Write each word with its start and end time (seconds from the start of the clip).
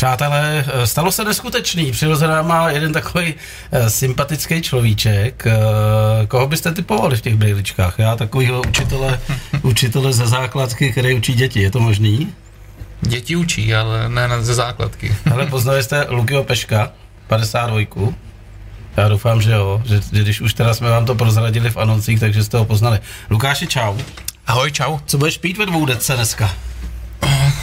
Přátelé, 0.00 0.64
eh, 0.66 0.86
stalo 0.86 1.12
se 1.12 1.24
neskutečný. 1.24 1.92
Přirozená 1.92 2.42
má 2.42 2.70
jeden 2.70 2.92
takový 2.92 3.34
eh, 3.72 3.90
sympatický 3.90 4.62
človíček. 4.62 5.46
Eh, 5.46 6.26
koho 6.26 6.46
byste 6.46 6.72
typovali 6.72 7.16
v 7.16 7.20
těch 7.20 7.36
brýličkách? 7.36 7.98
Já 7.98 8.16
takovýho 8.16 8.62
učitele, 8.68 9.20
učitele 9.62 10.12
ze 10.12 10.26
základky, 10.26 10.92
který 10.92 11.14
učí 11.14 11.34
děti. 11.34 11.60
Je 11.62 11.70
to 11.70 11.80
možný? 11.80 12.32
Děti 13.00 13.36
učí, 13.36 13.74
ale 13.74 14.08
ne 14.08 14.28
ze 14.40 14.54
základky. 14.54 15.16
Ale 15.32 15.46
poznali 15.46 15.82
jste 15.82 16.06
Lukyho 16.08 16.44
Peška, 16.44 16.92
52. 17.26 18.12
Já 18.96 19.08
doufám, 19.08 19.42
že 19.42 19.52
jo, 19.52 19.82
že, 19.84 20.00
že 20.12 20.22
když 20.22 20.40
už 20.40 20.54
teda 20.54 20.74
jsme 20.74 20.90
vám 20.90 21.06
to 21.06 21.14
prozradili 21.14 21.70
v 21.70 21.76
anoncích, 21.76 22.20
takže 22.20 22.44
jste 22.44 22.58
ho 22.58 22.64
poznali. 22.64 22.98
Lukáši, 23.30 23.66
čau. 23.66 23.98
Ahoj, 24.46 24.72
čau. 24.72 24.98
Co 25.06 25.18
budeš 25.18 25.38
pít 25.38 25.58
ve 25.58 25.66
dvou 25.66 25.86
dece 25.86 26.16
dneska? 26.16 26.50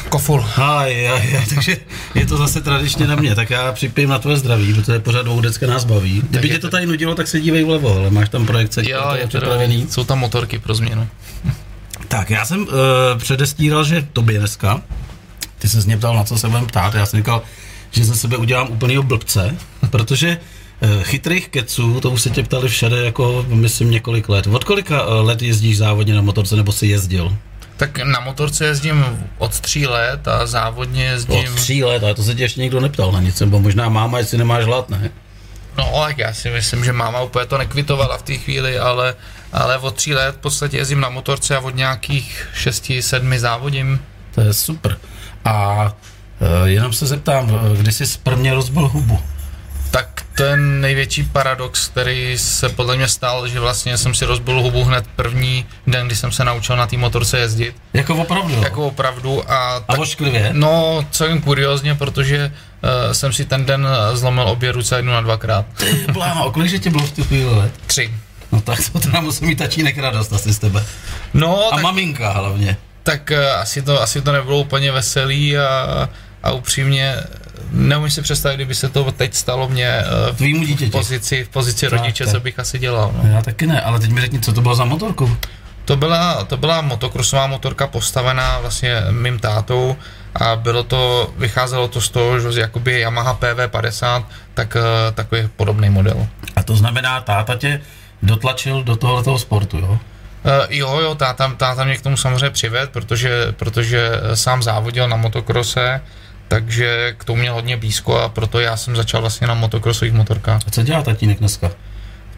Koful. 0.09 0.45
Aj, 0.55 1.09
aj, 1.09 1.35
aj, 1.37 1.45
takže 1.55 1.77
je 2.15 2.25
to 2.25 2.37
zase 2.37 2.61
tradičně 2.61 3.07
na 3.07 3.15
mě, 3.15 3.35
tak 3.35 3.49
já 3.49 3.71
připijím 3.71 4.09
na 4.09 4.20
tvoje 4.20 4.38
zdraví, 4.38 4.73
protože 4.73 4.99
pořád 4.99 5.21
dvou 5.21 5.41
decka 5.41 5.67
nás 5.67 5.84
baví. 5.85 6.23
Kdyby 6.29 6.49
tě 6.49 6.59
to 6.59 6.70
tady 6.70 6.85
nudilo, 6.85 7.15
tak 7.15 7.27
se 7.27 7.39
dívej 7.39 7.63
vlevo, 7.63 7.98
ale 7.98 8.09
máš 8.09 8.29
tam 8.29 8.45
projekce, 8.45 8.89
Jo, 8.89 9.12
je 9.13 9.27
připravený. 9.27 9.88
jsou 9.89 10.03
tam 10.03 10.20
motorky 10.20 10.59
pro 10.59 10.73
změnu. 10.75 11.07
Tak, 12.07 12.29
já 12.29 12.45
jsem 12.45 12.62
uh, 12.62 12.67
předestíral, 13.17 13.84
že 13.84 14.07
tobě 14.13 14.39
dneska, 14.39 14.81
ty 15.59 15.70
se 15.70 15.81
mě 15.85 15.98
ptal, 15.98 16.15
na 16.15 16.23
co 16.23 16.37
se 16.37 16.48
budeme 16.48 16.67
ptát, 16.67 16.93
já 16.95 17.05
jsem 17.05 17.20
říkal, 17.20 17.41
že 17.91 18.05
ze 18.05 18.15
sebe 18.15 18.37
udělám 18.37 18.67
úplnýho 18.71 19.03
blbce, 19.03 19.55
protože 19.89 20.37
uh, 20.81 21.03
chytrých 21.03 21.48
keců, 21.49 21.99
to 22.01 22.09
už 22.12 22.21
se 22.21 22.29
tě 22.29 22.43
ptali 22.43 22.70
všade, 22.70 23.05
jako 23.05 23.45
myslím 23.49 23.91
několik 23.91 24.29
let. 24.29 24.48
Od 24.48 24.63
kolika 24.63 25.05
uh, 25.05 25.26
let 25.27 25.41
jezdíš 25.41 25.77
závodně 25.77 26.15
na 26.15 26.21
motorce, 26.21 26.55
nebo 26.55 26.71
si 26.71 26.87
jezdil? 26.87 27.37
Tak 27.77 27.98
na 27.98 28.20
motorce 28.20 28.66
jezdím 28.66 29.05
od 29.38 29.59
tří 29.59 29.88
let 29.88 30.27
a 30.27 30.45
závodně 30.45 31.04
jezdím... 31.04 31.54
Od 31.54 31.55
tří 31.55 31.84
let, 31.84 32.04
ale 32.04 32.13
to 32.13 32.23
se 32.23 32.35
tě 32.35 32.44
ještě 32.44 32.62
nikdo 32.62 32.80
neptal 32.80 33.12
na 33.12 33.22
nic, 33.22 33.40
nebo 33.40 33.59
možná 33.59 33.90
máma, 33.90 34.18
jestli 34.18 34.38
nemáš 34.38 34.66
hlad, 34.66 34.90
ne? 34.90 35.12
No, 35.77 35.91
tak 36.08 36.18
já 36.18 36.34
si 36.34 36.49
myslím, 36.49 36.85
že 36.85 36.93
máma 36.93 37.21
úplně 37.21 37.46
to 37.46 37.57
nekvitovala 37.57 38.18
v 38.18 38.21
té 38.21 38.34
chvíli, 38.38 38.79
ale, 38.79 39.16
ale 39.54 39.77
od 39.77 39.96
tří 39.96 40.13
let 40.13 40.35
v 40.35 40.38
podstatě 40.38 40.77
jezdím 40.77 40.99
na 40.99 41.10
motorce 41.10 41.55
a 41.55 41.60
od 41.60 41.76
nějakých 41.76 42.48
šesti, 42.54 43.01
sedmi 43.01 43.40
závodím. 43.40 43.99
To 44.35 44.41
je 44.41 44.54
super. 44.54 44.98
A 45.46 45.85
uh, 46.40 46.68
jenom 46.68 46.94
se 46.94 47.05
zeptám, 47.05 47.60
eh, 47.73 47.77
kdy 47.77 47.91
jsi 47.91 48.05
prvně 48.23 48.54
rozbil 48.54 48.88
hubu? 48.88 49.20
Ten 50.38 50.82
největší 50.82 51.24
paradox, 51.24 51.88
který 51.88 52.38
se 52.38 52.70
podle 52.70 52.96
mě 52.96 53.07
stal, 53.07 53.48
že 53.48 53.60
vlastně 53.60 53.98
jsem 53.98 54.13
si 54.13 54.26
rozbil 54.26 54.62
hubu 54.62 54.84
hned 54.84 55.05
první 55.16 55.66
den, 55.88 56.05
kdy 56.07 56.16
jsem 56.16 56.32
se 56.32 56.44
naučil 56.44 56.76
na 56.77 56.88
té 56.88 56.98
motorce 56.98 57.40
jezdit. 57.40 57.76
Jako 57.94 58.16
opravdu? 58.16 58.54
jo? 58.54 58.62
Jako 58.63 58.88
opravdu. 58.88 59.52
A, 59.52 59.76
A 59.76 59.79
tak, 59.79 59.99
ošklivě? 59.99 60.49
no, 60.54 61.05
celkem 61.12 61.41
kuriozně, 61.41 61.96
protože 61.96 62.52
uh, 63.05 63.12
jsem 63.13 63.34
si 63.34 63.46
ten 63.46 63.66
den 63.66 63.88
zlomil 64.13 64.44
obě 64.50 64.72
ruce 64.72 64.96
jednu 64.96 65.12
na 65.12 65.22
dvakrát. 65.22 65.66
Ty 65.78 66.06
bláma, 66.12 66.44
o 66.44 66.51
kolik 66.51 66.69
že 66.69 66.79
tě 66.79 66.90
bylo 66.90 67.03
v 67.07 67.12
tu 67.12 67.24
chvíli 67.24 67.56
let? 67.56 67.72
Tři. 67.88 68.13
No 68.51 68.62
tak 68.62 68.79
to 68.91 69.00
teda 69.00 69.22
musí 69.22 69.46
mít 69.46 69.56
tačínek 69.57 69.97
radost 69.97 70.34
asi 70.34 70.53
z 70.53 70.59
tebe. 70.59 70.85
No, 71.34 71.68
A 71.68 71.75
tak, 71.75 71.84
maminka 71.84 72.29
hlavně. 72.31 72.78
tak 73.03 73.31
uh, 73.34 73.62
asi, 73.62 73.81
to, 73.81 74.01
asi 74.01 74.22
to 74.22 74.31
nebylo 74.31 74.57
úplně 74.59 74.91
veselý 74.91 75.57
a, 75.57 76.09
a 76.44 76.51
upřímně 76.51 77.16
neumím 77.72 78.12
si 78.12 78.22
představit, 78.22 78.56
kdyby 78.56 78.75
se 78.75 78.90
to 78.90 79.12
teď 79.12 79.34
stalo 79.34 79.69
mě 79.69 80.03
uh, 80.29 80.35
v, 80.35 80.38
Tvýmu 80.38 80.66
v 80.66 80.90
pozici, 80.90 81.44
v 81.44 81.50
pozici 81.50 81.88
rodiče, 81.88 82.23
tak. 82.23 82.34
co 82.34 82.40
bych 82.40 82.59
asi 82.59 82.79
dělal. 82.79 83.12
No. 83.23 83.29
Já 83.29 83.41
taky 83.41 83.68
ne, 83.68 83.81
ale 83.81 84.00
teď 84.00 84.09
mi 84.09 84.22
řekni, 84.22 84.40
co 84.40 84.53
to 84.53 84.62
bylo 84.62 84.75
za 84.75 84.85
motorku. 84.85 85.38
To 85.85 85.95
byla, 85.95 86.44
to 86.44 86.57
byla 86.57 86.81
motokrosová 86.81 87.47
motorka 87.47 87.88
postavená 87.88 88.59
vlastně 88.59 89.01
mým 89.12 89.40
tátou 89.40 89.95
a 90.35 90.56
bylo 90.56 90.84
to, 90.84 91.34
vycházelo 91.38 91.88
to 91.88 92.01
z 92.01 92.09
toho, 92.09 92.51
že 92.51 92.62
jakoby 92.62 93.00
Yamaha 93.00 93.34
PV50, 93.34 94.23
tak 94.53 94.75
eh, 94.75 95.12
takový 95.12 95.50
podobný 95.56 95.90
model. 95.90 96.28
A 96.56 96.63
to 96.63 96.75
znamená, 96.75 97.22
táta 97.22 97.56
tě 97.56 97.81
dotlačil 98.23 98.84
do 98.84 98.95
tohoto 98.95 99.40
sportu, 99.40 99.78
jo? 99.78 99.91
Uh, 99.91 100.00
jo, 100.69 100.99
jo, 100.99 101.16
táta, 101.16 101.53
táta 101.57 101.84
mě 101.84 101.97
k 101.97 102.01
tomu 102.01 102.17
samozřejmě 102.17 102.49
přived, 102.49 102.89
protože, 102.89 103.47
protože 103.51 104.11
eh, 104.13 104.35
sám 104.35 104.63
závodil 104.63 105.07
na 105.07 105.16
motokrose, 105.16 106.01
takže 106.47 107.16
k 107.18 107.24
tomu 107.24 107.40
měl 107.41 107.53
hodně 107.53 107.78
blízko 107.78 108.19
a 108.19 108.30
proto 108.30 108.59
já 108.59 108.78
jsem 108.78 108.96
začal 108.96 109.22
vlastně 109.22 109.47
na 109.47 109.53
motokrosových 109.53 110.13
motorkách. 110.13 110.62
A 110.68 110.72
co 110.72 110.84
dělá 110.84 111.02
tatínek 111.02 111.40
dneska? 111.40 111.72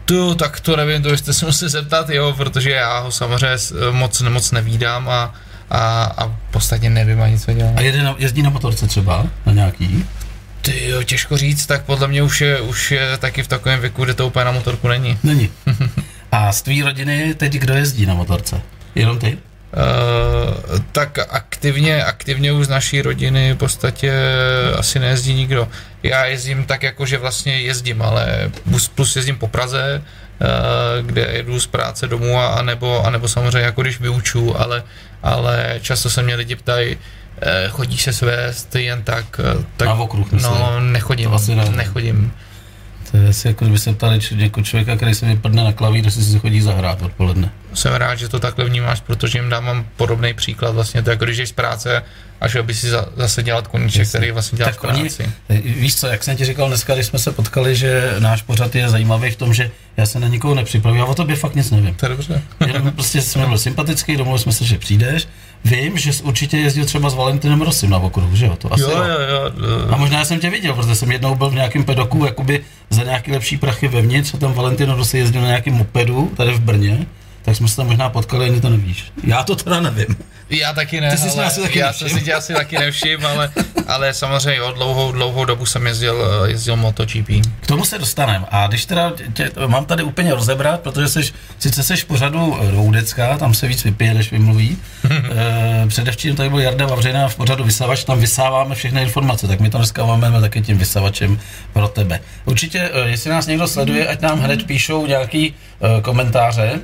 Tu, 0.04 0.34
tak 0.34 0.60
to 0.60 0.76
nevím, 0.76 1.02
to 1.02 1.08
byste 1.10 1.32
se 1.32 1.46
museli 1.46 1.70
zeptat, 1.70 2.10
jo, 2.10 2.34
protože 2.36 2.70
já 2.70 2.98
ho 2.98 3.10
samozřejmě 3.12 3.58
s- 3.58 3.90
moc, 3.90 4.20
moc 4.22 4.50
nevídám 4.52 5.08
a, 5.08 5.34
a, 5.70 6.04
a 6.04 6.26
v 6.26 6.34
podstatě 6.50 6.90
nevím 6.90 7.22
ani, 7.22 7.38
co 7.38 7.52
dělá. 7.52 7.70
A 7.76 7.80
jede 7.80 8.02
na, 8.02 8.14
jezdí 8.18 8.42
na 8.42 8.50
motorce 8.50 8.86
třeba? 8.86 9.26
Na 9.46 9.52
nějaký? 9.52 10.04
Ty 10.60 10.88
jo, 10.88 11.02
těžko 11.02 11.36
říct, 11.36 11.66
tak 11.66 11.84
podle 11.84 12.08
mě 12.08 12.22
už 12.22 12.40
je, 12.40 12.60
už 12.60 12.90
je 12.90 13.16
taky 13.18 13.42
v 13.42 13.48
takovém 13.48 13.80
věku, 13.80 14.04
kde 14.04 14.14
to 14.14 14.26
úplně 14.26 14.44
na 14.44 14.52
motorku 14.52 14.88
není. 14.88 15.18
Není. 15.22 15.50
A 16.32 16.52
z 16.52 16.62
tvý 16.62 16.82
rodiny 16.82 17.34
teď 17.34 17.52
kdo 17.52 17.74
jezdí 17.74 18.06
na 18.06 18.14
motorce? 18.14 18.60
Jenom 18.94 19.18
ty? 19.18 19.38
Uh, 19.72 20.78
tak 20.92 21.18
aktivně, 21.30 22.04
aktivně 22.04 22.52
už 22.52 22.66
z 22.66 22.68
naší 22.68 23.02
rodiny 23.02 23.52
v 23.52 23.56
podstatě 23.56 24.12
asi 24.78 24.98
nejezdí 24.98 25.34
nikdo. 25.34 25.68
Já 26.02 26.24
jezdím 26.24 26.64
tak 26.64 26.82
jako, 26.82 27.06
že 27.06 27.18
vlastně 27.18 27.60
jezdím, 27.60 28.02
ale 28.02 28.50
plus, 28.70 28.88
plus 28.88 29.16
jezdím 29.16 29.36
po 29.38 29.48
Praze, 29.48 30.02
uh, 30.40 31.06
kde 31.06 31.20
jedu 31.32 31.60
z 31.60 31.66
práce 31.66 32.06
domů 32.06 32.38
a, 32.38 32.46
a 32.48 32.62
nebo, 32.62 33.06
a 33.06 33.10
nebo 33.10 33.28
samozřejmě 33.28 33.58
jako 33.58 33.82
když 33.82 34.00
vyuču, 34.00 34.60
ale, 34.60 34.82
ale 35.22 35.78
často 35.82 36.10
se 36.10 36.22
mě 36.22 36.34
lidi 36.34 36.56
ptají, 36.56 36.96
eh, 37.42 37.68
chodíš 37.68 38.02
se 38.02 38.12
svést 38.12 38.74
jen 38.76 39.02
tak, 39.02 39.24
eh, 39.60 39.64
tak 39.76 39.88
Na 39.88 39.94
okruh, 39.94 40.32
myslím. 40.32 40.52
no 40.52 40.80
nechodím, 40.80 41.30
To 41.46 41.54
ne. 41.54 41.64
nechodím. 41.70 42.32
To 43.10 43.16
je 43.16 43.28
asi 43.28 43.48
jako 43.48 43.64
kdyby 43.64 43.78
se 43.78 43.92
ptali 43.92 44.20
č- 44.20 44.34
jako 44.38 44.62
člověka, 44.62 44.96
který 44.96 45.14
se 45.14 45.26
vypadne 45.26 45.64
na 45.64 45.72
klavír, 45.72 46.04
jestli 46.04 46.24
si 46.24 46.38
chodí 46.38 46.60
zahrát 46.60 47.02
odpoledne. 47.02 47.50
Jsem 47.74 47.92
rád, 47.94 48.14
že 48.14 48.28
to 48.28 48.38
takhle 48.40 48.64
vnímáš, 48.64 49.00
protože 49.00 49.38
jim 49.38 49.48
dávám 49.50 49.86
podobný 49.96 50.34
příklad. 50.34 50.74
Vlastně 50.74 51.02
to 51.02 51.10
jako 51.10 51.24
když 51.24 51.36
jdeš 51.36 51.48
z 51.48 51.52
práce 51.52 52.02
a 52.40 52.48
šel 52.48 52.62
by 52.62 52.74
si 52.74 52.88
za, 52.90 53.06
zase 53.16 53.42
dělat 53.42 53.66
koníček, 53.68 53.98
Jasně. 53.98 54.18
který 54.18 54.32
vlastně 54.32 54.56
děláš 54.58 54.74
Tak 54.76 54.84
v 54.84 54.88
oni, 54.88 55.00
práci. 55.00 55.30
víš 55.64 55.96
co, 55.96 56.06
jak 56.06 56.24
jsem 56.24 56.36
ti 56.36 56.44
říkal 56.44 56.68
dneska, 56.68 56.94
když 56.94 57.06
jsme 57.06 57.18
se 57.18 57.32
potkali, 57.32 57.76
že 57.76 58.14
náš 58.18 58.42
pořad 58.42 58.74
je 58.74 58.88
zajímavý 58.88 59.30
v 59.30 59.36
tom, 59.36 59.54
že 59.54 59.70
já 59.96 60.06
se 60.06 60.20
na 60.20 60.28
nikoho 60.28 60.54
nepřipravuji, 60.54 60.98
já 60.98 61.04
o 61.04 61.14
tobě 61.14 61.36
fakt 61.36 61.54
nic 61.54 61.70
nevím. 61.70 61.94
To 61.94 62.06
je 62.06 62.10
dobře. 62.10 62.42
Jenom 62.66 62.90
prostě 62.92 63.22
jsme 63.22 63.46
byli 63.46 63.58
sympatický, 63.58 64.16
domluvili 64.16 64.42
jsme 64.42 64.52
se, 64.52 64.64
že 64.64 64.78
přijdeš. 64.78 65.28
Vím, 65.64 65.98
že 65.98 66.12
jsi 66.12 66.22
určitě 66.22 66.56
jezdil 66.58 66.84
třeba 66.84 67.10
s 67.10 67.14
Valentinem 67.14 67.60
Rosim 67.62 67.90
na 67.90 67.98
okruhu, 67.98 68.36
že 68.36 68.46
jo? 68.46 68.56
To 68.56 68.72
asi 68.72 68.82
jo, 68.82 68.90
jo, 68.90 69.04
jo. 69.28 69.88
A 69.90 69.96
možná 69.96 70.24
jsem 70.24 70.40
tě 70.40 70.50
viděl, 70.50 70.74
protože 70.74 70.94
jsem 70.94 71.10
jednou 71.12 71.34
byl 71.34 71.50
v 71.50 71.54
nějakém 71.54 71.84
pedoku, 71.84 72.24
jakoby 72.24 72.64
za 72.90 73.02
nějaký 73.04 73.32
lepší 73.32 73.56
prachy 73.56 73.88
vevnitř 73.88 74.34
a 74.34 74.38
tam 74.38 74.52
Valentino 74.52 74.96
Rossi 74.96 75.18
jezdil 75.18 75.40
na 75.42 75.46
nějakém 75.48 75.74
mopedu 75.74 76.32
tady 76.36 76.52
v 76.52 76.60
Brně, 76.60 77.06
tak 77.42 77.56
jsme 77.56 77.68
se 77.68 77.76
tam 77.76 77.86
možná 77.86 78.10
potkali, 78.10 78.44
ani 78.44 78.60
to 78.60 78.70
nevíš. 78.70 79.12
Já 79.24 79.42
to 79.42 79.56
teda 79.56 79.80
nevím. 79.80 80.16
Já 80.50 80.72
taky 80.72 81.00
ne, 81.00 81.10
Ty 81.10 81.16
jsi 81.16 81.30
si 81.30 81.38
ale 81.38 81.46
asi 81.46 81.60
taky 81.60 81.78
já 81.78 81.92
jsem 81.92 82.04
nevšiml. 82.04 82.18
si 82.18 82.24
tě 82.24 82.34
asi 82.34 82.54
taky 82.54 82.78
nevšiml, 82.78 83.26
ale, 83.26 83.52
ale 83.86 84.14
samozřejmě 84.14 84.56
jo, 84.56 84.72
dlouhou, 84.72 85.12
dlouhou 85.12 85.44
dobu 85.44 85.66
jsem 85.66 85.86
jezdil, 85.86 86.24
eh, 86.44 86.50
jezdil 86.50 86.76
MotoGP. 86.76 87.28
K 87.60 87.66
tomu 87.66 87.84
se 87.84 87.98
dostaneme. 87.98 88.46
A 88.50 88.66
když 88.66 88.86
teda 88.86 89.12
tě, 89.32 89.50
mám 89.66 89.84
tady 89.84 90.02
úplně 90.02 90.34
rozebrat, 90.34 90.80
protože 90.80 91.08
seš, 91.08 91.32
sice 91.58 91.82
seš 91.82 92.04
pořadu 92.04 92.58
eh, 92.62 92.70
dvoudecká, 92.70 93.38
tam 93.38 93.54
se 93.54 93.66
víc 93.66 93.84
vypije, 93.84 94.14
než 94.14 94.30
vymluví. 94.30 94.78
e, 95.10 95.86
předevčím 95.88 96.36
tady 96.36 96.48
byl 96.48 96.60
Jarda 96.60 96.86
Vavřina 96.86 97.28
v 97.28 97.36
pořadu 97.36 97.64
Vysavač, 97.64 98.04
tam 98.04 98.20
vysáváme 98.20 98.74
všechny 98.74 99.02
informace, 99.02 99.48
tak 99.48 99.60
my 99.60 99.70
to 99.70 99.78
dneska 99.78 100.04
máme 100.04 100.40
taky 100.40 100.60
tím 100.60 100.78
vysavačem 100.78 101.40
pro 101.72 101.88
tebe. 101.88 102.20
Určitě, 102.44 102.90
jestli 103.04 103.30
nás 103.30 103.46
někdo 103.46 103.68
sleduje, 103.68 104.06
ať 104.08 104.20
nám 104.20 104.40
hned 104.40 104.66
píšou 104.66 105.06
nějaký 105.06 105.54
e, 105.98 106.00
komentáře. 106.00 106.80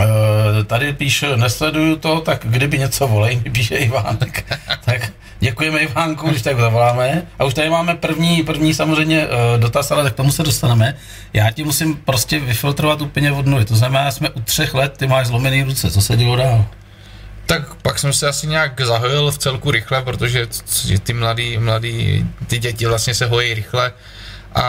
E, 0.00 0.64
tady 0.64 0.92
píše, 0.92 1.36
nesleduju 1.36 1.96
to, 1.96 2.20
tak 2.20 2.40
kdyby 2.44 2.78
něco 2.78 3.08
volej, 3.08 3.40
mi 3.44 3.50
píše 3.50 3.76
Ivánek. 3.76 4.58
tak 4.84 5.12
děkujeme 5.40 5.78
Ivánku, 5.78 6.28
když 6.28 6.42
tak 6.42 6.60
zavoláme. 6.60 7.22
A 7.38 7.44
už 7.44 7.54
tady 7.54 7.70
máme 7.70 7.94
první, 7.94 8.42
první 8.42 8.74
samozřejmě 8.74 9.22
e, 9.22 9.58
dotaz, 9.58 9.90
ale 9.90 10.10
k 10.10 10.14
tomu 10.14 10.32
se 10.32 10.42
dostaneme. 10.42 10.94
Já 11.32 11.50
ti 11.50 11.64
musím 11.64 11.96
prostě 11.96 12.38
vyfiltrovat 12.38 13.00
úplně 13.00 13.32
od 13.32 13.46
nuly. 13.46 13.64
To 13.64 13.76
znamená, 13.76 14.10
jsme 14.10 14.30
u 14.30 14.40
třech 14.40 14.74
let, 14.74 14.94
ty 14.96 15.06
máš 15.06 15.26
zlomený 15.26 15.62
ruce. 15.62 15.90
Co 15.90 16.02
se 16.02 16.16
dělo 16.16 16.36
dál? 16.36 16.66
Tak 17.46 17.74
pak 17.74 17.98
jsem 17.98 18.12
se 18.12 18.28
asi 18.28 18.46
nějak 18.46 18.80
zahojil 18.80 19.30
v 19.30 19.38
celku 19.38 19.70
rychle, 19.70 20.02
protože 20.02 20.46
ty 21.02 21.12
mladý, 21.12 21.58
mladý, 21.58 22.26
ty 22.46 22.58
děti 22.58 22.86
vlastně 22.86 23.14
se 23.14 23.26
hojí 23.26 23.54
rychle 23.54 23.92
a, 24.54 24.62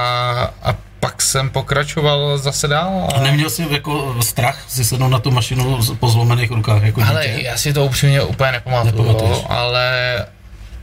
a 0.63 0.75
pak 0.99 1.21
jsem 1.21 1.49
pokračoval 1.49 2.37
zase 2.37 2.67
dál. 2.67 3.07
A 3.15 3.19
neměl 3.19 3.49
jsi 3.49 3.67
jako 3.69 4.15
strach 4.21 4.57
si 4.67 4.85
sednout 4.85 5.09
na 5.09 5.19
tu 5.19 5.31
mašinu 5.31 5.79
po 5.99 6.09
zlomených 6.09 6.51
rukách 6.51 6.83
jako 6.83 7.01
Ale 7.07 7.27
dítě? 7.27 7.41
já 7.47 7.57
si 7.57 7.73
to 7.73 7.85
upřímně 7.85 8.21
úplně 8.21 8.51
nepamatuju, 8.51 9.45
ale 9.49 10.25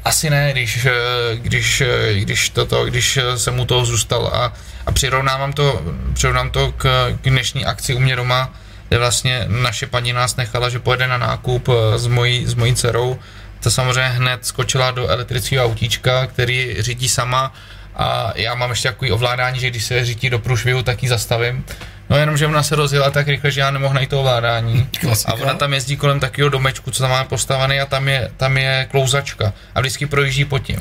asi 0.04 0.30
ne, 0.30 0.52
když, 0.52 0.86
eh, 0.86 0.92
když, 1.36 1.80
eh, 1.80 2.14
když, 2.14 2.50
toto, 2.50 2.84
když 2.84 3.16
eh, 3.16 3.38
jsem 3.38 3.60
u 3.60 3.64
toho 3.64 3.84
zůstal 3.84 4.26
a, 4.26 4.52
a 4.86 4.92
přirovnávám 4.92 5.52
to, 5.52 5.82
přirovnám 6.12 6.50
to 6.50 6.72
k, 6.72 7.12
k 7.22 7.30
dnešní 7.30 7.64
akci 7.64 7.94
u 7.94 7.98
mě 7.98 8.16
doma, 8.16 8.50
kde 8.88 8.98
vlastně 8.98 9.44
naše 9.48 9.86
paní 9.86 10.12
nás 10.12 10.36
nechala, 10.36 10.68
že 10.68 10.78
pojede 10.78 11.06
na 11.06 11.18
nákup 11.18 11.68
eh, 11.68 11.98
s 11.98 12.06
mojí, 12.06 12.46
s 12.46 12.54
mojí 12.54 12.74
dcerou, 12.74 13.18
to 13.60 13.70
samozřejmě 13.70 14.08
hned 14.08 14.46
skočila 14.46 14.90
do 14.90 15.08
elektrického 15.08 15.64
autíčka, 15.64 16.26
který 16.26 16.76
řídí 16.78 17.08
sama 17.08 17.52
a 17.96 18.32
já 18.34 18.54
mám 18.54 18.70
ještě 18.70 18.88
takový 18.88 19.12
ovládání, 19.12 19.60
že 19.60 19.70
když 19.70 19.84
se 19.84 20.04
řítí 20.04 20.30
do 20.30 20.38
průšvihu, 20.38 20.82
tak 20.82 21.02
ji 21.02 21.08
zastavím. 21.08 21.64
No 22.10 22.16
jenom, 22.16 22.36
že 22.36 22.46
ona 22.46 22.62
se 22.62 22.76
rozjela 22.76 23.10
tak 23.10 23.28
rychle, 23.28 23.50
že 23.50 23.60
já 23.60 23.70
nemohu 23.70 23.94
najít 23.94 24.10
to 24.10 24.20
ovládání. 24.20 24.88
Klasika. 25.00 25.32
A 25.32 25.34
ona 25.34 25.54
tam 25.54 25.72
jezdí 25.74 25.96
kolem 25.96 26.20
takového 26.20 26.48
domečku, 26.48 26.90
co 26.90 27.02
tam 27.02 27.10
má 27.10 27.24
postavený 27.24 27.80
a 27.80 27.86
tam 27.86 28.08
je, 28.08 28.30
tam 28.36 28.58
je 28.58 28.86
klouzačka 28.90 29.52
a 29.74 29.80
vždycky 29.80 30.06
projíždí 30.06 30.44
pod 30.44 30.58
tím. 30.58 30.78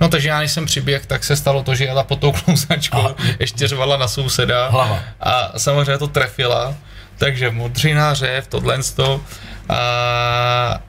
No 0.00 0.08
takže 0.08 0.28
já, 0.28 0.38
než 0.38 0.52
jsem 0.52 0.66
přiběh, 0.66 1.06
tak 1.06 1.24
se 1.24 1.36
stalo 1.36 1.62
to, 1.62 1.74
že 1.74 1.84
jela 1.84 2.04
pod 2.04 2.18
tou 2.20 2.32
klouzačkou, 2.32 3.06
A- 3.08 3.14
ještě 3.40 3.68
řvala 3.68 3.96
na 3.96 4.08
souseda. 4.08 4.68
Hlava. 4.68 5.00
A 5.20 5.52
samozřejmě 5.58 5.98
to 5.98 6.06
trefila, 6.08 6.74
takže 7.18 7.50
modřina, 7.50 8.14
řev, 8.14 8.46
tohle 8.46 8.78
to. 8.96 9.20
A 9.68 10.80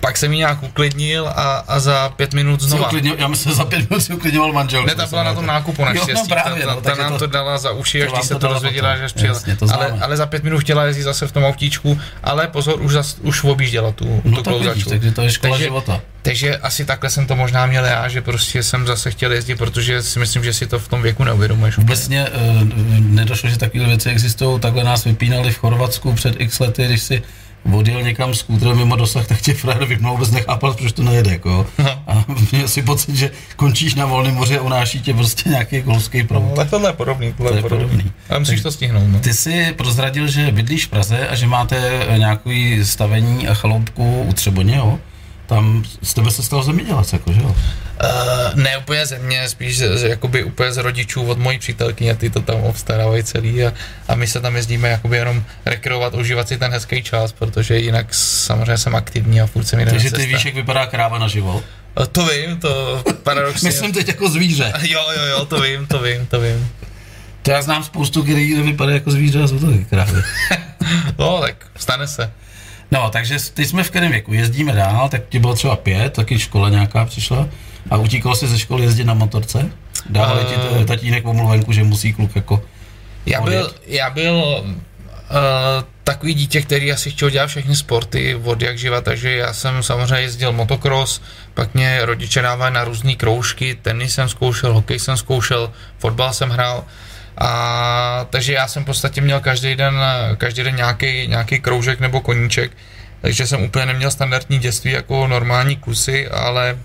pak 0.00 0.16
jsem 0.16 0.32
ji 0.32 0.38
nějak 0.38 0.62
uklidnil 0.62 1.28
a, 1.28 1.64
a 1.68 1.80
za 1.80 2.08
pět 2.08 2.34
minut 2.34 2.60
znova. 2.60 2.86
uklidnil, 2.86 3.14
já 3.18 3.28
myslím, 3.28 3.52
že 3.52 3.56
za 3.56 3.64
pět 3.64 3.90
minut 3.90 4.00
si 4.02 4.14
uklidňoval 4.14 4.52
manželku. 4.52 4.88
Ne, 4.88 4.94
ta 4.94 5.06
byla 5.06 5.22
na 5.22 5.34
tom 5.34 5.46
nákupu 5.46 5.84
naštěstí. 5.84 6.10
Jo, 6.10 6.16
no 6.18 6.26
právě, 6.42 6.66
ta, 6.66 6.74
no, 6.74 6.80
ta, 6.80 6.94
ta 6.96 7.02
nám 7.02 7.12
to, 7.12 7.18
to- 7.18 7.26
dala 7.26 7.58
za 7.58 7.70
uši, 7.72 8.02
až 8.02 8.12
když 8.12 8.24
se 8.26 8.34
to 8.34 8.40
to 8.40 8.48
dozvěděla, 8.54 8.96
že 8.96 9.04
až 9.04 9.12
přijela. 9.12 9.36
Jasně, 9.36 9.56
to 9.56 9.66
ale, 9.74 9.98
ale 10.00 10.16
za 10.16 10.26
pět 10.26 10.44
minut 10.44 10.58
chtěla 10.58 10.84
jezdit 10.84 11.02
zase 11.02 11.26
v 11.26 11.32
tom 11.32 11.44
autíčku, 11.44 12.00
ale 12.24 12.46
pozor, 12.46 12.82
už, 12.82 12.92
zas, 12.92 13.16
už 13.22 13.44
objížděla 13.44 13.92
tu, 13.92 14.20
No 14.24 14.36
tu 14.36 14.42
tak 14.42 14.54
vidíš, 14.54 14.84
takže 14.84 15.12
to 15.12 15.22
je 15.22 15.30
škola 15.30 15.52
Takže- 15.54 15.64
života. 15.64 16.00
Takže 16.22 16.56
asi 16.56 16.84
takhle 16.84 17.10
jsem 17.10 17.26
to 17.26 17.36
možná 17.36 17.66
měl 17.66 17.84
já, 17.84 18.08
že 18.08 18.20
prostě 18.22 18.62
jsem 18.62 18.86
zase 18.86 19.10
chtěl 19.10 19.32
jezdit, 19.32 19.54
protože 19.56 20.02
si 20.02 20.18
myslím, 20.18 20.44
že 20.44 20.52
si 20.52 20.66
to 20.66 20.78
v 20.78 20.88
tom 20.88 21.02
věku 21.02 21.24
neuvědomuješ. 21.24 21.76
Vůbec 21.76 22.08
mě 22.08 22.26
uh, 22.28 22.62
nedošlo, 22.98 23.48
že 23.50 23.58
takové 23.58 23.84
věci 23.86 24.10
existují. 24.10 24.60
Takhle 24.60 24.84
nás 24.84 25.04
vypínali 25.04 25.50
v 25.52 25.58
Chorvatsku 25.58 26.12
před 26.12 26.34
x 26.40 26.60
lety, 26.60 26.84
když 26.86 27.02
si 27.02 27.22
odjel 27.72 28.02
někam 28.02 28.34
skútrem 28.34 28.76
mimo 28.76 28.96
dosah, 28.96 29.26
tak 29.26 29.40
tě 29.40 29.54
frajer 29.54 29.84
vypnul, 29.84 30.12
vůbec 30.12 30.30
nechápal, 30.30 30.74
proč 30.74 30.92
to 30.92 31.02
nejede. 31.02 31.30
Jako. 31.30 31.66
No. 31.78 32.02
A 32.06 32.24
měl 32.52 32.68
si 32.68 32.82
pocit, 32.82 33.16
že 33.16 33.30
končíš 33.56 33.94
na 33.94 34.06
volném 34.06 34.34
moři 34.34 34.58
a 34.58 34.62
unáší 34.62 35.00
tě 35.00 35.14
prostě 35.14 35.48
nějaký 35.48 35.80
golfský 35.80 36.22
proud. 36.22 36.52
Ale 36.58 36.64
tohle 36.64 36.90
je 36.90 36.92
podobný, 36.92 37.32
tohle 37.32 37.50
To 37.50 37.56
je 37.56 37.62
podobný. 37.62 38.12
Ale 38.28 38.38
musíš 38.38 38.60
to 38.60 38.72
stihnout, 38.72 39.08
no. 39.08 39.20
Ty 39.20 39.34
jsi 39.34 39.74
prozradil, 39.76 40.28
že 40.28 40.52
bydlíš 40.52 40.86
v 40.86 40.88
Praze 40.88 41.28
a 41.28 41.34
že 41.34 41.46
máte 41.46 42.06
nějaký 42.16 42.84
stavení 42.84 43.48
a 43.48 43.54
chaloupku 43.54 44.22
u 44.22 44.32
Třeboně, 44.32 44.76
jo? 44.76 44.98
Tam 45.48 45.84
z 46.02 46.14
tebe 46.14 46.30
se 46.30 46.42
stal 46.42 46.62
zemědělec, 46.62 47.12
jako, 47.12 47.32
že 47.32 47.40
jo? 47.40 47.48
Uh, 47.48 48.54
ne 48.54 48.78
úplně 48.78 49.06
ze 49.06 49.18
mě, 49.18 49.48
spíš 49.48 49.78
z, 49.78 49.98
z, 49.98 50.02
jakoby 50.02 50.44
úplně 50.44 50.72
z 50.72 50.76
rodičů 50.76 51.22
od 51.26 51.38
mojí 51.38 51.58
přítelkyně, 51.58 52.16
ty 52.16 52.30
to 52.30 52.42
tam 52.42 52.56
obstarávají 52.56 53.22
celý 53.24 53.64
a, 53.64 53.72
a 54.08 54.14
my 54.14 54.26
se 54.26 54.40
tam 54.40 54.56
jezdíme 54.56 54.88
jakoby 54.88 55.16
jenom 55.16 55.44
rekreovat, 55.66 56.14
užívat 56.14 56.48
si 56.48 56.58
ten 56.58 56.72
hezký 56.72 57.02
čas, 57.02 57.32
protože 57.32 57.78
jinak 57.78 58.14
samozřejmě 58.14 58.78
jsem 58.78 58.96
aktivní 58.96 59.40
a 59.40 59.46
furt 59.46 59.64
se 59.64 59.76
mi 59.76 59.86
Takže 59.86 60.10
ty 60.10 60.26
víš, 60.26 60.44
jak 60.44 60.54
vypadá 60.54 60.86
kráva 60.86 61.18
na 61.18 61.28
život. 61.28 61.64
Eh, 62.02 62.06
To 62.06 62.26
vím, 62.26 62.60
to 62.60 63.02
paradoxně. 63.22 63.68
Myslím 63.70 63.92
teď 63.92 64.08
jako 64.08 64.28
zvíře. 64.28 64.72
Jo, 64.82 65.04
jo, 65.16 65.24
jo, 65.24 65.44
to 65.44 65.60
vím, 65.60 65.86
to 65.86 65.98
vím, 65.98 66.26
to 66.26 66.40
vím. 66.40 66.68
To 67.42 67.50
já 67.50 67.62
znám 67.62 67.84
spoustu, 67.84 68.22
který 68.22 68.54
nevypadá 68.54 68.92
jako 68.92 69.10
zvíře 69.10 69.42
a 69.42 69.48
jsou 69.48 69.58
to 69.58 69.66
krávy. 69.90 70.22
No, 71.18 71.40
tak 71.40 71.66
stane 71.76 72.06
se. 72.08 72.30
No, 72.90 73.10
takže 73.10 73.36
teď 73.54 73.68
jsme 73.68 73.82
v 73.82 73.90
kterém 73.90 74.10
věku? 74.12 74.32
Jezdíme 74.32 74.72
dál, 74.72 75.08
tak 75.08 75.22
ti 75.28 75.38
bylo 75.38 75.54
třeba 75.54 75.76
pět, 75.76 76.12
taky 76.12 76.38
škola 76.38 76.68
nějaká 76.68 77.04
přišla 77.04 77.48
a 77.90 77.96
utíkal 77.96 78.36
si 78.36 78.46
ze 78.46 78.58
školy 78.58 78.82
jezdit 78.82 79.04
na 79.04 79.14
motorce? 79.14 79.70
Dávali 80.10 80.44
ti 80.44 80.54
Eh. 80.54 80.78
to 80.78 80.84
tatínek 80.84 81.22
pomluvenku, 81.22 81.72
že 81.72 81.84
musí 81.84 82.12
kluk 82.12 82.36
jako... 82.36 82.62
Já 83.26 83.40
Odjet. 83.40 83.58
byl, 83.60 83.74
já 83.86 84.10
byl 84.10 84.64
uh, 84.64 85.84
takový 86.04 86.34
dítě, 86.34 86.62
který 86.62 86.92
asi 86.92 87.10
chtěl 87.10 87.30
dělat 87.30 87.46
všechny 87.46 87.76
sporty 87.76 88.34
od 88.34 88.62
jak 88.62 88.78
živa, 88.78 89.00
takže 89.00 89.36
já 89.36 89.52
jsem 89.52 89.82
samozřejmě 89.82 90.20
jezdil 90.20 90.52
motocross, 90.52 91.20
pak 91.54 91.74
mě 91.74 92.00
rodiče 92.02 92.42
dávali 92.42 92.74
na 92.74 92.84
různé 92.84 93.14
kroužky, 93.14 93.78
tenis 93.82 94.14
jsem 94.14 94.28
zkoušel, 94.28 94.72
hokej 94.74 94.98
jsem 94.98 95.16
zkoušel, 95.16 95.72
fotbal 95.98 96.32
jsem 96.32 96.50
hrál. 96.50 96.84
A, 97.40 98.26
takže 98.30 98.52
já 98.52 98.68
jsem 98.68 98.82
v 98.82 98.86
podstatě 98.86 99.20
měl 99.20 99.40
každý 99.40 99.76
den, 99.76 99.94
každý 100.36 100.62
den 100.62 100.76
nějaký, 100.76 101.26
nějaký 101.26 101.60
kroužek 101.60 102.00
nebo 102.00 102.20
koníček, 102.20 102.72
takže 103.20 103.46
jsem 103.46 103.62
úplně 103.62 103.86
neměl 103.86 104.10
standardní 104.10 104.58
dětství 104.58 104.92
jako 104.92 105.26
normální 105.26 105.76
kusy, 105.76 106.28
ale, 106.28 106.78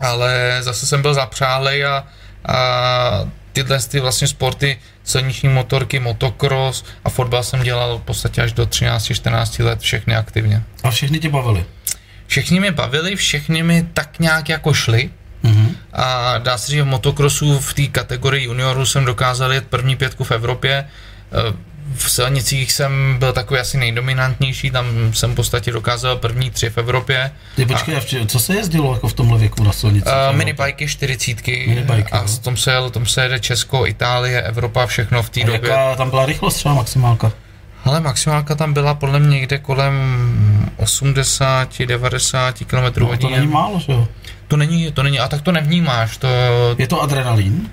ale 0.00 0.56
zase 0.60 0.86
jsem 0.86 1.02
byl 1.02 1.14
zapřálej 1.14 1.86
a, 1.86 2.04
a 2.46 3.28
tyhle 3.52 3.78
ty 3.78 4.00
vlastně 4.00 4.28
sporty, 4.28 4.78
silniční 5.04 5.48
motorky, 5.48 6.00
motocross 6.00 6.84
a 7.04 7.10
fotbal 7.10 7.42
jsem 7.42 7.62
dělal 7.62 7.98
v 7.98 8.02
podstatě 8.02 8.42
až 8.42 8.52
do 8.52 8.64
13-14 8.64 9.64
let 9.64 9.80
všechny 9.80 10.16
aktivně. 10.16 10.62
A 10.82 10.90
všechny 10.90 11.18
tě 11.18 11.28
bavili. 11.28 11.64
Všechny 12.26 12.60
mě 12.60 12.72
bavili, 12.72 13.16
všechny 13.16 13.62
mi 13.62 13.86
tak 13.94 14.18
nějak 14.18 14.48
jako 14.48 14.74
šly, 14.74 15.10
Mhm. 15.42 15.76
a 15.92 16.38
dá 16.38 16.58
se 16.58 16.72
říct, 16.72 16.80
v 16.80 16.84
motocrossu 16.84 17.58
v 17.58 17.74
té 17.74 17.86
kategorii 17.86 18.44
juniorů 18.44 18.86
jsem 18.86 19.04
dokázal 19.04 19.52
jet 19.52 19.64
první 19.66 19.96
pětku 19.96 20.24
v 20.24 20.30
Evropě. 20.32 20.72
E, 20.72 21.68
V 21.94 22.10
silnicích 22.10 22.72
jsem 22.72 23.16
byl 23.18 23.32
takový 23.32 23.60
asi 23.60 23.78
nejdominantnější, 23.78 24.70
tam 24.70 24.86
jsem 25.14 25.32
v 25.32 25.34
podstatě 25.34 25.72
dokázal 25.72 26.16
první 26.16 26.50
tři 26.50 26.70
v 26.70 26.78
Evropě. 26.78 27.30
Ty 27.56 27.66
počkej, 27.66 27.96
a 27.96 28.00
co 28.26 28.38
se 28.40 28.54
jezdilo 28.54 28.92
jako 28.94 29.08
v 29.08 29.12
tomhle 29.12 29.38
věku 29.38 29.64
na 29.64 29.72
silnici? 29.72 30.08
Uh, 30.30 30.36
minibajky, 30.36 30.88
čtyřicítky 30.88 31.64
Minibajky, 31.68 32.10
a 32.12 32.18
jo. 32.18 32.24
v 32.26 32.38
tom 32.38 32.56
se, 32.56 32.70
jel, 32.70 32.90
tom 32.90 33.06
se 33.06 33.22
jede 33.22 33.40
Česko, 33.40 33.86
Itálie, 33.86 34.42
Evropa, 34.42 34.86
všechno 34.86 35.22
v 35.22 35.30
té 35.30 35.44
době. 35.44 35.70
jaká 35.70 35.96
tam 35.96 36.10
byla 36.10 36.26
rychlost 36.26 36.54
třeba 36.54 36.74
maximálka? 36.74 37.32
Ale 37.84 38.00
maximálka 38.00 38.54
tam 38.54 38.72
byla 38.72 38.94
podle 38.94 39.18
mě 39.20 39.36
někde 39.40 39.58
kolem 39.58 39.94
80-90 40.78 42.52
km 42.66 42.76
No, 42.76 42.90
to 42.90 43.04
hodině. 43.06 43.36
není 43.40 43.52
málo, 43.52 43.80
že 43.80 43.92
jo? 43.92 44.08
To 44.48 44.56
není, 44.56 44.92
to 44.92 45.02
není, 45.02 45.18
a 45.18 45.28
tak 45.28 45.42
to 45.42 45.52
nevnímáš, 45.52 46.16
to, 46.16 46.28
Je 46.78 46.86
to 46.86 47.02
adrenalin? 47.02 47.70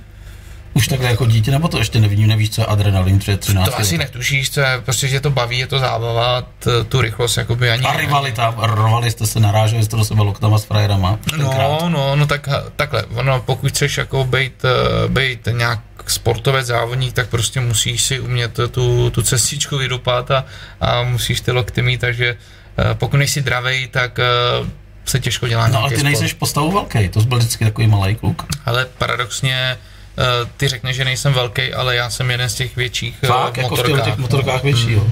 Už 0.74 0.88
takhle 0.88 1.10
jako 1.10 1.26
dítě, 1.26 1.52
nebo 1.52 1.68
to 1.68 1.78
ještě 1.78 2.00
nevím, 2.00 2.28
nevíš, 2.28 2.50
co 2.50 2.62
je 2.62 2.66
adrenalin 2.66 3.20
před 3.20 3.40
13 3.40 3.70
To 3.70 3.80
asi 3.80 3.98
netušíš, 3.98 4.50
to 4.50 4.60
je, 4.62 4.82
prostě 4.86 5.08
že 5.08 5.20
to 5.20 5.30
baví, 5.30 5.60
je 5.60 5.68
to 5.68 5.80
zábava, 5.80 6.42
t, 6.42 6.84
tu 6.84 7.02
rychlost 7.02 7.38
jakoby 7.38 7.72
ani... 7.72 7.84
A 7.84 7.98
rivalita, 7.98 8.54
rovali 8.58 9.12
jste 9.12 9.26
se, 9.26 9.40
naráželi 9.40 9.84
jste 9.84 9.98
do 9.98 10.06
sebe 10.06 10.22
loktama 10.22 10.58
s 10.58 10.64
frajerama. 10.64 11.20
No, 11.38 11.90
no, 11.90 12.16
no 12.16 12.28
tak 12.28 12.50
takhle, 12.76 13.04
ono, 13.04 13.42
pokud 13.42 13.70
chceš 13.70 13.98
jako 13.98 14.24
být, 14.24 14.66
eh, 14.66 15.10
být 15.10 15.48
nějak 15.52 15.80
sportovec, 16.08 16.68
závodník, 16.68 17.14
tak 17.14 17.30
prostě 17.30 17.62
musíš 17.62 18.04
si 18.04 18.20
umět 18.20 18.60
tu, 18.72 19.10
tu 19.10 19.22
cestičku 19.22 19.78
vydupat 19.78 20.32
a, 20.32 20.46
a 20.82 21.04
musíš 21.04 21.42
ty 21.42 21.52
lokty 21.52 21.82
mít, 21.82 22.02
takže 22.02 22.38
eh, 22.78 22.94
pokud 22.94 23.18
nejsi 23.18 23.42
dravej, 23.42 23.88
tak 23.88 24.20
eh, 24.20 24.85
se 25.06 25.20
těžko 25.20 25.48
dělá 25.48 25.68
No 25.68 25.80
ale 25.80 25.90
ty 25.90 25.96
sport. 25.96 26.04
nejseš 26.06 26.34
postavu 26.34 26.72
velký, 26.72 27.10
to 27.10 27.22
byl 27.22 27.38
vždycky 27.38 27.66
takový 27.66 27.88
malý 27.88 28.16
kluk. 28.16 28.46
Ale 28.66 28.86
paradoxně 28.98 29.78
eh, 30.18 30.24
ty 30.58 30.68
řekneš, 30.68 30.96
že 30.96 31.06
nejsem 31.06 31.34
velký, 31.34 31.74
ale 31.74 31.96
já 31.96 32.10
jsem 32.10 32.32
jeden 32.32 32.50
z 32.50 32.54
těch 32.54 32.76
větších 32.76 33.16
eh, 33.24 33.28
Fakt, 33.28 33.58
jako 33.58 33.76
v 33.76 33.84
těch, 33.84 34.02
těch 34.02 34.18
no. 34.18 34.22
motorkách 34.22 34.64
větší, 34.64 34.92
jo. 34.92 35.08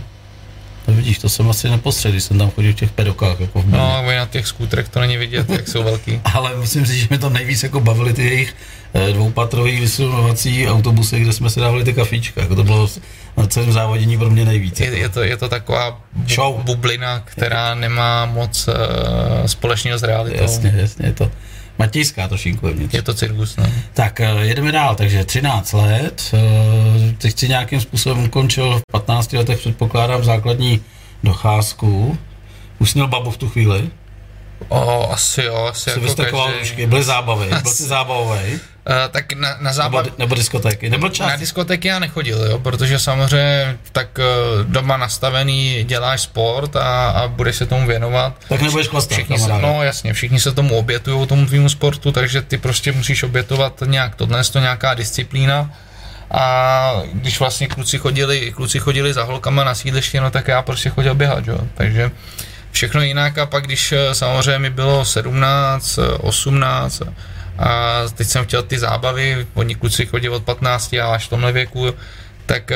To 0.86 0.92
vidíš, 0.92 1.18
to 1.20 1.30
jsem 1.30 1.50
asi 1.50 1.70
nepostřehl, 1.70 2.12
když 2.12 2.24
jsem 2.24 2.38
tam 2.38 2.52
chodil 2.52 2.72
v 2.72 2.76
těch 2.76 2.92
pedokách, 2.92 3.40
jako 3.40 3.62
v 3.62 3.66
Brně. 3.66 3.78
No, 3.78 4.04
na 4.18 4.26
těch 4.26 4.48
skútrech 4.48 4.90
to 4.90 5.00
není 5.00 5.18
vidět, 5.18 5.50
jak 5.50 5.68
jsou 5.68 5.84
velký. 5.84 6.22
Ale 6.34 6.56
musím 6.56 6.86
říct, 6.86 6.98
že 6.98 7.08
mě 7.10 7.20
tam 7.20 7.34
nejvíc 7.34 7.64
jako 7.64 7.80
bavily 7.80 8.14
ty 8.14 8.24
jejich 8.24 8.56
eh, 8.94 9.14
dvoupatrový 9.14 9.80
vysunovací 9.80 10.68
autobusy, 10.68 11.20
kde 11.20 11.34
jsme 11.34 11.50
si 11.50 11.60
dávali 11.60 11.84
ty 11.84 11.94
kafíčka. 11.94 12.42
Jako 12.42 12.56
to 12.56 12.64
bylo 12.64 12.90
na 13.38 13.48
celém 13.48 13.72
závodění 13.72 14.18
pro 14.18 14.30
mě 14.30 14.46
nejvíc. 14.46 14.80
Je, 14.80 14.86
Jako. 14.86 14.98
je, 14.98 15.10
to, 15.10 15.24
je 15.24 15.38
to 15.38 15.50
taková 15.50 16.02
bu, 16.14 16.30
Show. 16.30 16.64
bublina, 16.64 17.20
která 17.20 17.76
nemá 17.76 18.26
moc 18.26 18.68
uh, 18.68 18.74
společného 19.46 20.00
s 20.00 20.04
realitou. 20.04 20.42
Jasně, 20.42 20.74
jasně, 20.78 21.06
je 21.06 21.14
to 21.14 21.32
matějská 21.80 22.28
trošinku 22.28 22.66
vevnitř. 22.66 22.94
Je 22.94 23.02
to 23.02 23.14
cirkus, 23.14 23.56
no. 23.58 23.66
Tak 23.94 24.20
eh, 24.20 24.30
jedeme 24.42 24.72
dál, 24.72 24.96
takže 24.96 25.26
13 25.26 25.74
let, 25.74 26.32
teď 27.18 27.40
si 27.40 27.48
nějakým 27.50 27.82
způsobem 27.82 28.24
ukončil 28.24 28.80
v 28.80 28.92
15 28.92 29.34
letech, 29.34 29.60
předpokládám, 29.60 30.24
základní 30.24 30.82
docházku. 31.24 32.18
Už 32.80 32.94
měl 32.94 33.08
babu 33.08 33.32
v 33.32 33.38
tu 33.38 33.50
chvíli, 33.50 33.90
O, 34.70 35.10
asi 35.12 35.43
jo, 35.43 35.65
asi 35.72 35.91
jsi 35.91 36.22
jako 36.22 36.51
každý. 36.60 36.86
byly 36.86 37.03
zábavy, 37.03 37.48
byl 37.62 37.72
jsi 37.72 37.84
zábavový, 37.88 38.60
Uh, 38.89 38.96
tak 39.12 39.34
na, 39.34 39.50
na 39.50 39.55
nebo, 39.58 39.74
zábavě... 39.74 40.12
nebo 40.17 40.36
diskotéky, 40.36 40.89
nebo 40.89 41.08
Na 41.08 41.13
čas. 41.13 41.39
diskotéky 41.39 41.88
já 41.88 42.00
nechodil, 42.00 42.46
jo, 42.46 42.60
protože 42.60 43.00
samozřejmě 43.00 43.77
tak 43.91 44.20
eh, 44.20 44.24
doma 44.63 44.98
nastavený 44.98 45.84
děláš 45.84 46.22
sport 46.22 46.75
a, 46.75 47.10
a 47.10 47.27
budeš 47.27 47.55
se 47.55 47.65
tomu 47.65 47.88
věnovat. 47.88 48.34
Tak 48.50 48.62
nebudeš 48.62 48.88
chlastat, 48.88 49.13
Všichni 49.17 49.39
se, 49.39 49.48
no 49.48 49.84
jasně, 49.84 50.13
všichni 50.13 50.39
se 50.39 50.51
tomu 50.51 50.77
obětují, 50.77 51.27
tomu 51.27 51.46
tvýmu 51.46 51.70
sportu, 51.70 52.12
takže 52.12 52.41
ty 52.41 52.58
prostě 52.58 52.91
musíš 52.91 53.24
obětovat 53.24 53.84
nějak 53.86 54.15
tohle, 54.15 54.43
to 54.43 54.60
nějaká 54.60 54.93
disciplína. 54.93 55.74
A 56.32 57.01
když 57.13 57.39
vlastně 57.39 57.67
kluci 57.67 57.98
chodili, 57.98 58.51
kluci 58.55 58.79
chodili 58.79 59.13
za 59.13 59.24
holkama 59.24 59.63
na 59.63 59.75
sídliště, 59.75 60.22
no 60.22 60.32
tak 60.32 60.48
já 60.48 60.62
prostě 60.62 60.89
chodil 60.89 61.15
běhat, 61.15 61.48
jo. 61.48 61.58
Takže 61.74 62.12
všechno 62.74 63.01
jinak 63.01 63.38
a 63.38 63.46
pak 63.46 63.65
když 63.65 63.92
eh, 63.92 64.15
samozřejmě 64.15 64.60
mi 64.60 64.70
bylo 64.70 65.06
17, 65.06 65.98
eh, 65.98 66.01
18 66.08 67.01
a 67.58 68.01
teď 68.15 68.27
jsem 68.27 68.46
chtěl 68.46 68.63
ty 68.63 68.80
zábavy, 68.80 69.48
oni 69.53 69.75
kluci 69.75 70.06
chodí 70.06 70.30
od 70.30 70.44
15 70.44 70.94
a 70.94 71.13
až 71.13 71.25
v 71.25 71.30
tomhle 71.30 71.51
věku, 71.51 71.94
tak 72.46 72.72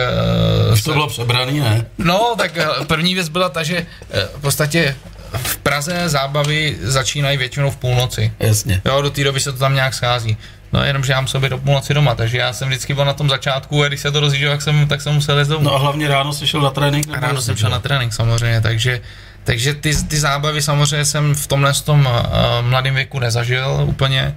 Už 0.74 0.82
to 0.82 0.94
bylo 0.94 1.08
přebraný, 1.08 1.60
ne? 1.60 1.86
No, 1.98 2.36
tak 2.38 2.58
eh, 2.58 2.68
první 2.88 3.14
věc 3.14 3.30
byla 3.30 3.50
ta, 3.50 3.64
že 3.64 3.78
eh, 4.12 4.28
v 4.38 4.42
podstatě 4.42 4.96
v 5.34 5.58
Praze 5.58 6.10
zábavy 6.10 6.78
začínají 6.82 7.38
většinou 7.38 7.72
v 7.72 7.78
půlnoci. 7.78 8.32
Jasně. 8.40 8.82
Jo, 8.86 9.02
do 9.02 9.10
té 9.10 9.24
doby 9.24 9.40
se 9.40 9.52
to 9.52 9.58
tam 9.58 9.76
nějak 9.76 9.94
schází. 9.94 10.38
No 10.74 10.84
jenom, 10.84 11.04
že 11.04 11.12
já 11.12 11.18
mám 11.18 11.28
sobě 11.28 11.50
do 11.50 11.58
půlnoci 11.58 11.94
doma, 11.94 12.16
takže 12.16 12.38
já 12.38 12.54
jsem 12.54 12.68
vždycky 12.68 12.94
byl 12.94 13.06
na 13.06 13.14
tom 13.14 13.30
začátku 13.30 13.84
a 13.84 13.88
když 13.88 14.00
se 14.00 14.12
to 14.12 14.20
rozjíždělo, 14.20 14.54
tak 14.54 14.62
jsem, 14.62 14.88
tak 14.88 15.02
jsem 15.02 15.14
musel 15.14 15.40
jít 15.40 15.48
domů. 15.48 15.64
No 15.64 15.76
a 15.76 15.78
hlavně 15.78 16.08
ráno 16.08 16.34
jsi 16.34 16.48
šel 16.48 16.62
na 16.62 16.70
trénink? 16.70 17.08
A 17.18 17.20
ráno 17.20 17.42
jsem 17.42 17.56
šel 17.56 17.70
na 17.70 17.80
trénink 17.80 18.14
samozřejmě, 18.14 18.62
takže, 18.62 19.02
takže 19.48 19.74
ty, 19.74 19.96
ty 19.96 20.20
zábavy 20.20 20.62
samozřejmě 20.62 21.06
jsem 21.06 21.36
v 21.36 21.48
tomhle 21.48 21.74
tom 21.74 22.00
uh, 22.00 22.68
mladém 22.70 22.96
věku 22.96 23.20
nezažil 23.20 23.86
úplně. 23.88 24.36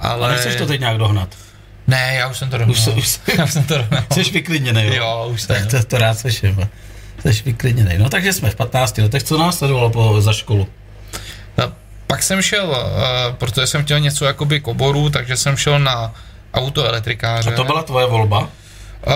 Ale... 0.00 0.28
A 0.28 0.30
nechceš 0.30 0.56
to 0.56 0.66
teď 0.66 0.80
nějak 0.80 0.98
dohnat? 0.98 1.28
Ne, 1.86 2.14
já 2.14 2.28
už 2.28 2.38
jsem 2.38 2.50
to 2.50 2.58
dohnal. 2.58 2.70
Už, 2.70 2.80
se, 2.80 2.90
už 2.90 3.20
já 3.38 3.46
jsem 3.46 3.64
to 3.64 3.78
dohnal. 3.78 4.04
Jsi 4.12 4.22
vyklidněný, 4.22 4.86
jo? 4.86 4.94
Jo, 4.94 5.28
už 5.32 5.42
jsem. 5.42 5.68
To, 5.68 5.84
to 5.84 5.98
rád 5.98 6.18
slyším. 6.18 6.68
Jsi 7.24 7.42
vyklidněný. 7.44 7.98
No 7.98 8.08
takže 8.08 8.32
jsme 8.32 8.50
v 8.50 8.56
15 8.56 8.98
letech. 8.98 9.22
Co 9.22 9.38
nás 9.38 9.58
sledovalo 9.58 9.90
po, 9.90 10.20
za 10.20 10.32
školu? 10.32 10.68
No, 11.58 11.72
pak 12.06 12.22
jsem 12.22 12.42
šel, 12.42 12.68
uh, 12.68 13.34
protože 13.34 13.66
jsem 13.66 13.84
chtěl 13.84 14.00
něco 14.00 14.24
jakoby 14.24 14.60
k 14.60 14.68
oboru, 14.68 15.10
takže 15.10 15.36
jsem 15.36 15.56
šel 15.56 15.78
na 15.78 16.14
autoelektrikáře. 16.54 17.52
A 17.52 17.56
to 17.56 17.64
byla 17.64 17.82
tvoje 17.82 18.06
volba? 18.06 18.48
Uh, 19.06 19.14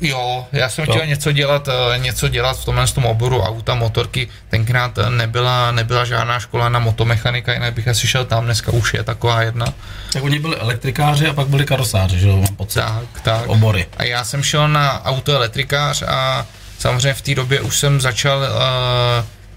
jo, 0.00 0.46
já 0.52 0.68
jsem 0.68 0.84
chtěl 0.84 1.06
něco 1.06 1.32
dělat, 1.32 1.68
uh, 1.68 2.02
něco 2.02 2.28
dělat 2.28 2.58
v 2.58 2.64
tomhle 2.64 2.86
tom 2.86 3.04
oboru 3.06 3.42
auta, 3.42 3.74
motorky. 3.74 4.28
Tenkrát 4.50 4.98
nebyla, 5.08 5.72
nebyla 5.72 6.04
žádná 6.04 6.40
škola 6.40 6.68
na 6.68 6.78
motomechanika, 6.78 7.52
jinak 7.52 7.74
bych 7.74 7.88
asi 7.88 8.06
šel 8.06 8.24
tam, 8.24 8.44
dneska 8.44 8.72
už 8.72 8.94
je 8.94 9.02
taková 9.02 9.42
jedna. 9.42 9.66
Tak 10.12 10.22
oni 10.22 10.38
byli 10.38 10.56
elektrikáři 10.56 11.26
a 11.26 11.32
pak 11.32 11.48
byli 11.48 11.64
karosáři, 11.64 12.18
že 12.18 12.28
jo, 12.28 12.44
pocit. 12.56 12.80
Tak, 12.80 13.22
tak. 13.22 13.46
Obory. 13.46 13.86
A 13.96 14.04
já 14.04 14.24
jsem 14.24 14.42
šel 14.42 14.68
na 14.68 15.04
autoelektrikář 15.04 16.02
a 16.02 16.46
samozřejmě 16.78 17.14
v 17.14 17.22
té 17.22 17.34
době 17.34 17.60
už 17.60 17.78
jsem 17.78 18.00
začal 18.00 18.38
uh, 18.38 18.46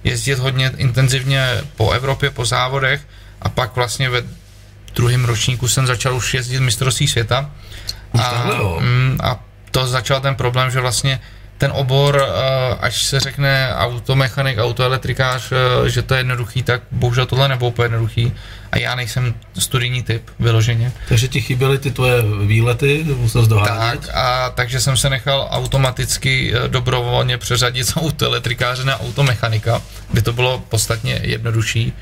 jezdit 0.03 0.39
hodně 0.39 0.71
intenzivně 0.77 1.47
po 1.75 1.91
Evropě, 1.91 2.29
po 2.29 2.45
závodech 2.45 3.01
a 3.41 3.49
pak 3.49 3.75
vlastně 3.75 4.09
ve 4.09 4.23
druhém 4.95 5.25
ročníku 5.25 5.67
jsem 5.67 5.87
začal 5.87 6.15
už 6.15 6.33
jezdit 6.33 6.59
mistrovství 6.59 7.07
světa. 7.07 7.51
A, 8.19 8.79
mm, 8.79 9.17
a 9.23 9.39
to 9.71 9.87
začal 9.87 10.21
ten 10.21 10.35
problém, 10.35 10.71
že 10.71 10.79
vlastně 10.79 11.19
ten 11.57 11.71
obor, 11.73 12.21
eh, 12.21 12.75
až 12.79 13.03
se 13.03 13.19
řekne 13.19 13.75
automechanik, 13.75 14.57
autoelektrikář, 14.59 15.51
eh, 15.51 15.89
že 15.89 16.01
to 16.01 16.13
je 16.13 16.19
jednoduchý, 16.19 16.63
tak 16.63 16.81
bohužel 16.91 17.25
tohle 17.25 17.47
nebylo 17.47 17.69
úplně 17.69 17.85
jednoduchý. 17.85 18.33
A 18.71 18.77
já 18.77 18.95
nejsem 18.95 19.33
studijní 19.59 20.03
typ, 20.03 20.29
vyloženě. 20.39 20.91
Takže 21.09 21.27
ti 21.27 21.41
chyběly 21.41 21.77
ty 21.77 21.91
tvoje 21.91 22.23
výlety, 22.45 23.05
musel 23.17 23.43
jsi 23.43 23.49
Tak, 23.49 23.99
a 24.13 24.49
takže 24.49 24.81
jsem 24.81 24.97
se 24.97 25.09
nechal 25.09 25.47
automaticky 25.51 26.53
eh, 26.55 26.67
dobrovolně 26.67 27.37
přeřadit 27.37 27.87
z 27.87 27.97
autoelektrikáře 27.97 28.83
na 28.83 28.99
automechanika, 28.99 29.81
kde 30.11 30.21
to 30.21 30.33
bylo 30.33 30.63
podstatně 30.69 31.19
jednodušší. 31.23 31.93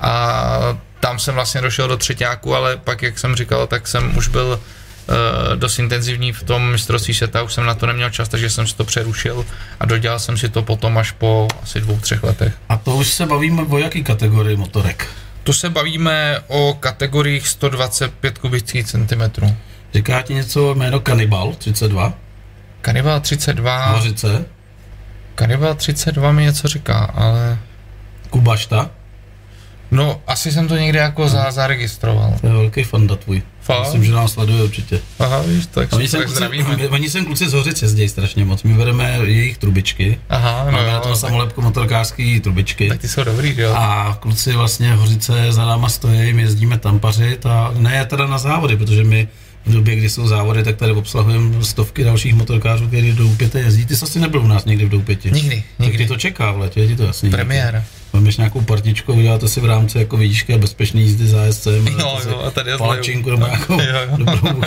A 0.00 0.78
tam 1.00 1.18
jsem 1.18 1.34
vlastně 1.34 1.60
došel 1.60 1.88
do 1.88 1.96
třetíku, 1.96 2.54
ale 2.54 2.76
pak, 2.76 3.02
jak 3.02 3.18
jsem 3.18 3.34
říkal, 3.36 3.66
tak 3.66 3.88
jsem 3.88 4.16
už 4.16 4.28
byl 4.28 4.60
dost 5.54 5.78
intenzivní 5.78 6.32
v 6.32 6.42
tom 6.42 6.70
mistrovství 6.70 7.14
světa, 7.14 7.42
už 7.42 7.52
jsem 7.52 7.66
na 7.66 7.74
to 7.74 7.86
neměl 7.86 8.10
čas, 8.10 8.28
takže 8.28 8.50
jsem 8.50 8.66
si 8.66 8.76
to 8.76 8.84
přerušil 8.84 9.46
a 9.80 9.86
dodělal 9.86 10.18
jsem 10.18 10.36
si 10.36 10.48
to 10.48 10.62
potom 10.62 10.98
až 10.98 11.10
po 11.10 11.48
asi 11.62 11.80
dvou, 11.80 12.00
třech 12.00 12.22
letech. 12.22 12.54
A 12.68 12.76
to 12.76 12.96
už 12.96 13.08
se 13.08 13.26
bavíme 13.26 13.62
o 13.62 13.78
jaký 13.78 14.04
kategorii 14.04 14.56
motorek? 14.56 15.06
Tu 15.42 15.52
se 15.52 15.70
bavíme 15.70 16.38
o 16.46 16.76
kategoriích 16.80 17.48
125 17.48 18.38
kubických 18.38 18.86
centimetrů. 18.86 19.56
Říká 19.94 20.22
ti 20.22 20.34
něco 20.34 20.74
jméno 20.74 21.00
Kanibal 21.00 21.52
32? 21.58 22.12
Kanibal 22.80 23.20
32. 23.20 23.86
Hořice? 23.86 24.44
Kanibal 25.34 25.74
32 25.74 26.32
mi 26.32 26.42
něco 26.42 26.68
říká, 26.68 26.98
ale... 26.98 27.58
Kubašta? 28.30 28.90
No, 29.90 30.20
asi 30.26 30.52
jsem 30.52 30.68
to 30.68 30.76
někde 30.76 30.98
jako 30.98 31.28
za, 31.28 31.50
zaregistroval. 31.50 32.34
To 32.40 32.46
je 32.46 32.52
velký 32.52 32.82
fanda 32.84 33.16
tvůj. 33.16 33.42
Fakt? 33.64 33.80
Myslím, 33.82 34.04
že 34.04 34.12
nás 34.12 34.32
sleduje 34.32 34.62
určitě. 34.62 35.00
Aha, 35.18 35.42
víš, 35.42 35.66
tak, 35.66 35.92
oni 35.92 36.08
sem, 36.08 36.20
tak 36.20 36.26
kluci, 36.26 36.36
zdravíme. 36.36 36.88
oni 36.88 37.10
sem 37.10 37.24
kluci 37.24 37.48
z 37.48 37.52
Hořic 37.52 37.82
jezdí 37.82 38.08
strašně 38.08 38.44
moc. 38.44 38.62
My 38.62 38.74
bereme 38.74 39.18
jejich 39.24 39.58
trubičky. 39.58 40.18
Aha, 40.28 40.62
no 40.66 40.72
Máme 40.72 40.88
jo, 40.88 40.92
na 40.92 41.00
tom 41.00 41.12
tak, 41.12 41.20
samolepku 41.20 41.62
motorkářský 41.62 42.40
trubičky. 42.40 42.88
tak 42.88 43.00
ty 43.00 43.08
jsou 43.08 43.24
dobrý, 43.24 43.54
jo? 43.58 43.74
A 43.76 44.16
kluci 44.20 44.52
vlastně 44.52 44.94
Hořice 44.94 45.52
za 45.52 45.66
náma 45.66 45.88
stojí, 45.88 46.32
my 46.32 46.42
jezdíme 46.42 46.78
tam 46.78 47.00
pařit 47.00 47.46
a 47.46 47.72
ne 47.76 48.04
teda 48.06 48.26
na 48.26 48.38
závody, 48.38 48.76
protože 48.76 49.04
my 49.04 49.28
v 49.66 49.72
době, 49.72 49.96
kdy 49.96 50.10
jsou 50.10 50.28
závody, 50.28 50.62
tak 50.62 50.76
tady 50.76 50.92
obsahujeme 50.92 51.64
stovky 51.64 52.04
dalších 52.04 52.34
motorkářů, 52.34 52.86
kteří 52.88 53.12
do 53.12 53.24
Doupěte 53.24 53.60
jezdí. 53.60 53.86
Ty 53.86 53.96
jsi 53.96 54.04
asi 54.04 54.20
nebyl 54.20 54.40
u 54.42 54.46
nás 54.46 54.64
někdy 54.64 54.84
v 54.84 54.88
Doupěti. 54.88 55.30
Nikdy, 55.30 55.62
Tak 55.76 55.86
nikdy. 55.86 55.98
tě 56.04 56.08
to 56.08 56.16
čeká 56.16 56.52
v 56.52 56.58
letě, 56.58 56.80
je 56.80 56.86
ti 56.88 56.96
to 56.96 57.02
jasný. 57.04 57.30
Premiéra. 57.30 57.84
Máš 58.12 58.36
nějakou 58.36 58.60
partičku, 58.60 59.12
uděláte 59.14 59.48
si 59.48 59.60
v 59.60 59.64
rámci 59.64 59.98
jako 59.98 60.16
vidíčky 60.16 60.54
a 60.54 60.58
bezpečný 60.58 61.02
jízdy 61.02 61.26
za 61.26 61.44
ASCM. 61.48 61.86
Jo, 61.98 62.18
jo, 62.28 62.42
a 62.46 62.50
tady 62.50 62.70
je 62.70 62.78
palačinku 62.78 63.30
nebo 63.30 63.46
nějakou 63.46 63.72
Jo, 63.80 63.86
jo. 64.10 64.16
dobrou. 64.16 64.62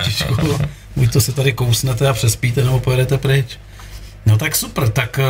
Buď 0.95 1.13
to 1.13 1.21
se 1.21 1.31
tady 1.31 1.53
kousnete 1.53 2.07
a 2.09 2.13
přespíte, 2.13 2.63
nebo 2.63 2.79
pojedete 2.79 3.17
pryč. 3.17 3.45
No 4.27 4.37
tak 4.37 4.55
super, 4.55 4.89
tak 4.89 5.19
eh, 5.19 5.23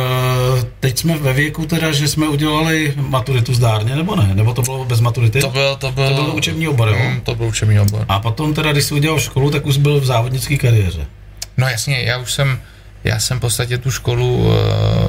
teď 0.80 0.98
jsme 0.98 1.18
ve 1.18 1.32
věku 1.32 1.66
teda, 1.66 1.92
že 1.92 2.08
jsme 2.08 2.28
udělali 2.28 2.94
maturitu 2.96 3.54
zdárně, 3.54 3.96
nebo 3.96 4.16
ne? 4.16 4.30
Nebo 4.34 4.54
to 4.54 4.62
bylo 4.62 4.84
bez 4.84 5.00
maturity? 5.00 5.40
To 5.40 5.50
byl, 5.50 5.76
to 5.76 5.92
byl, 5.92 6.08
To 6.08 6.22
byl 6.22 6.34
učební 6.34 6.68
obor, 6.68 6.88
jo? 6.88 6.98
Mm, 7.10 7.20
to 7.20 7.34
byl 7.34 7.46
učební 7.46 7.80
obor. 7.80 8.04
A 8.08 8.20
potom 8.20 8.54
teda, 8.54 8.72
když 8.72 8.84
jsi 8.84 8.94
udělal 8.94 9.20
školu, 9.20 9.50
tak 9.50 9.66
už 9.66 9.76
byl 9.76 10.00
v 10.00 10.04
závodnické 10.04 10.56
kariéře. 10.56 11.06
No 11.56 11.68
jasně, 11.68 12.02
já 12.02 12.18
už 12.18 12.32
jsem, 12.32 12.60
já 13.04 13.18
jsem 13.18 13.38
v 13.38 13.40
podstatě 13.40 13.78
tu 13.78 13.90
školu, 13.90 14.50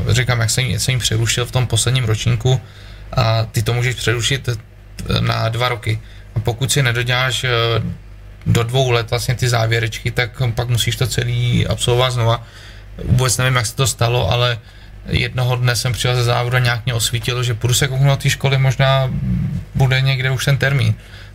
eh, 0.10 0.14
říkám, 0.14 0.40
jak 0.40 0.50
jsem, 0.50 0.66
ji- 0.66 0.80
jsem 0.80 0.94
ji 0.94 1.00
přerušil 1.00 1.46
v 1.46 1.52
tom 1.52 1.68
posledním 1.68 2.04
ročníku 2.06 2.62
a 3.14 3.44
ty 3.52 3.62
to 3.64 3.74
můžeš 3.74 3.96
přerušit 3.96 4.50
eh, 4.50 5.22
na 5.22 5.50
dva 5.50 5.70
roky. 5.70 6.00
A 6.36 6.40
pokud 6.40 6.72
si 6.72 6.84
nedoděláš 6.84 7.46
do 8.46 8.64
dvou 8.64 8.92
let 8.92 9.10
vlastně 9.10 9.36
ty 9.36 9.50
závěrečky, 9.50 10.12
tak 10.12 10.42
pak 10.56 10.70
musíš 10.70 10.96
to 10.96 11.08
celý 11.08 11.68
absolvovat 11.68 12.14
znova. 12.14 12.44
Vůbec 13.04 13.38
nevím, 13.38 13.56
jak 13.56 13.66
se 13.66 13.76
to 13.76 13.88
stalo, 13.88 14.32
ale 14.32 14.58
jednoho 15.08 15.56
dne 15.56 15.76
jsem 15.76 15.94
přijel 15.94 16.16
ze 16.16 16.24
závodu 16.24 16.56
a 16.56 16.60
nějak 16.60 16.86
mě 16.86 16.94
osvítilo, 16.94 17.44
že 17.44 17.54
půjdu 17.54 17.74
se 17.74 17.88
kouknout 17.88 18.24
té 18.24 18.30
školy, 18.30 18.58
možná 18.58 19.10
bude 19.76 20.02
někde 20.02 20.32
už 20.32 20.46
ten 20.46 20.58
termín. 20.58 20.94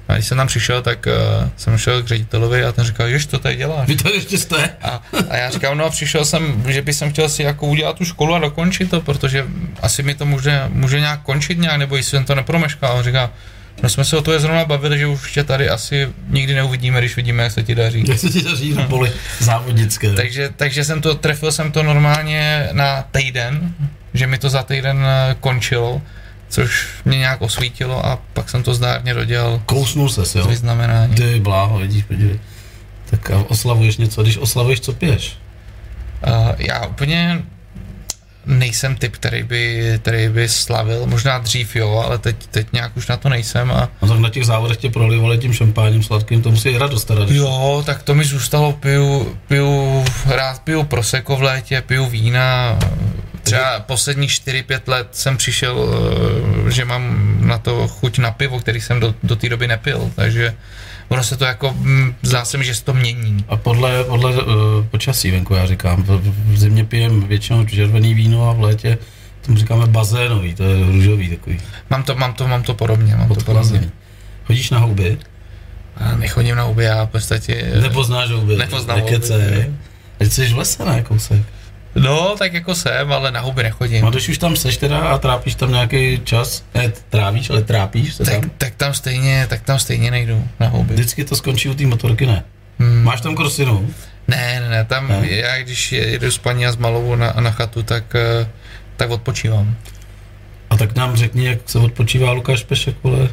A 0.08 0.14
když 0.14 0.26
jsem 0.26 0.36
tam 0.36 0.46
přišel, 0.46 0.82
tak 0.82 1.06
uh, 1.06 1.48
jsem 1.56 1.78
šel 1.78 2.02
k 2.02 2.06
ředitelovi 2.06 2.64
a 2.64 2.72
ten 2.72 2.84
říkal, 2.84 3.08
že 3.08 3.28
to 3.28 3.38
tady 3.38 3.56
děláš. 3.56 3.88
Vy 3.88 3.96
to 3.96 4.08
ještě 4.08 4.38
jste? 4.38 4.70
A, 4.82 5.02
a 5.30 5.36
já 5.36 5.50
říkám, 5.50 5.78
no 5.78 5.90
přišel 5.90 6.24
jsem, 6.24 6.64
že 6.68 6.82
bych 6.82 6.94
jsem 6.94 7.12
chtěl 7.12 7.28
si 7.28 7.42
jako 7.42 7.66
udělat 7.66 7.96
tu 7.96 8.04
školu 8.04 8.34
a 8.34 8.38
dokončit 8.38 8.90
to, 8.90 9.00
protože 9.00 9.44
asi 9.82 10.02
mi 10.02 10.14
to 10.14 10.26
může, 10.26 10.64
může 10.68 11.00
nějak 11.00 11.22
končit 11.22 11.58
nějak, 11.58 11.78
nebo 11.78 11.96
jestli 11.96 12.10
jsem 12.10 12.24
to 12.24 12.34
nepromeškal. 12.34 12.90
A 12.90 12.94
on 12.94 13.04
říká, 13.04 13.30
no 13.82 13.88
jsme 13.88 14.04
se 14.04 14.16
o 14.16 14.22
to 14.22 14.32
je 14.32 14.40
zrovna 14.40 14.64
bavili, 14.64 14.98
že 14.98 15.06
už 15.06 15.32
tě 15.32 15.44
tady 15.44 15.68
asi 15.68 16.08
nikdy 16.28 16.54
neuvidíme, 16.54 17.00
když 17.00 17.16
vidíme, 17.16 17.42
jak 17.42 17.52
se 17.52 17.62
ti 17.62 17.74
daří. 17.74 18.04
Jak 18.08 18.18
se 18.18 18.28
ti 18.28 18.42
daří 18.42 18.74
na 18.74 18.86
poli 18.86 19.12
závodnické? 19.38 20.12
Takže, 20.12 20.50
takže 20.56 20.84
jsem 20.84 21.00
to, 21.00 21.14
trefil 21.14 21.52
jsem 21.52 21.72
to 21.72 21.82
normálně 21.82 22.68
na 22.72 23.02
týden, 23.02 23.74
že 24.14 24.26
mi 24.26 24.38
to 24.38 24.50
za 24.50 24.62
týden 24.62 25.06
eh, 25.06 25.36
končilo, 25.40 26.02
což 26.48 26.86
mě 27.04 27.18
nějak 27.18 27.42
osvítilo 27.42 28.06
a 28.06 28.18
pak 28.32 28.50
jsem 28.50 28.62
to 28.62 28.74
zdárně 28.74 29.14
dodělal 29.14 29.62
Kousnul 29.66 30.08
ses, 30.08 30.34
jo? 30.34 30.44
s 30.44 30.46
vyznamenáním. 30.46 31.16
Ty 31.16 31.40
bláho, 31.40 31.78
vidíš, 31.78 32.02
podívej. 32.04 32.40
Tak 33.10 33.30
a 33.30 33.44
oslavuješ 33.48 33.96
něco, 33.96 34.22
když 34.22 34.36
oslavuješ, 34.36 34.80
co 34.80 34.92
piješ? 34.92 35.38
Uh, 36.26 36.50
já 36.58 36.86
úplně 36.86 37.42
nejsem 38.46 38.96
typ, 38.96 39.16
který 39.16 39.42
by, 39.42 39.92
který 40.02 40.28
by 40.28 40.48
slavil, 40.48 41.06
možná 41.06 41.38
dřív 41.38 41.76
jo, 41.76 42.02
ale 42.06 42.18
teď, 42.18 42.36
teď 42.50 42.66
nějak 42.72 42.96
už 42.96 43.08
na 43.08 43.16
to 43.16 43.28
nejsem 43.28 43.70
a 43.70 43.88
No 44.02 44.08
tak 44.08 44.18
na 44.18 44.30
těch 44.30 44.44
závodech 44.44 44.76
tě 44.76 44.90
prolivali 44.90 45.38
tím 45.38 45.52
šampánem 45.52 46.02
sladkým, 46.02 46.42
to 46.42 46.50
musí 46.50 46.78
radost 46.78 47.04
teda. 47.04 47.26
jo, 47.28 47.82
tak 47.86 48.02
to 48.02 48.14
mi 48.14 48.24
zůstalo, 48.24 48.72
piju, 48.72 49.36
piju, 49.48 50.04
rád 50.26 50.62
piju 50.62 50.82
proseko 50.82 51.36
v 51.36 51.42
létě, 51.42 51.82
piju 51.86 52.06
vína, 52.06 52.78
třeba 53.42 53.80
posledních 53.80 54.30
4-5 54.30 54.80
let 54.86 55.08
jsem 55.12 55.36
přišel, 55.36 55.88
eh, 56.66 56.70
že 56.70 56.84
mám 56.84 57.36
na 57.40 57.58
to 57.58 57.88
chuť 57.88 58.18
na 58.18 58.30
pivo, 58.30 58.60
který 58.60 58.80
jsem 58.80 59.00
do, 59.00 59.14
do 59.22 59.36
té 59.36 59.48
doby 59.48 59.68
nepil, 59.68 60.10
takže 60.16 60.54
ono 61.08 61.24
se 61.24 61.36
to 61.36 61.44
jako, 61.44 61.74
mm, 61.78 62.14
zdá 62.22 62.44
se 62.44 62.58
mi, 62.58 62.64
že 62.64 62.74
se 62.74 62.84
to 62.84 62.94
mění. 62.94 63.44
A 63.48 63.56
podle, 63.56 64.04
podle 64.04 64.42
uh, 64.42 64.44
počasí 64.90 65.30
venku, 65.30 65.54
já 65.54 65.66
říkám, 65.66 66.02
v, 66.02 66.32
v 66.52 66.58
zimě 66.58 66.84
pijem 66.84 67.20
většinou 67.20 67.64
červený 67.64 68.14
víno 68.14 68.50
a 68.50 68.52
v 68.52 68.60
létě 68.60 68.98
tomu 69.46 69.58
říkáme 69.58 69.86
bazénový, 69.86 70.54
to 70.54 70.62
je 70.62 70.86
růžový 70.86 71.28
takový, 71.28 71.60
Mám 71.90 72.02
to, 72.02 72.14
mám 72.14 72.32
to, 72.34 72.48
mám 72.48 72.62
to 72.62 72.74
podobně, 72.74 73.16
mám 73.16 73.28
to 73.28 73.34
podobně. 73.34 73.90
Chodíš 74.46 74.70
na 74.70 74.78
houby? 74.78 75.18
A 75.96 76.16
nechodím 76.16 76.56
na 76.56 76.62
huby, 76.62 76.84
já 76.84 77.04
v 77.04 77.10
podstatě... 77.10 77.72
Nepoznáš 77.80 78.30
houby? 78.30 78.56
Nepoznám 78.56 79.00
houby. 79.00 79.20
Teď 80.18 80.32
jsi 80.32 80.48
v 80.48 80.58
lese, 80.58 80.84
ne, 80.84 81.02
kousek? 81.02 81.42
No, 81.94 82.34
tak 82.38 82.52
jako 82.52 82.74
jsem, 82.74 83.12
ale 83.12 83.30
na 83.30 83.40
huby 83.40 83.62
nechodím. 83.62 84.04
No, 84.04 84.10
když 84.10 84.28
už 84.28 84.38
tam 84.38 84.56
seš 84.56 84.76
teda 84.76 84.98
a 85.00 85.18
trápíš 85.18 85.54
tam 85.54 85.72
nějaký 85.72 86.20
čas, 86.24 86.64
ne, 86.74 86.92
trávíš, 87.10 87.50
ale 87.50 87.62
trápíš 87.62 88.14
se 88.14 88.24
Tak, 88.24 88.40
tam. 88.40 88.50
tak, 88.58 88.74
tam 88.74 88.94
stejně, 88.94 89.46
tak 89.50 89.62
tam 89.62 89.78
stejně 89.78 90.10
nejdu 90.10 90.48
na 90.60 90.68
huby. 90.68 90.94
Vždycky 90.94 91.24
to 91.24 91.36
skončí 91.36 91.68
u 91.68 91.74
té 91.74 91.86
motorky, 91.86 92.26
ne? 92.26 92.44
Hmm. 92.78 93.02
Máš 93.02 93.20
tam 93.20 93.34
krosinu? 93.36 93.90
Ne, 94.28 94.60
ne, 94.60 94.68
ne, 94.68 94.84
tam 94.84 95.08
Ne? 95.08 95.28
já 95.30 95.58
když 95.62 95.92
jedu 95.92 96.30
s 96.30 96.38
paní 96.38 96.66
a 96.66 96.72
s 96.72 96.76
malou 96.76 97.14
na, 97.14 97.34
na 97.40 97.50
chatu, 97.50 97.82
tak, 97.82 98.14
eh, 98.14 98.48
tak 98.96 99.10
odpočívám. 99.10 99.76
A 100.70 100.74
A 100.74 100.76
tak 100.76 100.94
nám 100.96 101.16
řekni, 101.16 101.46
jak 101.46 101.58
se 101.66 101.78
odpočívá 101.78 102.32
Lukáš 102.32 102.62
Pešek, 102.64 102.96
vole. 103.02 103.28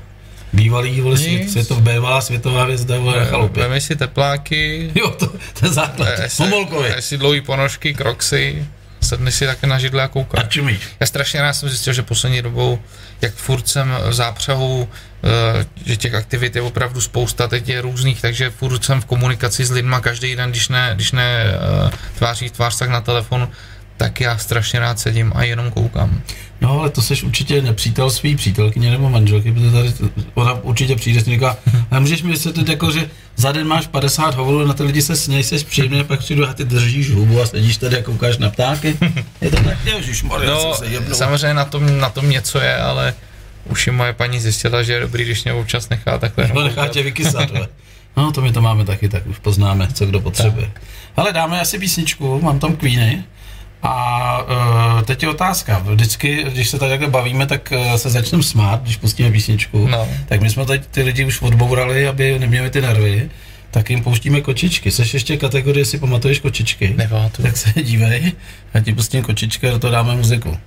Bývalý, 0.53 1.01
vole, 1.01 1.17
světov, 1.47 1.77
bývalá 1.79 2.21
světová 2.21 2.63
hvězda, 2.63 2.99
vole, 2.99 3.19
na 3.19 3.25
chalupě. 3.25 3.63
Vemi 3.63 3.81
si 3.81 3.95
tepláky, 3.95 4.91
Jo, 4.95 5.09
to, 5.09 5.27
to 5.59 5.65
je 5.65 5.71
základ. 5.71 6.09
jestli, 6.21 6.43
Homolkovi. 6.45 6.89
jestli 6.95 7.17
dlouhý 7.17 7.41
ponožky, 7.41 7.93
kroxy, 7.93 8.65
sedni 9.01 9.31
si 9.31 9.45
také 9.45 9.67
na 9.67 9.79
židle 9.79 10.01
a 10.01 10.05
A 10.05 10.07
koukáš. 10.07 10.47
čumíš. 10.47 10.79
Já 10.99 11.07
strašně 11.07 11.41
rád 11.41 11.53
jsem 11.53 11.69
zjistil, 11.69 11.93
že 11.93 12.01
poslední 12.01 12.41
dobou, 12.41 12.79
jak 13.21 13.33
furt 13.33 13.67
jsem 13.67 13.95
v 14.09 14.13
zápřehu, 14.13 14.89
eh, 15.23 15.65
že 15.85 15.97
těch 15.97 16.13
aktivit 16.13 16.55
je 16.55 16.61
opravdu 16.61 17.01
spousta, 17.01 17.47
teď 17.47 17.69
je 17.69 17.81
různých, 17.81 18.21
takže 18.21 18.49
furt 18.49 18.83
jsem 18.85 19.01
v 19.01 19.05
komunikaci 19.05 19.65
s 19.65 19.71
lidma 19.71 19.99
každý 19.99 20.35
den, 20.35 20.49
když 20.51 20.69
ne, 20.69 20.91
když 20.95 21.11
ne 21.11 21.43
eh, 21.45 21.91
tváří 22.17 22.47
v 22.47 22.51
tvář, 22.51 22.77
tak 22.77 22.89
na 22.89 23.01
telefon, 23.01 23.49
tak 24.01 24.21
já 24.21 24.37
strašně 24.37 24.79
rád 24.79 24.99
sedím 24.99 25.31
a 25.35 25.43
jenom 25.43 25.71
koukám. 25.71 26.21
No, 26.61 26.79
ale 26.79 26.89
to 26.89 27.01
seš 27.01 27.23
určitě 27.23 27.61
nepřítel 27.61 28.09
svý 28.09 28.35
přítelkyně 28.35 28.91
nebo 28.91 29.09
manželky, 29.09 29.51
protože 29.51 29.71
tady 29.71 29.93
ona 30.33 30.53
určitě 30.53 30.95
přijde 30.95 31.19
a 31.19 31.23
říká, 31.23 31.57
a 31.91 31.99
můžeš 31.99 32.23
mi 32.23 32.31
vysvětlit, 32.31 32.69
jako, 32.69 32.91
že 32.91 33.09
za 33.35 33.51
den 33.51 33.67
máš 33.67 33.87
50 33.87 34.35
hovorů, 34.35 34.67
na 34.67 34.73
ty 34.73 34.83
lidi 34.83 35.01
se 35.01 35.15
sněj, 35.15 35.43
jsi 35.43 35.63
příjemný, 35.65 36.03
pak 36.03 36.19
přijdu 36.19 36.49
a 36.49 36.53
ty 36.53 36.63
držíš 36.63 37.11
hubu 37.11 37.41
a 37.41 37.45
sedíš 37.45 37.77
tady 37.77 37.97
a 37.97 38.03
koukáš 38.03 38.37
na 38.37 38.49
ptáky. 38.49 38.97
Je 39.41 39.51
to 39.51 39.63
tak, 39.63 39.77
ježiš, 39.85 40.23
No, 40.23 40.73
samozřejmě 41.15 41.53
na 41.53 41.65
tom, 41.65 41.99
na 41.99 42.09
tom 42.09 42.29
něco 42.29 42.59
je, 42.59 42.75
ale 42.77 43.13
už 43.69 43.87
i 43.87 43.91
moje 43.91 44.13
paní 44.13 44.39
zjistila, 44.39 44.83
že 44.83 44.93
je 44.93 44.99
dobrý, 44.99 45.23
když 45.23 45.43
mě 45.43 45.53
občas 45.53 45.89
nechá 45.89 46.17
takhle. 46.17 46.51
No, 46.53 46.63
nechá 46.63 46.87
tě 46.87 47.03
vykysat. 47.03 47.49
No, 48.17 48.31
to 48.31 48.41
my 48.41 48.51
to 48.51 48.61
máme 48.61 48.85
taky, 48.85 49.09
tak 49.09 49.27
už 49.27 49.39
poznáme, 49.39 49.87
co 49.93 50.05
kdo 50.05 50.19
potřebuje. 50.19 50.71
Ale 51.15 51.33
dáme 51.33 51.61
asi 51.61 51.79
písničku, 51.79 52.41
mám 52.41 52.59
tam 52.59 52.75
Queeny. 52.75 53.23
A 53.83 54.41
uh, 54.41 55.01
teď 55.01 55.23
je 55.23 55.29
otázka. 55.29 55.81
Vždycky, 55.85 56.43
když 56.43 56.69
se 56.69 56.79
tady 56.79 56.89
takhle 56.89 57.09
bavíme, 57.09 57.47
tak 57.47 57.73
uh, 57.75 57.95
se 57.95 58.09
začneme 58.09 58.43
smát, 58.43 58.83
když 58.83 58.97
pustíme 58.97 59.31
písničku. 59.31 59.87
No. 59.87 60.07
Tak 60.27 60.41
my 60.41 60.49
jsme 60.49 60.65
teď 60.65 60.85
ty 60.91 61.03
lidi 61.03 61.25
už 61.25 61.41
odbourali, 61.41 62.07
aby 62.07 62.39
neměli 62.39 62.69
ty 62.69 62.81
nervy, 62.81 63.29
tak 63.71 63.89
jim 63.89 64.03
pouštíme 64.03 64.41
kočičky. 64.41 64.91
Seš 64.91 65.13
ještě 65.13 65.37
kategorie, 65.37 65.85
si 65.85 65.99
pamatuješ 65.99 66.39
kočičky? 66.39 66.93
Nepamatuju. 66.97 67.47
Tak 67.47 67.57
se 67.57 67.73
dívej, 67.83 68.31
já 68.73 68.81
ti 68.81 68.93
pustím 68.93 69.23
kočičky 69.23 69.67
a 69.67 69.71
do 69.71 69.79
toho 69.79 69.91
dáme 69.91 70.15
muziku. 70.15 70.57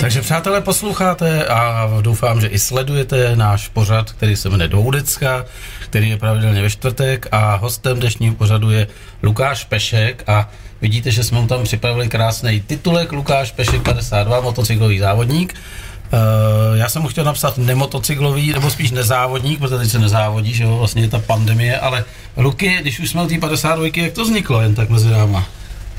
Takže 0.00 0.20
přátelé, 0.20 0.60
posloucháte 0.60 1.46
a 1.46 1.88
doufám, 2.00 2.40
že 2.40 2.46
i 2.46 2.58
sledujete 2.58 3.36
náš 3.36 3.68
pořad, 3.68 4.12
který 4.12 4.36
se 4.36 4.48
jmenuje 4.48 4.68
Doudecka, 4.68 5.44
který 5.80 6.10
je 6.10 6.16
pravidelně 6.16 6.62
ve 6.62 6.70
čtvrtek 6.70 7.26
a 7.32 7.54
hostem 7.54 8.00
dnešního 8.00 8.34
pořadu 8.34 8.70
je 8.70 8.86
Lukáš 9.22 9.64
Pešek 9.64 10.24
a 10.26 10.50
vidíte, 10.84 11.10
že 11.10 11.24
jsme 11.24 11.40
mu 11.40 11.46
tam 11.46 11.64
připravili 11.64 12.08
krásný 12.08 12.60
titulek 12.60 13.12
Lukáš 13.12 13.52
Pešek 13.52 13.82
52, 13.82 14.40
motocyklový 14.40 14.98
závodník. 14.98 15.54
Uh, 15.54 16.78
já 16.78 16.88
jsem 16.88 17.02
mu 17.02 17.08
chtěl 17.08 17.24
napsat 17.24 17.58
nemotocyklový, 17.58 18.52
nebo 18.52 18.70
spíš 18.70 18.90
nezávodník, 18.90 19.58
protože 19.58 19.78
teď 19.78 19.90
se 19.90 19.98
nezávodí, 19.98 20.54
že 20.54 20.64
jo, 20.64 20.76
vlastně 20.76 21.02
je 21.02 21.08
ta 21.08 21.18
pandemie, 21.18 21.78
ale 21.78 22.04
Luky, 22.36 22.78
když 22.80 23.00
už 23.00 23.10
jsme 23.10 23.22
u 23.22 23.26
té 23.26 23.38
52, 23.38 23.86
jak 23.96 24.12
to 24.12 24.24
vzniklo 24.24 24.60
jen 24.60 24.74
tak 24.74 24.88
mezi 24.88 25.10
náma? 25.10 25.48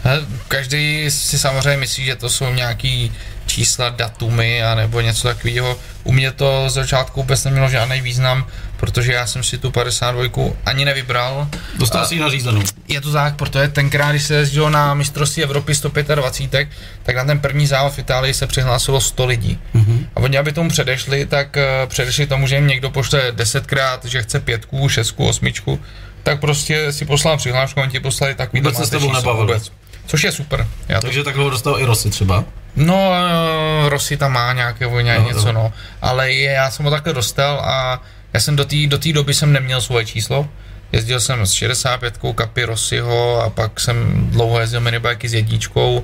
Hele, 0.03 0.25
Každý 0.47 1.05
si 1.09 1.39
samozřejmě 1.39 1.77
myslí, 1.77 2.05
že 2.05 2.15
to 2.15 2.29
jsou 2.29 2.53
nějaký 2.53 3.11
čísla, 3.45 3.89
datumy 3.89 4.63
a 4.63 4.75
nebo 4.75 5.01
něco 5.01 5.27
takového. 5.27 5.77
U 6.03 6.11
mě 6.11 6.31
to 6.31 6.69
z 6.69 6.73
začátku 6.73 7.21
vůbec 7.21 7.43
nemělo 7.43 7.69
žádný 7.69 8.01
význam, 8.01 8.45
protože 8.77 9.13
já 9.13 9.27
jsem 9.27 9.43
si 9.43 9.57
tu 9.57 9.71
52 9.71 10.45
ani 10.65 10.85
nevybral. 10.85 11.47
Dostal 11.79 12.05
si 12.05 12.15
ji 12.15 12.21
nařízenou. 12.21 12.61
Je 12.87 13.01
to 13.01 13.11
tak, 13.11 13.35
protože 13.35 13.67
tenkrát, 13.67 14.11
když 14.11 14.23
se 14.23 14.33
jezdilo 14.35 14.69
na 14.69 14.93
mistrovství 14.93 15.43
Evropy 15.43 15.75
125, 15.75 16.67
tak 17.03 17.15
na 17.15 17.23
ten 17.25 17.39
první 17.39 17.67
závod 17.67 17.93
v 17.93 17.99
Itálii 17.99 18.33
se 18.33 18.47
přihlásilo 18.47 19.01
100 19.01 19.25
lidí. 19.25 19.59
Mhm. 19.73 20.07
A 20.15 20.19
oni, 20.19 20.37
aby 20.37 20.51
tomu 20.51 20.69
předešli, 20.69 21.25
tak 21.25 21.57
eh, 21.57 21.87
předešli 21.87 22.27
tomu, 22.27 22.47
že 22.47 22.55
jim 22.55 22.67
někdo 22.67 22.89
pošle 22.89 23.21
desetkrát, 23.31 24.05
že 24.05 24.21
chce 24.21 24.39
pětku, 24.39 24.89
šestku, 24.89 25.27
osmičku, 25.27 25.79
tak 26.23 26.39
prostě 26.39 26.91
si 26.91 27.05
poslal 27.05 27.37
přihlášku, 27.37 27.81
oni 27.81 27.91
ti 27.91 27.99
poslali 27.99 28.35
takový 28.35 28.61
Vůbec 28.61 28.77
se 28.77 28.85
s 28.85 28.89
tebou 28.89 29.13
nebavili. 29.13 29.59
Což 30.07 30.23
je 30.23 30.31
super. 30.31 30.67
Já 30.89 31.01
to 31.01 31.07
Takže 31.07 31.23
takhle 31.23 31.43
ho 31.43 31.49
dostal 31.49 31.79
i 31.79 31.85
Rossi 31.85 32.09
třeba. 32.09 32.43
No, 32.75 33.11
eh, 33.13 33.89
Rossi 33.89 34.17
tam 34.17 34.31
má 34.33 34.53
nějaké 34.53 34.85
vojně, 34.85 35.15
No, 35.19 35.27
něco, 35.27 35.45
no. 35.45 35.53
no. 35.53 35.73
Ale 36.01 36.31
je, 36.31 36.51
já 36.51 36.71
jsem 36.71 36.85
ho 36.85 36.91
takhle 36.91 37.13
dostal 37.13 37.59
a 37.59 38.01
já 38.35 38.39
jsem 38.39 38.55
do 38.55 38.65
té 38.65 38.75
do 38.87 38.99
doby 39.13 39.33
jsem 39.33 39.53
neměl 39.53 39.81
svoje 39.81 40.05
číslo. 40.05 40.49
Jezdil 40.91 41.19
jsem 41.19 41.45
s 41.45 41.51
65 41.51 42.19
kapy 42.35 42.63
Rossiho 42.63 43.41
a 43.41 43.49
pak 43.49 43.79
jsem 43.79 44.27
dlouho 44.31 44.59
jezdil 44.59 44.79
minibajky 44.79 45.29
s 45.29 45.33
jedničkou 45.33 46.03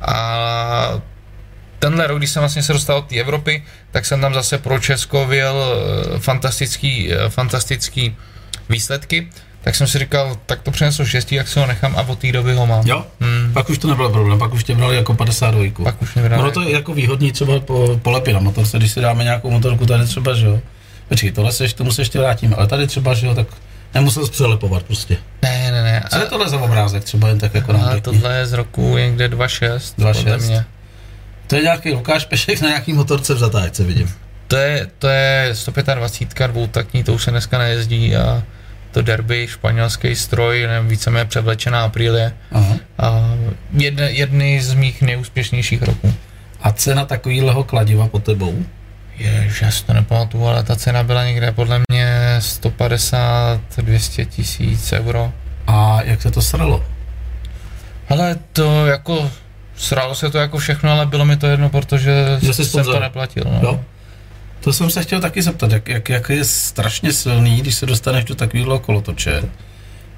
a 0.00 1.00
tenhle 1.78 2.06
rok, 2.06 2.18
když 2.18 2.30
jsem 2.30 2.40
vlastně 2.40 2.62
se 2.62 2.72
dostal 2.72 3.00
do 3.00 3.06
té 3.06 3.16
Evropy, 3.16 3.64
tak 3.90 4.06
jsem 4.06 4.20
tam 4.20 4.34
zase 4.34 4.58
pro 4.58 4.78
Česko 4.78 5.26
vyjel 5.26 5.56
eh, 5.56 6.18
fantastický, 6.18 7.12
eh, 7.12 7.28
fantastický 7.28 8.16
výsledky, 8.68 9.28
tak 9.60 9.74
jsem 9.74 9.86
si 9.86 9.98
říkal, 9.98 10.36
tak 10.46 10.60
to 10.62 10.70
přineslo 10.70 11.04
štěstí, 11.04 11.34
jak 11.34 11.48
si 11.48 11.60
ho 11.60 11.66
nechám 11.66 11.96
a 11.96 12.02
od 12.02 12.18
té 12.18 12.32
doby 12.32 12.54
ho 12.54 12.66
mám. 12.66 12.86
Jo? 12.86 13.06
Hmm. 13.20 13.52
Pak 13.52 13.70
už 13.70 13.78
to 13.78 13.88
nebyl 13.88 14.08
problém, 14.08 14.38
pak 14.38 14.54
už 14.54 14.64
tě 14.64 14.74
brali 14.74 14.96
jako 14.96 15.14
52. 15.14 15.84
Pak 15.84 16.02
už 16.02 16.14
mě 16.14 16.22
vydali. 16.22 16.42
Ono 16.42 16.50
to 16.50 16.62
je 16.62 16.72
jako 16.72 16.94
výhodný 16.94 17.32
třeba 17.32 17.60
po, 17.60 18.00
polepit 18.02 18.32
na 18.32 18.40
motorce, 18.40 18.78
když 18.78 18.92
si 18.92 19.00
dáme 19.00 19.24
nějakou 19.24 19.50
motorku 19.50 19.86
tady 19.86 20.04
třeba, 20.04 20.34
že 20.34 20.46
jo. 20.46 20.60
Počkej, 21.10 21.32
tohle 21.32 21.52
se, 21.52 21.74
tomu 21.74 21.92
se 21.92 22.02
ještě 22.02 22.18
vrátíme, 22.18 22.56
ale 22.56 22.66
tady 22.66 22.86
třeba, 22.86 23.14
že 23.14 23.26
jo, 23.26 23.34
tak 23.34 23.46
nemusel 23.94 24.28
přelepovat 24.28 24.82
prostě. 24.82 25.16
Ne, 25.42 25.70
ne, 25.72 25.82
ne. 25.82 26.04
Co 26.08 26.18
je 26.18 26.26
tohle 26.26 26.48
za 26.48 26.58
obrázek 26.58 27.04
třeba 27.04 27.28
jen 27.28 27.38
tak 27.38 27.54
jako 27.54 27.72
nám 27.72 28.00
tohle 28.00 28.36
je 28.36 28.46
z 28.46 28.52
roku 28.52 28.96
někde 28.96 29.28
2.6, 29.28 29.76
2.6. 29.98 30.14
podle 30.14 30.38
mě. 30.38 30.64
To 31.46 31.56
je 31.56 31.62
nějaký 31.62 31.92
Lukáš 31.92 32.24
Pešek 32.24 32.60
na 32.60 32.68
nějaký 32.68 32.92
motorce 32.92 33.34
v 33.34 33.38
zatáčce, 33.38 33.84
vidím. 33.84 34.10
To 34.46 34.56
je, 34.56 34.86
to 34.98 35.08
je 35.08 35.50
125 35.52 36.48
dvoutakní, 36.48 37.04
to 37.04 37.14
už 37.14 37.24
se 37.24 37.30
dneska 37.30 37.58
nejezdí 37.58 38.16
a 38.16 38.42
to 38.90 39.02
derby, 39.02 39.46
španělský 39.50 40.16
stroj, 40.16 40.66
nevím, 40.66 40.88
víceméně 40.88 41.24
převlečená 41.24 41.84
Aprilie 41.84 42.32
Aha. 42.52 42.76
a 42.98 43.34
jedne, 43.72 44.10
jedny 44.10 44.62
z 44.62 44.74
mých 44.74 45.02
nejúspěšnějších 45.02 45.82
roků. 45.82 46.14
A 46.62 46.72
cena 46.72 47.04
takovýhleho 47.04 47.64
kladiva 47.64 48.08
pod 48.08 48.24
tebou? 48.24 48.64
Jež, 49.20 49.62
já 49.62 49.70
si 49.70 49.84
to 49.84 49.92
nepamatuju, 49.92 50.44
ale 50.46 50.62
ta 50.62 50.76
cena 50.76 51.02
byla 51.02 51.24
někde 51.24 51.52
podle 51.52 51.80
mě 51.90 52.36
150-200 52.38 54.26
tisíc 54.26 54.92
euro. 54.92 55.32
A 55.66 56.02
jak 56.02 56.22
se 56.22 56.30
to 56.30 56.42
sralo? 56.42 56.84
Ale 58.08 58.36
to 58.52 58.86
jako, 58.86 59.30
sralo 59.76 60.14
se 60.14 60.30
to 60.30 60.38
jako 60.38 60.58
všechno, 60.58 60.90
ale 60.92 61.06
bylo 61.06 61.24
mi 61.24 61.36
to 61.36 61.46
jedno, 61.46 61.68
protože 61.70 62.12
Že 62.42 62.46
jsi 62.54 62.54
jsem 62.54 62.64
sponzor. 62.64 62.94
to 62.94 63.00
neplatil. 63.00 63.44
No. 63.44 63.58
Jo? 63.62 63.80
To 64.60 64.72
jsem 64.72 64.90
se 64.90 65.02
chtěl 65.02 65.20
taky 65.20 65.42
zeptat, 65.42 65.72
jak, 65.72 65.88
jak, 65.88 66.08
jak 66.08 66.28
je 66.30 66.44
strašně 66.44 67.12
silný, 67.12 67.60
když 67.60 67.74
se 67.74 67.86
dostaneš 67.86 68.24
do 68.24 68.34
takového 68.34 68.78
kolotoče, 68.78 69.42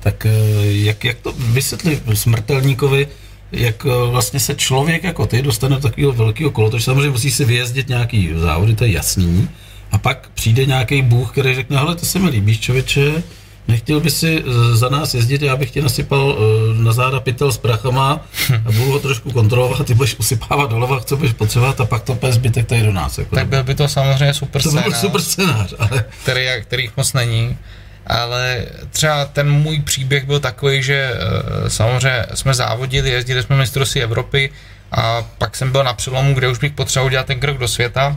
tak 0.00 0.26
eh, 0.26 0.30
jak, 0.62 1.04
jak 1.04 1.16
to 1.18 1.32
vysvětlit 1.32 2.02
smrtelníkovi, 2.14 3.08
jak 3.52 3.86
eh, 3.86 4.10
vlastně 4.10 4.40
se 4.40 4.54
člověk 4.54 5.04
jako 5.04 5.26
ty 5.26 5.42
dostane 5.42 5.76
do 5.76 5.82
takového 5.82 6.12
velkého 6.12 6.50
kolotoče, 6.50 6.84
samozřejmě 6.84 7.10
musí 7.10 7.30
si 7.30 7.44
vyjezdit 7.44 7.88
nějaký 7.88 8.30
závody, 8.34 8.74
to 8.74 8.84
je 8.84 8.92
jasný, 8.92 9.48
a 9.92 9.98
pak 9.98 10.28
přijde 10.34 10.66
nějaký 10.66 11.02
bůh, 11.02 11.32
který 11.32 11.54
řekne, 11.54 11.76
hele, 11.76 11.96
to 11.96 12.06
se 12.06 12.18
mi 12.18 12.28
líbíš, 12.28 12.60
člověče, 12.60 13.22
nechtěl 13.68 14.00
by 14.00 14.10
si 14.10 14.44
eh, 14.46 14.76
za 14.76 14.88
nás 14.88 15.14
jezdit, 15.14 15.42
já 15.42 15.56
bych 15.56 15.70
ti 15.70 15.82
nasypal 15.82 16.36
eh, 16.38 16.82
na 16.82 16.92
záda 16.92 17.20
pytel 17.20 17.52
s 17.52 17.58
prachama 17.58 18.20
a 18.66 18.72
budu 18.72 18.92
ho 18.92 18.98
trošku 18.98 19.32
kontrolovat, 19.32 19.86
ty 19.86 19.94
budeš 19.94 20.18
usypávat 20.18 20.70
doleva, 20.70 21.00
co 21.00 21.16
budeš 21.16 21.32
potřebovat 21.32 21.80
a 21.80 21.84
pak 21.84 22.02
to 22.02 22.14
pes 22.14 22.34
zbytek 22.34 22.66
tady 22.66 22.82
do 22.82 22.92
nás. 22.92 23.18
Jako 23.18 23.34
Tak 23.34 23.46
byl 23.46 23.64
by 23.64 23.74
to 23.74 23.88
samozřejmě 23.88 24.34
super 24.34 24.62
to 24.62 24.70
byl 24.70 24.80
scénář, 24.80 25.00
super 25.00 25.20
scénář, 25.20 25.74
ale 25.78 26.04
který, 26.22 26.46
kterých 26.62 26.96
moc 26.96 27.12
není. 27.12 27.58
Ale 28.06 28.64
třeba 28.90 29.24
ten 29.24 29.50
můj 29.50 29.80
příběh 29.80 30.24
byl 30.24 30.40
takový, 30.40 30.82
že 30.82 31.12
eh, 31.14 31.70
samozřejmě 31.70 32.26
jsme 32.34 32.54
závodili, 32.54 33.10
jezdili 33.10 33.42
jsme 33.42 33.56
mistrovství 33.56 34.02
Evropy 34.02 34.50
a 34.92 35.22
pak 35.38 35.56
jsem 35.56 35.72
byl 35.72 35.84
na 35.84 35.92
přelomu, 35.94 36.34
kde 36.34 36.48
už 36.48 36.58
bych 36.58 36.72
potřeboval 36.72 37.10
dělat 37.10 37.26
ten 37.26 37.40
krok 37.40 37.58
do 37.58 37.68
světa, 37.68 38.16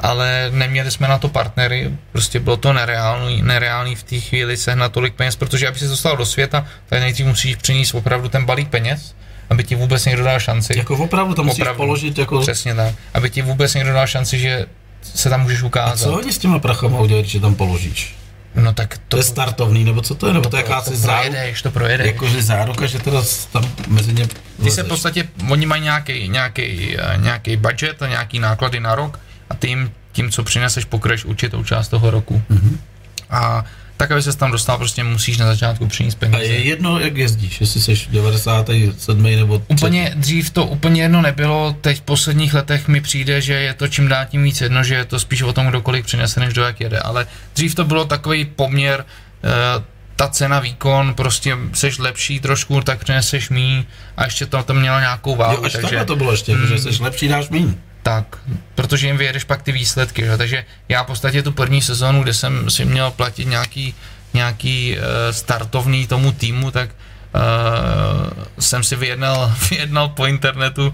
ale 0.00 0.50
neměli 0.52 0.90
jsme 0.90 1.08
na 1.08 1.18
to 1.18 1.28
partnery, 1.28 1.90
prostě 2.12 2.40
bylo 2.40 2.56
to 2.56 2.72
nereálný, 2.72 3.42
nereálný 3.42 3.94
v 3.94 4.02
té 4.02 4.20
chvíli 4.20 4.56
sehnat 4.56 4.92
tolik 4.92 5.14
peněz, 5.14 5.36
protože 5.36 5.68
aby 5.68 5.78
se 5.78 5.88
dostal 5.88 6.16
do 6.16 6.26
světa, 6.26 6.66
tak 6.88 7.00
nejdřív 7.00 7.26
musíš 7.26 7.56
přinést 7.56 7.94
opravdu 7.94 8.28
ten 8.28 8.44
balík 8.44 8.68
peněz, 8.68 9.14
aby 9.50 9.64
ti 9.64 9.74
vůbec 9.74 10.04
někdo 10.04 10.24
dal 10.24 10.40
šanci. 10.40 10.78
jako 10.78 10.96
opravdu 10.96 11.34
to 11.34 11.44
musíš 11.44 11.60
Opravdu. 11.60 11.76
položit 11.76 12.18
jako... 12.18 12.40
Přesně 12.40 12.74
tak. 12.74 12.94
Aby 13.14 13.30
ti 13.30 13.42
vůbec 13.42 13.74
někdo 13.74 13.92
dal 13.92 14.06
šanci, 14.06 14.38
že 14.38 14.66
se 15.02 15.30
tam 15.30 15.42
můžeš 15.42 15.62
A 15.62 15.66
ukázat. 15.66 16.04
co 16.04 16.12
oni 16.18 16.32
s 16.32 16.38
těma 16.38 16.58
prachama 16.58 16.98
udělají, 17.00 17.22
když 17.22 17.34
je 17.34 17.40
tam 17.40 17.54
položíš? 17.54 18.14
No 18.54 18.72
tak 18.74 18.98
To 18.98 19.04
to, 19.08 19.16
je 19.16 19.22
startovný, 19.22 19.84
nebo 19.84 20.02
co 20.02 20.14
to 20.14 20.26
je? 20.26 20.32
Nebo 20.32 20.48
to 20.48 20.56
je 20.56 20.62
jakási 20.62 20.90
to 20.90 20.96
záruka? 20.96 21.30
projedeš, 21.30 21.62
to 21.62 21.70
projedeš. 21.70 22.06
Jakože 22.06 22.42
záruka, 22.42 22.86
že 22.86 22.98
teda 22.98 23.22
tam 23.52 23.72
mezi 23.88 24.12
ně 24.12 24.28
Ty 24.62 24.70
se 24.70 24.82
v 24.82 24.88
podstatě, 24.88 25.28
oni 25.50 25.66
mají 25.66 25.82
nějaký, 25.82 26.28
nějaký, 26.28 26.96
eh, 26.98 27.16
nějaký 27.16 27.56
budget 27.56 28.02
a 28.02 28.06
nějaký 28.08 28.38
náklady 28.38 28.80
na 28.80 28.94
rok 28.94 29.20
a 29.50 29.54
ty 29.54 29.68
jim 29.68 29.92
tím, 30.12 30.30
co 30.30 30.42
přineseš, 30.42 30.84
pokryješ 30.84 31.24
určitou 31.24 31.64
část 31.64 31.88
toho 31.88 32.10
roku. 32.10 32.42
Mhm. 32.48 32.80
A 33.30 33.64
tak 33.98 34.10
aby 34.10 34.22
se 34.22 34.36
tam 34.36 34.50
dostal, 34.50 34.78
prostě 34.78 35.04
musíš 35.04 35.38
na 35.38 35.46
začátku 35.46 35.86
přinést 35.86 36.14
peníze. 36.14 36.38
A 36.38 36.42
je 36.42 36.58
jedno, 36.58 37.00
jak 37.00 37.16
jezdíš, 37.16 37.60
jestli 37.60 37.80
jsi 37.80 38.06
97. 38.10 39.22
nebo... 39.22 39.62
Úplně 39.68 40.12
dřív 40.14 40.50
to 40.50 40.66
úplně 40.66 41.02
jedno 41.02 41.22
nebylo, 41.22 41.76
teď 41.80 41.98
v 41.98 42.00
posledních 42.00 42.54
letech 42.54 42.88
mi 42.88 43.00
přijde, 43.00 43.40
že 43.40 43.52
je 43.52 43.74
to 43.74 43.88
čím 43.88 44.08
dál 44.08 44.26
tím 44.28 44.42
víc 44.42 44.60
jedno, 44.60 44.84
že 44.84 44.94
je 44.94 45.04
to 45.04 45.20
spíš 45.20 45.42
o 45.42 45.52
tom, 45.52 45.66
kdo 45.66 45.80
kolik 45.80 46.04
přinese, 46.04 46.40
než 46.40 46.52
kdo 46.52 46.62
jak 46.62 46.80
jede, 46.80 46.98
ale 46.98 47.26
dřív 47.54 47.74
to 47.74 47.84
bylo 47.84 48.04
takový 48.04 48.44
poměr, 48.44 49.04
uh, 49.44 49.84
ta 50.16 50.28
cena, 50.28 50.60
výkon, 50.60 51.14
prostě 51.14 51.56
seš 51.72 51.98
lepší 51.98 52.40
trošku, 52.40 52.80
tak 52.80 52.98
přineseš 52.98 53.50
míň 53.50 53.84
a 54.16 54.24
ještě 54.24 54.46
to, 54.46 54.62
to 54.62 54.74
mělo 54.74 55.00
nějakou 55.00 55.36
váhu. 55.36 55.54
Jo, 55.54 55.62
až 55.64 55.72
takže, 55.72 56.04
to 56.04 56.16
bylo 56.16 56.32
ještě, 56.32 56.54
mm, 56.54 56.66
že 56.66 56.78
jsi 56.78 57.02
lepší, 57.02 57.28
dáš 57.28 57.48
míň. 57.48 57.74
Tak, 58.08 58.38
protože 58.74 59.06
jim 59.06 59.16
vyjedeš 59.16 59.44
pak 59.44 59.62
ty 59.62 59.72
výsledky, 59.72 60.24
že? 60.24 60.36
takže 60.36 60.64
já 60.88 61.02
v 61.02 61.06
podstatě 61.06 61.42
tu 61.42 61.52
první 61.52 61.82
sezónu, 61.82 62.22
kde 62.22 62.34
jsem 62.34 62.70
si 62.70 62.84
měl 62.84 63.10
platit 63.10 63.44
nějaký, 63.44 63.94
nějaký 64.34 64.96
uh, 64.96 65.04
startovný 65.30 66.06
tomu 66.06 66.32
týmu, 66.32 66.70
tak 66.70 66.90
uh, 66.90 68.44
jsem 68.58 68.84
si 68.84 68.96
vyjednal, 68.96 69.52
vyjednal 69.70 70.08
po 70.08 70.26
internetu 70.26 70.92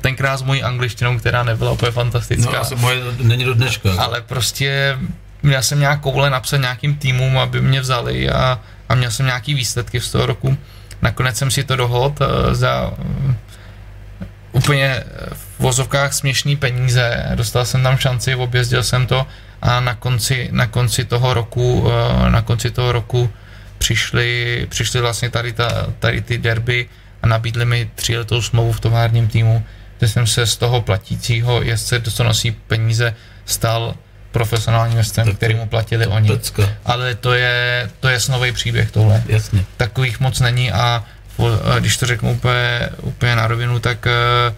tenkrát 0.00 0.36
s 0.36 0.42
mojí 0.42 0.62
angličtinou, 0.62 1.18
která 1.18 1.42
nebyla 1.42 1.70
úplně 1.70 1.92
fantastická. 1.92 2.52
No 2.52 2.60
asi 2.60 2.74
moje 2.74 3.02
není 3.18 3.44
do 3.44 3.54
dneška. 3.54 3.90
Ale 3.98 4.20
prostě 4.20 4.98
měl 5.42 5.62
jsem 5.62 5.80
nějak 5.80 6.00
koule 6.00 6.30
napsat 6.30 6.56
nějakým 6.56 6.94
týmům, 6.94 7.38
aby 7.38 7.60
mě 7.60 7.80
vzali 7.80 8.30
a, 8.30 8.60
a 8.88 8.94
měl 8.94 9.10
jsem 9.10 9.26
nějaký 9.26 9.54
výsledky 9.54 10.00
z 10.00 10.10
toho 10.10 10.26
roku. 10.26 10.56
Nakonec 11.02 11.36
jsem 11.36 11.50
si 11.50 11.64
to 11.64 11.76
dohod 11.76 12.20
uh, 12.20 12.54
za 12.54 12.92
uh, 12.98 13.34
úplně 14.52 15.04
vozovkách 15.62 16.12
směšný 16.12 16.56
peníze. 16.56 17.24
Dostal 17.34 17.64
jsem 17.64 17.82
tam 17.82 17.96
šanci, 17.96 18.34
objezdil 18.34 18.82
jsem 18.82 19.06
to 19.06 19.26
a 19.62 19.80
na 19.80 19.94
konci, 19.94 20.48
na 20.52 20.66
konci 20.66 21.04
toho 21.04 21.34
roku, 21.34 21.80
uh, 21.80 22.28
na 22.28 22.42
konci 22.42 22.70
toho 22.70 22.92
roku 22.92 23.30
přišli, 23.78 24.66
přišli 24.70 25.00
vlastně 25.00 25.30
tady, 25.30 25.52
ta, 25.52 25.86
tady 25.98 26.20
ty 26.20 26.38
derby 26.38 26.86
a 27.22 27.26
nabídli 27.26 27.64
mi 27.64 27.90
tříletou 27.94 28.42
smlouvu 28.42 28.72
v 28.72 28.80
továrním 28.80 29.28
týmu, 29.28 29.64
kde 29.98 30.08
jsem 30.08 30.26
se 30.26 30.46
z 30.46 30.56
toho 30.56 30.82
platícího 30.82 31.62
jezdce, 31.62 32.00
co 32.00 32.24
nosí 32.24 32.50
peníze, 32.50 33.14
stal 33.46 33.94
profesionálním 34.32 34.98
jezdcem, 34.98 35.34
který 35.34 35.54
mu 35.54 35.66
platili 35.66 36.06
oni. 36.06 36.28
Pecka. 36.28 36.62
Ale 36.84 37.14
to 37.14 37.32
je, 37.32 37.90
to 38.00 38.08
je 38.08 38.20
snový 38.20 38.52
příběh 38.52 38.90
tohle. 38.90 39.22
Jasně. 39.26 39.64
Takových 39.76 40.20
moc 40.20 40.40
není 40.40 40.72
a 40.72 41.04
když 41.78 41.96
to 41.96 42.06
řeknu 42.06 42.32
úplně, 42.32 42.88
úplně 43.00 43.36
na 43.36 43.46
rovinu, 43.46 43.78
tak 43.78 44.06
eh, 44.06 44.54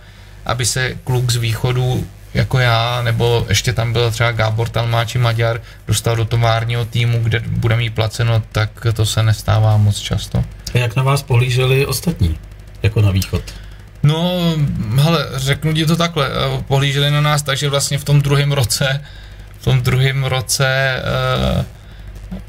aby 0.46 0.66
se 0.66 0.94
kluk 1.04 1.30
z 1.30 1.36
východu 1.36 2.06
jako 2.34 2.58
já, 2.58 3.02
nebo 3.02 3.46
ještě 3.48 3.72
tam 3.72 3.92
byl 3.92 4.10
třeba 4.10 4.32
Gábor 4.32 4.68
Talmáči 4.68 5.18
Maďar, 5.18 5.60
dostal 5.86 6.16
do 6.16 6.24
továrního 6.24 6.84
týmu, 6.84 7.18
kde 7.22 7.40
bude 7.46 7.76
mít 7.76 7.94
placeno, 7.94 8.42
tak 8.52 8.70
to 8.94 9.06
se 9.06 9.22
nestává 9.22 9.76
moc 9.76 9.98
často. 9.98 10.44
A 10.74 10.78
jak 10.78 10.96
na 10.96 11.02
vás 11.02 11.22
pohlíželi 11.22 11.86
ostatní, 11.86 12.38
jako 12.82 13.02
na 13.02 13.10
východ? 13.10 13.42
No, 14.02 14.40
hele, 15.02 15.26
řeknu 15.34 15.72
ti 15.72 15.86
to 15.86 15.96
takhle, 15.96 16.28
eh, 16.28 16.62
pohlíželi 16.68 17.10
na 17.10 17.20
nás 17.20 17.42
takže 17.42 17.68
vlastně 17.68 17.98
v 17.98 18.04
tom 18.04 18.22
druhém 18.22 18.52
roce 18.52 19.00
v 19.58 19.64
tom 19.64 19.80
druhém 19.80 20.24
roce 20.24 20.66
eh, 20.68 21.64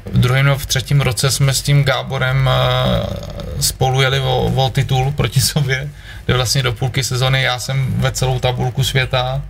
v 0.04 0.18
druhém 0.18 0.44
nebo 0.44 0.58
v 0.58 0.66
třetím 0.66 1.00
roce 1.00 1.30
jsme 1.30 1.54
s 1.54 1.62
tím 1.62 1.84
Gáborem 1.84 2.50
eh, 2.52 3.62
spolu 3.62 4.00
jeli 4.00 4.20
o, 4.20 4.52
o 4.56 4.70
titul 4.70 5.12
proti 5.12 5.40
sobě, 5.40 5.90
kde 6.26 6.34
vlastně 6.34 6.62
do 6.62 6.72
půlky 6.72 7.04
sezony 7.04 7.42
já 7.42 7.58
jsem 7.58 7.94
ve 7.96 8.12
celou 8.12 8.38
tabulku 8.38 8.84
světa 8.84 9.42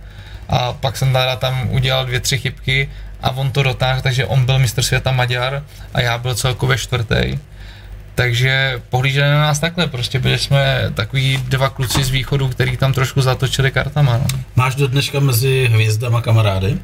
a 0.49 0.73
pak 0.73 0.97
jsem 0.97 1.13
teda 1.13 1.35
tam 1.35 1.69
udělal 1.69 2.05
dvě, 2.05 2.19
tři 2.19 2.37
chybky 2.37 2.89
a 3.21 3.29
on 3.29 3.51
to 3.51 3.63
dotáhl, 3.63 4.01
takže 4.01 4.25
on 4.25 4.45
byl 4.45 4.59
mistr 4.59 4.81
světa 4.81 5.11
Maďar 5.11 5.63
a 5.93 6.01
já 6.01 6.17
byl 6.17 6.35
celkově 6.35 6.77
čtvrtý. 6.77 7.39
Takže 8.15 8.81
pohlíželi 8.89 9.29
na 9.29 9.41
nás 9.41 9.59
takhle, 9.59 9.87
prostě 9.87 10.19
byli 10.19 10.39
jsme 10.39 10.91
takový 10.93 11.37
dva 11.37 11.69
kluci 11.69 12.03
z 12.03 12.09
východu, 12.09 12.49
který 12.49 12.77
tam 12.77 12.93
trošku 12.93 13.21
zatočili 13.21 13.71
kartama. 13.71 14.17
No. 14.17 14.39
Máš 14.55 14.75
do 14.75 14.87
dneška 14.87 15.19
mezi 15.19 15.69
hvězdama 15.71 16.21
kamarády? 16.21 16.77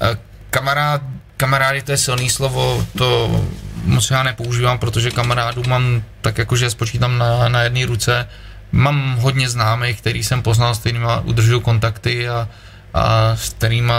Eh, 0.00 0.16
kamarád, 0.50 1.02
kamarády 1.36 1.82
to 1.82 1.92
je 1.92 1.98
silný 1.98 2.30
slovo, 2.30 2.86
to 2.98 3.40
moc 3.84 4.10
já 4.10 4.22
nepoužívám, 4.22 4.78
protože 4.78 5.10
kamarádů 5.10 5.62
mám 5.66 6.02
tak 6.20 6.38
jakože 6.38 6.70
spočítám 6.70 7.18
na, 7.18 7.48
na 7.48 7.62
jedné 7.62 7.86
ruce. 7.86 8.28
Mám 8.72 9.16
hodně 9.20 9.48
známých, 9.48 10.00
který 10.00 10.24
jsem 10.24 10.42
poznal, 10.42 10.74
s 10.74 10.78
kterými 10.78 11.06
udržuju 11.24 11.60
kontakty 11.60 12.28
a, 12.28 12.48
a 12.94 13.36
s 13.36 13.48
kterými 13.48 13.92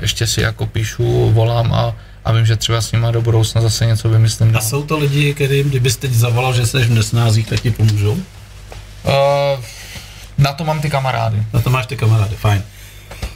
ještě 0.00 0.26
si 0.26 0.40
jako 0.40 0.66
píšu, 0.66 1.30
volám 1.30 1.72
a, 1.72 1.94
a 2.24 2.32
vím, 2.32 2.46
že 2.46 2.56
třeba 2.56 2.80
s 2.80 2.92
nimi 2.92 3.06
do 3.10 3.22
budoucna 3.22 3.60
zase 3.60 3.86
něco 3.86 4.08
vymyslím. 4.08 4.56
A 4.56 4.60
jsou 4.60 4.82
to 4.82 4.98
lidi, 4.98 5.34
kterým, 5.34 5.68
kdybyste 5.68 6.08
teď 6.08 6.16
zavolal, 6.16 6.54
že 6.54 6.66
jsi 6.66 6.78
v 6.78 6.90
nesnázích, 6.90 7.48
tak 7.48 7.60
ti 7.60 7.70
pomůžou? 7.70 8.12
Uh, 8.12 9.64
na 10.38 10.52
to 10.52 10.64
mám 10.64 10.80
ty 10.80 10.90
kamarády. 10.90 11.42
Na 11.52 11.60
to 11.60 11.70
máš 11.70 11.86
ty 11.86 11.96
kamarády, 11.96 12.36
fajn. 12.36 12.62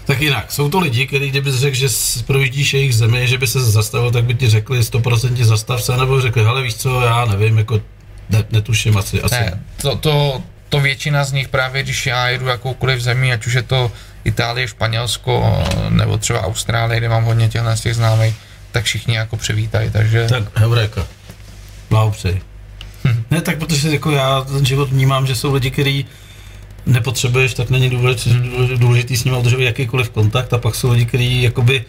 Tak 0.05 0.21
jinak, 0.21 0.53
jsou 0.53 0.69
to 0.71 0.81
lidi, 0.81 1.07
kteří 1.07 1.31
kdyby 1.31 1.53
řekl, 1.53 1.77
že 1.77 1.89
projíždíš 2.27 2.75
jejich 2.75 2.95
zemi, 2.95 3.29
že 3.29 3.39
by 3.39 3.47
se 3.47 3.65
zastavil, 3.65 4.11
tak 4.11 4.25
by 4.25 4.35
ti 4.35 4.49
řekli 4.49 4.81
100% 4.81 5.45
zastav 5.45 5.83
se, 5.83 5.97
nebo 5.97 6.21
řekli, 6.21 6.45
hele 6.45 6.63
víš 6.63 6.75
co, 6.75 7.01
já 7.01 7.25
nevím, 7.25 7.59
jako 7.59 7.81
ne, 8.31 8.45
netuším 8.51 8.97
asi. 8.97 9.23
asi. 9.23 9.35
Ne, 9.35 9.61
to, 9.77 9.97
to, 9.97 10.43
to 10.75 10.81
většina 10.81 11.25
z 11.25 11.33
nich 11.33 11.49
právě, 11.49 11.83
když 11.83 12.07
já 12.07 12.29
jedu 12.29 12.47
jakoukoliv 12.47 13.01
zemi, 13.01 13.33
ať 13.33 13.47
už 13.47 13.53
je 13.53 13.63
to 13.63 13.93
Itálie, 14.25 14.69
Španělsko, 14.69 15.65
nebo 15.89 16.19
třeba 16.19 16.43
Austrálie, 16.43 16.99
kde 17.01 17.09
mám 17.09 17.25
hodně 17.25 17.49
těchto 17.49 17.77
z 17.77 17.81
těch 17.81 17.95
známých, 17.95 18.35
tak 18.73 18.85
všichni 18.85 19.15
jako 19.15 19.37
přivítají, 19.37 19.91
takže... 19.91 20.27
Tak 20.29 20.45
heuréka, 20.55 21.07
blahopřeji. 21.91 22.41
Hm. 23.05 23.23
Ne, 23.31 23.41
tak 23.41 23.59
protože 23.59 23.91
jako 23.91 24.11
já 24.11 24.41
ten 24.41 24.67
život 24.67 24.91
vnímám, 24.91 25.27
že 25.27 25.35
jsou 25.35 25.55
lidi, 25.55 25.71
kteří 25.71 26.07
nepotřebuješ, 26.87 27.55
tak 27.55 27.71
není 27.71 27.91
důležitý, 27.91 28.31
hmm. 28.31 28.79
důležitý 28.79 29.17
s 29.17 29.25
ním 29.25 29.37
udržovat 29.37 29.63
jakýkoliv 29.63 30.11
kontakt 30.11 30.53
a 30.53 30.59
pak 30.59 30.75
jsou 30.75 30.91
lidi, 30.91 31.05
kteří 31.05 31.43
jakoby 31.43 31.85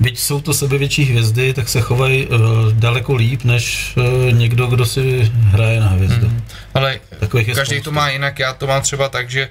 byť 0.00 0.18
jsou 0.18 0.40
to 0.40 0.54
sebevětší 0.54 1.04
hvězdy, 1.04 1.54
tak 1.54 1.68
se 1.68 1.80
chovají 1.80 2.26
uh, 2.26 2.38
daleko 2.72 3.14
líp, 3.14 3.44
než 3.44 3.94
uh, 3.96 4.32
někdo, 4.32 4.66
kdo 4.66 4.86
si 4.86 5.32
hraje 5.34 5.80
na 5.80 5.88
hvězdu. 5.88 6.28
Hmm. 6.28 6.42
Ale 6.76 7.00
Takových 7.20 7.54
každý 7.54 7.80
to 7.80 7.92
má 7.92 8.10
jinak, 8.10 8.38
já 8.38 8.52
to 8.52 8.66
mám 8.66 8.82
třeba 8.82 9.08
tak, 9.08 9.30
že 9.30 9.48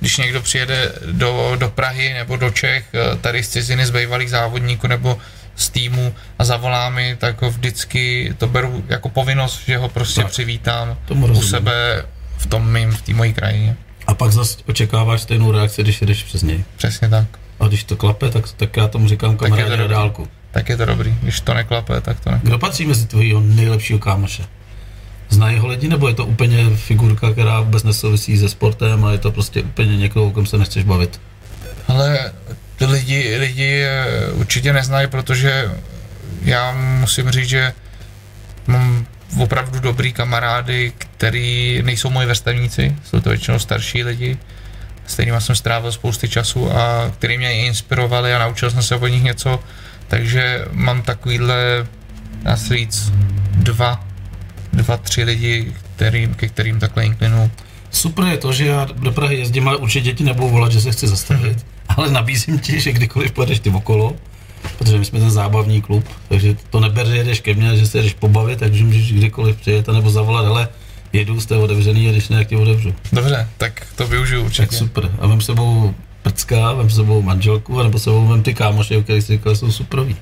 když 0.00 0.16
někdo 0.16 0.42
přijede 0.42 0.92
do, 1.12 1.52
do 1.58 1.68
Prahy 1.68 2.14
nebo 2.14 2.36
do 2.36 2.50
Čech, 2.50 2.84
eh, 2.94 3.16
tady 3.16 3.42
z 3.42 3.48
ciziny 3.48 3.86
z 3.86 3.90
bývalých 3.90 4.30
závodníků 4.30 4.86
nebo 4.86 5.18
z 5.56 5.68
týmu 5.68 6.14
a 6.38 6.44
zavolá 6.44 6.90
mi, 6.90 7.16
tak 7.18 7.42
ho 7.42 7.50
vždycky 7.50 8.34
to 8.38 8.46
beru 8.46 8.84
jako 8.88 9.08
povinnost, 9.08 9.62
že 9.66 9.76
ho 9.76 9.88
prostě 9.88 10.22
tak, 10.22 10.30
přivítám 10.30 10.96
u 11.10 11.42
sebe 11.42 12.04
v 12.36 12.46
tom 12.46 12.72
mým, 12.72 12.90
v 12.90 13.02
té 13.02 13.14
mojí 13.14 13.32
krajině. 13.32 13.76
A 14.06 14.14
pak 14.14 14.32
zase 14.32 14.58
očekáváš 14.68 15.22
stejnou 15.22 15.52
reakci, 15.52 15.82
když 15.82 16.00
jdeš 16.00 16.22
přes 16.22 16.42
něj. 16.42 16.64
Přesně 16.76 17.08
tak. 17.08 17.26
A 17.60 17.66
když 17.66 17.84
to 17.84 17.96
klape, 17.96 18.30
tak, 18.30 18.52
tak 18.56 18.76
já 18.76 18.88
tomu 18.88 19.08
říkám 19.08 19.36
kamarádi 19.36 19.76
na 19.76 19.86
dálku. 19.86 20.28
Tak 20.50 20.68
je 20.68 20.76
to 20.76 20.84
dobrý. 20.84 21.14
Když 21.22 21.40
to 21.40 21.54
neklape, 21.54 22.00
tak 22.00 22.20
to 22.20 22.30
neklape. 22.30 22.48
Kdo 22.48 22.58
patří 22.58 22.86
mezi 22.86 23.06
tvého 23.06 23.40
nejlepšího 23.40 23.98
kámoše? 23.98 24.44
Znají 25.28 25.58
ho 25.58 25.68
lidi, 25.68 25.88
nebo 25.88 26.08
je 26.08 26.14
to 26.14 26.26
úplně 26.26 26.76
figurka, 26.76 27.32
která 27.32 27.60
vůbec 27.60 27.84
nesouvisí 27.84 28.38
se 28.38 28.48
sportem 28.48 29.04
a 29.04 29.12
je 29.12 29.18
to 29.18 29.32
prostě 29.32 29.62
úplně 29.62 29.96
někoho, 29.96 30.26
o 30.26 30.30
kom 30.30 30.46
se 30.46 30.58
nechceš 30.58 30.84
bavit? 30.84 31.20
Ale 31.88 32.32
ty 32.76 32.86
lidi, 32.86 33.36
lidi 33.36 33.84
určitě 34.32 34.72
neznají, 34.72 35.06
protože 35.06 35.70
já 36.42 36.72
musím 36.72 37.30
říct, 37.30 37.48
že 37.48 37.72
mám 38.66 39.06
opravdu 39.38 39.80
dobrý 39.80 40.12
kamarády, 40.12 40.92
který 40.98 41.82
nejsou 41.82 42.10
moji 42.10 42.26
vrstevníci, 42.26 42.96
jsou 43.04 43.20
to 43.20 43.28
většinou 43.30 43.58
starší 43.58 44.04
lidi, 44.04 44.38
s 45.06 45.14
kterými 45.14 45.40
jsem 45.40 45.56
strávil 45.56 45.92
spousty 45.92 46.28
času 46.28 46.72
a 46.72 47.12
který 47.18 47.38
mě 47.38 47.52
inspirovali 47.52 48.34
a 48.34 48.38
naučil 48.38 48.70
jsem 48.70 48.82
se 48.82 48.96
od 48.96 49.06
nich 49.06 49.22
něco, 49.22 49.60
takže 50.08 50.64
mám 50.72 51.02
takovýhle, 51.02 51.86
dá 52.42 52.56
se 52.56 52.76
říct, 52.76 53.12
dva, 53.50 54.07
dva, 54.78 54.96
tři 54.96 55.24
lidi, 55.24 55.72
kterým, 55.96 56.34
ke 56.34 56.48
kterým 56.48 56.80
takhle 56.80 57.04
inklinu. 57.04 57.50
Super 57.90 58.24
je 58.24 58.36
to, 58.36 58.52
že 58.52 58.66
já 58.66 58.84
do 58.84 59.12
Prahy 59.12 59.36
jezdím, 59.36 59.68
ale 59.68 59.76
určitě 59.76 60.12
ti 60.12 60.24
nebudou 60.24 60.48
volat, 60.48 60.72
že 60.72 60.80
se 60.80 60.92
chci 60.92 61.08
zastavit. 61.08 61.58
Mm-hmm. 61.58 61.94
Ale 61.96 62.10
nabízím 62.10 62.58
ti, 62.58 62.80
že 62.80 62.92
kdykoliv 62.92 63.32
pojedeš 63.32 63.60
ty 63.60 63.70
okolo, 63.70 64.16
protože 64.78 64.98
my 64.98 65.04
jsme 65.04 65.18
ten 65.18 65.30
zábavní 65.30 65.82
klub, 65.82 66.04
takže 66.28 66.56
to 66.70 66.80
neber, 66.80 67.06
že 67.06 67.16
jedeš 67.16 67.40
ke 67.40 67.54
mně, 67.54 67.76
že 67.76 67.86
se 67.86 68.02
jdeš 68.02 68.14
pobavit, 68.14 68.58
takže 68.58 68.84
můžeš 68.84 69.12
kdykoliv 69.12 69.56
přijet 69.56 69.88
nebo 69.88 70.10
zavolat, 70.10 70.46
ale 70.46 70.68
jedu, 71.12 71.40
jste 71.40 71.56
otevřený 71.56 72.08
a 72.08 72.12
když 72.12 72.28
ne, 72.28 72.38
jak 72.38 72.48
tě 72.48 72.56
otevřu. 72.56 72.94
Dobře, 73.12 73.48
tak 73.58 73.86
to 73.96 74.06
využiju 74.06 74.44
určitě. 74.44 74.66
Tak 74.66 74.72
super. 74.72 75.10
A 75.20 75.26
vem 75.26 75.40
sebou 75.40 75.94
prcka, 76.22 76.72
vem 76.72 76.90
sebou 76.90 77.22
manželku, 77.22 77.82
nebo 77.82 77.98
sebou 77.98 78.26
vem 78.26 78.42
ty 78.42 78.54
kámoše, 78.54 78.96
o 78.96 79.02
kterých 79.02 79.24
si 79.24 79.32
říkal, 79.32 79.56
jsou 79.56 79.72
superoví. 79.72 80.16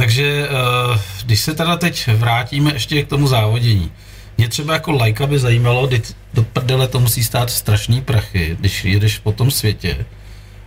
Takže 0.00 0.48
uh, 0.48 0.96
když 1.24 1.40
se 1.40 1.54
teda 1.54 1.76
teď 1.76 2.08
vrátíme 2.08 2.72
ještě 2.72 3.02
k 3.02 3.08
tomu 3.08 3.26
závodění, 3.26 3.90
mě 4.38 4.48
třeba 4.48 4.74
jako 4.74 4.92
lajka 4.92 5.26
by 5.26 5.38
zajímalo, 5.38 5.88
do 6.34 6.42
prdele 6.42 6.88
to 6.88 7.00
musí 7.00 7.24
stát 7.24 7.50
strašný 7.50 8.00
prachy, 8.00 8.56
když 8.60 8.84
jedeš 8.84 9.18
po 9.18 9.32
tom 9.32 9.50
světě, 9.50 10.06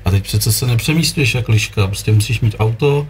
a 0.05 0.11
teď 0.11 0.23
přece 0.23 0.51
se 0.51 0.67
nepřemístuješ 0.67 1.35
jak 1.35 1.49
liška, 1.49 1.87
prostě 1.87 2.11
musíš 2.11 2.41
mít 2.41 2.55
auto, 2.59 3.07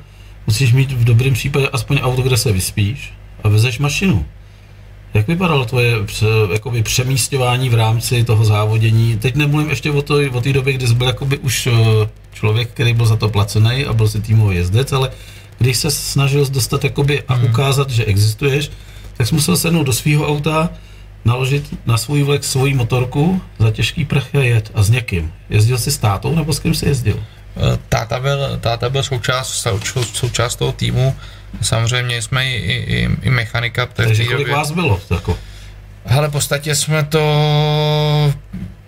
musíš 0.48 0.74
mít 0.74 0.92
v 0.92 1.04
dobrém 1.04 1.34
případě 1.34 1.68
aspoň 1.74 2.00
auto, 2.02 2.22
kde 2.22 2.38
se 2.38 2.52
vyspíš 2.52 3.14
a 3.44 3.50
vezeš 3.50 3.80
mašinu. 3.80 4.26
Jak 5.14 5.28
vypadalo 5.28 5.66
tvoje 5.66 5.94
jakoby 6.54 6.84
přemístování 6.84 7.70
v 7.70 7.74
rámci 7.74 8.24
toho 8.24 8.46
závodění? 8.46 9.18
Teď 9.18 9.36
nemluvím 9.36 9.70
ještě 9.70 9.92
o, 9.92 10.02
to, 10.02 10.16
o 10.32 10.42
té 10.42 10.54
době, 10.54 10.74
kdy 10.74 10.88
jsi 10.88 10.94
byl 10.94 11.08
jakoby 11.08 11.38
už 11.38 11.68
eh, 11.68 11.72
člověk, 12.34 12.70
který 12.70 12.94
byl 12.94 13.06
za 13.06 13.16
to 13.16 13.30
placený 13.30 13.86
a 13.86 13.94
byl 13.94 14.08
si 14.08 14.22
týmový 14.22 14.56
jezdec, 14.56 14.94
ale 14.94 15.12
když 15.58 15.78
se 15.78 15.92
snažil 15.92 16.46
dostat 16.50 16.84
jakoby 16.84 17.24
a 17.28 17.36
ukázat, 17.36 17.89
že 17.89 18.06
existuješ, 18.06 18.72
tak 19.18 19.28
jsi 19.28 19.36
musel 19.36 19.58
sednout 19.58 19.84
do 19.84 19.94
svého 19.94 20.28
auta, 20.28 20.70
naložit 21.26 21.76
na 21.86 21.98
svůj 21.98 22.24
vlek 22.24 22.44
svoji 22.44 22.74
motorku, 22.74 23.42
za 23.60 23.72
těžký 23.72 24.06
prach 24.06 24.36
a 24.36 24.39
jet 24.39 24.72
a 24.74 24.84
s 24.84 24.89
někým. 24.89 25.34
Jezdil 25.50 25.78
jsi 25.78 25.92
s 25.92 25.98
tátou 25.98 26.36
nebo 26.36 26.54
s 26.54 26.60
kým 26.60 26.74
jsi 26.74 26.86
jezdil? 26.88 27.24
Eh, 27.58 27.80
Táta 27.89 28.20
byl, 28.20 28.58
táta 28.62 28.89
byl 28.89 29.04
součást, 29.04 29.48
sou- 29.54 30.04
součást 30.04 30.56
toho 30.56 30.72
týmu, 30.72 31.16
samozřejmě 31.62 32.22
jsme 32.22 32.46
i, 32.50 32.56
i, 32.74 33.10
i 33.22 33.30
mechanika. 33.30 33.86
Takže 33.86 34.24
kolik 34.26 34.38
době. 34.39 34.54
vás 34.54 34.72
bylo? 34.72 35.00
Jako? 35.12 35.38
Hele, 36.06 36.28
v 36.28 36.32
podstatě 36.32 36.76
jsme 36.76 37.04
to, 37.04 38.34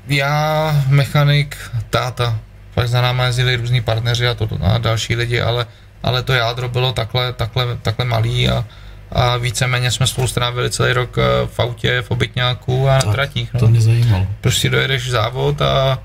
já, 0.08 0.84
mechanik, 0.88 1.58
táta, 1.90 2.40
pak 2.74 2.88
za 2.90 3.02
náma 3.02 3.26
jezdili 3.26 3.56
různí 3.56 3.82
partneři 3.82 4.28
a, 4.28 4.34
to, 4.34 4.50
a 4.62 4.78
další 4.78 5.16
lidi, 5.16 5.42
ale, 5.42 5.66
ale 6.06 6.24
to 6.24 6.34
jádro 6.34 6.70
bylo 6.70 6.94
takhle, 6.94 7.34
takhle, 7.34 7.78
takhle 7.82 8.06
malý 8.06 8.50
a, 8.50 8.66
a 9.12 9.38
víceméně 9.38 9.92
jsme 9.92 10.08
spolu 10.08 10.28
strávili 10.28 10.70
celý 10.70 10.94
rok 10.94 11.18
eh, 11.18 11.22
v 11.48 11.60
autě, 11.60 12.02
v 12.02 12.12
obytňáku 12.12 12.90
a 12.90 12.94
na 12.94 13.02
Tak, 13.02 13.12
tratích. 13.14 13.50
To 13.52 13.66
No. 13.66 13.68
mě 13.68 13.82
zajímalo. 13.82 14.28
Prostě 14.42 14.70
dojedeš 14.70 15.10
závod 15.12 15.62
a 15.62 16.00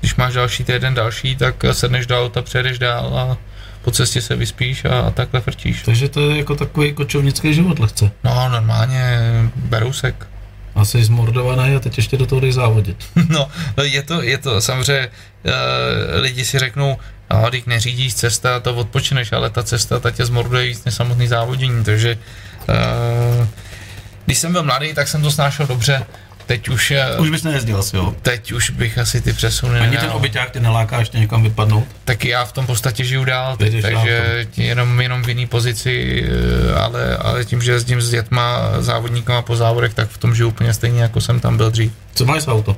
když 0.00 0.14
máš 0.16 0.34
další 0.34 0.64
týden 0.64 0.94
další, 0.94 1.36
tak 1.36 1.64
sedneš 1.72 2.06
do 2.06 2.20
auta, 2.24 2.42
přejedeš 2.42 2.78
dál 2.78 3.18
a 3.18 3.36
po 3.82 3.90
cestě 3.90 4.20
se 4.22 4.36
vyspíš 4.36 4.84
a, 4.84 5.00
a 5.00 5.10
takhle 5.10 5.40
frčíš. 5.40 5.82
Takže 5.82 6.08
to 6.08 6.30
je 6.30 6.36
jako 6.38 6.56
takový 6.56 6.92
kočovnický 6.92 7.54
život 7.54 7.78
lehce. 7.78 8.10
No, 8.24 8.48
normálně 8.48 9.18
berousek. 9.56 10.26
A 10.74 10.84
jsi 10.84 11.04
zmordovaný 11.04 11.74
a 11.76 11.80
teď 11.80 11.96
ještě 11.96 12.16
do 12.16 12.26
toho 12.26 12.40
jdeš 12.40 12.54
závodit. 12.54 12.96
No, 13.28 13.48
no, 13.76 13.84
je 13.84 14.02
to, 14.02 14.22
je 14.22 14.38
to, 14.38 14.60
samozřejmě 14.60 15.08
uh, 15.44 15.52
lidi 16.20 16.44
si 16.44 16.58
řeknou, 16.58 16.96
no, 17.32 17.48
když 17.48 17.64
neřídíš 17.64 18.14
cesta, 18.14 18.60
to 18.60 18.74
odpočineš, 18.74 19.32
ale 19.32 19.50
ta 19.50 19.62
cesta, 19.62 20.00
ta 20.00 20.10
tě 20.10 20.26
zmorduje 20.26 20.66
víc 20.66 20.84
než 20.84 20.94
samotný 20.94 21.28
závodění, 21.28 21.84
takže 21.84 22.18
uh, 22.68 23.46
když 24.26 24.38
jsem 24.38 24.52
byl 24.52 24.62
mladý, 24.62 24.94
tak 24.94 25.08
jsem 25.08 25.22
to 25.22 25.30
snášel 25.30 25.66
dobře, 25.66 26.06
teď 26.46 26.68
už, 26.68 26.92
Už 27.18 27.30
bys 27.30 27.42
nejezdil 27.42 27.78
asi, 27.78 27.96
jo? 27.96 28.14
teď 28.22 28.52
už 28.52 28.70
bych 28.70 28.98
asi 28.98 29.20
ty 29.20 29.32
přesuny 29.32 29.80
Ani 29.80 29.90
nedal. 29.90 30.06
ten 30.06 30.16
obyťák 30.16 30.50
tě 30.50 30.60
neláká 30.60 30.98
ještě 30.98 31.18
někam 31.18 31.42
vypadnout? 31.42 31.86
Tak 32.04 32.24
já 32.24 32.44
v 32.44 32.52
tom 32.52 32.66
podstatě 32.66 33.04
žiju 33.04 33.24
dál, 33.24 33.56
teď, 33.56 33.72
dál 33.72 33.92
takže 33.92 34.46
jenom, 34.56 35.00
jenom 35.00 35.22
v 35.22 35.28
jiný 35.28 35.46
pozici, 35.46 36.24
eh, 36.26 36.74
ale, 36.74 37.16
ale 37.16 37.44
tím, 37.44 37.62
že 37.62 37.72
jezdím 37.72 38.00
s 38.00 38.10
dětma, 38.10 38.58
závodníkama 38.78 39.42
po 39.42 39.56
závodech, 39.56 39.94
tak 39.94 40.08
v 40.08 40.18
tom 40.18 40.34
žiju 40.34 40.48
úplně 40.48 40.74
stejně, 40.74 41.02
jako 41.02 41.20
jsem 41.20 41.40
tam 41.40 41.56
byl 41.56 41.70
dřív. 41.70 41.92
Co 42.14 42.24
máš 42.24 42.42
za 42.42 42.52
auto? 42.52 42.76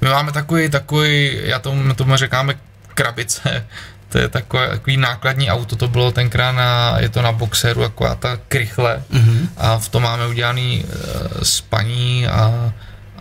My 0.00 0.08
máme 0.08 0.32
takový, 0.32 0.68
takový, 0.68 1.38
já 1.42 1.58
tomu, 1.58 1.94
tomu 1.94 2.16
říkáme 2.16 2.54
krabice, 2.96 3.66
to 4.08 4.18
je 4.18 4.28
takové, 4.28 4.68
takový 4.68 4.96
nákladní 4.96 5.50
auto, 5.50 5.76
to 5.76 5.88
bylo 5.88 6.12
tenkrát 6.12 6.52
na, 6.52 6.96
je 6.98 7.08
to 7.08 7.22
na 7.22 7.32
boxeru, 7.32 7.82
taková 7.82 8.14
ta 8.14 8.38
krychle 8.48 9.02
Mhm. 9.10 9.48
a 9.56 9.78
v 9.78 9.88
tom 9.88 10.02
máme 10.02 10.26
udělaný 10.26 10.84
uh, 10.84 11.42
spaní 11.42 12.26
a, 12.26 12.72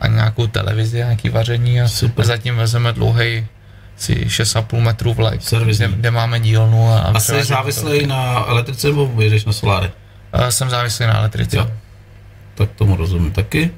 a 0.01 0.07
nějakou 0.07 0.47
televizi, 0.47 0.97
nějaký 0.97 1.29
vaření 1.29 1.81
a 1.81 1.87
Super. 1.87 2.25
zatím 2.25 2.55
vezeme 2.55 2.93
dlouhý 2.93 3.47
si 3.97 4.15
6,5 4.15 4.79
metrů 4.81 5.15
Servisní. 5.39 5.85
kde, 5.87 5.95
kde, 5.97 6.11
máme 6.11 6.39
dílnu 6.39 6.89
a, 6.93 6.99
a 6.99 7.11
A 7.15 7.19
jsi 7.19 7.43
závislý 7.43 8.05
na 8.07 8.45
elektrice 8.47 8.87
nebo 8.87 9.21
jedeš 9.21 9.45
na 9.45 9.53
soláry? 9.53 9.91
to. 10.31 10.37
Uh, 10.41 10.47
jsem 10.47 10.69
závislý 10.69 11.05
na 11.05 11.17
elektrice. 11.17 11.57
Jo. 11.57 11.71
Tak 12.55 12.69
tomu 12.75 12.95
rozumím 12.95 13.31
taky. 13.31 13.71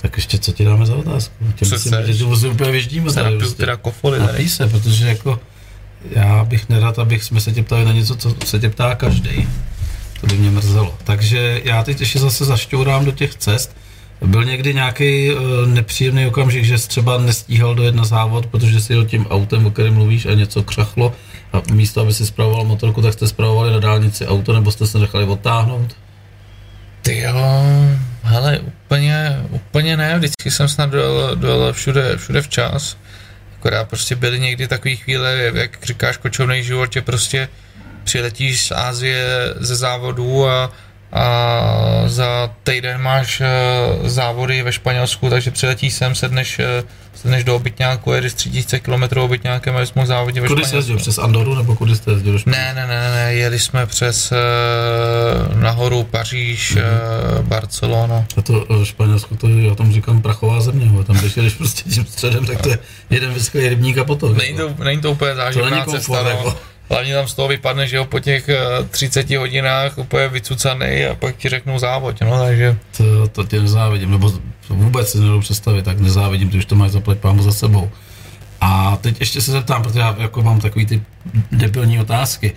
Tak 0.00 0.16
ještě 0.16 0.38
co 0.38 0.52
ti 0.52 0.64
dáme 0.64 0.86
za 0.86 0.96
otázku? 0.96 1.34
Tě 1.54 1.66
Co 1.66 1.74
myslím, 1.74 1.94
že 2.06 2.14
tu 2.14 2.28
vozy 2.28 2.48
úplně 2.48 2.70
vyždíme. 2.70 3.10
Se 3.10 3.22
tady 3.22 3.38
prostě. 3.38 3.56
teda 3.56 3.76
kofoly 3.76 4.18
tady. 4.18 4.32
Napij 4.32 4.48
se, 4.48 4.68
protože 4.68 5.08
jako 5.08 5.40
já 6.10 6.44
bych 6.44 6.68
nerad, 6.68 6.98
abych 6.98 7.24
jsme 7.24 7.40
se 7.40 7.52
tě 7.52 7.62
ptali 7.62 7.84
na 7.84 7.92
něco, 7.92 8.16
co 8.16 8.36
se 8.44 8.58
tě 8.58 8.70
ptá 8.70 8.94
každý. 8.94 9.48
To 10.20 10.26
by 10.26 10.36
mě 10.36 10.50
mrzelo. 10.50 10.94
Takže 11.04 11.60
já 11.64 11.82
teď 11.82 12.00
ještě 12.00 12.18
zase 12.18 12.44
zašťourám 12.44 13.04
do 13.04 13.12
těch 13.12 13.34
cest. 13.34 13.76
Byl 14.26 14.44
někdy 14.44 14.74
nějaký 14.74 15.30
uh, 15.30 15.40
nepříjemný 15.66 16.26
okamžik, 16.26 16.64
že 16.64 16.78
jsi 16.78 16.88
třeba 16.88 17.18
nestíhal 17.18 17.74
dojet 17.74 17.94
na 17.94 18.04
závod, 18.04 18.46
protože 18.46 18.80
jsi 18.80 18.92
jel 18.92 19.04
tím 19.04 19.26
autem, 19.26 19.66
o 19.66 19.70
kterém 19.70 19.94
mluvíš, 19.94 20.26
a 20.26 20.34
něco 20.34 20.62
křachlo 20.62 21.12
a 21.52 21.62
místo, 21.72 22.00
aby 22.00 22.14
si 22.14 22.26
spravoval 22.26 22.64
motorku, 22.64 23.02
tak 23.02 23.12
jste 23.12 23.28
spravovali 23.28 23.72
na 23.72 23.78
dálnici 23.78 24.26
auto, 24.26 24.52
nebo 24.52 24.70
jste 24.70 24.86
se 24.86 24.98
nechali 24.98 25.24
odtáhnout? 25.24 25.96
Ty 27.02 27.18
jo, 27.18 27.34
hele, 28.26 28.58
úplně, 28.58 29.42
úplně 29.50 29.96
ne, 29.96 30.16
vždycky 30.16 30.50
jsem 30.50 30.68
snad 30.68 30.90
dojel, 30.90 31.36
dojel 31.36 31.72
všude, 31.72 32.16
všude 32.16 32.42
včas. 32.42 32.96
Akorát 33.58 33.88
prostě 33.88 34.14
byly 34.16 34.40
někdy 34.40 34.68
takové 34.68 34.96
chvíle, 34.96 35.50
jak 35.54 35.84
říkáš, 35.84 36.16
kočovnej 36.16 36.62
život, 36.62 36.92
že 36.92 37.02
prostě 37.02 37.48
přiletíš 38.04 38.66
z 38.66 38.72
Ázie 38.72 39.26
ze 39.56 39.76
závodů 39.76 40.48
a, 40.48 40.72
a 41.12 42.02
za 42.06 42.50
týden 42.62 43.00
máš 43.00 43.40
eh, 43.40 43.46
závody 44.08 44.62
ve 44.62 44.72
Španělsku, 44.72 45.30
takže 45.30 45.50
přiletíš 45.50 45.92
sem, 45.94 46.14
sedneš, 46.14 46.58
eh, 46.58 46.82
sedneš 47.14 47.44
do 47.44 47.56
obytňáku, 47.56 48.12
jedeš 48.12 48.32
3000 48.34 48.80
km 48.80 49.18
obytňákem 49.20 49.76
a 49.76 49.80
jsi 49.86 49.92
mohl 49.94 50.06
závodit 50.06 50.42
ve 50.42 50.48
Kudy 50.48 50.62
jsi 50.62 50.68
Španělsku. 50.68 50.76
jezdil? 50.92 50.96
Přes 50.96 51.18
Andoru 51.18 51.54
nebo 51.54 51.76
kudy 51.76 51.96
jste 51.96 52.10
jezdil 52.10 52.32
do 52.32 52.38
Španělska? 52.38 52.74
Ne, 52.74 52.74
ne, 52.74 52.86
ne, 52.86 53.10
ne, 53.14 53.34
jeli 53.34 53.58
jsme 53.58 53.86
přes 53.86 54.32
uh, 54.32 55.60
nahoru 55.60 56.02
Paříž, 56.04 56.74
Mhm. 56.74 56.84
mm-hmm. 56.84 57.42
Barcelona. 57.42 58.24
A 58.36 58.42
to 58.42 58.66
eh, 58.82 58.86
Španělsko, 58.86 59.36
to 59.36 59.48
je, 59.48 59.66
já 59.68 59.74
tomu 59.74 59.92
říkám 59.92 60.22
prachová 60.22 60.60
země, 60.60 60.88
ho. 60.88 61.04
tam 61.04 61.16
když 61.16 61.36
jedeš 61.36 61.54
prostě 61.54 61.90
tím 61.90 62.06
středem, 62.06 62.46
tak 62.46 62.62
to 62.62 62.68
je 62.68 62.78
jeden 63.10 63.32
vyschlý 63.34 63.68
rybník 63.68 63.98
a 63.98 64.04
potok. 64.04 64.36
Není 64.36 64.56
to, 64.56 64.74
není 64.84 65.00
to 65.00 65.12
úplně 65.12 65.34
záživná 65.34 65.70
není 65.70 65.82
cesta, 65.92 66.22
no. 66.22 66.54
Hlavně 66.88 67.14
tam 67.14 67.28
z 67.28 67.34
toho 67.34 67.48
vypadne, 67.48 67.86
že 67.86 67.96
jo, 67.96 68.04
po 68.04 68.20
těch 68.20 68.48
uh, 68.80 68.86
30 68.86 69.30
hodinách 69.30 69.98
úplně 69.98 70.28
vycucaný 70.28 71.04
a 71.04 71.14
pak 71.14 71.36
ti 71.36 71.48
řeknou 71.48 71.78
závod, 71.78 72.20
no, 72.20 72.38
takže 72.44 72.78
To, 72.96 73.28
to 73.28 73.44
tě 73.44 73.60
nezávidím, 73.60 74.10
nebo 74.10 74.32
vůbec 74.68 75.10
si 75.10 75.18
nedobu 75.18 75.40
představit, 75.40 75.82
tak 75.82 76.00
nezávidím, 76.00 76.50
ty 76.50 76.58
už 76.58 76.64
to 76.64 76.74
máš 76.74 76.90
zaplať 76.90 77.18
pámu 77.18 77.42
za 77.42 77.52
sebou. 77.52 77.90
A 78.60 78.96
teď 78.96 79.20
ještě 79.20 79.40
se 79.40 79.52
zeptám, 79.52 79.82
protože 79.82 79.98
já 79.98 80.16
jako 80.18 80.42
mám 80.42 80.60
takový 80.60 80.86
ty 80.86 81.02
debilní 81.52 82.00
otázky. 82.00 82.52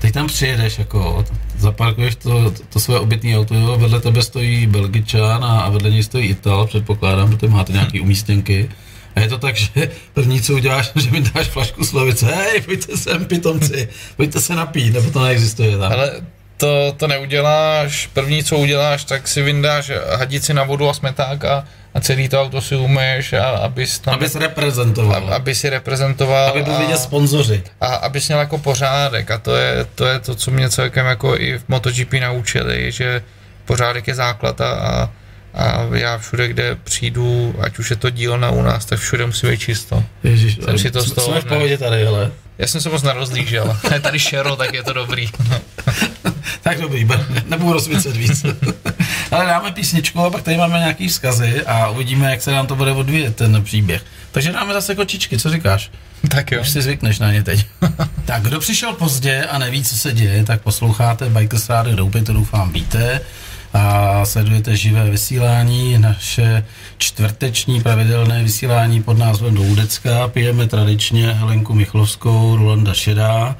Teď 0.00 0.14
tam 0.14 0.26
přijedeš, 0.26 0.78
jako, 0.78 1.24
zaparkuješ 1.58 2.16
to, 2.16 2.54
to 2.68 2.80
své 2.80 2.98
obytné 2.98 3.38
auto, 3.38 3.54
jo, 3.54 3.76
vedle 3.78 4.00
tebe 4.00 4.22
stojí 4.22 4.66
Belgičan 4.66 5.44
a, 5.44 5.60
a 5.60 5.68
vedle 5.68 5.90
něj 5.90 6.02
stojí 6.02 6.28
Ital, 6.28 6.66
předpokládám, 6.66 7.30
protože 7.30 7.52
máte 7.52 7.72
nějaký 7.72 8.00
umístěnky. 8.00 8.68
A 9.16 9.20
je 9.20 9.28
to 9.28 9.38
tak, 9.38 9.56
že 9.56 9.90
první, 10.14 10.42
co 10.42 10.52
uděláš, 10.54 10.90
že 10.96 11.10
mi 11.10 11.20
dáš 11.20 11.46
flašku 11.46 11.84
slovice, 11.84 12.26
hej, 12.26 12.60
pojďte 12.60 12.96
sem, 12.96 13.24
pitomci, 13.24 13.88
pojďte 14.16 14.40
se 14.40 14.54
napít, 14.54 14.94
nebo 14.94 15.10
to 15.10 15.24
neexistuje 15.24 15.78
tam. 15.78 15.92
ale 15.92 16.10
to, 16.56 16.92
to 16.96 17.06
neuděláš, 17.08 18.06
první 18.12 18.44
co 18.44 18.56
uděláš, 18.58 19.04
tak 19.04 19.28
si 19.28 19.42
vyndáš 19.42 19.90
hadici 20.16 20.54
na 20.54 20.62
vodu 20.64 20.88
a 20.88 20.94
smeták 20.94 21.44
a, 21.44 21.64
a 21.94 22.00
celý 22.00 22.28
to 22.28 22.42
auto 22.42 22.60
si 22.60 22.76
umyješ, 22.76 23.32
a, 23.32 23.48
abys 23.48 23.98
tam, 23.98 24.14
Abys 24.14 24.34
reprezentoval, 24.34 25.34
aby 25.34 25.54
si 25.54 25.68
reprezentoval 25.70 26.48
aby 26.48 26.62
byl 26.62 26.74
a- 26.74 26.78
vidět 26.78 26.98
sponzoři. 26.98 27.62
a 27.80 27.86
abys 27.86 28.28
měl 28.28 28.38
jako 28.40 28.58
pořádek 28.58 29.30
a 29.30 29.38
to 29.38 29.56
je, 29.56 29.86
to 29.94 30.06
je 30.06 30.18
to, 30.20 30.34
co 30.34 30.50
mě 30.50 30.70
celkem 30.70 31.06
jako 31.06 31.36
i 31.36 31.58
v 31.58 31.64
MotoGP 31.68 32.12
naučili, 32.20 32.92
že 32.92 33.22
pořádek 33.64 34.08
je 34.08 34.14
základ 34.14 34.60
a, 34.60 34.70
a, 34.70 35.10
a 35.54 35.88
já 35.94 36.18
všude, 36.18 36.48
kde 36.48 36.76
přijdu, 36.84 37.54
ať 37.60 37.78
už 37.78 37.90
je 37.90 37.96
to 37.96 38.10
dílna 38.10 38.50
u 38.50 38.62
nás, 38.62 38.84
tak 38.84 38.98
všude 38.98 39.26
musí 39.26 39.46
být 39.46 39.60
čisto. 39.60 40.04
Ježiš, 40.24 40.58
Jsem 40.64 40.78
si 40.78 40.90
to 40.90 41.02
z 41.02 41.12
toho 41.12 41.30
Jsme 41.30 41.40
v 41.40 41.44
pohodě 41.44 41.78
tady, 41.78 42.04
hele. 42.04 42.30
Já 42.58 42.66
jsem 42.66 42.80
se 42.80 42.88
moc 42.88 43.02
nerozlížel. 43.02 43.76
Je 43.92 44.00
tady 44.00 44.18
šero, 44.18 44.56
tak 44.56 44.74
je 44.74 44.82
to 44.82 44.92
dobrý. 44.92 45.28
Tak 46.62 46.80
dobrý, 46.80 47.08
nebudu 47.46 47.72
rozsvícet 47.72 48.16
víc. 48.16 48.46
Ale 49.30 49.46
dáme 49.46 49.72
písničku 49.72 50.20
a 50.20 50.30
pak 50.30 50.42
tady 50.42 50.56
máme 50.56 50.78
nějaký 50.78 51.08
vzkazy 51.08 51.62
a 51.66 51.88
uvidíme, 51.88 52.30
jak 52.30 52.42
se 52.42 52.52
nám 52.52 52.66
to 52.66 52.76
bude 52.76 52.92
odvíjet, 52.92 53.36
ten 53.36 53.64
příběh. 53.64 54.02
Takže 54.32 54.52
dáme 54.52 54.74
zase 54.74 54.94
kočičky, 54.94 55.38
co 55.38 55.50
říkáš? 55.50 55.90
tak 56.28 56.52
jo. 56.52 56.60
Už 56.60 56.70
si 56.70 56.82
zvykneš 56.82 57.18
na 57.18 57.32
ně 57.32 57.42
teď. 57.42 57.66
tak 58.24 58.42
kdo 58.42 58.60
přišel 58.60 58.92
pozdě 58.92 59.44
a 59.44 59.58
neví, 59.58 59.84
co 59.84 59.96
se 59.96 60.12
děje, 60.12 60.44
tak 60.44 60.62
posloucháte 60.62 61.30
Bikers 61.30 61.68
Radio 61.68 61.96
Doupy, 61.96 62.22
to 62.22 62.32
doufám 62.32 62.72
víte. 62.72 63.20
A 63.72 64.24
sledujete 64.24 64.76
živé 64.76 65.10
vysílání, 65.10 65.98
naše 65.98 66.64
čtvrteční 66.98 67.80
pravidelné 67.80 68.42
vysílání 68.42 69.02
pod 69.02 69.18
názvem 69.18 69.54
Doudecka. 69.54 70.28
Pijeme 70.28 70.66
tradičně 70.66 71.32
Helenku 71.32 71.74
Michlovskou, 71.74 72.56
Rolanda 72.56 72.94
Šedá. 72.94 73.56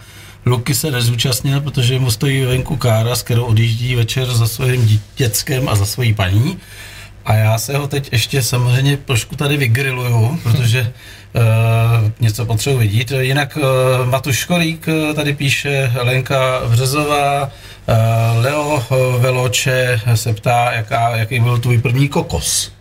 Luky 0.46 0.74
se 0.74 0.90
nezúčastnil, 0.90 1.60
protože 1.60 1.98
mu 1.98 2.10
stojí 2.10 2.44
venku 2.44 2.76
kára, 2.76 3.16
s 3.16 3.22
kterou 3.22 3.44
odjíždí 3.44 3.94
večer 3.94 4.26
za 4.26 4.46
svým 4.46 5.00
dětskem 5.16 5.68
a 5.68 5.74
za 5.74 5.86
svojí 5.86 6.14
paní. 6.14 6.58
A 7.24 7.34
já 7.34 7.58
se 7.58 7.76
ho 7.76 7.88
teď 7.88 8.08
ještě 8.12 8.42
samozřejmě 8.42 8.96
trošku 8.96 9.36
tady 9.36 9.56
vygriluju, 9.56 10.40
protože 10.42 10.92
Uh, 11.34 12.10
něco 12.20 12.46
potřebuji 12.46 12.78
vidět. 12.78 13.10
Jinak 13.10 13.56
uh, 13.56 14.06
Matuš 14.08 14.36
Školík 14.36 14.86
tady 15.14 15.34
píše, 15.34 15.92
Lenka 16.02 16.60
Březová, 16.68 17.42
uh, 17.42 17.50
Leo 18.40 18.84
Veloče 19.18 20.00
se 20.14 20.32
ptá, 20.32 20.72
jaká, 20.72 21.16
jaký 21.16 21.40
byl 21.40 21.58
tvůj 21.58 21.78
první 21.78 22.08
kokos. 22.08 22.72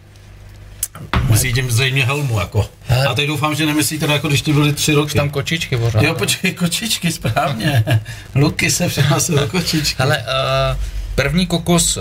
Myslí 1.30 1.54
tím 1.54 1.72
zřejmě 1.72 2.06
helmu, 2.06 2.40
jako. 2.40 2.70
Hele. 2.88 3.06
A 3.06 3.14
teď 3.14 3.28
doufám, 3.28 3.56
že 3.56 3.66
nemyslí 3.66 4.00
teda, 4.00 4.14
jako 4.14 4.28
když 4.28 4.42
ti 4.42 4.54
byly 4.54 4.74
tři 4.74 4.94
roky. 4.94 5.14
tam 5.14 5.30
kočičky 5.30 5.78
pořád. 5.78 6.04
Jo, 6.04 6.16
počkej, 6.16 6.54
kočičky, 6.54 7.12
správně. 7.12 7.84
Luky 8.36 8.72
se 8.72 8.88
přihlásil 8.88 9.40
do 9.40 9.48
kočičky. 9.48 9.96
Hele, 10.00 10.18
uh, 10.18 10.80
první 11.16 11.48
kokos 11.48 11.98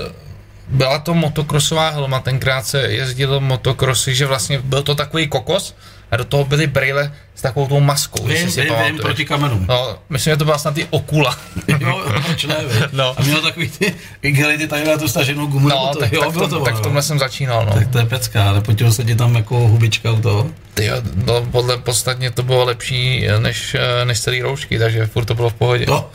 byla 0.68 0.98
to 0.98 1.14
motokrosová 1.14 1.90
helma, 1.90 2.20
tenkrát 2.20 2.66
se 2.66 2.80
jezdilo 2.80 3.40
motokrosy, 3.40 4.14
že 4.14 4.26
vlastně 4.26 4.58
byl 4.58 4.82
to 4.82 4.94
takový 4.94 5.28
kokos 5.28 5.74
a 6.10 6.16
do 6.16 6.24
toho 6.24 6.44
byly 6.44 6.66
brýle 6.66 7.12
s 7.34 7.42
takovou 7.42 7.66
tou 7.66 7.80
maskou. 7.80 8.26
Vím, 8.26 8.50
si 8.50 8.60
vím, 8.60 8.74
vím, 8.86 8.96
proti 8.96 9.24
kamenům. 9.24 9.66
No, 9.68 9.98
myslím, 10.08 10.32
že 10.32 10.36
to 10.36 10.44
byla 10.44 10.58
snad 10.58 10.74
ty 10.74 10.86
okula. 10.90 11.38
jo, 11.80 12.02
proč 12.24 12.44
ne, 12.44 12.56
no. 12.92 13.14
A 13.18 13.22
měl 13.22 13.42
takový 13.42 13.68
ty 13.68 13.94
igelity 14.22 14.68
tady 14.68 14.84
na 14.84 14.96
tu 14.96 15.08
staženou 15.08 15.46
gumu. 15.46 15.68
No, 15.68 15.90
to, 15.92 15.98
tak, 15.98 16.12
jo, 16.12 16.20
tak, 16.22 16.34
to, 16.34 16.48
to, 16.48 16.60
tak 16.60 16.74
v 16.74 16.80
tomhle 16.80 17.02
jsem 17.02 17.18
začínal, 17.18 17.66
no. 17.66 17.72
Tak 17.72 17.88
to 17.88 17.98
je 17.98 18.04
pecka, 18.04 18.48
ale 18.48 18.60
potilo 18.60 18.92
se 18.92 19.04
ti 19.04 19.14
tam 19.14 19.36
jako 19.36 19.58
hubička 19.58 20.12
u 20.12 20.20
toho. 20.20 20.50
Ty 20.74 20.90
no, 21.26 21.42
podle 21.42 21.78
podstatně 21.78 22.30
to 22.30 22.42
bylo 22.42 22.64
lepší 22.64 23.26
než, 23.38 23.76
než 24.04 24.20
celý 24.20 24.42
roušky, 24.42 24.78
takže 24.78 25.06
furt 25.06 25.24
to 25.24 25.34
bylo 25.34 25.50
v 25.50 25.54
pohodě. 25.54 25.86
No, 25.88 26.10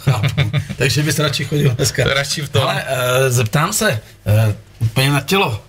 takže 0.77 1.03
bys 1.03 1.19
radši 1.19 1.45
chodil 1.45 1.69
dneska. 1.69 2.03
Radši 2.13 2.41
v 2.41 2.49
tom. 2.49 2.63
Ale 2.63 2.83
uh, 2.83 3.29
zeptám 3.29 3.73
se, 3.73 3.99
uh, 4.47 4.53
úplně 4.79 5.09
na 5.09 5.21
tělo, 5.21 5.61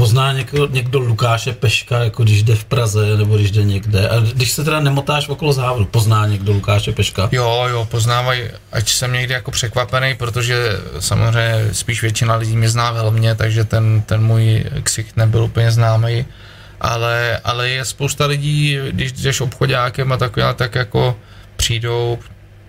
pozná 0.00 0.32
někdo, 0.32 0.66
někdo 0.66 0.98
Lukáše 0.98 1.52
Peška, 1.52 1.98
jako 1.98 2.22
když 2.22 2.42
jde 2.42 2.54
v 2.54 2.64
Praze 2.64 3.16
nebo 3.16 3.36
když 3.36 3.50
jde 3.50 3.64
někde. 3.64 4.08
A 4.08 4.20
když 4.20 4.50
se 4.52 4.64
teda 4.64 4.80
nemotáš 4.80 5.28
okolo 5.28 5.52
závodu, 5.52 5.84
pozná 5.84 6.26
někdo 6.26 6.52
Lukáše 6.52 6.92
Peška? 6.92 7.28
Jo, 7.32 7.66
jo, 7.70 7.84
poznávají, 7.90 8.42
ať 8.72 8.88
jsem 8.88 9.12
někdy 9.12 9.34
jako 9.34 9.50
překvapený, 9.50 10.14
protože 10.14 10.80
samozřejmě 10.98 11.68
spíš 11.72 12.02
většina 12.02 12.34
lidí 12.34 12.56
mě 12.56 12.68
zná 12.68 12.92
velmi, 12.92 13.34
takže 13.36 13.64
ten, 13.64 14.02
ten 14.02 14.22
můj 14.22 14.64
ksicht 14.82 15.16
nebyl 15.16 15.44
úplně 15.44 15.70
známý. 15.70 16.26
Ale, 16.80 17.40
ale 17.44 17.70
je 17.70 17.84
spousta 17.84 18.26
lidí, 18.26 18.78
když 18.90 19.12
jdeš 19.12 19.40
obchodákem 19.40 20.12
a 20.12 20.16
takové, 20.16 20.54
tak 20.54 20.74
jako 20.74 21.16
přijdou, 21.56 22.18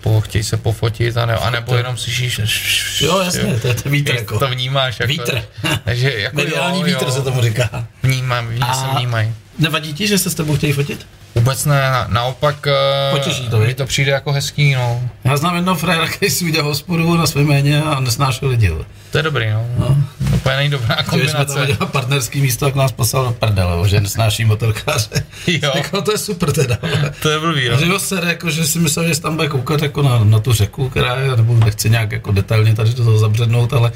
po, 0.02 0.22
chtějí 0.22 0.44
se 0.44 0.58
pofotit, 0.58 1.18
a 1.18 1.26
ne, 1.26 1.36
anebo 1.36 1.76
jenom 1.76 1.98
slyšíš... 1.98 3.02
Jo, 3.02 3.20
jasně, 3.20 3.60
to 3.62 3.68
je 3.68 3.74
to 3.74 3.90
vítr. 3.90 4.16
Jako. 4.16 4.40
To 4.40 4.48
vnímáš. 4.48 5.00
Jako, 5.00 5.10
vítr. 5.10 5.44
Takže 5.84 6.14
jako 6.18 6.36
Mediální 6.36 6.80
jo, 6.80 6.86
vítr 6.86 7.06
jo, 7.06 7.12
se 7.12 7.22
tomu 7.22 7.42
říká. 7.42 7.88
Vnímám, 8.04 8.48
vnímám, 8.48 8.74
se 8.76 8.98
vnímají. 8.98 9.34
Nevadí 9.60 9.94
ti, 9.94 10.08
že 10.08 10.18
se 10.18 10.30
s 10.30 10.36
tebou 10.36 10.56
chtějí 10.56 10.74
fotit? 10.74 11.08
Vůbec 11.36 11.66
ne, 11.66 11.82
na, 11.82 12.08
naopak 12.10 12.68
eh, 12.68 13.12
Potěší 13.12 13.50
to, 13.50 13.60
mi 13.60 13.74
to 13.74 13.86
přijde 13.86 14.12
jako 14.12 14.32
hezký, 14.32 14.74
no. 14.74 15.10
Já 15.24 15.38
znám 15.38 15.56
jednoho 15.56 15.78
frajera, 15.78 16.08
který 16.08 16.32
si 16.32 16.46
udělal 16.46 16.68
hospodu 16.68 17.18
na 17.18 17.28
svém 17.28 17.48
jméně 17.48 17.82
a 17.82 18.00
nesnášel 18.00 18.50
lidi. 18.50 18.72
To 19.12 19.18
je 19.18 19.24
dobrý, 19.24 19.50
no. 19.50 19.66
no. 19.80 19.98
Úplně 20.34 20.56
není 20.56 20.70
dobrá 20.70 21.04
kombinace. 21.04 21.60
Když 21.60 21.68
jsme 21.68 21.78
tam 21.78 21.88
partnerský 21.88 22.42
místo, 22.42 22.66
tak 22.66 22.76
nás 22.76 22.92
poslal 22.92 23.26
do 23.26 23.32
prdele, 23.32 23.90
že 23.90 24.02
nesnáší 24.02 24.46
motorkáře. 24.46 25.10
Jo. 25.48 25.72
jako, 25.76 26.02
to 26.02 26.12
je 26.12 26.18
super 26.18 26.52
teda. 26.52 26.78
to 27.22 27.30
je 27.30 27.40
blbý, 27.40 27.66
jo. 27.66 27.78
Že 27.78 27.86
ho 27.86 28.00
sere, 28.00 28.28
jako, 28.28 28.50
že 28.50 28.66
si 28.66 28.80
myslel, 28.80 29.14
že 29.14 29.22
tam 29.22 29.36
bude 29.36 29.50
koukat 29.50 29.82
jako 29.82 30.02
na, 30.02 30.24
na 30.24 30.40
tu 30.40 30.54
řeku, 30.54 30.90
která 30.90 31.16
je, 31.16 31.36
nebo 31.36 31.56
nechci 31.56 31.90
nějak 31.90 32.12
jako 32.12 32.32
detailně 32.32 32.76
tady 32.76 32.90
do 32.90 33.04
toho 33.04 33.18
zabřednout, 33.18 33.74
ale 33.74 33.92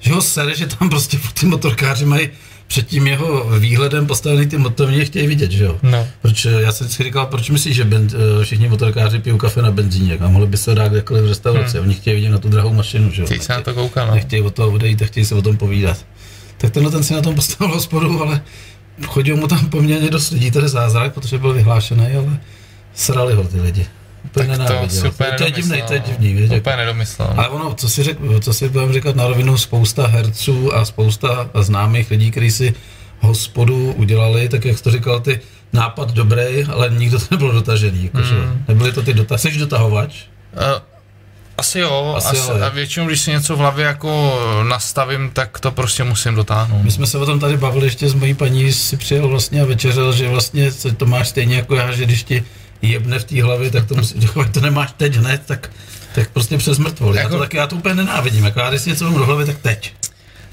že 0.00 0.12
ho 0.12 0.22
sere, 0.22 0.54
že 0.54 0.66
tam 0.66 0.90
prostě 0.90 1.18
ty 1.40 1.46
motorkáři 1.46 2.04
mají 2.04 2.28
před 2.74 2.86
tím 2.86 3.06
jeho 3.06 3.58
výhledem 3.58 4.06
postavený 4.06 4.46
ty 4.46 4.58
motorně 4.58 5.04
chtějí 5.04 5.26
vidět, 5.26 5.50
že 5.50 5.64
jo? 5.64 5.78
No. 5.82 6.06
Proč, 6.22 6.44
já 6.44 6.72
jsem 6.72 6.88
si 6.88 7.02
říkal, 7.02 7.26
proč 7.26 7.50
myslíš, 7.50 7.76
že 7.76 7.84
ben, 7.84 8.08
eh, 8.40 8.44
všichni 8.44 8.68
motorkáři 8.68 9.18
pijou 9.18 9.38
kafe 9.38 9.62
na 9.62 9.70
benzíně 9.70 10.18
a 10.18 10.28
mohli 10.28 10.46
by 10.46 10.56
se 10.56 10.74
dát 10.74 10.88
kdekoliv 10.88 11.24
v 11.24 11.28
restauraci, 11.28 11.76
hmm. 11.76 11.86
oni 11.86 11.94
chtějí 11.94 12.16
vidět 12.16 12.30
na 12.30 12.38
tu 12.38 12.48
drahou 12.48 12.72
mašinu, 12.72 13.10
že 13.10 13.22
jo? 13.22 13.26
Chtějí 13.26 13.40
se 13.40 13.52
na 13.52 13.60
to 13.60 13.74
koukat, 13.74 14.08
no. 14.08 14.14
Nechtějí 14.14 14.42
o 14.42 14.50
toho 14.50 14.70
odejít 14.70 15.02
a 15.02 15.06
chtějí 15.06 15.26
se 15.26 15.34
o 15.34 15.42
tom 15.42 15.56
povídat. 15.56 16.06
Tak 16.58 16.70
tenhle 16.70 16.92
ten 16.92 17.02
si 17.02 17.14
na 17.14 17.22
tom 17.22 17.34
postavil 17.34 17.74
hospodu, 17.74 18.22
ale 18.22 18.42
chodil 19.06 19.36
mu 19.36 19.48
tam 19.48 19.70
poměrně 19.70 20.10
dost 20.10 20.30
lidí, 20.30 20.50
to 20.50 20.60
je 20.60 20.68
zázrak, 20.68 21.14
protože 21.14 21.38
byl 21.38 21.52
vyhlášený, 21.52 22.06
ale 22.16 22.40
srali 22.94 23.34
ho 23.34 23.44
ty 23.44 23.60
lidi. 23.60 23.86
Úplně 24.24 24.58
tak 24.58 24.68
to 24.68 24.88
super 24.88 25.30
to, 25.30 25.36
to 25.36 25.44
je 25.44 25.50
divný, 25.50 25.82
to 25.82 25.94
je 25.94 26.00
divný, 26.00 26.34
víš, 26.34 26.50
Úplně 26.50 26.76
nedomyslel. 26.76 27.34
Ale 27.36 27.48
ono, 27.48 27.74
co 27.74 27.88
si, 27.88 28.02
řek, 28.02 28.18
co 28.40 28.54
si 28.54 28.68
budeme 28.68 28.92
říkat 28.92 29.16
na 29.16 29.26
rovinu, 29.28 29.58
spousta 29.58 30.06
herců 30.06 30.74
a 30.74 30.84
spousta 30.84 31.50
známých 31.54 32.10
lidí, 32.10 32.30
kteří 32.30 32.50
si 32.50 32.74
hospodu 33.20 33.92
udělali, 33.92 34.48
tak 34.48 34.64
jak 34.64 34.78
jsi 34.78 34.84
to 34.84 34.90
říkal, 34.90 35.20
ty 35.20 35.40
nápad 35.72 36.10
dobrý, 36.10 36.64
ale 36.72 36.90
nikdo 36.90 37.18
to 37.18 37.24
nebyl 37.30 37.52
dotažený. 37.52 38.04
Jakože, 38.04 38.34
mm. 38.34 38.64
Nebyly 38.68 38.92
to 38.92 39.02
ty 39.02 39.14
dotazy. 39.14 39.50
Jsi 39.50 39.58
dotahovač? 39.58 40.24
Uh, 40.56 40.60
asi 41.58 41.78
jo, 41.78 42.14
asi, 42.16 42.38
asi 42.38 42.50
a 42.50 42.68
většinou, 42.68 43.06
když 43.06 43.20
si 43.20 43.30
něco 43.30 43.56
v 43.56 43.58
hlavě 43.58 43.84
jako 43.84 44.38
nastavím, 44.68 45.30
tak 45.30 45.60
to 45.60 45.70
prostě 45.70 46.04
musím 46.04 46.34
dotáhnout. 46.34 46.82
My 46.82 46.90
jsme 46.90 47.06
se 47.06 47.18
o 47.18 47.26
tom 47.26 47.40
tady 47.40 47.56
bavili 47.56 47.86
ještě 47.86 48.08
s 48.08 48.14
mojí 48.14 48.34
paní, 48.34 48.72
si 48.72 48.96
přijel 48.96 49.28
vlastně 49.28 49.62
a 49.62 49.64
večeřel, 49.64 50.12
že 50.12 50.28
vlastně 50.28 50.72
to 50.96 51.06
máš 51.06 51.28
stejně 51.28 51.56
jako 51.56 51.74
já, 51.74 51.92
že 51.92 52.04
když 52.04 52.24
ti 52.24 52.44
jebne 52.88 53.18
v 53.18 53.24
té 53.24 53.42
hlavě, 53.42 53.70
tak 53.70 53.86
to, 53.86 53.94
musí, 53.94 54.14
to 54.52 54.60
nemáš 54.60 54.94
teď 54.96 55.16
hned, 55.16 55.42
tak, 55.46 55.70
tak 56.14 56.30
prostě 56.30 56.58
přes 56.58 56.78
mrtvol. 56.78 57.14
Jako, 57.14 57.26
já 57.26 57.28
to 57.28 57.38
taky, 57.38 57.56
já 57.56 57.66
to 57.66 57.76
úplně 57.76 57.94
nenávidím, 57.94 58.44
jako 58.44 58.60
já 58.60 58.70
když 58.70 58.82
si 58.82 58.90
něco 58.90 59.04
mám 59.04 59.14
do 59.14 59.26
hlavy, 59.26 59.46
tak 59.46 59.58
teď. 59.58 59.92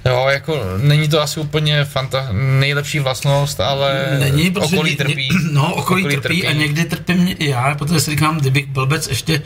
Jo, 0.06 0.26
jako 0.30 0.64
není 0.78 1.08
to 1.08 1.22
asi 1.22 1.40
úplně 1.40 1.84
fanta- 1.84 2.60
nejlepší 2.60 3.00
vlastnost, 3.00 3.60
ale 3.60 4.18
není, 4.20 4.52
okolí 4.52 4.96
trpí. 4.96 5.30
No, 5.52 5.74
okolí, 5.76 6.04
okolí 6.04 6.16
trpí, 6.16 6.22
trpí, 6.22 6.48
a 6.48 6.52
někdy 6.52 6.86
trpím 6.86 7.36
i 7.40 7.50
já, 7.50 7.76
protože 7.76 8.00
si 8.00 8.12
říkám, 8.12 8.40
kdybych 8.40 8.66
blbec 8.66 9.08
ještě 9.08 9.42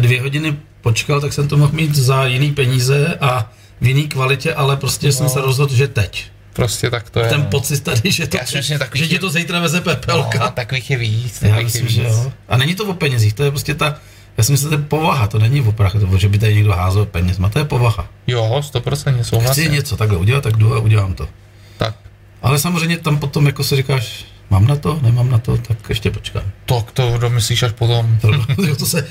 dvě 0.00 0.20
hodiny 0.20 0.56
počkal, 0.80 1.20
tak 1.20 1.32
jsem 1.32 1.48
to 1.48 1.56
mohl 1.56 1.72
mít 1.72 1.94
za 1.94 2.26
jiný 2.26 2.52
peníze 2.52 3.18
a 3.20 3.52
v 3.80 3.86
jiný 3.86 4.08
kvalitě, 4.08 4.54
ale 4.54 4.76
prostě 4.76 5.06
no. 5.06 5.12
jsem 5.12 5.28
se 5.28 5.40
rozhodl, 5.40 5.74
že 5.74 5.88
teď. 5.88 6.30
Prostě 6.56 6.90
tak 6.90 7.10
to 7.10 7.20
je. 7.20 7.28
Ten 7.28 7.40
no. 7.40 7.46
pocit 7.46 7.80
tady, 7.80 8.12
že, 8.12 8.26
to, 8.26 8.38
že, 8.46 8.78
že 8.94 9.08
ti 9.08 9.18
to 9.18 9.30
zítra 9.30 9.60
veze 9.60 9.80
pepelka. 9.80 10.38
No, 10.38 10.50
takových 10.50 10.90
je 10.90 10.96
víc. 10.96 11.42
Já 11.42 11.60
myslím, 11.60 11.88
že 11.88 12.02
jo. 12.02 12.32
A 12.48 12.56
není 12.56 12.74
to 12.74 12.84
o 12.84 12.94
penězích, 12.94 13.32
to 13.32 13.42
je 13.42 13.50
prostě 13.50 13.74
ta, 13.74 14.00
já 14.36 14.44
si 14.44 14.52
myslím, 14.52 14.70
že 14.70 14.76
to 14.76 14.82
je 14.82 14.88
povaha, 14.88 15.26
to 15.26 15.38
není 15.38 15.62
oprach, 15.62 15.92
to, 15.92 16.18
že 16.18 16.28
by 16.28 16.38
tady 16.38 16.54
někdo 16.54 16.72
házel 16.72 17.06
peněz, 17.06 17.36
to 17.52 17.58
je 17.58 17.64
povaha. 17.64 18.08
Jo, 18.26 18.62
100% 18.72 19.20
souhlasím. 19.20 19.64
Chci 19.64 19.72
něco 19.72 19.96
takhle 19.96 20.18
udělat, 20.18 20.44
tak 20.44 20.56
jdu 20.56 20.74
a 20.74 20.78
udělám 20.78 21.14
to. 21.14 21.28
Tak. 21.76 21.94
Ale 22.42 22.58
samozřejmě 22.58 22.98
tam 22.98 23.18
potom, 23.18 23.46
jako 23.46 23.64
si 23.64 23.76
říkáš, 23.76 24.24
mám 24.50 24.66
na 24.66 24.76
to, 24.76 24.98
nemám 25.02 25.30
na 25.30 25.38
to, 25.38 25.56
tak 25.56 25.78
ještě 25.88 26.10
počkám. 26.10 26.42
Tak 26.66 26.90
to 26.90 27.18
domyslíš 27.18 27.62
až 27.62 27.72
potom. 27.72 28.18
To, 28.20 28.30
to 28.78 28.86
se, 28.86 29.08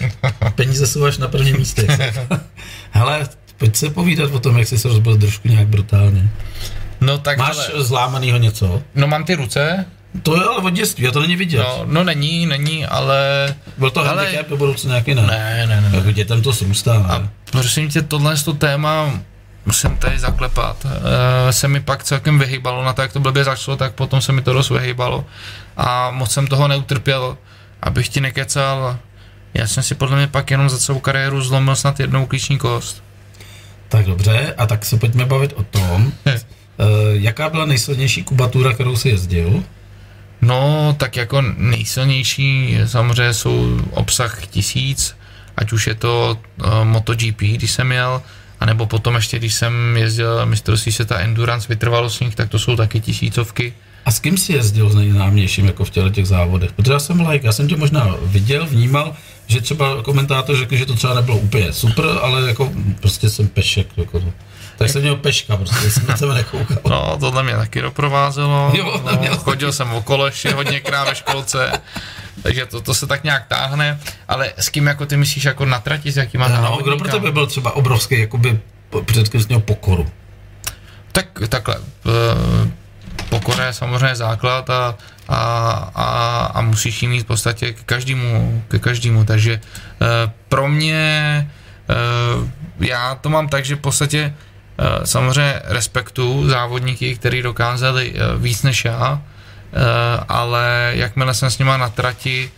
peníze 0.55 0.88
jsou 0.88 1.03
až 1.03 1.17
na 1.17 1.27
prvním 1.27 1.58
místě. 1.58 1.88
Hele, 2.91 3.29
pojď 3.58 3.75
se 3.75 3.89
povídat 3.89 4.31
o 4.31 4.39
tom, 4.39 4.58
jak 4.58 4.67
jsi 4.67 4.79
se 4.79 4.88
rozbil 4.88 5.17
trošku 5.17 5.47
nějak 5.47 5.67
brutálně. 5.67 6.29
No 7.05 7.17
tak 7.17 7.37
Máš 7.37 7.57
ale... 7.73 7.83
zlámanýho 7.83 8.37
něco? 8.37 8.81
No 8.95 9.07
mám 9.07 9.23
ty 9.23 9.35
ruce, 9.35 9.85
to 10.23 10.35
je 10.35 10.43
ale 10.43 10.57
od 10.57 10.73
dětství, 10.73 11.07
a 11.07 11.11
to 11.11 11.21
není 11.21 11.35
vidět. 11.35 11.59
No, 11.59 11.81
no 11.85 12.03
není, 12.03 12.45
není, 12.45 12.85
ale... 12.85 13.55
Byl 13.77 13.91
to 13.91 13.99
ale... 13.99 14.23
handicap 14.23 14.49
do 14.49 14.57
budoucna 14.57 14.89
nějaký 14.89 15.15
ne? 15.15 15.21
Ne, 15.21 15.67
ne, 15.67 15.81
ne. 15.81 15.97
Jako 15.97 16.11
dětem 16.11 16.41
to 16.41 16.53
srůstá, 16.53 16.93
ne? 16.93 17.05
A 17.09 17.29
prosím 17.51 17.89
tě, 17.89 18.01
tohle 18.01 18.35
to 18.37 18.53
téma 18.53 19.19
musím 19.65 19.97
tady 19.97 20.19
zaklepat. 20.19 20.85
E, 21.49 21.53
se 21.53 21.67
mi 21.67 21.79
pak 21.79 22.03
celkem 22.03 22.39
vyhýbalo 22.39 22.83
na 22.83 22.93
to, 22.93 23.01
jak 23.01 23.13
to 23.13 23.19
blbě 23.19 23.43
začalo, 23.43 23.77
tak 23.77 23.93
potom 23.93 24.21
se 24.21 24.31
mi 24.31 24.41
to 24.41 24.53
dost 24.53 24.69
vyhýbalo. 24.69 25.25
A 25.77 26.11
moc 26.11 26.31
jsem 26.31 26.47
toho 26.47 26.67
neutrpěl, 26.67 27.37
abych 27.81 28.09
ti 28.09 28.21
nekecal. 28.21 28.97
Já 29.53 29.67
jsem 29.67 29.83
si 29.83 29.95
podle 29.95 30.17
mě 30.17 30.27
pak 30.27 30.51
jenom 30.51 30.69
za 30.69 30.77
celou 30.77 30.99
kariéru 30.99 31.41
zlomil 31.41 31.75
snad 31.75 31.99
jednou 31.99 32.25
klíční 32.25 32.57
kost. 32.57 33.03
Tak 33.89 34.05
dobře, 34.05 34.53
a 34.57 34.65
tak 34.65 34.85
se 34.85 34.97
pojďme 34.97 35.25
bavit 35.25 35.53
o 35.55 35.63
tom, 35.63 36.11
e, 36.25 36.39
jaká 37.13 37.49
byla 37.49 37.65
nejsilnější 37.65 38.23
kubatura, 38.23 38.73
kterou 38.73 38.95
jsi 38.95 39.09
jezdil? 39.09 39.63
No, 40.41 40.95
tak 40.99 41.15
jako 41.15 41.41
nejsilnější 41.57 42.77
samozřejmě 42.85 43.33
jsou 43.33 43.79
obsah 43.91 44.47
tisíc, 44.47 45.15
ať 45.57 45.71
už 45.71 45.88
je 45.88 45.95
to 45.95 46.38
uh, 46.57 46.83
MotoGP, 46.83 47.41
když 47.41 47.71
jsem 47.71 47.91
jel, 47.91 48.21
anebo 48.59 48.85
potom 48.85 49.15
ještě, 49.15 49.39
když 49.39 49.53
jsem 49.53 49.97
jezdil 49.97 50.45
mistrovství 50.45 50.91
světa 50.91 51.19
Endurance 51.19 51.67
vytrvalostních, 51.69 52.35
tak 52.35 52.49
to 52.49 52.59
jsou 52.59 52.75
taky 52.75 52.99
tisícovky. 52.99 53.73
A 54.05 54.11
s 54.11 54.19
kým 54.19 54.38
jsi 54.38 54.53
jezdil 54.53 54.89
s 54.89 54.95
nejnámějším 54.95 55.65
jako 55.65 55.85
v 55.85 55.89
těle 55.89 56.11
těch 56.11 56.27
závodech? 56.27 56.71
Protože 56.71 56.93
já 56.93 56.99
jsem 56.99 57.27
like, 57.27 57.47
já 57.47 57.51
jsem 57.53 57.67
tě 57.67 57.75
možná 57.75 58.15
viděl, 58.21 58.65
vnímal, 58.65 59.13
že 59.47 59.62
třeba 59.62 60.04
komentátor 60.04 60.58
řekl, 60.58 60.75
že 60.75 60.85
to 60.85 60.95
třeba 60.95 61.13
nebylo 61.13 61.37
úplně 61.37 61.73
super, 61.73 62.06
ale 62.21 62.47
jako 62.47 62.71
prostě 63.00 63.29
jsem 63.29 63.47
pešek. 63.47 63.87
Jako 63.97 64.19
to. 64.19 64.33
Tak 64.78 64.90
jsem 64.90 65.02
měl 65.02 65.15
peška, 65.15 65.58
prostě 65.58 65.90
jsem 65.92 66.08
na 66.08 66.17
tebe 66.17 66.34
nekoukal. 66.34 66.78
No, 66.90 67.17
tohle 67.19 67.44
mě 67.44 67.56
taky 67.56 67.82
doprovázelo. 67.82 68.71
Jo, 68.73 69.02
no, 69.06 69.38
chodil 69.38 69.71
jsem 69.71 69.94
okolo 69.94 70.26
ještě 70.26 70.54
hodněkrát 70.54 71.10
ve 71.10 71.15
školce. 71.15 71.71
Takže 72.44 72.65
to, 72.65 72.82
to 72.82 72.94
se 72.94 73.08
tak 73.08 73.23
nějak 73.23 73.48
táhne, 73.48 74.00
ale 74.28 74.54
s 74.58 74.69
kým 74.69 74.88
jako 74.88 75.06
ty 75.06 75.17
myslíš 75.17 75.44
jako 75.44 75.65
na 75.65 75.80
trati, 75.80 76.12
s 76.12 76.17
jakýma 76.17 76.48
No, 76.48 76.80
kdo 76.84 76.98
pro 76.98 77.12
tebe 77.12 77.32
byl 77.32 77.48
třeba 77.48 77.76
obrovský 77.76 78.19
jakoby 78.19 78.60
předkrstního 79.06 79.62
pokoru? 79.62 80.08
Tak 81.12 81.28
takhle, 81.50 81.78
uh, 81.78 82.67
pokora 83.30 83.73
samozřejmě, 83.73 83.73
samozřejmě 83.73 84.15
základ 84.15 84.69
a, 84.69 84.96
a, 85.28 85.40
a, 85.96 86.06
a 86.54 86.62
musíš 86.62 87.02
ji 87.02 87.08
mít 87.08 87.23
v 87.23 87.26
podstatě 87.26 87.73
ke 87.73 87.84
každému, 87.86 88.63
ke 88.67 88.80
každému. 88.80 89.26
takže 89.26 89.54
e, 89.54 89.62
pro 90.50 90.67
mě 90.67 91.04
e, 91.90 91.96
já 92.80 93.15
to 93.15 93.30
mám 93.30 93.48
tak, 93.48 93.65
že 93.65 93.76
v 93.76 93.80
podstatě 93.80 94.34
samozřejmě 95.04 95.62
respektu 95.63 96.50
závodníky, 96.50 97.15
kteří 97.15 97.42
dokázali 97.42 98.13
e, 98.15 98.38
víc 98.38 98.63
než 98.63 98.86
já, 98.86 99.21
e, 99.21 99.82
ale 100.30 100.92
jakmile 100.96 101.34
jsem 101.34 101.50
s 101.52 101.58
nima 101.58 101.78
na 101.78 101.90
trati, 101.90 102.52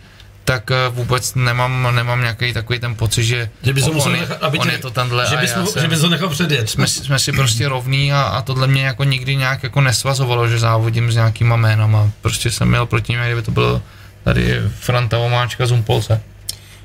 tak 0.48 0.70
eh, 0.70 0.88
vůbec 0.88 1.34
nemám, 1.34 1.94
nemám 1.94 2.20
nějaký 2.20 2.52
takový 2.52 2.78
ten 2.78 2.94
pocit, 2.94 3.24
že, 3.24 3.50
že 3.62 3.72
bys 3.72 3.84
on, 3.84 3.94
musel 3.94 4.14
je, 4.14 4.20
nechat, 4.20 4.42
aby 4.42 4.58
on 4.58 4.66
tě, 4.66 4.72
je 4.72 4.78
to 4.78 4.90
tenhle 4.90 5.26
že 5.26 5.36
a 5.36 5.40
bys, 5.40 5.50
já 5.50 5.60
ho, 5.60 5.66
jsem, 5.66 5.82
že 5.82 5.88
bys 5.88 6.00
ho 6.00 6.08
nechal 6.08 6.28
předjet. 6.28 6.70
jsme, 6.70 6.86
jsme 6.86 7.18
si 7.18 7.32
prostě 7.32 7.68
rovní 7.68 8.12
a, 8.12 8.22
a 8.22 8.42
tohle 8.42 8.66
mě 8.66 8.84
jako 8.84 9.04
nikdy 9.04 9.36
nějak 9.36 9.62
jako 9.62 9.80
nesvazovalo, 9.80 10.48
že 10.48 10.58
závodím 10.58 11.12
s 11.12 11.14
nějakýma 11.14 11.56
jménama. 11.56 12.10
Prostě 12.20 12.50
jsem 12.50 12.68
měl 12.68 12.86
proti 12.86 13.12
něm, 13.12 13.24
kdyby 13.24 13.42
to 13.42 13.50
bylo 13.50 13.82
tady 14.24 14.60
Franta 14.80 15.18
Omáčka 15.18 15.66
z 15.66 15.72
Umpolce. 15.72 16.20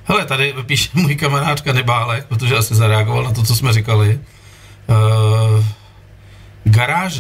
Hele, 0.04 0.26
tady 0.26 0.54
píše 0.66 0.90
můj 0.94 1.16
kamarád 1.16 1.62
Kanibálek, 1.62 2.26
protože 2.26 2.58
asi 2.58 2.76
zareagoval 2.76 3.24
na 3.24 3.32
to, 3.32 3.44
co 3.44 3.56
jsme 3.56 3.74
říkali. 3.74 4.20
Uh, 4.90 5.64
Garáž 6.66 7.20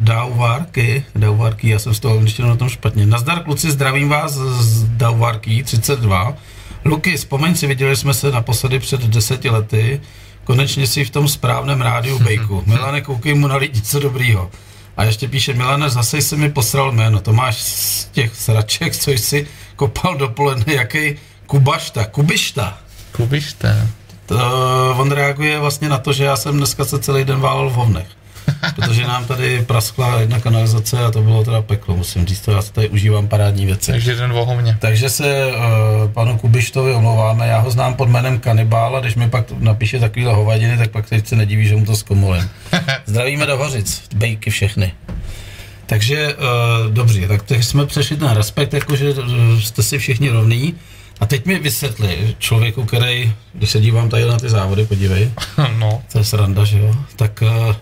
Dauvarky, 0.00 1.04
Dauvarky, 1.16 1.68
já 1.68 1.78
jsem 1.78 1.94
z 1.94 2.00
toho 2.00 2.14
angličtinu 2.14 2.48
na 2.48 2.56
tom 2.56 2.68
špatně. 2.68 3.06
Nazdar 3.06 3.42
kluci, 3.42 3.70
zdravím 3.70 4.08
vás 4.08 4.32
z 4.32 4.84
Dauvarky 4.84 5.62
32. 5.62 6.34
Luky, 6.84 7.16
vzpomeň 7.16 7.54
si, 7.54 7.66
viděli 7.66 7.96
jsme 7.96 8.14
se 8.14 8.30
naposledy 8.30 8.78
před 8.78 9.00
deseti 9.00 9.50
lety. 9.50 10.00
Konečně 10.44 10.86
si 10.86 11.04
v 11.04 11.10
tom 11.10 11.28
správném 11.28 11.80
rádiu 11.80 12.18
Bejku. 12.18 12.62
Milane, 12.66 13.00
koukej 13.00 13.34
mu 13.34 13.46
na 13.46 13.56
lidi, 13.56 13.80
co 13.80 14.00
dobrýho. 14.00 14.50
A 14.96 15.04
ještě 15.04 15.28
píše, 15.28 15.54
Milane, 15.54 15.90
zase 15.90 16.22
jsi 16.22 16.36
mi 16.36 16.50
posral 16.50 16.92
jméno. 16.92 17.20
To 17.20 17.32
máš 17.32 17.62
z 17.62 18.04
těch 18.04 18.36
sraček, 18.36 18.96
co 18.96 19.10
jsi 19.10 19.46
kopal 19.76 20.16
dopoledne, 20.16 20.74
jaký 20.74 21.16
Kubašta, 21.46 22.04
Kubišta. 22.04 22.78
Kubišta. 23.12 23.68
To, 24.28 24.94
on 24.98 25.10
reaguje 25.10 25.58
vlastně 25.58 25.88
na 25.88 25.98
to, 25.98 26.12
že 26.12 26.24
já 26.24 26.36
jsem 26.36 26.56
dneska 26.56 26.84
se 26.84 26.98
celý 26.98 27.24
den 27.24 27.40
válel 27.40 27.70
v 27.70 27.72
hovnech. 27.72 28.06
Protože 28.76 29.02
nám 29.02 29.24
tady 29.24 29.64
praskla 29.66 30.20
jedna 30.20 30.40
kanalizace 30.40 31.04
a 31.04 31.10
to 31.10 31.22
bylo 31.22 31.44
teda 31.44 31.62
peklo, 31.62 31.96
musím 31.96 32.26
říct, 32.26 32.40
to 32.40 32.50
já 32.52 32.62
si 32.62 32.72
tady 32.72 32.88
užívám 32.88 33.28
parádní 33.28 33.66
věci. 33.66 33.92
Takže 33.92 34.10
jeden 34.10 34.32
vohovně. 34.32 34.76
Takže 34.80 35.10
se 35.10 35.46
uh, 35.46 36.12
panu 36.12 36.38
Kubištovi 36.38 36.92
omlouváme, 36.92 37.46
já 37.46 37.58
ho 37.58 37.70
znám 37.70 37.94
pod 37.94 38.08
jménem 38.08 38.38
Kanibál 38.38 38.96
a 38.96 39.00
když 39.00 39.14
mi 39.14 39.28
pak 39.28 39.44
napíše 39.58 40.00
takovýhle 40.00 40.34
hovadiny, 40.34 40.78
tak 40.78 40.90
pak 40.90 41.08
teď 41.08 41.26
se 41.26 41.36
nedíví, 41.36 41.68
že 41.68 41.76
mu 41.76 41.86
to 41.86 41.96
zkomolím. 41.96 42.50
Zdravíme 43.06 43.46
do 43.46 43.56
Hořic, 43.56 44.02
bejky 44.14 44.50
všechny. 44.50 44.92
Takže 45.86 46.34
uh, 46.34 46.92
dobře, 46.92 47.28
tak 47.28 47.42
teď 47.42 47.64
jsme 47.64 47.86
přešli 47.86 48.16
na 48.16 48.34
respekt, 48.34 48.74
jakože 48.74 49.14
jste 49.60 49.82
si 49.82 49.98
všichni 49.98 50.28
rovní. 50.28 50.74
A 51.20 51.26
teď 51.26 51.46
mi 51.46 51.58
vysvětli 51.58 52.36
člověku, 52.38 52.84
který, 52.84 53.32
když 53.52 53.70
se 53.70 53.80
dívám 53.80 54.08
tady 54.08 54.24
na 54.24 54.38
ty 54.38 54.48
závody, 54.48 54.86
podívej, 54.86 55.30
no. 55.78 56.02
to 56.12 56.18
je 56.18 56.24
sranda, 56.24 56.64
že 56.64 56.78
jo, 56.78 56.94
tak 57.16 57.42
uh, 57.42 57.74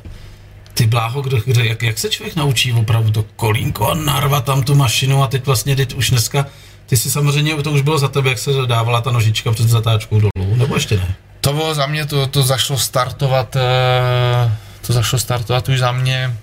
ty 0.74 0.86
bláho, 0.86 1.22
kdo, 1.22 1.40
kdo, 1.46 1.64
jak, 1.64 1.82
jak 1.82 1.98
se 1.98 2.08
člověk 2.08 2.36
naučí 2.36 2.72
opravdu 2.72 3.10
to 3.10 3.24
kolínko 3.36 3.90
a 3.90 3.94
narvat 3.94 4.44
tam 4.44 4.62
tu 4.62 4.74
mašinu 4.74 5.22
a 5.22 5.26
teď 5.26 5.46
vlastně 5.46 5.76
teď 5.76 5.94
už 5.94 6.10
dneska, 6.10 6.46
ty 6.86 6.96
si 6.96 7.10
samozřejmě, 7.10 7.56
to 7.62 7.72
už 7.72 7.80
bylo 7.80 7.98
za 7.98 8.08
tebe, 8.08 8.28
jak 8.28 8.38
se 8.38 8.50
dávala 8.66 9.00
ta 9.00 9.10
nožička 9.10 9.52
před 9.52 9.68
zatáčkou 9.68 10.20
dolů, 10.20 10.56
nebo 10.56 10.74
ještě 10.74 10.96
ne? 10.96 11.14
To 11.40 11.52
bylo 11.52 11.74
za 11.74 11.86
mě, 11.86 12.06
to, 12.06 12.26
to 12.26 12.42
zašlo 12.42 12.78
startovat, 12.78 13.56
uh, 13.56 14.52
to 14.86 14.92
zašlo 14.92 15.18
startovat 15.18 15.68
už 15.68 15.78
za 15.78 15.92
mě. 15.92 16.36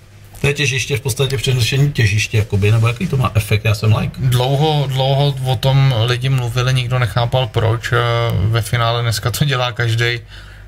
To 0.44 0.48
je 0.48 0.54
těžiště 0.54 0.96
v 0.96 1.00
podstatě 1.00 1.36
přenošení 1.36 1.92
těžiště, 1.92 2.38
jakoby, 2.38 2.70
nebo 2.70 2.88
jaký 2.88 3.06
to 3.06 3.16
má 3.16 3.32
efekt, 3.34 3.64
já 3.64 3.74
jsem 3.74 3.96
like. 3.96 4.20
Dlouho, 4.20 4.86
dlouho 4.86 5.34
o 5.44 5.56
tom 5.56 5.94
lidi 6.06 6.28
mluvili, 6.28 6.74
nikdo 6.74 6.98
nechápal 6.98 7.46
proč, 7.46 7.92
uh, 7.92 7.98
ve 8.50 8.62
finále 8.62 9.02
dneska 9.02 9.30
to 9.30 9.44
dělá 9.44 9.72
každý 9.72 10.20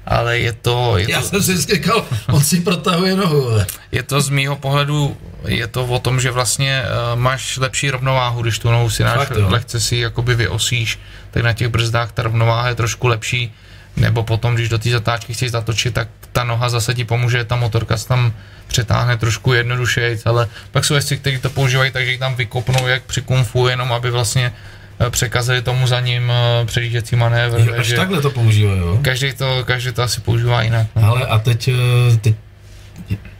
ale 0.06 0.38
je 0.38 0.52
to... 0.52 0.98
Je 0.98 1.10
Já 1.10 1.20
to, 1.20 1.26
jsem 1.26 1.42
si 1.42 1.74
říkal, 1.74 2.06
on 2.28 2.40
si 2.44 2.60
protahuje 2.60 3.16
nohu. 3.16 3.58
Je 3.92 4.02
to 4.02 4.20
z 4.20 4.28
mýho 4.28 4.56
pohledu, 4.56 5.16
je 5.46 5.66
to 5.66 5.84
o 5.84 5.98
tom, 5.98 6.20
že 6.20 6.30
vlastně 6.30 6.82
uh, 6.82 7.20
máš 7.20 7.56
lepší 7.56 7.90
rovnováhu, 7.90 8.42
když 8.42 8.58
tu 8.58 8.70
nohu 8.70 8.90
si 8.90 9.04
náš, 9.04 9.16
Fakt, 9.16 9.36
jo. 9.36 9.46
lehce 9.48 9.80
si 9.80 9.96
jakoby 9.96 10.34
vyosíš, 10.34 10.98
tak 11.30 11.42
na 11.42 11.52
těch 11.52 11.68
brzdách 11.68 12.12
ta 12.12 12.22
rovnováha 12.22 12.68
je 12.68 12.74
trošku 12.74 13.06
lepší, 13.08 13.52
nebo 13.96 14.22
potom, 14.22 14.54
když 14.54 14.68
do 14.68 14.78
té 14.78 14.90
zatáčky 14.90 15.34
chceš 15.34 15.50
zatočit, 15.50 15.94
tak 15.94 16.08
ta 16.32 16.44
noha 16.44 16.68
zase 16.68 16.94
ti 16.94 17.04
pomůže, 17.04 17.44
ta 17.44 17.56
motorka 17.56 17.96
se 17.96 18.08
tam 18.08 18.32
přetáhne 18.66 19.16
trošku 19.16 19.52
jednodušeji, 19.52 20.18
ale 20.24 20.48
pak 20.70 20.84
jsou 20.84 20.94
jezdci, 20.94 21.16
kteří 21.16 21.38
to 21.38 21.50
používají, 21.50 21.90
takže 21.90 22.10
ji 22.12 22.18
tam 22.18 22.34
vykopnou 22.34 22.86
jak 22.86 23.02
při 23.02 23.22
kung 23.22 23.46
fu, 23.46 23.68
jenom 23.68 23.92
aby 23.92 24.10
vlastně 24.10 24.52
eh, 25.00 25.10
překazili 25.10 25.62
tomu 25.62 25.86
za 25.86 26.00
ním 26.00 26.28
uh, 26.28 26.66
předjížděcí 26.66 27.16
manévr. 27.16 27.60
Jo, 27.60 27.74
až 27.78 27.92
takhle 27.92 28.22
to 28.22 28.30
používají, 28.30 28.78
jo? 28.80 28.98
Každý 29.02 29.32
to, 29.32 29.64
každý 29.64 29.92
to 29.92 30.02
asi 30.02 30.20
používá 30.20 30.62
jinak. 30.62 30.86
No. 30.96 31.04
Ale 31.04 31.26
a 31.26 31.38
teď, 31.38 31.68
eh, 31.68 32.16
teď 32.16 32.34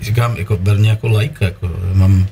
říkám, 0.01 0.37
jako 0.37 0.57
ber 0.57 0.79
mě 0.79 0.91
jako 0.91 1.09
lajka, 1.09 1.45
jako 1.45 1.71
mám 1.93 2.27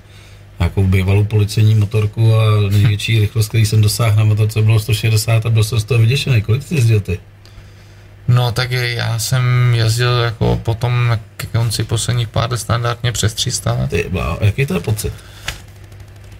nějakou 0.58 0.86
bývalou 0.86 1.24
policejní 1.24 1.74
motorku 1.74 2.36
a 2.36 2.44
největší 2.70 3.18
rychlost, 3.18 3.48
který 3.48 3.66
jsem 3.66 3.80
dosáhl 3.80 4.16
na 4.16 4.24
motorce, 4.24 4.62
bylo 4.62 4.80
160 4.80 5.46
a 5.46 5.50
byl 5.50 5.64
jsem 5.64 5.80
z 5.80 5.84
toho 5.84 6.00
vyděšený. 6.00 6.42
Kolik 6.42 6.62
jsi 6.62 6.74
jezdil 6.74 7.00
ty? 7.00 7.18
No 8.28 8.52
tak 8.52 8.70
já 8.70 9.18
jsem 9.18 9.74
jezdil 9.74 10.18
jako 10.20 10.60
potom 10.62 11.08
na 11.08 11.18
konci 11.52 11.84
posledních 11.84 12.28
pár 12.28 12.50
let 12.50 12.58
standardně 12.58 13.12
přes 13.12 13.34
300. 13.34 13.86
Ty, 13.90 14.06
blá, 14.10 14.38
jaký 14.40 14.66
to 14.66 14.74
je 14.74 14.80
pocit? 14.80 15.12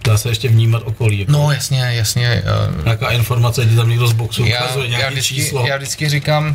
Dá 0.03 0.17
se 0.17 0.29
ještě 0.29 0.49
vnímat 0.49 0.81
okolí. 0.85 1.19
Jako. 1.19 1.31
No 1.31 1.51
jasně, 1.51 1.79
jasně. 1.79 2.43
Uh, 2.77 2.83
Nějaká 2.83 3.09
informace, 3.11 3.65
ti 3.65 3.75
tam 3.75 3.89
někdo 3.89 4.07
z 4.07 4.13
boxu 4.13 4.45
já, 4.45 4.63
ukazuje, 4.63 4.87
nějaký 4.87 5.03
já, 5.03 5.09
vždycky, 5.09 5.35
číslo. 5.35 5.67
já 5.67 5.77
vždycky 5.77 6.09
říkám, 6.09 6.47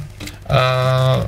uh, 0.50 1.26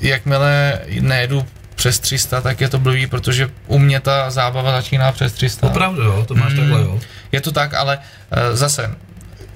jakmile 0.00 0.78
nejedu 1.00 1.46
přes 1.74 1.98
300, 1.98 2.40
tak 2.40 2.60
je 2.60 2.68
to 2.68 2.78
blbý, 2.78 3.06
protože 3.06 3.50
u 3.66 3.78
mě 3.78 4.00
ta 4.00 4.30
zábava 4.30 4.72
začíná 4.72 5.12
přes 5.12 5.32
300. 5.32 5.66
Opravdu 5.66 6.02
jo, 6.02 6.24
to 6.28 6.34
máš 6.34 6.52
Mm. 6.52 6.58
takhle 6.58 6.80
jo. 6.80 6.98
Je 7.32 7.40
to 7.40 7.52
tak, 7.52 7.74
ale 7.74 7.98
uh, 7.98 8.56
zase, 8.56 8.90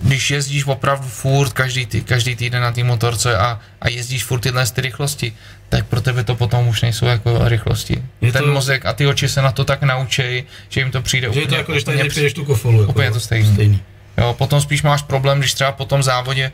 když 0.04 0.30
jezdíš 0.30 0.66
opravdu 0.66 1.08
furt 1.08 1.52
každý, 1.52 1.86
tý, 1.86 2.00
každý 2.00 2.36
týden 2.36 2.62
na 2.62 2.72
té 2.72 2.84
motorce 2.84 3.38
a, 3.38 3.60
a 3.80 3.88
jezdíš 3.88 4.24
furt 4.24 4.40
tyhle 4.40 4.66
ty 4.66 4.80
rychlosti, 4.80 5.32
tak 5.68 5.86
pro 5.86 6.00
tebe 6.00 6.24
to 6.24 6.34
potom 6.34 6.68
už 6.68 6.82
nejsou 6.82 7.06
jako 7.06 7.48
rychlosti. 7.48 8.02
Je 8.20 8.32
Ten 8.32 8.44
to- 8.44 8.52
mozek 8.52 8.86
a 8.86 8.92
ty 8.92 9.06
oči 9.06 9.28
se 9.28 9.42
na 9.42 9.52
to 9.52 9.64
tak 9.64 9.82
naučí, 9.82 10.44
že 10.68 10.80
jim 10.80 10.90
to 10.90 11.02
přijde 11.02 11.24
Že 11.26 11.30
úplně, 11.30 11.42
je 11.42 11.48
to 11.48 11.54
jako, 11.54 11.72
když 11.72 11.84
tady 11.84 11.96
úplně 11.96 12.10
přijdeš 12.10 12.32
tu 12.32 12.44
kofolu. 12.44 12.80
Jako, 12.80 12.90
úplně 12.92 13.10
to 13.10 13.20
stejný. 13.20 13.52
stejný. 13.54 13.80
Jo, 14.18 14.34
potom 14.38 14.60
spíš 14.60 14.82
máš 14.82 15.02
problém, 15.02 15.38
když 15.38 15.54
třeba 15.54 15.72
po 15.72 15.84
tom 15.84 16.02
závodě 16.02 16.52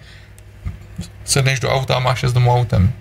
sedneš 1.24 1.60
do 1.60 1.70
auta 1.70 1.94
a 1.96 1.98
máš 1.98 2.22
jezd 2.22 2.34
domů 2.34 2.54
autem. 2.54 2.92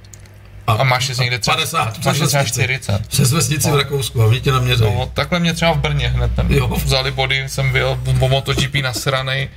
A 0.77 0.83
máš 0.83 1.09
jezd 1.09 1.19
někde 1.21 1.39
třeba, 1.39 1.55
50, 1.57 1.85
máš 1.85 1.97
třeba 1.97 2.11
vesnici. 2.41 2.49
40. 2.63 3.07
Přes 3.07 3.31
vesnici 3.31 3.71
v 3.71 3.75
Rakousku 3.75 4.21
a 4.21 4.25
oni 4.25 4.41
tě 4.41 4.51
naměřejí. 4.51 4.93
No, 4.95 5.11
takhle 5.13 5.39
mě 5.39 5.53
třeba 5.53 5.71
v 5.73 5.77
Brně 5.79 6.07
hned 6.07 6.31
tam 6.35 6.51
Jo. 6.51 6.67
vzali 6.85 7.11
body, 7.11 7.43
jsem 7.47 7.71
byl 7.71 7.99
po 8.19 8.29
MotoGP 8.29 8.75
nasranej, 8.83 9.49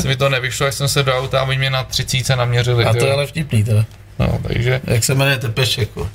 se 0.00 0.08
mi 0.08 0.16
to 0.16 0.28
nevyšlo, 0.28 0.66
jak 0.66 0.74
jsem 0.74 0.88
se 0.88 1.02
do 1.02 1.18
auta 1.18 1.40
a 1.40 1.42
oni 1.44 1.58
mě 1.58 1.70
na 1.70 1.84
30 1.84 2.36
naměřili. 2.36 2.84
A 2.84 2.94
to 2.94 3.06
je 3.06 3.12
ale 3.12 3.26
vtipný, 3.26 3.64
teda. 3.64 3.84
No, 4.18 4.38
takže 4.48 4.80
Jak 4.84 5.04
se 5.04 5.12
jmenujete 5.12 5.48
Pešek? 5.48 5.78
jako? 5.88 6.08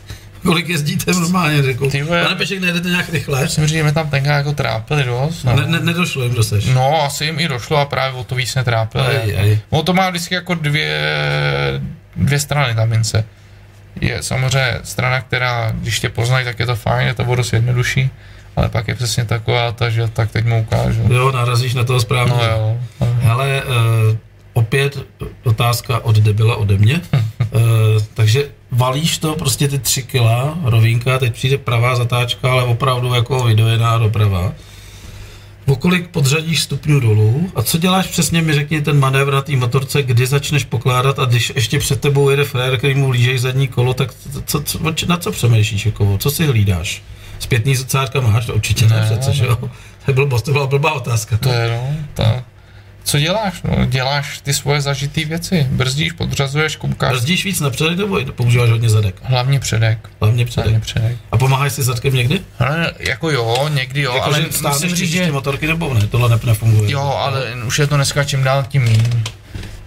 Kolik 0.43 0.69
jezdíte 0.69 1.11
normálně, 1.13 1.63
řekl. 1.63 1.89
Ty 1.89 2.03
vole. 2.03 2.23
Pane 2.23 2.35
Pešek, 2.35 2.59
nejdete 2.61 2.89
nějak 2.89 3.09
rychle? 3.09 3.41
myslím, 3.41 3.67
že 3.67 3.83
mě 3.83 3.91
tam 3.91 4.09
tenkrát 4.09 4.37
jako 4.37 4.53
trápili 4.53 5.03
dost. 5.03 5.43
No. 5.43 5.55
Ne, 5.55 5.67
ne, 5.67 5.79
nedošlo 5.79 6.23
jim, 6.23 6.31
kdo 6.33 6.43
seš. 6.43 6.65
no, 6.65 7.01
asi 7.03 7.25
jim 7.25 7.39
i 7.39 7.47
došlo 7.47 7.77
a 7.77 7.85
právě 7.85 8.19
o 8.19 8.23
to 8.23 8.35
víc 8.35 8.55
netrápili. 8.55 9.05
Aj, 9.07 9.37
aj. 9.39 9.59
No 9.71 9.83
to 9.83 9.93
má 9.93 10.09
vždycky 10.09 10.35
jako 10.35 10.53
dvě, 10.55 11.01
dvě 12.15 12.39
strany 12.39 12.75
ta 12.75 12.85
mince. 12.85 13.25
Je 14.01 14.23
samozřejmě 14.23 14.79
strana, 14.83 15.21
která, 15.21 15.71
když 15.71 15.99
tě 15.99 16.09
poznají, 16.09 16.45
tak 16.45 16.59
je 16.59 16.65
to 16.65 16.75
fajn, 16.75 17.07
je 17.07 17.13
to 17.13 17.23
o 17.23 17.35
dost 17.35 17.53
jednodušší, 17.53 18.09
ale 18.55 18.69
pak 18.69 18.87
je 18.87 18.95
přesně 18.95 19.25
taková 19.25 19.71
ta, 19.71 19.89
že 19.89 20.07
tak 20.07 20.31
teď 20.31 20.45
mu 20.45 20.61
ukážu. 20.61 21.13
Jo, 21.13 21.31
narazíš 21.31 21.73
na 21.73 21.83
toho 21.83 21.99
správně. 21.99 22.33
No 22.33 22.43
jo. 22.43 22.77
no. 23.01 23.31
Ale 23.31 23.61
uh, 23.63 24.17
opět 24.53 24.97
otázka 25.43 26.05
od 26.05 26.15
debila 26.15 26.55
ode 26.55 26.77
mě. 26.77 27.01
uh, 27.13 27.61
takže 28.13 28.49
valíš 28.71 29.17
to 29.17 29.35
prostě 29.35 29.67
ty 29.67 29.79
tři 29.79 30.03
kila, 30.03 30.57
rovinka, 30.63 31.19
teď 31.19 31.33
přijde 31.33 31.57
pravá 31.57 31.95
zatáčka, 31.95 32.51
ale 32.51 32.63
opravdu 32.63 33.13
jako 33.13 33.43
vydojená 33.43 33.97
doprava. 33.97 34.53
O 35.65 35.75
kolik 35.75 36.07
podřadíš 36.07 36.61
stupňů 36.61 36.99
dolů 36.99 37.51
a 37.55 37.61
co 37.61 37.77
děláš 37.77 38.07
přesně, 38.07 38.41
mi 38.41 38.53
řekni 38.53 38.81
ten 38.81 38.99
manévr 38.99 39.33
na 39.33 39.41
té 39.41 39.55
motorce, 39.55 40.03
kdy 40.03 40.25
začneš 40.25 40.63
pokládat 40.63 41.19
a 41.19 41.25
když 41.25 41.51
ještě 41.55 41.79
před 41.79 42.01
tebou 42.01 42.29
jede 42.29 42.43
frér, 42.43 42.77
který 42.77 42.93
mu 42.93 43.09
lížej 43.09 43.37
zadní 43.37 43.67
kolo, 43.67 43.93
tak 43.93 44.13
co, 44.45 44.63
co, 44.63 44.79
na 45.07 45.17
co 45.17 45.31
přemýšlíš, 45.31 45.85
jako, 45.85 46.17
co 46.17 46.31
si 46.31 46.45
hlídáš? 46.45 47.01
Zpětný 47.39 47.75
zrcátka 47.75 48.21
máš? 48.21 48.45
To 48.45 48.53
určitě 48.53 48.85
ne, 48.87 48.95
Ne, 48.95 49.05
přece, 49.05 49.33
že 49.33 49.45
jo? 49.45 49.55
To 50.05 50.11
je 50.11 50.13
blbost, 50.13 50.41
to 50.41 50.51
byla 50.51 50.67
blbá 50.67 50.91
otázka. 50.91 51.37
To 51.37 51.49
je, 51.49 51.69
no, 51.69 51.97
ta, 52.13 52.43
co 53.03 53.19
děláš? 53.19 53.61
No, 53.63 53.85
děláš 53.85 54.39
ty 54.39 54.53
svoje 54.53 54.81
zažitý 54.81 55.25
věci. 55.25 55.67
Brzdíš, 55.69 56.11
podřazuješ, 56.11 56.75
koukáš. 56.75 57.11
Brzdíš 57.11 57.45
víc 57.45 57.59
na 57.59 57.69
předek 57.69 57.97
nebo 57.97 58.19
používáš 58.25 58.69
hodně 58.69 58.89
zadek? 58.89 59.15
Hlavně 59.23 59.59
předek. 59.59 60.09
Hlavně 60.21 60.45
předek. 60.45 60.65
Hlavně 60.65 60.79
předek. 60.79 61.17
A 61.31 61.37
pomáháš 61.37 61.73
si 61.73 61.83
zadkem 61.83 62.13
někdy? 62.13 62.41
Ale 62.59 62.91
jako 62.99 63.31
jo, 63.31 63.69
někdy 63.73 64.01
jo, 64.01 64.13
jako, 64.13 64.25
ale 64.25 64.41
že 64.41 64.47
musím 64.67 64.95
říct, 64.95 65.11
že... 65.11 65.31
motorky 65.31 65.67
nebo 65.67 65.93
ne, 65.93 66.07
tohle 66.07 66.39
nefunguje. 66.45 66.91
Jo, 66.91 67.01
ale 67.01 67.53
už 67.65 67.79
je 67.79 67.87
to 67.87 67.95
dneska 67.95 68.23
čím 68.23 68.43
dál 68.43 68.65
tím 68.69 68.83
méně. 68.83 69.23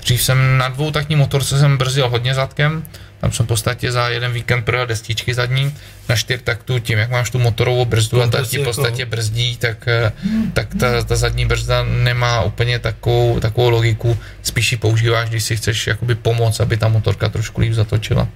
Dřív 0.01 0.23
jsem 0.23 0.59
na 0.59 0.69
dvou 0.69 0.91
takní 0.91 1.17
motorce 1.17 1.59
jsem 1.59 1.79
brzdil 1.79 2.09
hodně 2.09 2.35
zadkem, 2.35 2.85
tam 3.21 3.33
jsem 3.33 3.47
v 3.47 3.49
podstatě 3.49 3.93
za 3.93 4.09
jeden 4.09 4.33
víkend 4.33 4.63
projel 4.63 4.87
destičky 4.87 5.35
zadní 5.35 5.75
na 6.09 6.17
čtyř 6.17 6.41
taktu, 6.45 6.79
tím 6.79 6.99
jak 6.99 7.11
máš 7.11 7.31
tu 7.31 7.39
motorovou 7.39 7.85
brzdu 7.85 8.23
a 8.23 8.27
ta 8.27 8.45
ti 8.45 8.57
v 8.57 8.61
jako- 8.61 8.65
podstatě 8.65 9.03
jako... 9.03 9.11
brzdí, 9.11 9.57
tak, 9.57 9.89
eh, 9.89 10.13
tak 10.53 10.75
ta, 10.81 11.03
ta 11.03 11.17
zadní 11.17 11.47
brzda 11.47 11.83
nemá 11.83 12.43
úplně 12.43 12.79
takovou, 12.79 13.41
takovou 13.41 13.71
logiku, 13.71 14.19
spíš 14.43 14.73
ji 14.73 14.79
používáš, 14.79 15.29
když 15.29 15.45
si 15.45 15.57
chceš 15.57 15.87
jakoby 15.87 16.15
pomoct, 16.15 16.61
aby 16.61 16.77
ta 16.77 16.89
motorka 16.89 17.29
trošku 17.29 17.61
líp 17.61 17.73
zatočila. 17.73 18.29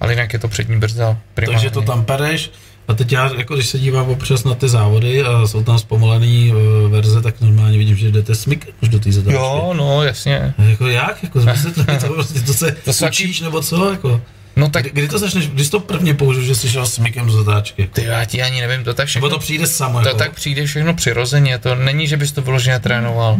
Ale 0.00 0.12
jinak 0.12 0.32
je 0.32 0.38
to 0.38 0.48
přední 0.48 0.78
brzda 0.78 1.18
primárně. 1.34 1.54
Takže 1.54 1.70
to 1.70 1.82
tam 1.82 2.04
pereš, 2.04 2.50
a 2.88 2.94
teď 2.94 3.12
já, 3.12 3.30
jako 3.36 3.54
když 3.54 3.68
se 3.68 3.78
dívám 3.78 4.08
občas 4.08 4.44
na 4.44 4.54
ty 4.54 4.68
závody 4.68 5.22
a 5.22 5.46
jsou 5.46 5.62
tam 5.62 5.78
zpomalený 5.78 6.52
uh, 6.52 6.90
verze, 6.90 7.22
tak 7.22 7.40
normálně 7.40 7.78
vidím, 7.78 7.96
že 7.96 8.10
jdete 8.10 8.34
smyk 8.34 8.68
už 8.82 8.88
do 8.88 9.00
té 9.00 9.12
zatáčky. 9.12 9.34
Jo, 9.34 9.74
no, 9.76 10.02
jasně. 10.02 10.54
A 10.58 10.62
jako 10.62 10.86
jak? 10.86 11.22
Jako 11.22 11.40
to, 11.40 11.46
to, 12.06 12.14
prostě, 12.14 12.40
to 12.40 12.52
se 12.92 13.00
to 13.00 13.06
učíš, 13.06 13.40
nebo 13.40 13.62
co? 13.62 13.90
Jako? 13.90 14.20
No 14.56 14.70
tak... 14.70 14.82
Kdy, 14.82 14.90
kdy 14.90 15.08
to 15.08 15.18
začneš, 15.18 15.48
kdy 15.48 15.64
jsi 15.64 15.70
to 15.70 15.80
prvně 15.80 16.14
použil, 16.14 16.42
že 16.42 16.54
jsi 16.54 16.68
šel 16.68 16.86
smykem 16.86 17.26
do 17.26 17.32
zatáčky? 17.32 17.88
Ty 17.92 18.04
já 18.04 18.24
ti 18.24 18.42
ani 18.42 18.60
nevím, 18.60 18.84
to 18.84 18.94
tak 18.94 19.08
všechno... 19.08 19.28
Nebo 19.28 19.36
to 19.36 19.40
přijde 19.40 19.66
samo, 19.66 20.00
To 20.00 20.08
jako? 20.08 20.18
tak 20.18 20.32
přijde 20.32 20.66
všechno 20.66 20.94
přirozeně, 20.94 21.58
to 21.58 21.74
není, 21.74 22.06
že 22.06 22.16
bys 22.16 22.32
to 22.32 22.42
vyloženě 22.42 22.78
trénoval, 22.78 23.38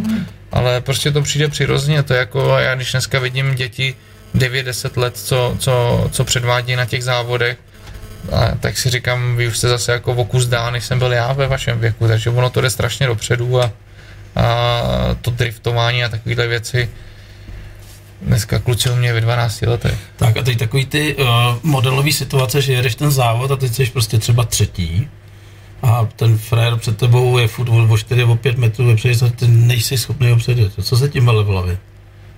ale 0.51 0.81
prostě 0.81 1.11
to 1.11 1.21
přijde 1.21 1.47
přirozeně, 1.47 2.03
to 2.03 2.13
je 2.13 2.19
jako 2.19 2.57
já 2.57 2.75
když 2.75 2.91
dneska 2.91 3.19
vidím 3.19 3.55
děti 3.55 3.95
9-10 4.35 5.01
let, 5.01 5.17
co, 5.17 5.55
co, 5.59 6.07
co 6.11 6.23
předvádí 6.23 6.75
na 6.75 6.85
těch 6.85 7.03
závodech, 7.03 7.57
a 8.31 8.55
tak 8.59 8.77
si 8.77 8.89
říkám, 8.89 9.35
vy 9.35 9.47
už 9.47 9.57
jste 9.57 9.67
zase 9.67 9.91
jako 9.91 10.13
v 10.13 10.19
oku 10.19 10.39
zdá, 10.39 10.69
než 10.69 10.85
jsem 10.85 10.99
byl 10.99 11.13
já 11.13 11.33
ve 11.33 11.47
vašem 11.47 11.79
věku, 11.79 12.07
takže 12.07 12.29
ono 12.29 12.49
to 12.49 12.61
jde 12.61 12.69
strašně 12.69 13.07
dopředu 13.07 13.61
a, 13.61 13.71
a 14.35 14.81
to 15.21 15.31
driftování 15.31 16.03
a 16.03 16.09
takovéhle 16.09 16.47
věci, 16.47 16.89
Dneska 18.21 18.59
kluci 18.59 18.89
mě 18.89 19.13
ve 19.13 19.21
12 19.21 19.61
letech. 19.61 19.99
Tak 20.15 20.37
a 20.37 20.43
teď 20.43 20.59
takový 20.59 20.85
ty 20.85 21.15
uh, 21.15 21.25
modelový 21.63 22.13
situace, 22.13 22.61
že 22.61 22.73
jedeš 22.73 22.95
ten 22.95 23.11
závod 23.11 23.51
a 23.51 23.55
teď 23.55 23.73
jsi 23.73 23.85
prostě 23.85 24.17
třeba 24.19 24.43
třetí 24.45 25.09
a 25.83 26.07
ten 26.15 26.37
frér 26.37 26.75
před 26.75 26.97
tebou 26.97 27.37
je 27.37 27.47
furt 27.47 27.69
o 27.69 27.97
4, 27.97 28.23
o 28.23 28.35
5 28.35 28.57
metrů 28.57 28.87
vepředu 28.87 29.25
a 29.25 29.29
ty 29.29 29.47
nejsi 29.47 29.97
schopný 29.97 30.31
ho 30.31 30.37
předjet. 30.37 30.73
Co 30.81 30.97
se 30.97 31.09
tím 31.09 31.25
vele 31.25 31.43
v 31.43 31.47
hlavě? 31.47 31.77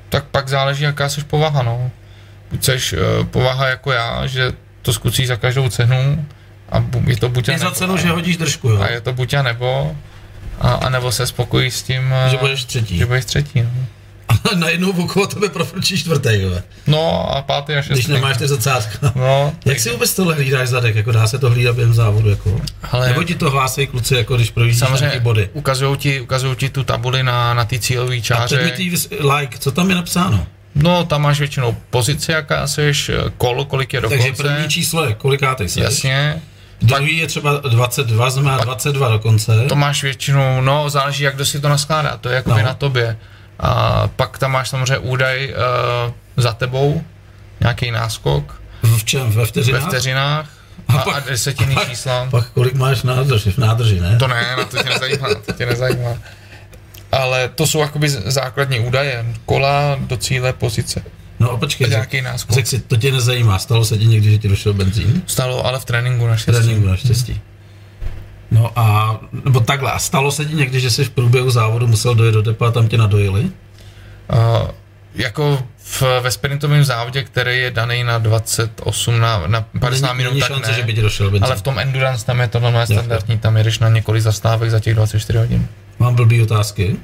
Tak 0.10 0.26
pak 0.26 0.50
záleží, 0.50 0.84
jaká 0.84 1.10
jsi 1.10 1.24
povaha, 1.24 1.64
no. 1.64 1.92
Buď 2.52 2.64
jsi 2.64 2.74
uh, 2.74 3.26
povaha 3.26 3.68
jako 3.68 3.92
já, 3.92 4.28
že 4.28 4.52
to 4.82 4.94
zkusí 4.94 5.26
za 5.26 5.36
každou 5.36 5.70
cenu 5.70 6.26
a 6.72 6.84
je 7.06 7.18
to 7.18 7.30
buď 7.30 7.50
a 7.50 7.52
nebo. 7.52 7.66
za 7.66 7.72
cenu, 7.72 7.98
že 7.98 8.10
hodíš 8.10 8.38
držku, 8.38 8.70
jo? 8.70 8.82
A 8.82 8.90
je 8.90 9.02
to 9.02 9.14
buď 9.14 9.34
a 9.34 9.42
nebo, 9.42 9.96
a, 10.60 10.74
a 10.74 10.90
nebo 10.90 11.12
se 11.12 11.28
spokojí 11.28 11.72
s 11.72 11.84
tím, 11.84 12.14
že 12.32 12.38
budeš 12.38 12.66
třetí. 12.66 12.98
Že 12.98 13.06
budeš 13.06 13.26
třetí, 13.26 13.62
no. 13.62 13.70
A 14.52 14.56
najednou 14.56 14.92
okolo 14.92 15.28
tebe 15.28 15.50
profručí 15.50 15.98
čtvrtý, 15.98 16.30
jo. 16.34 16.52
No 16.88 17.36
a 17.36 17.42
pátý 17.42 17.74
a 17.74 17.82
šestý. 17.82 17.94
Když 17.94 18.08
nemáš 18.08 18.38
ty 18.38 18.48
zrcátka. 18.48 19.14
No. 19.16 19.54
Jak 19.66 19.80
si 19.80 19.90
vůbec 19.90 20.14
tohle 20.14 20.36
hlídáš 20.36 20.68
zadek, 20.70 20.96
jako 20.96 21.12
dá 21.12 21.28
se 21.28 21.40
to 21.40 21.50
hlídat 21.50 21.76
během 21.76 21.94
závodu, 21.94 22.30
jako? 22.30 22.62
Ale... 22.92 23.08
Nebo 23.08 23.24
ti 23.24 23.36
to 23.36 23.50
hlásí 23.50 23.88
kluci, 23.88 24.16
jako 24.16 24.36
když 24.36 24.52
projíždíš 24.52 24.80
Samozřejmě 24.80 25.20
body? 25.20 25.50
Ukazujou 25.54 25.96
ti, 25.96 26.22
ukazujou 26.22 26.56
ti 26.56 26.70
tu 26.70 26.84
tabuli 26.84 27.24
na, 27.24 27.54
na 27.54 27.66
ty 27.66 27.80
cílové 27.80 28.22
čáře. 28.22 28.44
A 28.44 28.46
předmětý 28.46 28.96
like, 29.38 29.58
co 29.58 29.72
tam 29.72 29.90
je 29.90 29.96
napsáno? 29.96 30.48
No, 30.76 31.06
tam 31.06 31.22
máš 31.22 31.40
většinou 31.40 31.76
pozici, 31.90 32.32
jaká 32.32 32.68
seš, 32.68 33.12
kol, 33.38 33.66
kolik 33.66 33.94
je 33.94 34.02
dokonce. 34.02 34.24
Takže 34.24 34.44
první 34.44 34.70
číslo 34.70 35.06
je, 35.06 35.14
kolikátej 35.14 35.70
seš. 35.70 35.84
Jasně. 35.84 36.42
Druhý 36.82 37.18
je 37.18 37.28
třeba 37.28 37.58
22, 37.58 38.30
znamená 38.30 38.58
22 38.58 39.10
dokonce. 39.10 39.66
To 39.70 39.76
máš 39.76 40.04
většinou, 40.04 40.62
no, 40.62 40.90
záleží, 40.90 41.24
jak 41.24 41.36
kdo 41.36 41.46
si 41.46 41.60
to 41.60 41.70
naskládá, 41.70 42.18
to 42.18 42.30
je 42.30 42.36
jako 42.36 42.50
no. 42.50 42.64
na 42.64 42.74
tobě. 42.74 43.18
A 43.60 44.08
pak 44.16 44.38
tam 44.38 44.52
máš 44.52 44.70
samozřejmě 44.70 44.98
údaj 44.98 45.54
uh, 46.08 46.14
za 46.38 46.54
tebou, 46.54 47.04
nějaký 47.60 47.92
náskok. 47.92 48.62
V 48.84 49.04
čem? 49.04 49.32
Ve 49.32 49.46
vteřinách? 49.46 49.82
Ve 49.82 49.88
vteřinách. 49.88 50.50
A, 50.88 50.94
a, 50.94 51.04
pak, 51.04 51.16
a 51.16 51.30
desetinný 51.30 51.76
pak, 51.76 51.90
čísla. 51.90 52.28
Pak 52.32 52.50
kolik 52.50 52.74
máš 52.74 53.04
nádrži, 53.04 53.52
v 53.52 53.58
nádrži, 53.58 54.00
ne? 54.00 54.18
To 54.18 54.28
ne, 54.28 54.56
na 54.58 54.66
to 54.66 54.78
tě 54.78 54.90
nezajímá, 54.90 55.28
to 55.46 55.54
tě 55.54 55.66
nezajímá. 55.66 56.10
Ale 57.12 57.50
to 57.56 57.68
jsou 57.68 57.80
jakoby 57.80 58.10
základní 58.10 58.80
údaje. 58.80 59.26
Kola 59.46 60.00
do 60.00 60.18
cíle, 60.18 60.54
pozice. 60.54 61.04
No 61.40 61.52
a 61.52 61.58
počkej, 61.58 61.90
nějaký 61.90 62.22
náskok. 62.22 62.56
Řek 62.56 62.68
si, 62.68 62.80
to 62.80 62.98
tě 62.98 63.12
nezajímá, 63.12 63.60
stalo 63.60 63.86
se 63.86 63.98
ti 63.98 64.06
někdy, 64.06 64.32
že 64.32 64.38
ti 64.38 64.48
došel 64.48 64.74
benzín? 64.74 65.24
Stalo, 65.28 65.66
ale 65.66 65.80
v 65.80 65.86
tréninku 65.86 66.28
naštěstí. 66.28 66.62
V 66.62 66.64
tréninku 66.64 66.88
naštěstí. 66.88 67.32
Hmm. 67.32 67.42
No 68.52 68.72
a, 68.76 69.20
nebo 69.46 69.60
takhle, 69.60 69.92
a 69.92 70.00
stalo 70.00 70.32
se 70.32 70.46
ti 70.46 70.56
někdy, 70.56 70.80
že 70.80 70.92
jsi 70.92 71.04
v 71.04 71.10
průběhu 71.10 71.50
závodu 71.50 71.88
musel 71.88 72.16
dojet 72.16 72.32
do 72.32 72.42
depa 72.42 72.68
a 72.68 72.72
tam 72.72 72.88
tě 72.88 72.98
nadojili? 72.98 73.42
Uh, 73.42 74.68
jako 75.16 75.64
v, 75.78 76.04
ve 76.22 76.32
sprintovém 76.32 76.84
závodě, 76.84 77.24
který 77.24 77.58
je 77.58 77.72
daný 77.72 78.04
na 78.04 78.18
28, 78.18 79.20
na, 79.20 79.48
na 79.48 79.66
50 79.80 80.08
není, 80.08 80.18
minut, 80.18 80.30
není 80.30 80.40
tak 80.40 80.50
šance, 80.50 80.72
ne, 80.72 80.78
že 80.78 80.84
by 80.84 80.94
ti 80.94 81.02
došel 81.02 81.32
benzín. 81.32 81.46
Ale 81.46 81.56
v 81.56 81.62
tom 81.62 81.80
endurance 81.80 82.26
tam 82.26 82.40
je 82.40 82.48
to 82.48 82.60
normálně 82.60 82.88
standardní, 82.88 83.38
tam 83.38 83.58
jedeš 83.58 83.80
na 83.80 83.90
několik 83.90 84.22
zastávek 84.22 84.72
za 84.72 84.80
těch 84.80 84.96
24 84.96 85.40
hodin. 85.40 85.68
Mám 86.02 86.16
blbý 86.16 86.42
otázky? 86.42 86.96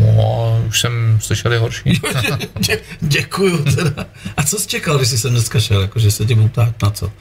No, 0.00 0.64
už 0.68 0.80
jsem 0.80 1.18
slyšel 1.22 1.60
horší. 1.60 2.00
Dě, 2.60 2.78
děkuju 3.00 3.64
teda. 3.64 4.06
A 4.36 4.42
co 4.42 4.58
jsi 4.58 4.66
čekal, 4.66 4.96
když 4.96 5.08
jsi 5.08 5.18
sem 5.18 5.30
dneska 5.30 5.60
šel, 5.60 5.80
jako, 5.80 5.98
že 5.98 6.10
se 6.10 6.24
tě 6.24 6.34
budu 6.34 6.48
ptát 6.48 6.82
na 6.82 6.90
co? 6.90 7.12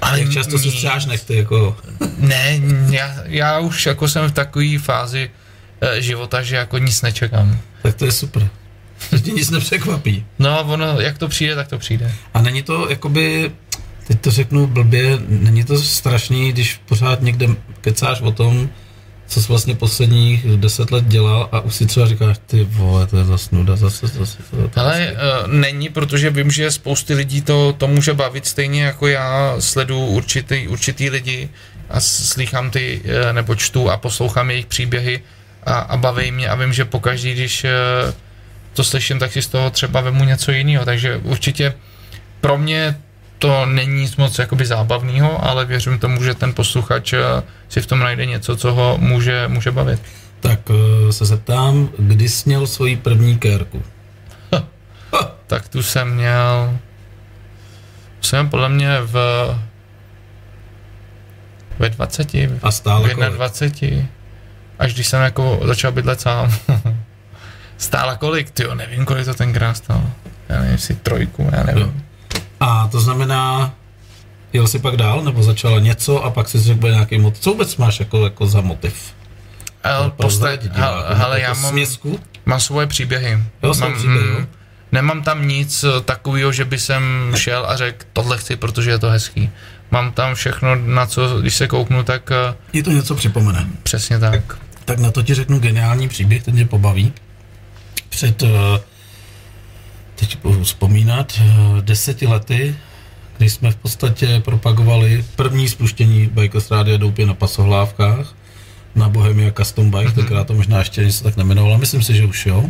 Ale 0.00 0.20
Jak 0.20 0.32
často 0.32 0.58
si 0.58 0.70
střáš 0.70 1.06
nechty, 1.06 1.36
jako... 1.36 1.76
ne, 2.18 2.60
já, 2.90 3.14
já 3.24 3.58
už 3.58 3.86
jako 3.86 4.08
jsem 4.08 4.26
v 4.26 4.32
takové 4.32 4.78
fázi 4.78 5.30
e, 5.80 6.02
života, 6.02 6.42
že 6.42 6.56
jako 6.56 6.78
nic 6.78 7.02
nečekám. 7.02 7.58
Tak 7.82 7.94
to 7.94 8.04
je 8.04 8.12
super. 8.12 8.48
To 9.10 9.18
tě 9.18 9.30
nic 9.30 9.50
nepřekvapí. 9.50 10.26
No, 10.38 10.64
ono, 10.64 11.00
jak 11.00 11.18
to 11.18 11.28
přijde, 11.28 11.54
tak 11.54 11.68
to 11.68 11.78
přijde. 11.78 12.12
A 12.34 12.42
není 12.42 12.62
to, 12.62 12.90
jakoby, 12.90 13.52
teď 14.06 14.20
to 14.20 14.30
řeknu 14.30 14.66
blbě, 14.66 15.18
není 15.28 15.64
to 15.64 15.78
strašný, 15.78 16.52
když 16.52 16.80
pořád 16.86 17.22
někde 17.22 17.48
kecáš 17.80 18.20
o 18.20 18.32
tom, 18.32 18.70
co 19.28 19.42
jsi 19.42 19.48
vlastně 19.48 19.74
posledních 19.74 20.46
deset 20.56 20.90
let 20.90 21.04
dělal 21.04 21.48
a 21.52 21.60
už 21.60 21.74
si 21.74 21.86
třeba 21.86 22.06
říkáš, 22.06 22.36
ty 22.46 22.64
vole, 22.64 23.06
to 23.06 23.16
je 23.18 23.24
zase 23.24 23.48
nuda, 23.52 23.76
zase, 23.76 24.06
zase. 24.06 24.38
Ale 24.76 25.12
uh, 25.12 25.52
není, 25.52 25.88
protože 25.88 26.30
vím, 26.30 26.50
že 26.50 26.70
spousty 26.70 27.14
lidí 27.14 27.42
to, 27.42 27.72
to 27.72 27.88
může 27.88 28.14
bavit 28.14 28.46
stejně 28.46 28.84
jako 28.84 29.06
já 29.06 29.56
sleduju 29.58 30.06
určitý, 30.06 30.68
určitý 30.68 31.10
lidi 31.10 31.48
a 31.90 32.00
slýchám 32.00 32.70
ty, 32.70 33.00
uh, 33.04 33.32
nebo 33.32 33.54
čtu 33.54 33.90
a 33.90 33.96
poslouchám 33.96 34.50
jejich 34.50 34.66
příběhy 34.66 35.20
a, 35.66 35.78
a 35.78 35.96
baví 35.96 36.32
mě 36.32 36.48
a 36.48 36.54
vím, 36.54 36.72
že 36.72 36.84
pokaždý, 36.84 37.34
když 37.34 37.64
uh, 37.64 37.70
to 38.72 38.84
slyším, 38.84 39.18
tak 39.18 39.32
si 39.32 39.42
z 39.42 39.46
toho 39.46 39.70
třeba 39.70 40.00
vemu 40.00 40.24
něco 40.24 40.52
jiného, 40.52 40.84
takže 40.84 41.16
určitě 41.16 41.74
pro 42.40 42.58
mě 42.58 43.00
to 43.38 43.66
není 43.66 44.00
nic 44.00 44.16
moc 44.16 44.38
jakoby 44.38 44.66
zábavného, 44.66 45.44
ale 45.44 45.64
věřím 45.64 45.98
tomu, 45.98 46.24
že 46.24 46.34
ten 46.34 46.54
posluchač 46.54 47.12
eh, 47.12 47.42
si 47.68 47.80
v 47.80 47.86
tom 47.86 47.98
najde 47.98 48.26
něco, 48.26 48.56
co 48.56 48.72
ho 48.72 48.98
může, 49.00 49.48
může 49.48 49.70
bavit. 49.70 50.02
Tak 50.40 50.60
eh, 50.70 51.12
se 51.12 51.24
zeptám, 51.24 51.88
kdy 51.98 52.28
jsi 52.28 52.42
měl 52.48 52.66
svoji 52.66 52.96
první 52.96 53.38
kérku? 53.38 53.82
tak 55.46 55.68
tu 55.68 55.82
jsem 55.82 56.14
měl 56.14 56.78
jsem 58.20 58.48
podle 58.48 58.68
mě 58.68 59.00
v 59.00 59.14
ve 61.78 61.90
20. 61.90 62.34
A 62.62 62.70
stále 62.70 63.14
v 63.14 63.36
21. 63.36 64.08
Až 64.78 64.94
když 64.94 65.06
jsem 65.06 65.22
jako 65.22 65.60
začal 65.64 65.92
bydlet 65.92 66.20
sám. 66.20 66.52
Stála 67.78 68.16
kolik? 68.16 68.50
Ty 68.50 68.64
nevím, 68.74 69.04
kolik 69.04 69.24
to 69.24 69.34
tenkrát 69.34 69.76
stalo. 69.76 70.10
Já 70.48 70.56
nevím, 70.56 70.72
jestli 70.72 70.94
trojku, 70.94 71.50
já 71.52 71.62
nevím. 71.62 71.82
Jo. 71.82 71.92
A 72.60 72.88
to 72.88 73.00
znamená, 73.00 73.74
jel 74.52 74.66
jsi 74.66 74.78
pak 74.78 74.96
dál, 74.96 75.22
nebo 75.22 75.42
začala 75.42 75.80
něco 75.80 76.24
a 76.24 76.30
pak 76.30 76.48
si 76.48 76.60
řekl 76.60 76.90
nějaký 76.90 77.18
motiv. 77.18 77.40
Co 77.40 77.50
vůbec 77.50 77.76
máš 77.76 78.00
jako, 78.00 78.24
jako 78.24 78.46
za 78.46 78.60
motiv? 78.60 79.14
El, 79.82 80.10
postat, 80.10 80.60
hele, 81.06 81.40
já 81.40 81.54
mám, 81.54 81.70
směsku? 81.70 82.20
mám 82.46 82.60
svoje 82.60 82.86
příběhy. 82.86 83.38
Jo, 83.62 83.74
mám, 83.80 83.94
příběhy, 83.94 84.28
jo? 84.28 84.46
Nemám 84.92 85.22
tam 85.22 85.48
nic 85.48 85.84
takového, 86.04 86.52
že 86.52 86.64
by 86.64 86.78
jsem 86.78 87.32
šel 87.36 87.66
a 87.68 87.76
řekl, 87.76 88.06
tohle 88.12 88.38
chci, 88.38 88.56
protože 88.56 88.90
je 88.90 88.98
to 88.98 89.10
hezký. 89.10 89.50
Mám 89.90 90.12
tam 90.12 90.34
všechno, 90.34 90.74
na 90.74 91.06
co, 91.06 91.40
když 91.40 91.54
se 91.54 91.66
kouknu, 91.68 92.02
tak... 92.02 92.30
Je 92.72 92.82
to 92.82 92.90
něco 92.90 93.14
připomene. 93.14 93.66
Přesně 93.82 94.18
tak. 94.18 94.58
Tak 94.84 94.98
na 94.98 95.10
to 95.10 95.22
ti 95.22 95.34
řeknu 95.34 95.58
geniální 95.58 96.08
příběh, 96.08 96.42
ten 96.42 96.56
tě 96.56 96.64
pobaví. 96.64 97.12
Před 98.08 98.42
uh, 98.42 98.48
teď 100.18 100.38
budu 100.42 100.64
vzpomínat, 100.64 101.40
eh, 101.40 101.82
deseti 101.82 102.26
lety, 102.26 102.74
kdy 103.38 103.50
jsme 103.50 103.70
v 103.70 103.76
podstatě 103.76 104.40
propagovali 104.44 105.24
první 105.36 105.68
spuštění 105.68 106.26
Bikers 106.26 106.70
Rádia 106.70 106.96
Doupě 106.96 107.26
na 107.26 107.34
pasohlávkách 107.34 108.34
na 108.94 109.08
Bohemia 109.08 109.50
Custom 109.52 109.90
Bike, 109.90 110.04
mm-hmm. 110.04 110.14
tenkrát 110.14 110.46
to 110.46 110.54
možná 110.54 110.78
ještě 110.78 111.04
něco 111.04 111.24
tak 111.24 111.36
nemenovalo, 111.36 111.78
myslím 111.78 112.02
si, 112.02 112.14
že 112.14 112.26
už 112.26 112.46
jo. 112.46 112.64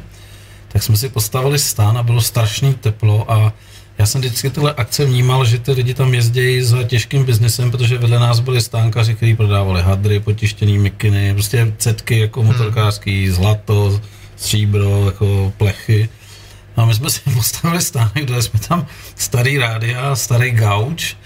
tak 0.69 0.83
jsme 0.83 0.97
si 0.97 1.09
postavili 1.09 1.59
stán 1.59 1.99
a 1.99 2.03
bylo 2.03 2.21
strašný 2.21 2.75
teplo 2.75 3.33
a 3.33 3.53
já 3.99 4.07
jsem 4.07 4.21
vždycky 4.21 4.51
tyhle 4.51 4.75
akce 4.77 5.05
vnímal, 5.05 5.45
že 5.45 5.59
ty 5.59 5.73
lidi 5.73 5.95
tam 5.95 6.15
jezdí 6.15 6.63
za 6.63 6.83
těžkým 6.83 7.25
biznesem, 7.25 7.71
protože 7.71 7.99
vedle 7.99 8.19
nás 8.19 8.41
byli 8.41 8.61
stánkaři, 8.61 9.15
kteří 9.15 9.37
prodávali 9.37 9.83
hadry, 9.83 10.21
potištěný 10.21 10.79
mikiny, 10.79 11.33
prostě 11.35 11.75
cetky 11.79 12.19
jako 12.19 12.43
motorkářský, 12.43 13.31
zlato, 13.31 14.01
stříbro, 14.37 15.07
jako 15.07 15.53
plechy. 15.57 16.09
No 16.79 16.85
a 16.85 16.87
my 16.87 16.95
jsme 16.95 17.11
si 17.11 17.21
postavili 17.35 17.83
stánek, 17.83 18.25
dali 18.25 18.43
jsme 18.43 18.61
tam 18.69 18.87
starý 19.15 19.59
rádia, 19.59 20.17
starý 20.17 20.51
gauč 20.51 21.17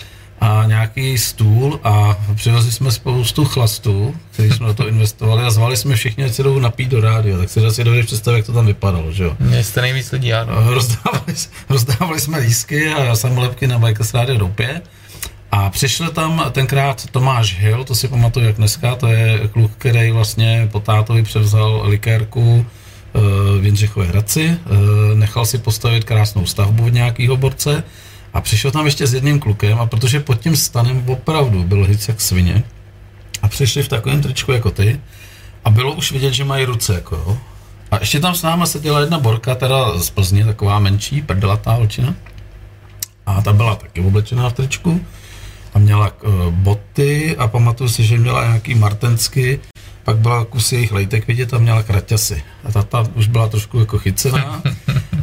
a 0.41 0.65
nějaký 0.67 1.19
stůl 1.19 1.81
a 1.85 2.19
přivezli 2.35 2.73
jsme 2.73 2.93
spoustu 2.93 3.45
chlastů, 3.45 4.15
který 4.31 4.51
jsme 4.51 4.67
na 4.67 4.73
to 4.73 4.89
investovali 4.89 5.43
a 5.43 5.51
zvali 5.51 5.77
jsme 5.77 5.97
všichni, 5.97 6.25
ať 6.25 6.33
se 6.33 6.43
jdou 6.43 6.59
napít 6.59 6.89
do 6.89 7.01
rádia, 7.01 7.39
tak 7.39 7.51
si 7.51 7.67
asi 7.67 7.85
dobře 7.85 8.03
představit, 8.03 8.37
jak 8.37 8.47
to 8.47 8.53
tam 8.53 8.67
vypadalo, 8.67 9.13
že 9.13 9.25
jo. 9.25 9.37
Mě 9.41 9.65
jste 9.65 9.81
nejvíc 9.81 10.13
lidí, 10.13 10.33
ano. 10.33 10.75
Rozdávali, 10.75 11.35
rozdávali 11.69 12.21
jsme 12.21 12.39
lísky 12.39 12.89
a 12.89 13.17
samolepky 13.17 13.67
na 13.67 13.79
Bajkas 13.79 14.15
Rádio 14.15 14.39
Doupě. 14.39 14.83
A 15.53 15.71
přišel 15.71 16.11
tam 16.11 16.45
tenkrát 16.53 17.07
Tomáš 17.11 17.59
Hill, 17.59 17.85
to 17.85 17.95
si 17.95 18.09
pamatuju 18.09 18.47
jak 18.47 18.57
dneska, 18.57 18.95
to 18.95 19.07
je 19.07 19.49
kluk, 19.49 19.73
který 19.79 20.11
vlastně 20.11 20.69
po 20.73 20.81
tátovi 20.81 21.23
převzal 21.23 21.83
likérku 21.85 22.67
v 23.61 23.65
Jindřichově 23.65 24.09
Hradci, 24.09 24.57
nechal 25.15 25.47
si 25.47 25.59
postavit 25.59 26.05
krásnou 26.05 26.47
stavbu 26.47 26.85
v 26.85 26.93
nějakého 26.93 27.37
borce 27.37 27.85
a 28.33 28.41
přišel 28.41 28.71
tam 28.71 28.85
ještě 28.85 29.07
s 29.07 29.15
jedním 29.15 29.41
klukem 29.41 29.79
a 29.79 29.87
protože 29.87 30.21
pod 30.21 30.41
tím 30.41 30.57
stanem 30.57 31.05
opravdu 31.07 31.65
byl 31.65 31.85
hic 31.85 32.09
jak 32.09 32.21
svině 32.21 32.63
a 33.43 33.49
přišli 33.49 33.83
v 33.83 33.89
takovém 33.89 34.23
tričku 34.23 34.53
jako 34.53 34.71
ty 34.71 35.01
a 35.65 35.71
bylo 35.71 35.93
už 35.93 36.13
vidět, 36.13 36.33
že 36.33 36.45
mají 36.45 36.65
ruce 36.65 36.95
jako 36.95 37.15
jo. 37.15 37.39
A 37.91 37.99
ještě 38.01 38.21
tam 38.21 38.35
s 38.35 38.43
náma 38.43 38.67
seděla 38.67 39.01
jedna 39.01 39.19
borka, 39.19 39.55
teda 39.55 39.99
z 39.99 40.11
Plzně, 40.11 40.45
taková 40.45 40.79
menší, 40.79 41.23
prdelatá 41.23 41.73
holčina. 41.73 42.15
A 43.27 43.43
ta 43.43 43.53
byla 43.53 43.77
taky 43.77 44.01
oblečená 44.01 44.51
v 44.51 44.53
tričku 44.53 45.05
a 45.75 45.79
měla 45.79 46.13
uh, 46.23 46.47
boty 46.51 47.37
a 47.37 47.49
pamatuju 47.49 47.91
si, 47.91 48.05
že 48.05 48.19
měla 48.19 48.45
nějaký 48.45 48.75
martensky 48.75 49.61
pak 50.05 50.17
byla 50.17 50.45
kus 50.45 50.73
jejich 50.73 50.93
lejtek 50.93 51.27
vidět 51.27 51.55
a 51.55 51.59
měla 51.59 51.83
kraťasy. 51.83 52.43
A 52.65 52.73
ta, 52.73 52.83
ta 52.83 53.09
už 53.15 53.27
byla 53.27 53.49
trošku 53.49 53.79
jako 53.79 53.99
chycená. 53.99 54.63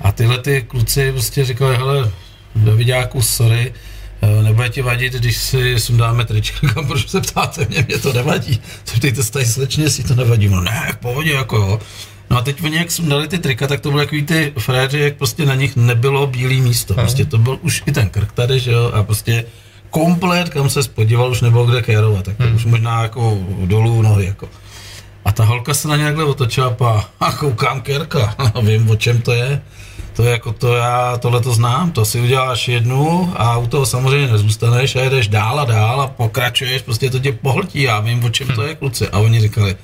A 0.01 0.11
tyhle 0.11 0.37
ty 0.37 0.61
kluci 0.67 1.11
prostě 1.11 1.45
říkali, 1.45 1.77
hele, 1.77 2.11
Davidáku, 2.55 3.21
sorry, 3.21 3.73
eh, 4.21 4.43
nebude 4.43 4.69
ti 4.69 4.81
vadit, 4.81 5.13
když 5.13 5.37
si 5.37 5.79
sundáme 5.79 6.25
trička, 6.25 6.67
proč 6.87 7.09
se 7.09 7.21
ptáte 7.21 7.65
mě, 7.69 7.85
mě 7.87 7.97
to 7.97 8.13
nevadí. 8.13 8.61
Zeptejte 8.91 9.23
se 9.23 9.31
tady 9.31 9.45
slečně, 9.45 9.89
si 9.89 10.03
to 10.03 10.15
nevadí. 10.15 10.47
No 10.47 10.61
ne, 10.61 10.89
v 10.93 10.97
pohodě, 10.97 11.31
jako 11.31 11.57
jo. 11.57 11.79
No 12.29 12.37
a 12.37 12.41
teď 12.41 12.63
oni, 12.63 12.77
jak 12.77 12.91
sundali 12.91 13.27
ty 13.27 13.37
trika, 13.37 13.67
tak 13.67 13.79
to 13.79 13.91
byly 13.91 14.05
takový 14.05 14.23
ty 14.23 14.53
fréři, 14.59 14.99
jak 14.99 15.15
prostě 15.15 15.45
na 15.45 15.55
nich 15.55 15.75
nebylo 15.75 16.27
bílý 16.27 16.61
místo. 16.61 16.93
Prostě 16.93 17.25
to 17.25 17.37
byl 17.37 17.59
už 17.61 17.83
i 17.85 17.91
ten 17.91 18.09
krk 18.09 18.31
tady, 18.31 18.59
že 18.59 18.71
jo, 18.71 18.91
a 18.93 19.03
prostě 19.03 19.45
komplet, 19.89 20.49
kam 20.49 20.69
se 20.69 20.83
spodíval, 20.83 21.31
už 21.31 21.41
nebylo 21.41 21.65
kde 21.65 21.81
kérovat, 21.81 22.25
tak 22.25 22.39
hmm. 22.39 22.55
už 22.55 22.65
možná 22.65 23.03
jako 23.03 23.37
dolů 23.65 24.01
nohy, 24.01 24.25
jako. 24.25 24.49
A 25.25 25.31
ta 25.31 25.43
holka 25.43 25.73
se 25.73 25.87
na 25.87 25.95
ně 25.95 26.03
takhle 26.03 26.23
otočila 26.23 26.75
a 27.19 27.31
koukám 27.31 27.81
Kerka 27.81 28.35
a 28.37 28.59
vím, 28.61 28.89
o 28.89 28.95
čem 28.95 29.21
to 29.21 29.31
je. 29.31 29.61
To 30.15 30.23
je 30.23 30.31
jako 30.31 30.53
to, 30.53 30.75
já 30.75 31.17
tohle 31.17 31.41
to 31.41 31.53
znám, 31.53 31.91
to 31.91 32.05
si 32.05 32.21
uděláš 32.21 32.67
jednu 32.67 33.33
a 33.35 33.57
u 33.57 33.67
toho 33.67 33.85
samozřejmě 33.85 34.31
nezůstaneš 34.31 34.95
a 34.95 34.99
jedeš 35.01 35.27
dál 35.27 35.59
a 35.59 35.65
dál 35.65 36.01
a 36.01 36.07
pokračuješ, 36.07 36.81
prostě 36.81 37.09
to 37.09 37.19
tě 37.19 37.31
pohltí, 37.31 37.81
já 37.81 37.99
vím, 37.99 38.23
o 38.23 38.29
čem 38.29 38.47
to 38.47 38.63
je, 38.63 38.75
kluci. 38.75 39.09
A 39.09 39.17
oni 39.17 39.41
říkali, 39.41 39.75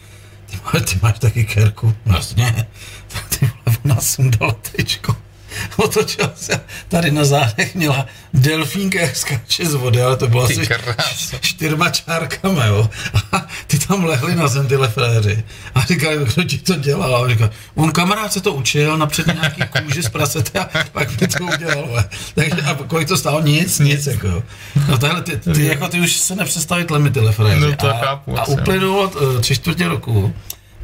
ty, 0.45 0.57
máš, 0.65 0.91
ty 0.91 0.99
máš 1.01 1.19
taky 1.19 1.45
Kerku? 1.45 1.93
Vlastně, 2.05 2.67
tak 3.07 3.25
ty 3.39 3.45
vole, 3.65 3.77
ona 3.85 4.01
sundala 4.01 4.55
tričko 4.61 5.15
otočila 5.77 6.31
se, 6.35 6.61
tady 6.87 7.11
na 7.11 7.25
zádech 7.25 7.75
měla 7.75 8.05
delfínka, 8.33 9.01
jak 9.01 9.15
skáče 9.15 9.65
z 9.65 9.73
vody, 9.73 10.01
ale 10.01 10.17
to 10.17 10.27
bylo 10.27 10.43
asi 10.43 10.67
čtyřma 11.41 11.89
čárkama, 11.89 12.65
jo. 12.65 12.89
A 13.31 13.47
ty 13.67 13.79
tam 13.79 14.05
lehli 14.05 14.35
na 14.35 14.47
zem 14.47 14.67
tyhle 14.67 14.87
fréři. 14.87 15.43
A 15.75 15.81
říkali, 15.81 16.17
kdo 16.33 16.43
ti 16.43 16.57
to 16.57 16.75
dělal? 16.75 17.15
A 17.15 17.29
říkal, 17.29 17.49
on 17.75 17.91
kamarád 17.91 18.33
se 18.33 18.41
to 18.41 18.53
učil, 18.53 18.97
napřed 18.97 19.27
nějaký 19.27 19.61
kůži 19.83 20.03
z 20.03 20.09
prasete 20.09 20.59
a 20.59 20.69
pak 20.91 21.21
mi 21.21 21.27
to 21.27 21.43
udělal. 21.43 22.03
Takže 22.35 22.61
a 22.61 22.75
kolik 22.87 23.07
to 23.07 23.17
stálo? 23.17 23.41
Nic, 23.41 23.79
nic, 23.79 24.07
jako. 24.07 24.43
No 24.89 24.97
tahle, 24.97 25.21
ty, 25.21 25.37
ty, 25.37 25.65
jako 25.65 25.87
ty 25.87 25.99
už 25.99 26.11
se 26.11 26.35
nepřestavit 26.35 26.87
tlemi 26.87 27.09
tyhle 27.09 27.31
fréři. 27.31 27.59
No 27.59 27.75
to 27.75 27.89
a, 27.89 27.97
chápu, 27.97 28.39
a 28.39 28.47
uplynulo 28.47 29.09
uh, 29.09 29.41
tři 29.41 29.55
čtvrtě 29.55 29.87
roku 29.87 30.33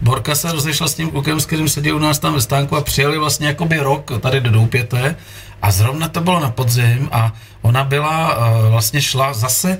Borka 0.01 0.35
se 0.35 0.51
rozešla 0.51 0.87
s 0.87 0.93
tím 0.93 1.09
klukem, 1.09 1.39
s 1.39 1.45
kterým 1.45 1.69
seděl 1.69 1.95
u 1.95 1.99
nás 1.99 2.19
tam 2.19 2.33
ve 2.33 2.41
stánku 2.41 2.75
a 2.75 2.81
přijeli 2.81 3.17
vlastně 3.17 3.47
jakoby 3.47 3.77
rok 3.77 4.11
tady 4.19 4.41
do 4.41 4.51
Doupěte 4.51 5.15
a 5.61 5.71
zrovna 5.71 6.09
to 6.09 6.21
bylo 6.21 6.39
na 6.39 6.49
podzim 6.49 7.09
a 7.11 7.33
ona 7.61 7.83
byla, 7.83 8.37
uh, 8.37 8.69
vlastně 8.69 9.01
šla 9.01 9.33
zase 9.33 9.77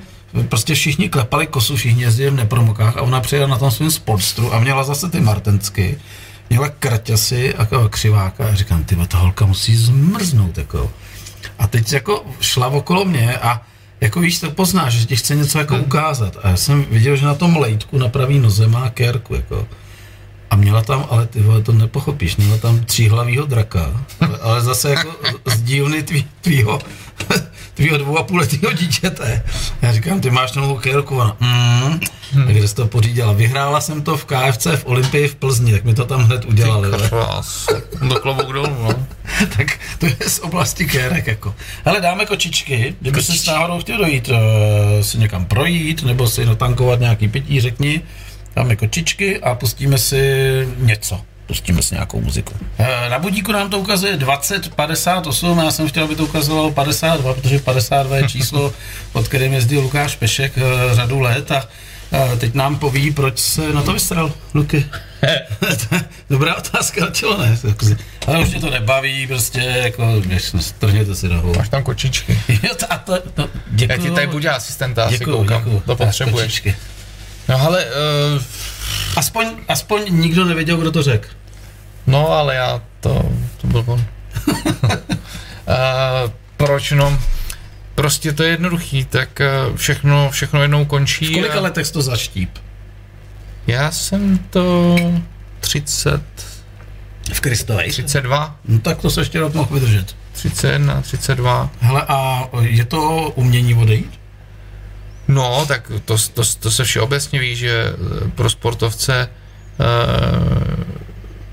prostě 0.48 0.74
všichni 0.74 1.08
klepali 1.08 1.46
kosu, 1.46 1.76
všichni 1.76 2.02
jezdili 2.02 2.30
v 2.30 2.34
nepromokách 2.34 2.96
a 2.96 3.02
ona 3.02 3.20
přijela 3.20 3.46
na 3.46 3.58
tom 3.58 3.70
svém 3.70 3.90
sportstru 3.90 4.54
a 4.54 4.60
měla 4.60 4.84
zase 4.84 5.10
ty 5.10 5.20
martensky, 5.20 5.98
měla 6.50 6.68
kraťasy 6.68 7.54
a 7.54 7.88
křiváka 7.88 8.48
a 8.48 8.54
říkám, 8.54 8.84
ty 8.84 8.96
ta 9.08 9.18
holka 9.18 9.46
musí 9.46 9.76
zmrznout, 9.76 10.58
jako. 10.58 10.90
A 11.58 11.66
teď 11.66 11.92
jako 11.92 12.24
šla 12.40 12.66
okolo 12.66 13.04
mě 13.04 13.36
a 13.36 13.62
jako 14.00 14.20
víš, 14.20 14.40
to 14.40 14.50
poznáš, 14.50 14.94
že 14.94 15.06
ti 15.06 15.16
chce 15.16 15.34
něco 15.34 15.58
jako 15.58 15.74
hmm. 15.74 15.84
ukázat. 15.84 16.36
A 16.42 16.48
já 16.48 16.56
jsem 16.56 16.84
viděl, 16.84 17.16
že 17.16 17.26
na 17.26 17.34
tom 17.34 17.56
lejtku 17.56 17.98
na 17.98 18.08
pravý 18.08 18.38
noze 18.38 18.68
má 18.68 18.90
kérku, 18.90 19.34
jako. 19.34 19.66
A 20.52 20.56
měla 20.56 20.82
tam, 20.82 21.06
ale 21.10 21.26
ty 21.26 21.40
vole, 21.40 21.62
to 21.62 21.72
nepochopíš, 21.72 22.36
měla 22.36 22.58
tam 22.58 22.84
tříhlavýho 22.84 23.46
draka, 23.46 24.04
ale 24.40 24.60
zase 24.60 24.90
jako 24.90 25.10
z 25.46 25.62
dílny 25.62 26.02
tvý, 26.02 26.26
tvýho, 26.40 26.78
tvýho 27.74 27.98
dvou 27.98 28.18
a 28.18 28.22
půl 28.22 28.38
letýho 28.38 28.72
dítěte. 28.72 29.42
Já 29.82 29.92
říkám, 29.92 30.20
ty 30.20 30.30
máš 30.30 30.52
novou 30.52 30.76
kérku, 30.76 31.16
ona, 31.16 31.36
mm, 31.40 32.00
hmm. 32.32 32.46
kde 32.46 32.68
jsi 32.68 32.74
to 32.74 32.86
pořídila. 32.86 33.32
Vyhrála 33.32 33.80
jsem 33.80 34.02
to 34.02 34.16
v 34.16 34.24
KFC 34.24 34.66
v 34.66 34.86
Olympii 34.86 35.28
v 35.28 35.34
Plzni, 35.34 35.72
tak 35.72 35.84
mi 35.84 35.94
to 35.94 36.04
tam 36.04 36.24
hned 36.24 36.44
udělali. 36.44 36.90
Do 38.08 38.14
klobouk 38.14 38.52
dolů, 38.52 38.76
no. 38.82 39.06
tak 39.56 39.66
to 39.98 40.06
je 40.06 40.16
z 40.28 40.38
oblasti 40.38 40.86
kérek, 40.86 41.26
jako. 41.26 41.54
Hele, 41.84 42.00
dáme 42.00 42.26
kočičky, 42.26 42.94
kdyby 43.00 43.22
se 43.22 43.32
s 43.32 43.46
náhodou 43.46 43.80
chtěl 43.80 43.98
dojít 43.98 44.28
uh, 44.28 44.36
si 45.00 45.18
někam 45.18 45.44
projít, 45.44 46.02
nebo 46.02 46.28
si 46.28 46.46
natankovat 46.46 47.00
nějaký 47.00 47.28
pití, 47.28 47.60
řekni, 47.60 48.00
dáme 48.56 48.76
kočičky 48.76 49.40
a 49.40 49.54
pustíme 49.54 49.98
si 49.98 50.22
něco. 50.78 51.20
Pustíme 51.46 51.82
si 51.82 51.94
nějakou 51.94 52.20
muziku. 52.20 52.54
Eh, 52.78 53.08
na 53.08 53.18
budíku 53.18 53.52
nám 53.52 53.70
to 53.70 53.78
ukazuje 53.78 54.16
2058, 54.16 55.58
já 55.58 55.70
jsem 55.70 55.88
chtěl, 55.88 56.04
aby 56.04 56.16
to 56.16 56.24
ukazovalo 56.24 56.70
52, 56.70 57.34
protože 57.34 57.58
52 57.58 58.16
je 58.16 58.28
číslo, 58.28 58.72
pod 59.12 59.28
kterým 59.28 59.52
jezdí 59.52 59.78
Lukáš 59.78 60.16
Pešek 60.16 60.52
eh, 60.58 60.94
řadu 60.94 61.20
let 61.20 61.52
a 61.52 61.68
teď 62.38 62.54
nám 62.54 62.78
poví, 62.78 63.10
proč 63.10 63.38
se 63.38 63.72
na 63.72 63.82
to 63.82 63.92
vystral, 63.92 64.32
Luky. 64.54 64.86
Dobrá 66.30 66.54
otázka, 66.54 67.10
čelo 67.12 67.38
ne? 67.38 67.58
Ale 68.26 68.38
už 68.38 68.48
mě 68.48 68.60
to 68.60 68.70
nebaví, 68.70 69.26
prostě 69.26 69.60
jako, 69.60 70.22
než 70.26 70.52
strhněte 70.60 71.14
si 71.14 71.28
nohu. 71.28 71.54
Máš 71.56 71.68
tam 71.68 71.82
kočičky. 71.82 72.38
jo, 72.48 72.74
to, 72.76 72.86
to, 73.04 73.30
to, 73.30 73.48
děkuju. 73.70 73.98
Já 73.98 74.08
ti 74.08 74.14
tady 74.14 74.26
budu 74.26 74.50
asistenta, 74.50 75.06
děkuju, 75.10 75.36
asi 75.36 75.38
koukám. 75.38 75.64
Děkuju. 75.64 75.82
To 75.86 75.96
potřebuješ. 75.96 76.46
Kočičky. 76.60 76.76
No 77.48 77.60
ale... 77.60 77.84
Uh... 77.84 78.42
Aspoň, 79.16 79.46
aspoň 79.68 80.20
nikdo 80.20 80.44
nevěděl, 80.44 80.76
kdo 80.76 80.92
to 80.92 81.02
řekl. 81.02 81.28
No, 82.06 82.28
ale 82.28 82.54
já 82.54 82.82
to, 83.00 83.32
to 83.60 83.66
byl 83.66 83.84
on. 83.86 84.04
uh, 84.48 84.64
proč 86.56 86.90
no? 86.90 87.18
Prostě 87.94 88.32
to 88.32 88.42
je 88.42 88.50
jednoduchý, 88.50 89.04
tak 89.04 89.40
uh, 89.70 89.76
všechno, 89.76 90.30
všechno 90.30 90.62
jednou 90.62 90.84
končí. 90.84 91.26
V 91.26 91.32
kolika 91.32 91.58
a... 91.58 91.60
letech 91.60 91.90
to 91.90 92.02
zaštíp? 92.02 92.50
Já 93.66 93.90
jsem 93.90 94.38
to 94.38 94.96
30... 95.60 96.22
V 97.32 97.40
Kristovej? 97.40 97.90
32. 97.90 98.56
No 98.68 98.78
tak 98.78 98.98
to 98.98 99.10
se 99.10 99.20
ještě 99.20 99.40
rok 99.40 99.54
mohl 99.54 99.74
vydržet. 99.74 100.16
31, 100.32 101.02
32. 101.02 101.70
Hele, 101.80 102.02
a 102.08 102.48
je 102.60 102.84
to 102.84 103.32
umění 103.34 103.74
odejít? 103.74 104.21
No, 105.28 105.64
tak 105.68 105.92
to, 106.04 106.16
to, 106.34 106.42
to 106.60 106.70
se 106.70 106.84
všeobecně 106.84 107.40
ví, 107.40 107.56
že 107.56 107.70
eh, 107.70 108.30
pro 108.30 108.50
sportovce 108.50 109.28
uh, 109.78 110.84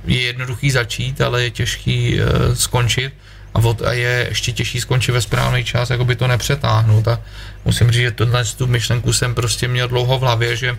je 0.05 0.22
jednoduchý 0.22 0.72
začít, 0.72 1.22
ale 1.22 1.43
je 1.43 1.51
těžký 1.51 2.20
uh, 2.20 2.53
skončit 2.53 3.13
a, 3.53 3.59
od, 3.59 3.82
a 3.82 3.93
je 3.93 4.26
ještě 4.30 4.51
těžší 4.51 4.82
skončit 4.82 5.11
ve 5.11 5.22
správný 5.22 5.63
čas, 5.63 5.89
jako 5.89 6.05
by 6.05 6.15
to 6.15 6.28
nepřetáhnout. 6.28 7.07
A 7.07 7.22
musím 7.65 7.91
říct, 7.91 8.01
že 8.01 8.11
tohle 8.11 8.45
tu 8.45 8.67
myšlenku 8.67 9.13
jsem 9.13 9.36
prostě 9.36 9.67
měl 9.67 9.88
dlouho 9.88 10.17
v 10.17 10.22
hlavě, 10.22 10.55
že 10.55 10.78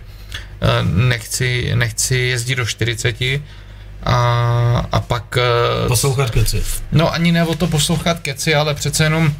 nechci, 0.83 1.73
nechci 1.75 2.17
jezdit 2.17 2.55
do 2.55 2.67
40 2.67 3.17
a, 4.03 4.87
a 4.93 5.01
pak... 5.01 5.39
Poslouchat 5.89 6.31
keci. 6.31 6.63
No 6.93 7.15
ani 7.15 7.33
ne 7.33 7.45
o 7.45 7.55
to 7.55 7.67
poslouchat 7.67 8.21
keci, 8.21 8.55
ale 8.55 8.75
přece 8.75 9.05
jenom 9.05 9.35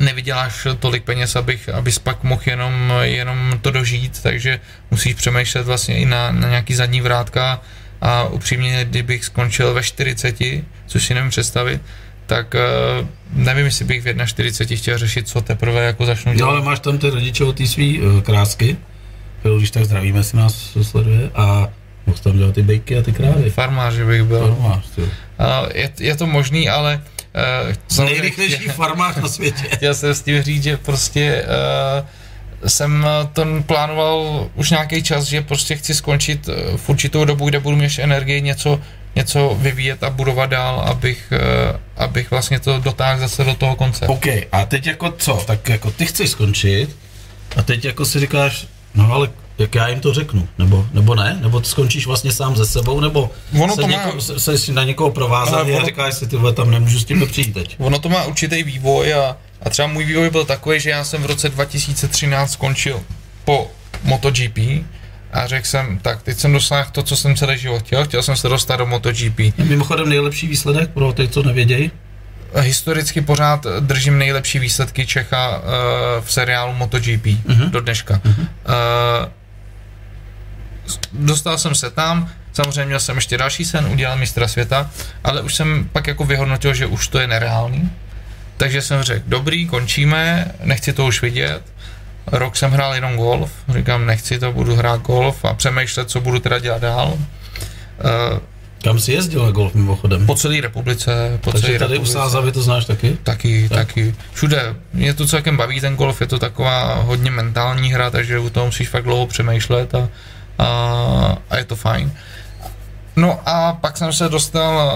nevyděláš 0.00 0.66
tolik 0.78 1.04
peněz, 1.04 1.36
abych, 1.36 1.68
abys 1.68 1.98
pak 1.98 2.22
mohl 2.22 2.42
jenom, 2.46 2.92
jenom 3.00 3.58
to 3.62 3.70
dožít, 3.70 4.22
takže 4.22 4.60
musíš 4.90 5.14
přemýšlet 5.14 5.66
vlastně 5.66 5.96
i 5.96 6.06
na, 6.06 6.32
na 6.32 6.48
nějaký 6.48 6.74
zadní 6.74 7.00
vrátka 7.00 7.60
a 8.00 8.24
upřímně, 8.24 8.84
kdybych 8.84 9.24
skončil 9.24 9.74
ve 9.74 9.82
40, 9.82 10.36
což 10.86 11.06
si 11.06 11.14
nevím 11.14 11.30
představit, 11.30 11.80
tak 12.26 12.54
uh, 12.54 13.06
nevím, 13.32 13.64
jestli 13.64 13.84
bych 13.84 14.04
v 14.04 14.26
41 14.26 14.76
chtěl 14.76 14.98
řešit, 14.98 15.28
co 15.28 15.40
teprve 15.40 15.84
jako 15.84 16.06
začnu 16.06 16.34
dělat. 16.34 16.50
No 16.50 16.56
ale 16.56 16.64
máš 16.64 16.80
tam 16.80 16.98
ty 16.98 17.10
rodiče 17.10 17.44
od 17.44 17.56
té 17.56 17.66
svý 17.66 18.00
uh, 18.00 18.20
krásky, 18.20 18.76
kterou 19.40 19.58
když 19.58 19.70
tak 19.70 19.84
zdravíme, 19.84 20.18
jestli 20.18 20.38
nás 20.38 20.76
sleduje, 20.82 21.30
a 21.34 21.68
mohl 22.06 22.18
tam 22.18 22.38
dělat 22.38 22.54
ty 22.54 22.62
bejky 22.62 22.98
a 22.98 23.02
ty 23.02 23.12
krávy. 23.12 23.50
Farmář, 23.50 23.94
že 23.94 24.04
bych 24.04 24.22
byl. 24.22 24.40
Farmář. 24.40 24.98
Uh, 24.98 25.06
je, 25.74 25.90
je 26.00 26.16
to 26.16 26.26
možný, 26.26 26.68
ale 26.68 27.02
uh, 27.98 28.04
Nejrychlejší 28.04 28.68
farmář 28.68 29.16
na 29.16 29.28
světě. 29.28 29.62
Chtěl 29.76 29.94
jsem 29.94 30.14
s 30.14 30.22
tím 30.22 30.42
říct, 30.42 30.62
že 30.62 30.76
prostě 30.76 31.44
uh, 31.44 32.68
jsem 32.68 33.06
to 33.32 33.46
plánoval 33.66 34.46
už 34.54 34.70
nějaký 34.70 35.02
čas, 35.02 35.24
že 35.24 35.42
prostě 35.42 35.76
chci 35.76 35.94
skončit 35.94 36.48
v 36.76 36.88
určitou 36.88 37.24
dobu, 37.24 37.48
kde 37.48 37.60
budu 37.60 37.76
mít 37.76 37.98
energii 37.98 38.42
něco, 38.42 38.80
něco 39.16 39.56
vyvíjet 39.60 40.02
a 40.02 40.10
budovat 40.10 40.50
dál, 40.50 40.80
abych, 40.80 41.32
uh, 41.32 41.76
abych 41.96 42.30
vlastně 42.30 42.60
to 42.60 42.80
dotáhl 42.80 43.20
zase 43.20 43.44
do 43.44 43.54
toho 43.54 43.76
konce. 43.76 44.06
OK, 44.06 44.26
a 44.52 44.64
teď 44.64 44.86
jako 44.86 45.10
co? 45.18 45.44
Tak 45.46 45.68
jako 45.68 45.90
ty 45.90 46.06
chceš 46.06 46.30
skončit 46.30 46.96
a 47.56 47.62
teď 47.62 47.84
jako 47.84 48.04
si 48.04 48.20
říkáš, 48.20 48.66
no 48.94 49.12
ale 49.12 49.30
jak 49.58 49.74
já 49.74 49.88
jim 49.88 50.00
to 50.00 50.14
řeknu, 50.14 50.48
nebo, 50.58 50.86
nebo 50.92 51.14
ne, 51.14 51.38
nebo 51.42 51.60
ty 51.60 51.68
skončíš 51.68 52.06
vlastně 52.06 52.32
sám 52.32 52.56
ze 52.56 52.66
sebou, 52.66 53.00
nebo 53.00 53.30
ono 53.60 53.74
se, 53.74 53.80
to 53.80 53.86
něko, 53.86 54.14
má... 54.14 54.20
se, 54.38 54.58
se 54.58 54.72
na 54.72 54.84
někoho 54.84 55.10
provázaný 55.10 55.72
ono... 55.72 55.82
a 55.82 55.86
říkáš 55.86 56.14
si, 56.14 56.26
tyhle 56.26 56.52
tam 56.52 56.70
nemůžu 56.70 56.98
s 56.98 57.04
tím 57.04 57.26
přijít 57.26 57.54
teď. 57.54 57.76
Ono 57.78 57.98
to 57.98 58.08
má 58.08 58.24
určitý 58.24 58.62
vývoj 58.62 59.14
a, 59.14 59.36
a 59.62 59.70
třeba 59.70 59.88
můj 59.88 60.04
vývoj 60.04 60.30
byl 60.30 60.44
takový, 60.44 60.80
že 60.80 60.90
já 60.90 61.04
jsem 61.04 61.22
v 61.22 61.26
roce 61.26 61.48
2013 61.48 62.52
skončil 62.52 63.00
po 63.44 63.70
MotoGP 64.02 64.58
a 65.32 65.46
řekl 65.46 65.66
jsem, 65.66 65.98
tak 65.98 66.22
teď 66.22 66.38
jsem 66.38 66.52
dosáhl 66.52 66.88
to, 66.92 67.02
co 67.02 67.16
jsem 67.16 67.36
celý 67.36 67.58
život 67.58 67.82
chtěl, 67.82 68.04
chtěl 68.04 68.22
jsem 68.22 68.36
se 68.36 68.48
dostat 68.48 68.76
do 68.76 68.86
MotoGP. 68.86 69.58
Mimochodem 69.58 70.08
nejlepší 70.08 70.46
výsledek 70.46 70.90
pro 70.90 71.12
ty, 71.12 71.28
co 71.28 71.42
nevědějí? 71.42 71.90
Historicky 72.60 73.20
pořád 73.20 73.66
držím 73.80 74.18
nejlepší 74.18 74.58
výsledky 74.58 75.06
Čecha 75.06 75.58
uh, 75.58 75.64
v 76.24 76.32
seriálu 76.32 76.72
MotoGP 76.72 77.24
uh-huh. 77.24 77.70
do 77.70 77.80
dneška. 77.80 78.14
Uh-huh. 78.14 78.40
Uh, 78.40 79.28
dostal 81.12 81.58
jsem 81.58 81.74
se 81.74 81.90
tam, 81.90 82.30
samozřejmě 82.52 82.84
měl 82.84 83.00
jsem 83.00 83.16
ještě 83.16 83.38
další 83.38 83.64
sen, 83.64 83.86
udělal 83.86 84.16
mistra 84.18 84.48
světa, 84.48 84.90
ale 85.24 85.40
už 85.42 85.54
jsem 85.54 85.88
pak 85.92 86.06
jako 86.06 86.24
vyhodnotil, 86.24 86.74
že 86.74 86.86
už 86.86 87.08
to 87.08 87.18
je 87.18 87.26
nereálný. 87.26 87.90
Takže 88.56 88.82
jsem 88.82 89.02
řekl, 89.02 89.24
dobrý, 89.26 89.66
končíme, 89.66 90.50
nechci 90.62 90.92
to 90.92 91.06
už 91.06 91.22
vidět. 91.22 91.62
Rok 92.26 92.56
jsem 92.56 92.70
hrál 92.70 92.94
jenom 92.94 93.16
golf, 93.16 93.50
říkám, 93.68 94.06
nechci 94.06 94.38
to, 94.38 94.52
budu 94.52 94.76
hrát 94.76 95.00
golf 95.00 95.44
a 95.44 95.54
přemýšlet, 95.54 96.10
co 96.10 96.20
budu 96.20 96.38
teda 96.38 96.58
dělat 96.58 96.82
dál. 96.82 97.08
Uh, 97.12 98.38
Kam 98.84 98.98
jsi 98.98 99.12
jezdil 99.12 99.44
na 99.44 99.50
golf 99.50 99.74
mimochodem? 99.74 100.26
Po 100.26 100.34
celé 100.34 100.60
republice. 100.60 101.38
Po 101.40 101.52
Takže 101.52 101.66
celé 101.66 101.78
tady 101.78 101.92
republice. 101.92 102.18
u 102.18 102.20
Sázavy 102.20 102.52
to 102.52 102.62
znáš 102.62 102.84
taky? 102.84 103.18
Taky, 103.22 103.68
tak. 103.68 103.78
taky. 103.78 104.14
Všude. 104.32 104.74
Mě 104.92 105.14
to 105.14 105.26
celkem 105.26 105.56
baví 105.56 105.80
ten 105.80 105.96
golf, 105.96 106.20
je 106.20 106.26
to 106.26 106.38
taková 106.38 106.94
hodně 106.94 107.30
mentální 107.30 107.92
hra, 107.92 108.10
takže 108.10 108.38
u 108.38 108.50
toho 108.50 108.66
musíš 108.66 108.88
fakt 108.88 109.04
dlouho 109.04 109.26
přemýšlet 109.26 109.94
a, 109.94 110.08
a, 110.58 111.36
a 111.50 111.56
je 111.56 111.64
to 111.64 111.76
fajn. 111.76 112.12
No 113.16 113.40
a 113.46 113.72
pak 113.72 113.96
jsem 113.96 114.12
se 114.12 114.28
dostal, 114.28 114.92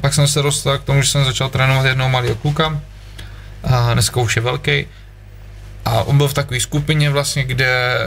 pak 0.00 0.14
jsem 0.14 0.28
se 0.28 0.42
dostal 0.42 0.78
k 0.78 0.84
tomu, 0.84 1.02
že 1.02 1.08
jsem 1.08 1.24
začal 1.24 1.48
trénovat 1.48 1.86
jednoho 1.86 2.10
malého 2.10 2.34
kluka, 2.34 2.80
a 3.64 3.94
dneska 3.94 4.20
už 4.20 4.36
je 4.36 4.42
velký. 4.42 4.86
A 5.84 6.02
on 6.02 6.16
byl 6.16 6.28
v 6.28 6.34
takové 6.34 6.60
skupině 6.60 7.10
vlastně, 7.10 7.44
kde 7.44 7.98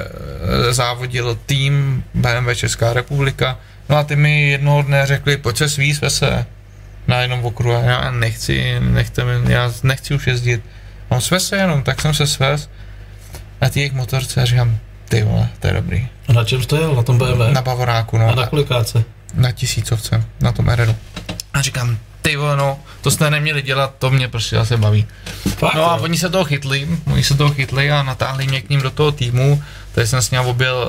závodil 0.71 1.37
tým 1.45 2.03
BMW 2.13 2.53
Česká 2.53 2.93
republika, 2.93 3.57
No 3.89 3.97
a 3.97 4.03
ty 4.03 4.15
mi 4.15 4.49
jednoho 4.49 4.81
dne 4.81 5.05
řekli, 5.05 5.37
pojď 5.37 5.57
se 5.57 5.69
svíz 5.69 6.01
se 6.07 6.45
na 7.07 7.21
jednom 7.21 7.45
okruhu. 7.45 7.81
Já 7.83 8.11
nechci, 8.11 8.79
nechte 8.79 9.23
mi, 9.23 9.53
já 9.53 9.71
nechci 9.83 10.13
už 10.13 10.27
jezdit. 10.27 10.63
No 11.11 11.21
svez 11.21 11.47
se 11.47 11.55
jenom, 11.55 11.83
tak 11.83 12.01
jsem 12.01 12.13
se 12.13 12.27
svez 12.27 12.69
na 13.61 13.69
jejich 13.75 13.93
motorce 13.93 14.41
a 14.41 14.45
říkám, 14.45 14.77
ty 15.09 15.23
vole, 15.23 15.49
to 15.59 15.67
je 15.67 15.73
dobrý. 15.73 16.07
A 16.27 16.33
na 16.33 16.43
čem 16.43 16.63
jste 16.63 16.75
jel? 16.75 16.95
Na 16.95 17.03
tom 17.03 17.17
BMW? 17.17 17.53
Na 17.53 17.61
Bavoráku, 17.61 18.17
no. 18.17 18.27
A 18.29 18.35
na 18.35 18.47
kolikáce? 18.47 19.03
Na 19.33 19.51
tisícovce, 19.51 20.23
na 20.41 20.51
tom 20.51 20.69
Erenu. 20.69 20.95
A 21.53 21.61
říkám, 21.61 21.97
ty 22.21 22.35
vole, 22.35 22.57
no, 22.57 22.79
to 23.01 23.11
jste 23.11 23.29
neměli 23.29 23.61
dělat, 23.61 23.93
to 23.99 24.11
mě 24.11 24.27
prostě 24.27 24.65
se 24.65 24.77
baví. 24.77 25.05
Fakt, 25.57 25.75
no 25.75 25.91
a 25.91 25.95
oni 25.95 26.17
se 26.17 26.29
toho 26.29 26.43
chytli, 26.45 26.87
oni 27.13 27.23
se 27.23 27.35
toho 27.37 27.53
chytli 27.53 27.91
a 27.91 28.03
natáhli 28.03 28.47
mě 28.47 28.61
k 28.61 28.69
ním 28.69 28.81
do 28.81 28.91
toho 28.91 29.11
týmu, 29.11 29.63
tady 29.91 30.07
jsem 30.07 30.21
s 30.21 30.31
ním 30.31 30.41
objel 30.41 30.85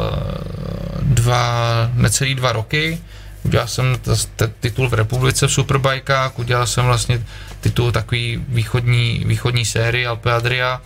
dva, 1.02 1.62
necelý 1.94 2.34
dva 2.34 2.52
roky, 2.52 2.98
udělal 3.42 3.66
jsem 3.68 3.96
t- 4.36 4.50
titul 4.60 4.88
v 4.88 4.94
republice 4.94 5.46
v 5.46 5.52
Superbajkách, 5.52 6.38
udělal 6.38 6.66
jsem 6.66 6.84
vlastně 6.84 7.22
titul 7.60 7.92
takový 7.92 8.44
východní, 8.48 9.22
východní 9.26 9.64
série 9.64 10.08
Alpe 10.08 10.32
Adria 10.32 10.80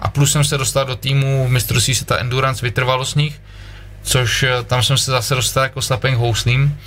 a 0.00 0.08
plus 0.08 0.32
jsem 0.32 0.44
se 0.44 0.58
dostal 0.58 0.84
do 0.84 0.96
týmu 0.96 1.48
mistrovství 1.48 1.94
světa 1.94 2.18
Endurance 2.18 2.66
vytrvalostních, 2.66 3.40
což 4.02 4.44
tam 4.66 4.82
jsem 4.82 4.98
se 4.98 5.10
zase 5.10 5.34
dostal 5.34 5.62
jako 5.62 5.82
slapeng 5.82 6.18
houslím 6.18 6.78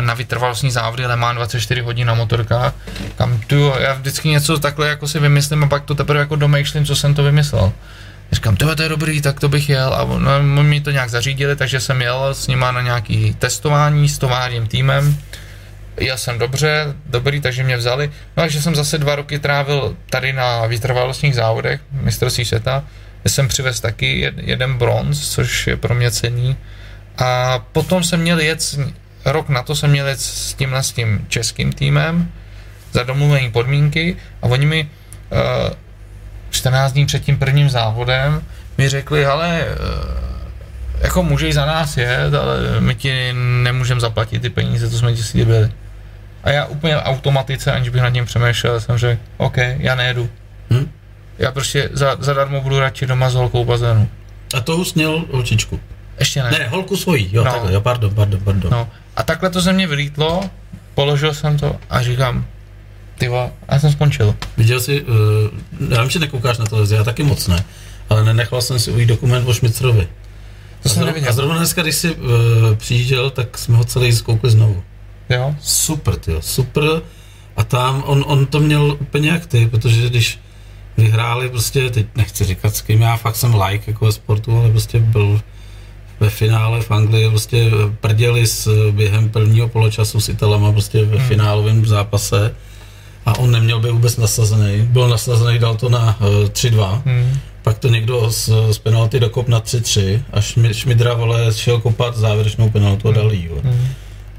na 0.00 0.14
vytrvalostní 0.14 0.70
závody 0.70 1.06
Le 1.06 1.16
Mans 1.16 1.36
24 1.36 1.80
hodin 1.80 2.06
na 2.06 2.14
motorkách, 2.14 2.74
kam 3.18 3.40
tu, 3.46 3.72
já 3.78 3.94
vždycky 3.94 4.28
něco 4.28 4.58
takhle 4.58 4.88
jako 4.88 5.08
si 5.08 5.18
vymyslím 5.18 5.64
a 5.64 5.68
pak 5.68 5.84
to 5.84 5.94
teprve 5.94 6.20
jako 6.20 6.36
domýšlím, 6.36 6.86
co 6.86 6.96
jsem 6.96 7.14
to 7.14 7.22
vymyslel. 7.22 7.72
Říkám, 8.32 8.56
to 8.56 8.82
je 8.82 8.88
dobrý, 8.88 9.22
tak 9.22 9.40
to 9.40 9.48
bych 9.48 9.68
jel 9.68 9.94
a 9.94 10.18
no, 10.42 10.62
mi 10.62 10.80
to 10.80 10.90
nějak 10.90 11.10
zařídili, 11.10 11.56
takže 11.56 11.80
jsem 11.80 12.02
jel 12.02 12.34
s 12.34 12.46
nima 12.46 12.72
na 12.72 12.82
nějaký 12.82 13.34
testování 13.38 14.08
s 14.08 14.18
továrním 14.18 14.66
týmem. 14.66 15.18
Jel 15.96 16.18
jsem 16.18 16.38
dobře, 16.38 16.94
dobrý, 17.06 17.40
takže 17.40 17.62
mě 17.62 17.76
vzali. 17.76 18.10
No 18.36 18.42
takže 18.42 18.62
jsem 18.62 18.74
zase 18.74 18.98
dva 18.98 19.16
roky 19.16 19.38
trávil 19.38 19.96
tady 20.10 20.32
na 20.32 20.66
vytrvalostních 20.66 21.34
závodech, 21.34 21.80
mistrovství 21.92 22.44
světa, 22.44 22.84
kde 23.22 23.30
jsem 23.30 23.48
přivez 23.48 23.80
taky 23.80 24.32
jeden 24.36 24.74
bronz, 24.74 25.30
což 25.30 25.66
je 25.66 25.76
pro 25.76 25.94
mě 25.94 26.10
cený. 26.10 26.56
A 27.18 27.58
potom 27.72 28.04
jsem 28.04 28.20
měl 28.20 28.40
jet, 28.40 28.78
rok 29.24 29.48
na 29.48 29.62
to 29.62 29.76
jsem 29.76 29.90
měl 29.90 30.08
jet 30.08 30.20
s 30.20 30.54
tímhle 30.54 30.82
s 30.82 30.92
tím 30.92 31.26
českým 31.28 31.72
týmem 31.72 32.32
za 32.92 33.02
domluvené 33.02 33.50
podmínky 33.50 34.16
a 34.42 34.46
oni 34.46 34.66
mi 34.66 34.88
uh, 35.30 35.70
14 36.50 36.92
dní 36.92 37.06
před 37.06 37.24
tím 37.24 37.38
prvním 37.38 37.70
závodem 37.70 38.42
mi 38.78 38.88
řekli, 38.88 39.26
ale 39.26 39.64
jako 41.00 41.22
můžeš 41.22 41.54
za 41.54 41.66
nás 41.66 41.96
jet, 41.96 42.34
ale 42.34 42.80
my 42.80 42.94
ti 42.94 43.32
nemůžeme 43.62 44.00
zaplatit 44.00 44.42
ty 44.42 44.50
peníze, 44.50 44.90
co 44.90 44.98
jsme 44.98 45.12
ti 45.12 45.22
slíbili. 45.22 45.70
A 46.46 46.50
já 46.50 46.66
úplně 46.66 46.96
automatice, 46.96 47.72
aniž 47.72 47.88
bych 47.88 48.02
nad 48.02 48.10
tím 48.10 48.24
přemýšlel, 48.24 48.80
jsem 48.80 48.98
řekl, 48.98 49.22
OK, 49.36 49.56
já 49.56 49.94
nejedu. 49.94 50.28
Hm? 50.70 50.90
Já 51.38 51.52
prostě 51.52 51.90
za, 51.92 52.16
zadarmo 52.20 52.60
budu 52.60 52.78
radši 52.78 53.06
doma 53.06 53.30
s 53.30 53.34
holkou 53.34 53.64
bazénu. 53.64 54.08
A 54.54 54.60
to 54.60 54.76
už 54.76 54.94
měl 54.94 55.24
holčičku? 55.32 55.80
Ještě 56.18 56.42
ne. 56.42 56.50
Ne, 56.50 56.68
holku 56.68 56.96
svojí, 56.96 57.28
jo, 57.32 57.44
no. 57.44 57.52
takhle, 57.52 57.72
jo, 57.72 57.80
pardon, 57.80 58.14
pardon, 58.14 58.40
pardon. 58.44 58.70
No. 58.72 58.88
A 59.16 59.22
takhle 59.22 59.50
to 59.50 59.60
ze 59.60 59.72
mě 59.72 59.86
vylítlo, 59.86 60.50
položil 60.94 61.34
jsem 61.34 61.58
to 61.58 61.76
a 61.90 62.02
říkám, 62.02 62.46
ty 63.18 63.28
a 63.28 63.50
já 63.72 63.78
jsem 63.78 63.92
skončil. 63.92 64.34
Viděl 64.56 64.80
jsi, 64.80 65.02
uh, 65.02 65.90
já 65.90 66.00
vím, 66.02 66.10
že 66.10 66.18
nekoukáš 66.18 66.58
na 66.58 66.66
televizi, 66.66 66.94
já 66.94 67.04
taky 67.04 67.22
moc 67.22 67.48
ne, 67.48 67.64
ale 68.10 68.24
nenechal 68.24 68.62
jsem 68.62 68.78
si 68.78 68.90
ujít 68.90 69.08
dokument 69.08 69.48
o 69.48 69.54
Šmicrovi. 69.54 70.08
To 70.82 70.88
jsem 70.88 71.06
neviděl. 71.06 71.30
A 71.30 71.32
zrovna 71.32 71.56
dneska, 71.56 71.82
když 71.82 71.94
jsi 71.94 72.14
uh, 72.14 72.30
přijížděl, 72.76 73.30
tak 73.30 73.58
jsme 73.58 73.76
ho 73.76 73.84
celý 73.84 74.12
zkoukli 74.12 74.50
znovu. 74.50 74.82
Jo? 75.30 75.54
Super, 75.60 76.16
ty 76.16 76.32
super. 76.40 77.02
A 77.56 77.64
tam 77.64 78.02
on, 78.06 78.24
on 78.26 78.46
to 78.46 78.60
měl 78.60 78.96
úplně 79.00 79.28
jak 79.28 79.46
ty, 79.46 79.66
protože 79.66 80.08
když 80.08 80.38
vyhráli 80.96 81.48
prostě, 81.48 81.90
teď 81.90 82.06
nechci 82.16 82.44
říkat 82.44 82.76
s 82.76 82.82
kým, 82.82 83.02
já 83.02 83.16
fakt 83.16 83.36
jsem 83.36 83.54
like 83.54 83.90
jako 83.90 84.04
ve 84.04 84.12
sportu, 84.12 84.58
ale 84.58 84.70
prostě 84.70 84.98
byl 84.98 85.40
ve 86.20 86.30
finále 86.30 86.80
v 86.80 86.90
Anglii 86.90 87.28
prostě 87.28 87.70
prděli 88.00 88.46
s, 88.46 88.90
během 88.90 89.28
prvního 89.28 89.68
poločasu 89.68 90.20
s 90.20 90.28
Italama 90.28 90.72
prostě 90.72 91.04
ve 91.04 91.18
hmm. 91.18 91.28
finálovém 91.28 91.86
zápase 91.86 92.54
a 93.26 93.38
on 93.38 93.50
neměl 93.50 93.80
být 93.80 93.90
vůbec 93.90 94.16
nasazený. 94.16 94.82
Byl 94.82 95.08
nasazený, 95.08 95.58
dal 95.58 95.74
to 95.76 95.88
na 95.88 96.16
uh, 96.20 96.26
3-2. 96.26 97.02
Hmm. 97.04 97.38
Pak 97.62 97.78
to 97.78 97.88
někdo 97.88 98.30
z, 98.30 98.50
z 98.70 98.78
penalty 98.78 99.20
dokop 99.20 99.48
na 99.48 99.60
3-3 99.60 100.22
a 100.32 100.40
Šmidra 100.72 101.14
vole 101.14 101.52
šel 101.52 101.80
kopat 101.80 102.16
závěrečnou 102.16 102.70
penaltu 102.70 103.08
a 103.08 103.12
dal 103.12 103.32
jí. 103.32 103.48
Hmm. 103.62 103.88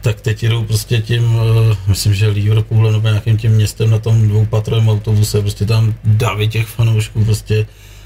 Tak 0.08 0.22
teď 0.22 0.44
jdou 0.44 0.64
prostě 0.64 0.98
tím, 1.02 1.36
uh, 1.36 1.44
myslím, 1.88 2.14
že 2.14 2.28
Liverpool 2.28 2.92
nebo 2.92 3.08
nějakým 3.08 3.38
tím 3.38 3.52
městem 3.52 3.90
na 3.90 4.00
tom 4.00 4.28
dvoupatrovém 4.28 4.90
autobuse, 4.90 5.42
prostě 5.42 5.66
tam 5.66 5.94
davy 6.04 6.48
těch 6.48 6.68
fanoušků 6.68 7.26
prostě 7.26 7.66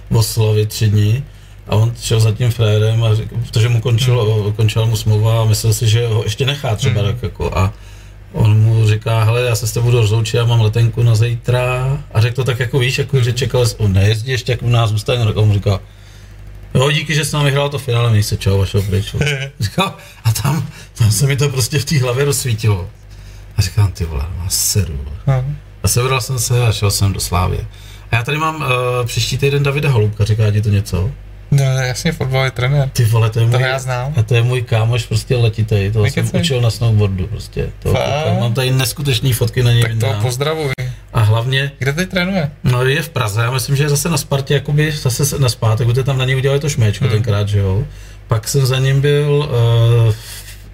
oslavy 0.10 0.66
tři 0.66 0.88
dny. 0.88 1.24
A 1.68 1.76
on 1.76 1.94
šel 2.02 2.20
za 2.20 2.32
tím 2.32 2.52
frérem, 2.52 3.04
a 3.04 3.16
řík, 3.16 3.30
protože 3.48 3.70
mu 3.70 3.82
končilo, 3.82 4.44
hmm. 4.44 4.54
končila 4.54 4.86
mu 4.86 4.96
smlouva 4.96 5.42
a 5.42 5.46
myslel 5.46 5.74
si, 5.74 5.88
že 5.88 6.08
ho 6.08 6.24
ještě 6.24 6.46
nechá 6.46 6.76
třeba 6.76 7.02
hmm. 7.02 7.12
tak 7.12 7.24
jako 7.24 7.58
a 7.58 7.74
on 8.34 8.60
mu 8.60 8.88
říká, 8.88 9.24
hele, 9.24 9.42
já 9.42 9.56
se 9.56 9.68
s 9.68 9.72
tebou 9.72 9.86
budu 9.86 9.98
rozloučit, 9.98 10.38
já 10.38 10.46
mám 10.46 10.62
letenku 10.62 11.04
na 11.04 11.16
zítra 11.16 11.98
a 12.14 12.22
řekl 12.22 12.36
to 12.36 12.44
tak 12.44 12.60
jako 12.60 12.80
víš, 12.80 12.98
jako 12.98 13.22
že 13.22 13.34
čekal, 13.34 13.66
on 13.78 13.94
nejezdí 13.94 14.32
ještě, 14.32 14.52
jak 14.52 14.64
u 14.64 14.70
nás 14.70 14.90
zůstane, 14.90 15.24
a 15.24 15.36
on 15.36 15.48
mu 15.48 15.54
říká, 15.54 15.80
Jo, 16.74 16.92
díky, 16.92 17.16
že 17.16 17.26
jsi 17.26 17.36
nám 17.36 17.46
vyhrál 17.46 17.70
to 17.70 17.80
finále, 17.80 18.10
měj 18.10 18.24
se 18.24 18.38
čau, 18.38 18.58
vašeho 18.58 18.84
pryč. 18.84 19.16
Říkal, 19.60 19.96
a 20.24 20.32
tam, 20.32 20.68
tam 20.94 21.12
se 21.12 21.28
mi 21.28 21.38
to 21.38 21.50
prostě 21.50 21.80
v 21.80 21.86
té 21.86 22.00
hlavě 22.00 22.26
rozsvítilo. 22.26 22.90
A 23.58 23.62
říkám, 23.62 23.92
ty 23.92 24.06
vole, 24.06 24.26
má 24.38 24.50
seru. 24.50 25.00
Vole. 25.26 25.46
A 25.84 25.88
sebral 25.88 26.22
jsem 26.22 26.40
se 26.40 26.68
a 26.68 26.72
šel 26.72 26.92
jsem 26.92 27.14
do 27.14 27.20
Slávy. 27.20 27.68
A 28.12 28.16
já 28.16 28.24
tady 28.24 28.38
mám 28.38 28.56
uh, 28.56 28.68
příští 29.06 29.38
týden 29.38 29.64
Davida 29.64 29.90
Holubka, 29.90 30.26
říká 30.26 30.52
ti 30.52 30.62
to 30.62 30.70
něco? 30.70 31.12
No, 31.52 31.64
jasně, 31.64 32.12
fotbalový 32.12 32.52
trenér. 32.52 32.90
Ty 32.90 33.06
vole, 33.06 33.30
to 33.30 33.40
je 33.40 33.46
To 33.46 33.52
můj, 33.60 33.68
já 33.68 33.80
znám. 33.80 34.14
a 34.18 34.24
to 34.24 34.36
je 34.36 34.42
můj 34.44 34.62
kámoš 34.62 35.06
prostě 35.06 35.36
letitej, 35.36 35.92
toho 35.92 36.06
jsem 36.06 36.16
Nekecej. 36.24 36.42
učil 36.42 36.62
na 36.62 36.70
snowboardu 36.70 37.28
prostě. 37.28 37.70
To, 37.80 37.94
mám 38.40 38.54
tady 38.54 38.72
neskutečný 38.72 39.34
fotky 39.34 39.64
na 39.64 39.72
něj. 39.72 39.82
Tak 39.82 39.92
to 39.92 39.96
videa. 39.96 40.22
pozdravuj. 40.22 40.72
A 41.14 41.20
hlavně, 41.22 41.72
Kde 41.80 41.94
teď 41.94 42.10
trénuje? 42.10 42.52
no 42.64 42.86
je 42.86 43.02
v 43.02 43.10
Praze, 43.10 43.42
já 43.42 43.52
myslím, 43.52 43.76
že 43.76 43.84
je 43.84 43.90
zase 43.90 44.10
na 44.10 44.18
Spartě, 44.18 44.54
jakoby 44.54 44.92
zase 44.92 45.26
se- 45.26 45.40
na 45.40 45.50
zpátek, 45.50 45.88
protože 45.88 46.04
tam 46.04 46.18
na 46.18 46.26
něj 46.26 46.36
udělali 46.36 46.60
to 46.60 46.70
šméčko 46.70 47.06
Hmm. 47.06 47.14
tenkrát, 47.14 47.48
že 47.48 47.60
jo. 47.60 47.84
Pak 48.28 48.48
jsem 48.48 48.66
za 48.66 48.80
ním 48.80 49.02
byl, 49.02 49.50
uh, 50.08 50.14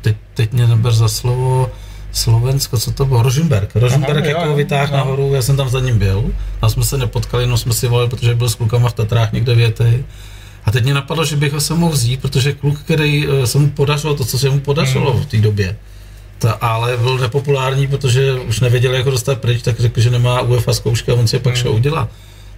teď, 0.02 0.16
teď 0.34 0.54
mě 0.54 0.68
neber 0.68 0.92
za 0.94 1.08
slovo, 1.08 1.72
Slovensko, 2.12 2.78
co 2.78 2.92
to 2.92 3.06
bylo? 3.06 3.24
Rožemberg. 3.24 3.70
Rožemberg 3.76 4.18
Aha, 4.18 4.28
jako 4.28 4.56
vytáhl 4.56 4.92
jo. 4.92 4.98
nahoru, 4.98 5.34
já 5.34 5.42
jsem 5.42 5.58
tam 5.58 5.70
za 5.70 5.80
ním 5.80 6.00
byl. 6.00 6.24
Tam 6.62 6.70
jsme 6.70 6.84
se 6.86 6.98
nepotkali, 6.98 7.44
jenom 7.44 7.58
jsme 7.58 7.74
si 7.74 7.88
volali, 7.88 8.10
protože 8.10 8.36
byl 8.36 8.50
s 8.50 8.56
klukama 8.56 8.90
v 8.90 8.94
Tatrách 8.94 9.32
někde 9.34 9.56
větej. 9.56 10.04
A 10.68 10.72
teď 10.72 10.84
mě 10.84 10.94
napadlo, 10.94 11.26
že 11.26 11.36
bych 11.36 11.54
ho 11.54 11.62
se 11.62 11.74
mohl 11.74 11.94
vzít, 11.94 12.22
protože 12.22 12.54
kluk, 12.54 12.80
který 12.80 13.28
eh, 13.28 13.48
se 13.48 13.58
mu 13.58 13.70
podařilo 13.70 14.16
to, 14.16 14.26
co 14.26 14.40
se 14.40 14.50
mu 14.50 14.60
podařilo 14.60 15.12
Hmm. 15.14 15.22
v 15.22 15.26
té 15.26 15.38
době, 15.38 15.76
ta, 16.40 16.52
ale 16.52 16.98
byl 16.98 17.18
nepopulární, 17.18 17.88
protože 17.88 18.34
už 18.34 18.60
nevěděl, 18.60 18.94
jak 18.94 19.06
ho 19.06 19.12
dostat 19.12 19.38
pryč, 19.42 19.62
tak 19.62 19.80
řekl, 19.80 20.02
že 20.02 20.10
nemá 20.10 20.42
UEFA 20.42 20.74
zkoušky 20.74 21.12
a 21.12 21.16
on 21.16 21.28
si 21.28 21.36
je 21.36 21.40
pak 21.40 21.54
Hmm. 21.54 21.62
šel 21.64 21.72
udělat. 21.72 22.10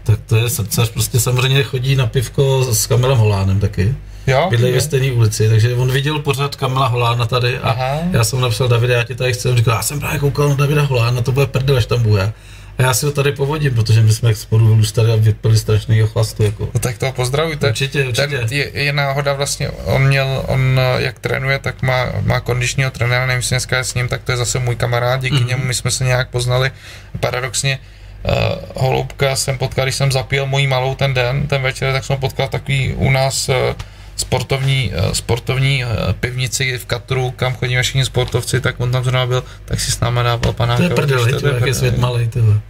Tak 0.04 0.20
to 0.28 0.36
je 0.36 0.50
srdcař, 0.50 0.90
prostě 0.90 1.20
samozřejmě 1.20 1.64
chodí 1.64 1.96
na 1.96 2.08
pivko 2.08 2.68
s 2.74 2.88
Kamilem 2.88 3.18
Holánem 3.18 3.60
taky. 3.60 3.96
Jo? 4.28 4.48
Bydlejí 4.50 4.74
ve 4.74 4.82
stejné 4.82 5.12
ulici, 5.12 5.50
takže 5.50 5.74
on 5.76 5.92
viděl 5.92 6.20
pořád 6.20 6.56
Kamila 6.56 6.88
Holána 6.88 7.26
tady 7.26 7.58
a 7.60 7.70
Aha. 7.70 8.00
já 8.12 8.24
jsem 8.24 8.42
napsal 8.42 8.68
Davide, 8.68 8.94
já 8.94 9.04
tě 9.04 9.16
tady 9.16 9.34
chci, 9.34 9.50
on 9.50 9.58
říkal, 9.58 9.76
já 9.76 9.82
jsem 9.82 10.00
právě 10.00 10.20
koukal 10.20 10.50
na 10.50 10.56
Davida 10.56 10.82
Holána, 10.82 11.22
to 11.22 11.32
bude 11.32 11.46
prdel, 11.46 11.78
až 11.78 11.86
tam 11.86 12.04
bude. 12.04 12.34
A 12.80 12.82
já 12.82 12.94
si 12.94 13.06
ho 13.06 13.12
tady 13.12 13.32
povodím, 13.32 13.76
protože 13.76 14.02
my 14.02 14.14
jsme 14.14 14.36
spolu 14.36 14.68
vyrůstali 14.68 15.12
a 15.12 15.16
vypili 15.16 15.58
strašný 15.58 16.02
chlastu, 16.06 16.44
jako. 16.44 16.70
No 16.74 16.80
tak 16.80 16.98
to 16.98 17.12
pozdravujte. 17.12 17.68
Určitě, 17.68 18.06
určitě. 18.08 18.28
Ten 18.28 18.48
je, 18.52 18.72
je, 18.74 18.94
náhoda 18.94 19.34
vlastně, 19.34 19.70
on 19.70 20.08
měl, 20.08 20.44
on 20.48 20.80
eh, 20.80 21.02
jak 21.02 21.20
trénuje, 21.20 21.60
tak 21.60 21.82
má, 21.82 22.06
má 22.22 22.40
kondičního 22.40 22.92
trenéra, 22.92 23.26
nevím, 23.26 23.40
jestli 23.40 23.54
dneska 23.54 23.78
je 23.78 23.84
s 23.84 23.94
ním, 23.94 24.08
tak 24.08 24.24
to 24.24 24.32
je 24.32 24.38
zase 24.38 24.60
můj 24.60 24.76
kamarád, 24.76 25.22
díky 25.22 25.36
Mhm. 25.36 25.44
mm-hmm. 25.44 25.50
němu 25.50 25.64
my 25.64 25.74
jsme 25.74 25.92
se 25.92 26.04
nějak 26.04 26.30
poznali. 26.30 26.72
Paradoxně 27.20 27.80
uh, 27.80 28.34
Holoubka 28.76 29.36
jsem 29.36 29.58
potkal, 29.58 29.86
když 29.86 29.96
jsem 29.96 30.12
zapil 30.12 30.46
mojí 30.46 30.68
malou 30.68 30.96
ten 30.96 31.14
den, 31.14 31.48
ten 31.48 31.62
večer, 31.62 31.94
tak 31.94 32.06
jsem 32.06 32.18
potkal 32.18 32.48
takový 32.48 32.94
u 32.94 33.12
nás 33.12 33.50
uh, 33.50 33.56
sportovní, 34.20 34.92
uh, 34.92 35.12
sportovní 35.12 35.84
uh, 35.84 35.92
pivnici 36.20 36.78
v 36.78 36.86
Katru, 36.86 37.32
kam 37.32 37.54
chodíme 37.54 37.84
všichni 37.84 38.06
sportovci, 38.06 38.62
tak 38.62 38.80
on 38.80 38.92
tam 38.92 39.04
zrovna 39.04 39.26
byl, 39.26 39.44
tak 39.66 39.80
si 39.80 39.92
s 39.92 40.00
náma 40.00 40.24
dával 40.24 40.54
panáka. 40.54 40.78
To 40.78 40.84
je 40.84 40.90
prdel, 40.90 41.40
to 41.40 41.48
jak 41.48 41.66
je 41.66 41.74
svět 41.74 41.98
malý, 41.98 42.28
tyhle. 42.28 42.62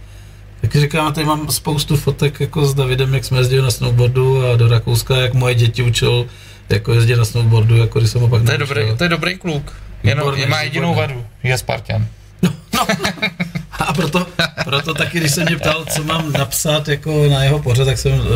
Tak 0.60 0.76
říkám, 0.76 1.12
tady 1.12 1.26
mám 1.26 1.50
spoustu 1.50 1.96
fotek 1.96 2.40
jako 2.40 2.66
s 2.66 2.74
Davidem, 2.74 3.14
jak 3.14 3.24
jsme 3.24 3.38
jezdili 3.38 3.62
na 3.62 3.70
snowboardu 3.70 4.46
a 4.46 4.56
do 4.56 4.68
Rakouska, 4.68 5.16
jak 5.16 5.34
moje 5.34 5.54
děti 5.54 5.82
učil 5.82 6.26
jako 6.68 6.92
jezdit 6.94 7.16
na 7.16 7.24
snowboardu, 7.24 7.76
jako 7.76 7.98
když 7.98 8.10
jsem 8.10 8.20
ho 8.20 8.28
pak 8.28 8.42
To 8.42 8.52
je, 8.52 8.58
dobrý, 8.58 8.82
to 8.96 9.04
je 9.04 9.08
dobrý 9.08 9.38
kluk. 9.38 9.72
Jenom 10.02 10.24
Výborný, 10.24 10.46
má 10.46 10.62
jedinou 10.62 10.94
vadu, 10.94 11.24
je 11.42 11.58
Spartan. 11.58 12.06
A 13.80 13.92
proto, 13.92 14.26
proto 14.64 14.94
taky, 14.94 15.20
když 15.20 15.32
se 15.32 15.44
mě 15.44 15.56
ptal, 15.56 15.84
co 15.84 16.04
mám 16.04 16.32
napsat 16.32 16.88
jako 16.88 17.28
na 17.28 17.44
jeho 17.44 17.58
pořad, 17.58 17.84
tak 17.84 17.98
jsem 17.98 18.12
uh, 18.12 18.26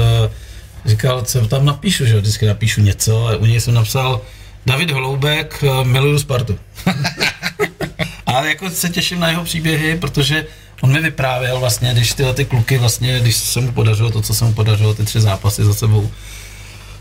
říkal, 0.85 1.23
co 1.23 1.49
tam 1.49 1.65
napíšu, 1.65 2.07
že 2.07 2.21
vždycky 2.21 2.47
napíšu 2.47 2.81
něco 2.81 3.27
a 3.27 3.37
u 3.37 3.45
něj 3.47 3.61
jsem 3.61 3.75
napsal 3.75 4.21
David 4.67 4.91
Holoubek, 4.91 5.63
uh, 5.63 5.85
miluju 5.85 6.19
Spartu. 6.19 6.59
a 8.27 8.45
jako 8.45 8.71
se 8.71 8.89
těším 8.89 9.21
na 9.21 9.29
jeho 9.29 9.45
příběhy, 9.45 9.97
protože 9.97 10.47
on 10.81 10.93
mi 10.93 11.01
vyprávěl 11.01 11.61
vlastně, 11.61 11.93
když 11.93 12.13
tyhle 12.13 12.35
ty 12.35 12.45
kluky 12.45 12.79
vlastně, 12.79 13.21
když 13.21 13.37
se 13.37 13.61
mu 13.61 13.73
podařilo 13.73 14.11
to, 14.11 14.23
co 14.23 14.35
se 14.35 14.45
mu 14.45 14.53
podařilo, 14.53 14.95
ty 14.95 15.05
tři 15.05 15.21
zápasy 15.21 15.65
za 15.65 15.75
sebou, 15.75 16.11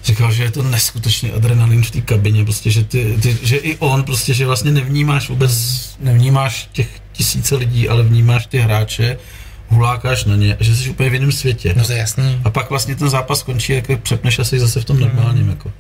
říkal, 0.06 0.32
že 0.32 0.44
je 0.44 0.52
to 0.52 0.64
neskutečný 0.64 1.32
adrenalin 1.32 1.84
v 1.84 1.92
té 1.92 2.02
kabině, 2.02 2.44
prostě, 2.44 2.72
že, 2.72 2.84
ty, 2.84 3.18
ty, 3.22 3.38
že 3.42 3.58
i 3.58 3.78
on, 3.78 4.04
prostě, 4.04 4.34
že 4.34 4.46
vlastně 4.46 4.72
nevnímáš 4.72 5.30
vůbec, 5.30 5.54
nevnímáš 6.00 6.70
těch 6.72 6.88
tisíce 7.14 7.56
lidí, 7.56 7.90
ale 7.90 8.04
vnímáš 8.04 8.46
ty 8.46 8.60
hráče, 8.60 9.18
hulákáš 9.68 10.26
na 10.26 10.36
ně, 10.36 10.58
že 10.60 10.76
jsi 10.76 10.90
úplně 10.90 11.10
v 11.10 11.14
jiném 11.14 11.32
světě. 11.32 11.74
No 11.78 11.86
to 11.86 11.92
je 11.92 11.98
jasný. 11.98 12.42
A 12.44 12.50
pak 12.50 12.70
vlastně 12.70 12.96
ten 12.96 13.10
zápas 13.10 13.40
skončí, 13.40 13.74
jako 13.74 13.98
přepneš 13.98 14.40
a 14.40 14.44
jsi 14.44 14.60
zase 14.60 14.82
v 14.82 14.86
tom 14.86 15.00
normálním, 15.00 15.50
jako. 15.50 15.72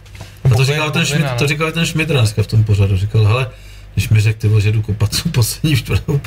A 0.43 0.49
to 0.49 0.65
říkal 0.65 0.91
ten 0.91 1.05
Schmidt, 1.05 1.31
to 1.37 1.47
říkal 1.47 1.71
ten 1.71 1.85
Schmidt 1.85 2.09
dneska 2.09 2.43
v 2.43 2.47
tom 2.47 2.63
pořadu, 2.63 2.97
říkal, 2.97 3.25
hele, 3.25 3.49
když 3.93 4.09
mi 4.09 4.21
řekl, 4.21 4.39
ty 4.39 4.61
že 4.61 4.71
jdu 4.71 4.81
kopat 4.81 5.21
tu 5.23 5.29
poslední 5.29 5.75
čtvrtou 5.75 6.21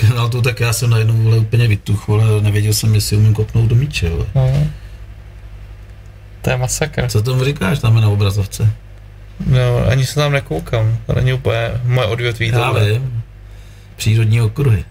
penaltu, 0.00 0.42
tak 0.42 0.60
já 0.60 0.72
jsem 0.72 0.90
najednou 0.90 1.14
vole, 1.14 1.38
úplně 1.38 1.68
vytuch, 1.68 2.08
vole, 2.08 2.24
nevěděl 2.40 2.72
jsem, 2.72 2.94
jestli 2.94 3.16
umím 3.16 3.34
kopnout 3.34 3.68
do 3.68 3.74
míče, 3.74 4.10
vole. 4.10 4.26
No. 4.34 4.66
To 6.42 6.50
je 6.50 6.56
masakr. 6.56 7.08
Co 7.08 7.22
tomu 7.22 7.44
říkáš 7.44 7.78
tam 7.78 8.00
na 8.00 8.08
obrazovce? 8.08 8.72
No, 9.46 9.86
ani 9.90 10.06
se 10.06 10.14
tam 10.14 10.32
nekoukám. 10.32 10.98
To 11.06 11.14
není 11.14 11.32
úplně 11.32 11.70
moje 11.84 12.06
odvětví. 12.06 12.48
Já 12.48 12.72
vím. 12.72 13.22
Přírodní 13.96 14.40
okruhy. 14.40 14.84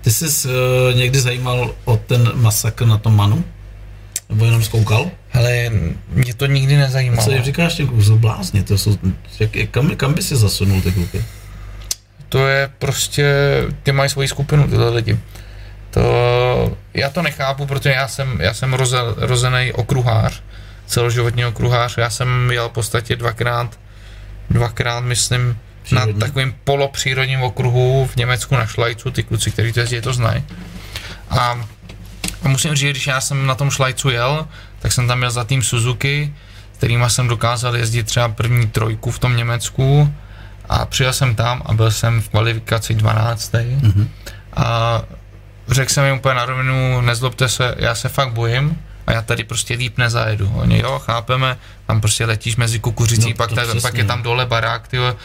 Ty 0.00 0.10
jsi 0.10 0.48
uh, 0.48 0.52
někdy 0.94 1.20
zajímal 1.20 1.74
o 1.84 1.96
ten 1.96 2.30
masakr 2.34 2.86
na 2.86 2.98
tom 2.98 3.16
Manu? 3.16 3.44
Nebo 4.28 4.44
jenom 4.44 4.62
zkoukal? 4.62 5.10
Hele, 5.28 5.70
mě 6.08 6.34
to 6.34 6.46
nikdy 6.46 6.76
A 6.76 6.78
nezajímalo. 6.78 7.24
co 7.24 7.30
jim 7.30 7.42
říkáš 7.42 7.74
těm 7.74 7.86
klukům? 7.86 8.04
Jsou 8.04 8.18
blázni, 8.18 8.62
to 8.62 8.78
jsou, 8.78 8.98
jak, 9.40 9.70
kam, 9.70 9.96
kam 9.96 10.14
by 10.14 10.22
si 10.22 10.36
zasunul 10.36 10.80
ty 10.82 10.92
kluky? 10.92 11.24
To 12.28 12.46
je 12.46 12.70
prostě, 12.78 13.34
ty 13.82 13.92
mají 13.92 14.10
svoji 14.10 14.28
skupinu, 14.28 14.68
tyhle 14.68 14.88
lidi. 14.90 15.18
To, 15.90 16.02
já 16.94 17.10
to 17.10 17.22
nechápu, 17.22 17.66
protože 17.66 17.90
já 17.90 18.08
jsem, 18.08 18.40
já 18.40 18.54
jsem 18.54 18.74
roze, 18.74 18.98
rozený 19.16 19.72
okruhář, 19.72 20.42
celoživotní 20.86 21.44
okruhář, 21.44 21.96
já 21.98 22.10
jsem 22.10 22.50
jel 22.50 22.68
v 22.68 22.72
podstatě 22.72 23.16
dvakrát, 23.16 23.78
dvakrát, 24.50 25.00
myslím, 25.00 25.58
Přírodní? 25.82 26.12
na 26.12 26.26
takovém 26.26 26.54
polopřírodním 26.64 27.42
okruhu 27.42 28.08
v 28.12 28.16
Německu 28.16 28.54
na 28.56 28.66
Šlajcu, 28.66 29.10
ty 29.10 29.22
kluci, 29.22 29.50
kteří 29.50 29.72
to 29.72 29.80
jezdí, 29.80 30.00
to 30.00 30.12
znají. 30.12 30.44
A, 31.30 31.60
a 32.42 32.48
musím 32.48 32.74
říct, 32.74 32.90
když 32.90 33.06
já 33.06 33.20
jsem 33.20 33.46
na 33.46 33.54
tom 33.54 33.70
Šlajcu 33.70 34.10
jel, 34.10 34.46
tak 34.78 34.92
jsem 34.92 35.08
tam 35.08 35.22
jel 35.22 35.30
za 35.30 35.44
tým 35.44 35.62
Suzuki, 35.62 36.34
kterýma 36.72 37.08
jsem 37.08 37.28
dokázal 37.28 37.76
jezdit 37.76 38.02
třeba 38.02 38.28
první 38.28 38.66
trojku 38.66 39.10
v 39.10 39.18
tom 39.18 39.36
Německu 39.36 40.14
a 40.68 40.86
přijel 40.86 41.12
jsem 41.12 41.34
tam 41.34 41.62
a 41.66 41.74
byl 41.74 41.90
jsem 41.90 42.22
v 42.22 42.28
kvalifikaci 42.28 42.94
12. 42.94 43.52
Mhm. 43.82 44.10
A 44.56 45.02
řekl 45.68 45.92
jsem 45.92 46.04
jim 46.04 46.14
úplně 46.14 46.34
na 46.34 46.44
rovinu, 46.44 47.00
nezlobte 47.00 47.48
se, 47.48 47.74
já 47.78 47.94
se 47.94 48.08
fakt 48.08 48.32
bojím 48.32 48.78
a 49.06 49.12
já 49.12 49.22
tady 49.22 49.44
prostě 49.44 49.74
líp 49.74 49.98
nezajedu. 49.98 50.52
Oni 50.54 50.78
jo, 50.78 50.98
chápeme, 50.98 51.56
tam 51.86 52.00
prostě 52.00 52.24
letíš 52.24 52.56
mezi 52.56 52.78
kukuřicí, 52.78 53.28
No, 53.28 53.36
pak, 53.36 53.52
ta, 53.52 53.62
pak 53.82 53.94
je 53.94 54.04
tam 54.04 54.22
dole 54.22 54.46
barák, 54.46 54.88
ty 54.88 54.98
vole. 54.98 55.16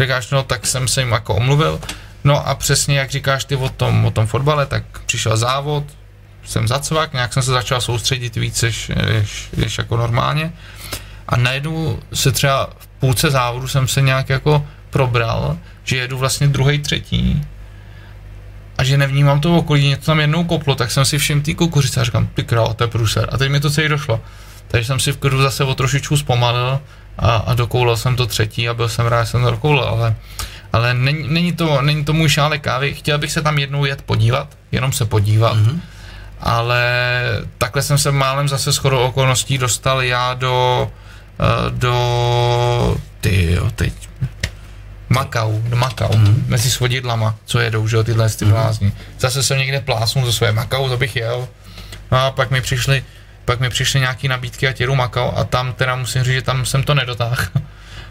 Říkáš, 0.00 0.30
no 0.30 0.42
tak 0.42 0.66
jsem 0.66 0.88
se 0.88 1.00
jim 1.00 1.12
jako 1.12 1.34
omluvil. 1.34 1.80
No 2.24 2.48
a 2.48 2.54
přesně 2.54 2.98
jak 2.98 3.10
říkáš 3.10 3.44
ty 3.44 3.56
o 3.56 3.68
tom, 3.68 4.04
o 4.04 4.10
tom 4.10 4.26
fotbale, 4.26 4.66
tak 4.66 4.82
přišel 5.06 5.36
závod, 5.36 5.84
jsem 6.44 6.68
zacvak, 6.68 7.12
nějak 7.12 7.32
jsem 7.32 7.42
se 7.42 7.50
začal 7.50 7.80
soustředit 7.80 8.36
víc, 8.36 8.62
než, 8.62 8.88
než, 8.88 9.48
než 9.56 9.78
jako 9.78 9.96
normálně. 9.96 10.52
A 11.28 11.36
najednou 11.36 11.98
se 12.12 12.32
třeba 12.32 12.70
v 12.78 12.86
půlce 12.86 13.30
závodu 13.30 13.68
jsem 13.68 13.88
se 13.88 14.02
nějak 14.02 14.28
jako 14.28 14.66
probral, 14.90 15.58
že 15.84 15.96
jedu 15.96 16.18
vlastně 16.18 16.48
druhý, 16.48 16.78
třetí 16.78 17.46
a 18.78 18.84
že 18.84 18.98
nevnímám 18.98 19.40
to 19.40 19.56
okolí, 19.56 19.88
něco 19.88 20.06
tam 20.06 20.20
jednou 20.20 20.44
koplo, 20.44 20.74
tak 20.74 20.90
jsem 20.90 21.04
si 21.04 21.18
všiml 21.18 21.42
té 21.42 21.54
kukuřice 21.54 22.00
a 22.00 22.04
říkám, 22.04 22.26
ty 22.26 22.44
král, 22.44 22.74
to 22.74 22.84
je 22.84 22.88
průser. 22.88 23.28
A 23.32 23.38
teď 23.38 23.50
mi 23.50 23.60
to 23.60 23.70
celý 23.70 23.88
došlo. 23.88 24.20
Takže 24.68 24.86
jsem 24.86 25.00
si 25.00 25.12
v 25.12 25.16
klidu 25.16 25.42
zase 25.42 25.64
o 25.64 25.74
trošičku 25.74 26.16
zpomalil 26.16 26.80
a, 27.18 27.36
a 27.36 27.54
dokoulal 27.54 27.96
jsem 27.96 28.16
to 28.16 28.26
třetí 28.26 28.68
a 28.68 28.74
byl 28.74 28.88
jsem 28.88 29.06
rád, 29.06 29.24
že 29.24 29.30
jsem 29.30 29.42
to 29.42 29.50
dokoulal, 29.50 29.88
ale, 29.88 30.14
ale 30.72 30.94
není, 30.94 31.28
není, 31.28 31.52
to, 31.52 31.82
není 31.82 32.04
to 32.04 32.12
můj 32.12 32.28
šálek 32.28 32.62
kávy. 32.62 32.94
Chtěl 32.94 33.18
bych 33.18 33.32
se 33.32 33.42
tam 33.42 33.58
jednou 33.58 33.84
jet 33.84 34.02
podívat, 34.02 34.48
jenom 34.72 34.92
se 34.92 35.04
podívat, 35.04 35.54
Mhm. 35.56 35.66
mm-hmm. 35.66 35.80
ale 36.40 36.82
takhle 37.58 37.82
jsem 37.82 37.98
se 37.98 38.12
málem 38.12 38.48
zase 38.48 38.72
shodou 38.72 38.98
okolností 38.98 39.58
dostal 39.58 40.02
já 40.02 40.34
do, 40.34 40.90
eh, 41.40 41.70
do 41.70 42.96
ty 43.20 43.52
jo, 43.52 43.70
teď 43.74 43.92
Makau, 45.08 45.60
do 45.68 45.76
Makau, 45.76 46.16
Mhm. 46.16 46.26
mm. 46.28 46.44
mezi 46.48 46.70
svodidlama, 46.70 47.34
co 47.44 47.58
jedou, 47.60 47.88
že 47.88 47.96
jo, 47.96 48.04
tyhle 48.04 48.28
ty 48.30 48.44
Mhm. 48.44 48.54
blázni. 48.54 48.92
Zase 49.18 49.42
jsem 49.42 49.58
někde 49.58 49.80
plásnul 49.80 50.26
ze 50.26 50.32
své 50.32 50.52
Makau, 50.52 50.88
to 50.88 50.96
bych 50.96 51.16
jel. 51.16 51.48
No 52.12 52.18
a 52.18 52.30
pak 52.30 52.50
mi 52.50 52.60
přišly, 52.60 53.04
pak 53.44 53.60
mi 53.60 53.70
přišly 53.70 54.00
nějaký 54.00 54.28
nabídky 54.28 54.68
a 54.68 54.72
těru 54.72 54.94
Makau 54.94 55.30
a 55.36 55.44
tam 55.44 55.72
teda 55.72 55.96
musím 55.96 56.22
říct, 56.22 56.34
že 56.34 56.42
tam 56.42 56.66
jsem 56.66 56.82
to 56.82 56.94
nedotáhl. 56.94 57.42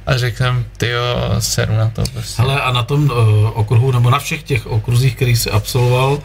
A 0.06 0.18
řekl 0.18 0.38
jsem, 0.38 0.66
ty 0.78 0.90
jo, 0.90 1.02
seru 1.40 1.76
na 1.76 1.90
to 1.90 2.04
prostě. 2.14 2.42
Hele, 2.42 2.62
a 2.62 2.72
na 2.72 2.84
tom 2.84 3.04
uh, 3.04 3.18
okruhu, 3.54 3.92
nebo 3.92 4.10
na 4.10 4.20
všech 4.20 4.44
těch 4.44 4.68
okruzích, 4.68 5.16
který 5.16 5.36
jsi 5.36 5.52
absolvoval, 5.52 6.20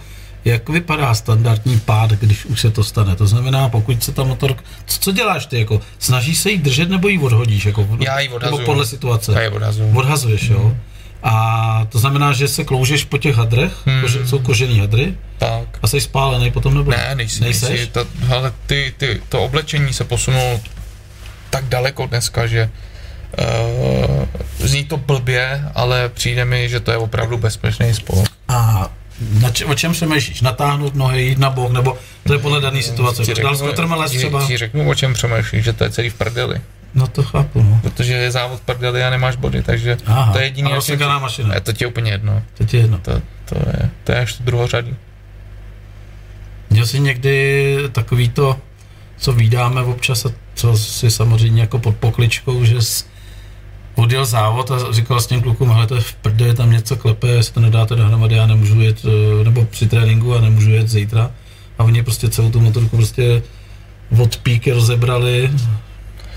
jak 0.44 0.68
vypadá 0.68 1.14
standardní 1.14 1.80
pád, 1.80 2.10
když 2.10 2.44
už 2.44 2.60
se 2.60 2.70
to 2.70 2.84
stane? 2.84 3.16
To 3.16 3.26
znamená, 3.26 3.68
pokud 3.68 4.04
se 4.04 4.12
ta 4.12 4.24
motor... 4.24 4.56
Co, 4.86 4.98
co 4.98 5.12
děláš 5.12 5.46
ty? 5.46 5.58
Jako, 5.58 5.80
snažíš 5.98 6.38
se 6.38 6.50
jí 6.50 6.58
držet 6.58 6.90
nebo 6.90 7.08
ji 7.08 7.18
odhodíš? 7.18 7.66
Jako, 7.66 7.88
Já 8.00 8.20
ji 8.20 8.28
odhazuju. 8.28 8.58
Nebo 8.58 8.72
podle 8.72 8.86
situace? 8.86 9.32
Já 9.32 9.42
ji 9.42 9.48
odhazuju. 9.48 9.98
Odhazuješ, 9.98 10.48
jo? 10.48 10.76
A 11.24 11.86
to 11.88 11.98
znamená, 11.98 12.32
že 12.32 12.48
se 12.48 12.64
kloužeš 12.64 13.04
po 13.04 13.18
těch 13.18 13.36
hadrech, 13.36 13.72
Hmm. 13.86 14.00
kože, 14.00 14.26
jsou 14.26 14.38
kožený 14.38 14.78
hadry, 14.80 15.14
Tak. 15.38 15.78
a 15.82 15.86
jsi 15.88 16.00
spálený 16.00 16.50
potom 16.50 16.74
nebo 16.74 16.90
Ne, 16.90 17.14
nejsi, 17.14 17.40
Nejseš? 17.40 17.68
nejsi. 17.68 17.86
Ta, 17.86 18.04
hele, 18.20 18.52
ty, 18.66 18.94
ty, 18.96 19.20
to 19.28 19.42
oblečení 19.44 19.92
se 19.92 20.04
posunulo 20.04 20.60
tak 21.50 21.64
daleko 21.64 22.06
dneska, 22.06 22.46
že 22.46 22.70
uh, 23.38 24.26
zní 24.58 24.84
to 24.84 24.96
blbě, 24.96 25.64
ale 25.74 26.08
přijde 26.08 26.44
mi, 26.44 26.68
že 26.68 26.80
to 26.80 26.90
je 26.90 26.96
opravdu 26.96 27.38
bezpečný 27.38 27.94
sport. 27.94 28.30
A 28.48 28.90
na 29.40 29.50
če, 29.50 29.64
o 29.64 29.74
čem 29.74 29.92
přemýšlíš? 29.92 30.40
Natáhnout 30.40 30.94
nohy, 30.94 31.22
jít 31.22 31.38
na 31.38 31.50
bok, 31.50 31.72
nebo 31.72 31.98
to 32.26 32.32
je 32.32 32.38
podle 32.38 32.60
dané 32.60 32.82
situace? 32.82 33.22
Ti 33.24 33.34
z 33.54 33.60
kotrmelec 33.60 34.12
ti- 34.12 34.18
třeba? 34.18 34.46
ti 34.46 34.56
řeknu, 34.56 34.88
o 34.90 34.94
čem 34.94 35.14
přemýšlíš, 35.14 35.64
že 35.64 35.72
to 35.72 35.84
je 35.84 35.90
celý 35.90 36.10
v 36.10 36.14
prdeli. 36.14 36.60
No 36.94 37.06
to 37.06 37.22
chápu, 37.22 37.62
no. 37.62 37.78
Protože 37.82 38.12
je 38.12 38.30
závod 38.30 38.60
prdeli 38.60 39.04
a 39.04 39.10
nemáš 39.10 39.36
body, 39.36 39.62
takže 39.62 39.96
Aha, 40.06 40.32
to 40.32 40.38
je 40.38 40.44
jediný, 40.44 40.72
a 40.72 40.74
rozsekaná 40.74 41.18
mašina. 41.18 41.54
je 41.54 41.60
to 41.60 41.72
ti 41.72 41.86
úplně 41.86 42.10
jedno. 42.10 42.42
To 42.58 42.64
ti 42.64 42.76
je 42.76 42.82
jedno. 42.82 42.98
To, 42.98 43.12
to, 43.44 43.54
je, 43.58 43.90
to 44.04 44.12
je 44.12 44.18
až 44.18 44.32
to 44.32 44.44
druhořadý. 44.44 44.94
Měl 46.70 46.86
jsi 46.86 47.00
někdy 47.00 47.76
takový 47.92 48.28
to, 48.28 48.56
co 49.16 49.32
vydáme 49.32 49.82
občas 49.82 50.26
a 50.26 50.30
co 50.54 50.76
si 50.76 51.10
samozřejmě 51.10 51.60
jako 51.60 51.78
pod 51.78 51.96
pokličkou, 51.96 52.64
že 52.64 52.82
jsi 52.82 53.04
odjel 53.94 54.24
závod 54.24 54.70
a 54.70 54.92
říkal 54.92 55.20
s 55.20 55.26
těm 55.26 55.40
klukům, 55.42 55.70
hele, 55.70 55.86
to 55.86 55.94
je 55.94 56.00
v 56.00 56.14
prdě, 56.14 56.54
tam 56.54 56.70
něco 56.72 56.96
klepe, 56.96 57.28
jestli 57.28 57.54
to 57.54 57.60
nedáte 57.60 57.94
dohromady, 57.96 58.34
já 58.34 58.46
nemůžu 58.46 58.80
jet, 58.80 59.02
eh, 59.04 59.44
nebo 59.44 59.64
při 59.64 59.88
tréninku 59.88 60.34
a 60.34 60.40
nemůžu 60.40 60.70
jet 60.70 60.88
zítra. 60.88 61.30
A 61.78 61.84
oni 61.84 62.02
prostě 62.02 62.28
celou 62.28 62.50
tu 62.50 62.60
motorku 62.60 62.96
prostě 62.96 63.42
od 64.18 64.36
píky 64.36 64.72
rozebrali, 64.72 65.50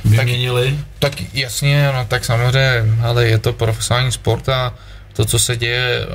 vyměnili. 0.10 0.80
Tak 1.00 1.14
jasně, 1.34 1.92
no 1.94 2.06
tak 2.06 2.26
samozřejmě, 2.26 2.84
ale 3.02 3.26
je 3.26 3.38
to 3.38 3.54
profesionální 3.54 4.12
sport 4.12 4.50
a 4.50 4.74
to, 5.14 5.26
co 5.26 5.40
se 5.40 5.58
děje 5.58 6.06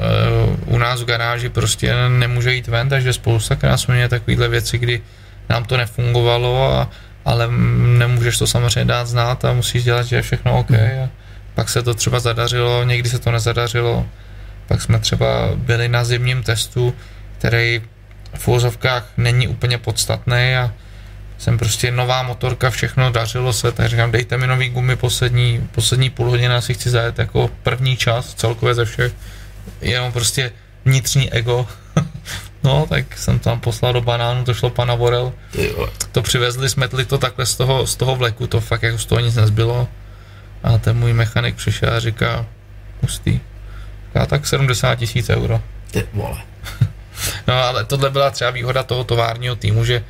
uh, 0.66 0.74
u 0.74 0.78
nás 0.78 1.02
v 1.02 1.04
garáži, 1.04 1.48
prostě 1.48 1.94
nemůže 2.08 2.54
jít 2.54 2.68
ven, 2.68 2.88
takže 2.88 3.12
spousta 3.12 3.56
krát 3.56 3.76
jsme 3.76 3.94
měli 3.94 4.08
takovéhle 4.08 4.48
věci, 4.48 4.78
kdy 4.78 5.00
nám 5.48 5.64
to 5.64 5.76
nefungovalo, 5.76 6.72
a, 6.72 6.90
ale 7.24 7.48
nemůžeš 7.98 8.38
to 8.38 8.46
samozřejmě 8.46 8.84
dát 8.84 9.06
znát 9.06 9.44
a 9.44 9.52
musíš 9.52 9.84
dělat, 9.84 10.06
že 10.06 10.16
je 10.16 10.22
všechno 10.22 10.58
OK. 10.58 10.70
A 10.70 11.08
pak 11.54 11.68
se 11.68 11.82
to 11.82 11.94
třeba 11.94 12.20
zadařilo, 12.20 12.84
někdy 12.84 13.08
se 13.08 13.18
to 13.18 13.30
nezadařilo. 13.30 14.06
Pak 14.68 14.82
jsme 14.82 14.98
třeba 14.98 15.50
byli 15.56 15.88
na 15.88 16.04
zimním 16.04 16.42
testu, 16.42 16.94
který 17.38 17.82
v 18.34 18.48
úvozovkách 18.48 19.06
není 19.16 19.48
úplně 19.48 19.78
podstatný 19.78 20.56
a 20.56 20.72
jsem 21.42 21.58
prostě 21.58 21.90
nová 21.90 22.22
motorka, 22.22 22.70
všechno 22.70 23.10
dařilo 23.10 23.52
se, 23.52 23.72
tak 23.72 23.88
říkám, 23.88 24.10
dejte 24.10 24.36
mi 24.36 24.46
nový 24.46 24.68
gumy 24.68 24.96
poslední, 24.96 25.68
poslední 25.72 26.10
půl 26.10 26.30
hodiny, 26.30 26.54
si 26.62 26.74
chci 26.74 26.90
zajet 26.90 27.18
jako 27.18 27.50
první 27.62 27.96
čas 27.96 28.34
celkově 28.34 28.74
ze 28.74 28.84
všech, 28.84 29.12
jenom 29.80 30.12
prostě 30.12 30.52
vnitřní 30.84 31.32
ego. 31.32 31.66
no, 32.64 32.86
tak 32.88 33.18
jsem 33.18 33.38
tam 33.38 33.60
poslal 33.60 33.92
do 33.92 34.00
banánu, 34.00 34.44
to 34.44 34.54
šlo 34.54 34.70
pana 34.70 34.94
Vorel, 34.94 35.32
to 36.12 36.22
přivezli, 36.22 36.68
smetli 36.68 37.04
to 37.04 37.18
takhle 37.18 37.46
z 37.46 37.54
toho, 37.54 37.86
z 37.86 37.96
toho 37.96 38.16
vleku, 38.16 38.46
to 38.46 38.60
fakt 38.60 38.82
jako 38.82 38.98
z 38.98 39.06
toho 39.06 39.20
nic 39.20 39.34
nezbylo. 39.34 39.88
A 40.62 40.78
ten 40.78 40.96
můj 40.96 41.12
mechanik 41.12 41.56
přišel 41.56 41.94
a 41.94 42.00
říká, 42.00 42.46
hustý. 43.02 43.40
Já 44.14 44.26
tak 44.26 44.46
70 44.46 44.94
tisíc 44.94 45.30
euro. 45.30 45.62
Ty 45.90 46.06
vole. 46.12 46.38
No 47.46 47.54
ale 47.54 47.84
tohle 47.84 48.10
byla 48.10 48.30
třeba 48.30 48.50
výhoda 48.50 48.82
toho 48.82 49.04
továrního 49.04 49.56
týmu, 49.56 49.84
že 49.84 50.04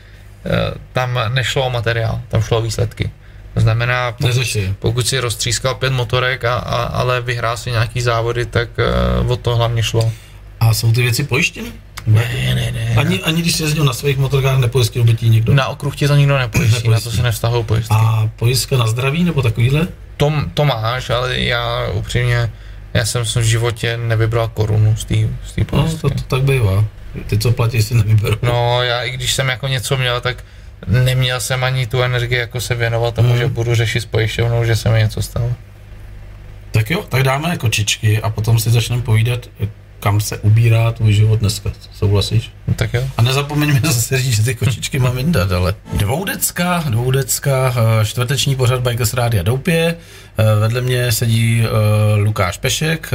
tam 0.93 1.21
nešlo 1.29 1.67
o 1.67 1.71
materiál, 1.71 2.21
tam 2.29 2.43
šlo 2.43 2.59
o 2.59 2.63
výsledky. 2.63 3.11
To 3.55 3.61
znamená, 3.61 4.13
pokud, 4.13 4.57
pokud 4.79 5.07
si 5.09 5.19
roztřískal 5.19 5.75
pět 5.75 5.93
motorek, 5.93 6.45
a, 6.45 6.55
a, 6.55 6.83
ale 6.83 7.21
vyhrál 7.21 7.57
si 7.57 7.71
nějaký 7.71 8.01
závody, 8.01 8.47
tak 8.47 8.69
uh, 9.25 9.31
o 9.31 9.37
to 9.37 9.57
hlavně 9.57 9.83
šlo. 9.83 10.13
A 10.61 10.75
jsou 10.75 10.93
ty 10.93 11.03
věci 11.03 11.25
pojištěny? 11.25 11.69
Ne, 12.07 12.53
ne, 12.55 12.73
ne. 12.73 12.95
Ani, 12.97 13.21
ani 13.21 13.43
když 13.43 13.57
jsi 13.57 13.63
jezdil 13.63 13.85
na 13.85 13.93
svých 13.93 14.19
motorkách, 14.19 14.59
nepojistil 14.59 15.05
by 15.05 15.15
ti 15.15 15.29
nikdo? 15.29 15.55
Na 15.55 15.67
okruh 15.67 15.97
ti 15.97 16.09
to 16.09 16.17
nikdo 16.17 16.39
nepojistí, 16.39 16.75
na 16.77 16.83
to 16.83 16.91
Nepojistí. 16.91 17.17
se 17.17 17.23
nevztahují 17.23 17.65
pojistky. 17.65 17.95
A 17.99 18.31
pojistka 18.37 18.77
na 18.77 18.87
zdraví 18.87 19.25
nebo 19.25 19.43
takovýhle? 19.43 19.89
To, 20.17 20.33
to 20.55 20.65
máš, 20.65 21.11
ale 21.11 21.39
já 21.39 21.89
upřímně, 21.93 22.51
já 22.95 23.05
jsem 23.05 23.25
v 23.25 23.39
životě 23.43 23.97
nevybral 23.97 24.49
korunu 24.49 24.97
z 24.97 25.05
té 25.05 25.15
té 25.55 25.61
No, 25.61 25.65
pojistky. 25.65 26.01
to, 26.01 26.09
to 26.09 26.23
tak 26.37 26.43
bývá. 26.43 26.85
Ty, 27.27 27.39
co 27.39 27.53
platí, 27.53 27.83
si 27.83 27.95
nevyberou. 27.95 28.37
No, 28.43 28.83
já 28.83 29.03
i 29.03 29.11
když 29.11 29.33
jsem 29.35 29.49
jako 29.49 29.69
něco 29.69 29.97
měl, 29.97 30.21
tak 30.21 30.45
neměl 30.87 31.41
jsem 31.41 31.65
ani 31.65 31.87
tu 31.87 32.03
energii, 32.03 32.39
jako 32.39 32.61
se 32.61 32.75
věnovat 32.75 33.15
tomu, 33.15 33.29
Hmm. 33.29 33.39
že 33.39 33.47
budu 33.47 33.75
řešit 33.75 34.01
s 34.01 34.07
pojišťovnou, 34.07 34.65
že 34.65 34.77
se 34.77 34.91
mi 34.91 34.99
něco 34.99 35.23
stalo. 35.23 35.53
Tak 36.71 36.91
jo, 36.91 37.03
tak 37.09 37.23
dáme 37.23 37.57
kočičky 37.57 38.23
a 38.23 38.31
potom 38.31 38.59
si 38.59 38.71
začneme 38.71 39.03
povídat, 39.03 39.47
kam 40.03 40.21
se 40.21 40.39
ubírá 40.39 40.93
tvůj 40.93 41.13
život 41.13 41.41
dneska. 41.41 41.71
Souhlasíš? 41.95 42.51
No, 42.69 42.75
tak 42.75 42.95
jo. 42.95 43.03
A 43.17 43.23
nezapomeňme 43.23 43.81
zase 43.85 44.19
říct, 44.19 44.37
že 44.37 44.43
ty 44.43 44.55
kočičky 44.55 44.99
mám 44.99 45.17
vyndat, 45.17 45.53
ale 45.53 45.75
dvoudecka, 45.93 46.85
dvoudecka, 46.89 47.75
eh, 48.01 48.05
čtvrteční 48.05 48.57
pořad 48.57 48.81
Bikers 48.81 49.15
Rádia 49.15 49.43
Doupě. 49.43 49.97
Eh, 50.39 50.61
Vedle 50.61 50.81
mě 50.81 51.13
sedí 51.13 51.65
eh, 51.65 52.17
Lukáš 52.17 52.59
Pešek, 52.59 53.11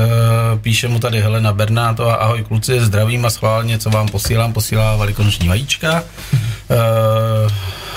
píše 0.61 0.87
mu 0.87 0.99
tady 0.99 1.21
Helena 1.21 1.53
Bernátová, 1.53 2.15
ahoj 2.15 2.43
kluci, 2.43 2.79
zdravím 2.79 3.25
a 3.25 3.29
schválně, 3.29 3.79
co 3.79 3.89
vám 3.89 4.07
posílám, 4.07 4.53
posílá 4.53 4.95
velikonoční 4.95 5.47
vajíčka. 5.47 6.03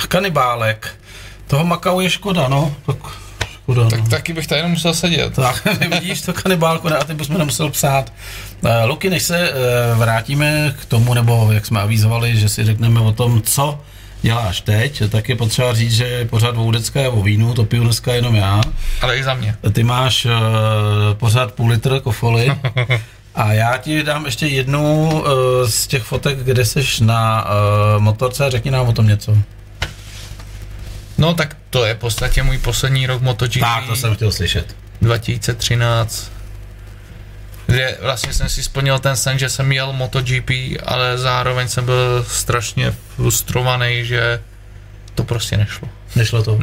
Kanibálek, 0.08 0.88
toho 1.46 1.64
Makau 1.64 2.00
je 2.00 2.10
škoda, 2.10 2.48
no, 2.48 2.74
tak 2.86 2.96
škoda, 3.62 3.82
no. 3.82 3.90
Tak 3.90 4.08
taky 4.08 4.32
bych 4.32 4.46
tady 4.46 4.68
musel 4.68 4.94
sedět. 4.94 5.34
Tak, 5.34 5.68
vidíš 5.90 6.22
to 6.22 6.32
kanibálku, 6.32 6.88
ne, 6.88 6.96
a 6.96 7.04
ty 7.04 7.14
bychom 7.14 7.38
nemusel 7.38 7.70
psát. 7.70 8.12
Uh, 8.62 8.70
Luky, 8.84 9.10
než 9.10 9.22
se 9.22 9.50
uh, 9.50 9.98
vrátíme 9.98 10.74
k 10.80 10.84
tomu, 10.84 11.14
nebo 11.14 11.48
jak 11.52 11.66
jsme 11.66 11.80
avizovali, 11.80 12.36
že 12.36 12.48
si 12.48 12.64
řekneme 12.64 13.00
o 13.00 13.12
tom, 13.12 13.42
co 13.42 13.80
děláš 14.22 14.60
teď, 14.60 15.02
tak 15.10 15.28
je 15.28 15.36
potřeba 15.36 15.74
říct, 15.74 15.92
že 15.92 16.24
pořád 16.24 16.56
Voudecka 16.56 17.00
je 17.00 17.08
o 17.08 17.22
vínu, 17.22 17.54
to 17.54 17.64
piju 17.64 17.84
dneska 17.84 18.14
jenom 18.14 18.34
já. 18.34 18.60
Ale 19.00 19.16
i 19.16 19.24
za 19.24 19.34
mě. 19.34 19.56
Ty 19.72 19.82
máš 19.82 20.24
uh, 20.24 20.32
pořád 21.14 21.52
půl 21.52 21.68
litr 21.70 22.00
kofoly. 22.00 22.52
A 23.34 23.52
já 23.52 23.76
ti 23.76 24.02
dám 24.02 24.24
ještě 24.24 24.46
jednu 24.46 25.10
uh, 25.10 25.22
z 25.68 25.86
těch 25.86 26.02
fotek, 26.02 26.38
kde 26.38 26.64
seš 26.64 27.00
na 27.00 27.44
uh, 27.44 28.02
motorce, 28.02 28.50
řekni 28.50 28.70
nám 28.70 28.88
o 28.88 28.92
tom 28.92 29.06
něco. 29.06 29.36
No 31.18 31.34
tak 31.34 31.56
to 31.70 31.84
je 31.84 31.94
v 31.94 31.98
podstatě 31.98 32.42
můj 32.42 32.58
poslední 32.58 33.06
rok 33.06 33.22
MotoGP 33.22 33.60
Tak, 33.60 33.86
to 33.86 33.96
jsem 33.96 34.14
chtěl 34.14 34.32
slyšet. 34.32 34.76
2013, 35.02 36.32
kde 37.66 37.98
vlastně 38.02 38.32
jsem 38.32 38.48
si 38.48 38.62
splnil 38.62 38.98
ten 38.98 39.16
sen, 39.16 39.38
že 39.38 39.48
jsem 39.48 39.72
jel 39.72 39.92
MotoGP, 39.92 40.50
ale 40.86 41.18
zároveň 41.18 41.68
jsem 41.68 41.84
byl 41.84 42.24
strašně 42.28 42.94
frustrovaný, 43.16 44.04
že 44.04 44.40
to 45.14 45.24
prostě 45.24 45.56
nešlo. 45.56 45.88
Nešlo 46.16 46.42
to. 46.42 46.58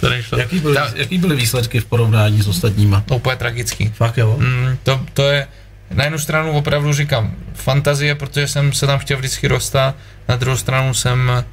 To 0.00 0.08
nešlo. 0.08 0.38
Jaký 0.38 0.58
byly, 0.58 0.74
Ta- 0.74 0.92
jaký 0.94 1.18
byly 1.18 1.36
výsledky 1.36 1.80
v 1.80 1.84
porovnání 1.84 2.42
s 2.42 2.48
ostatníma? 2.48 3.00
To 3.06 3.16
úplně 3.16 3.36
tragický. 3.36 3.88
Fakt 3.88 4.18
jo? 4.18 4.36
Mm, 4.38 4.78
to, 4.82 5.00
to 5.14 5.22
je, 5.28 5.46
na 5.90 6.04
jednu 6.04 6.18
stranu 6.18 6.52
opravdu 6.52 6.92
říkám, 6.92 7.34
fantazie, 7.54 8.14
protože 8.14 8.48
jsem 8.48 8.72
se 8.72 8.86
tam 8.86 8.98
chtěl 8.98 9.16
vždycky 9.18 9.48
dostat, 9.48 9.94
na 10.28 10.36
druhou 10.36 10.56
stranu 10.56 10.94
jsem 10.94 11.44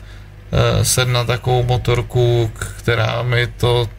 sedl 0.83 1.11
na 1.11 1.23
takovou 1.23 1.63
motorku, 1.63 2.51
která 2.77 3.21
mi 3.23 3.47
to 3.47 3.89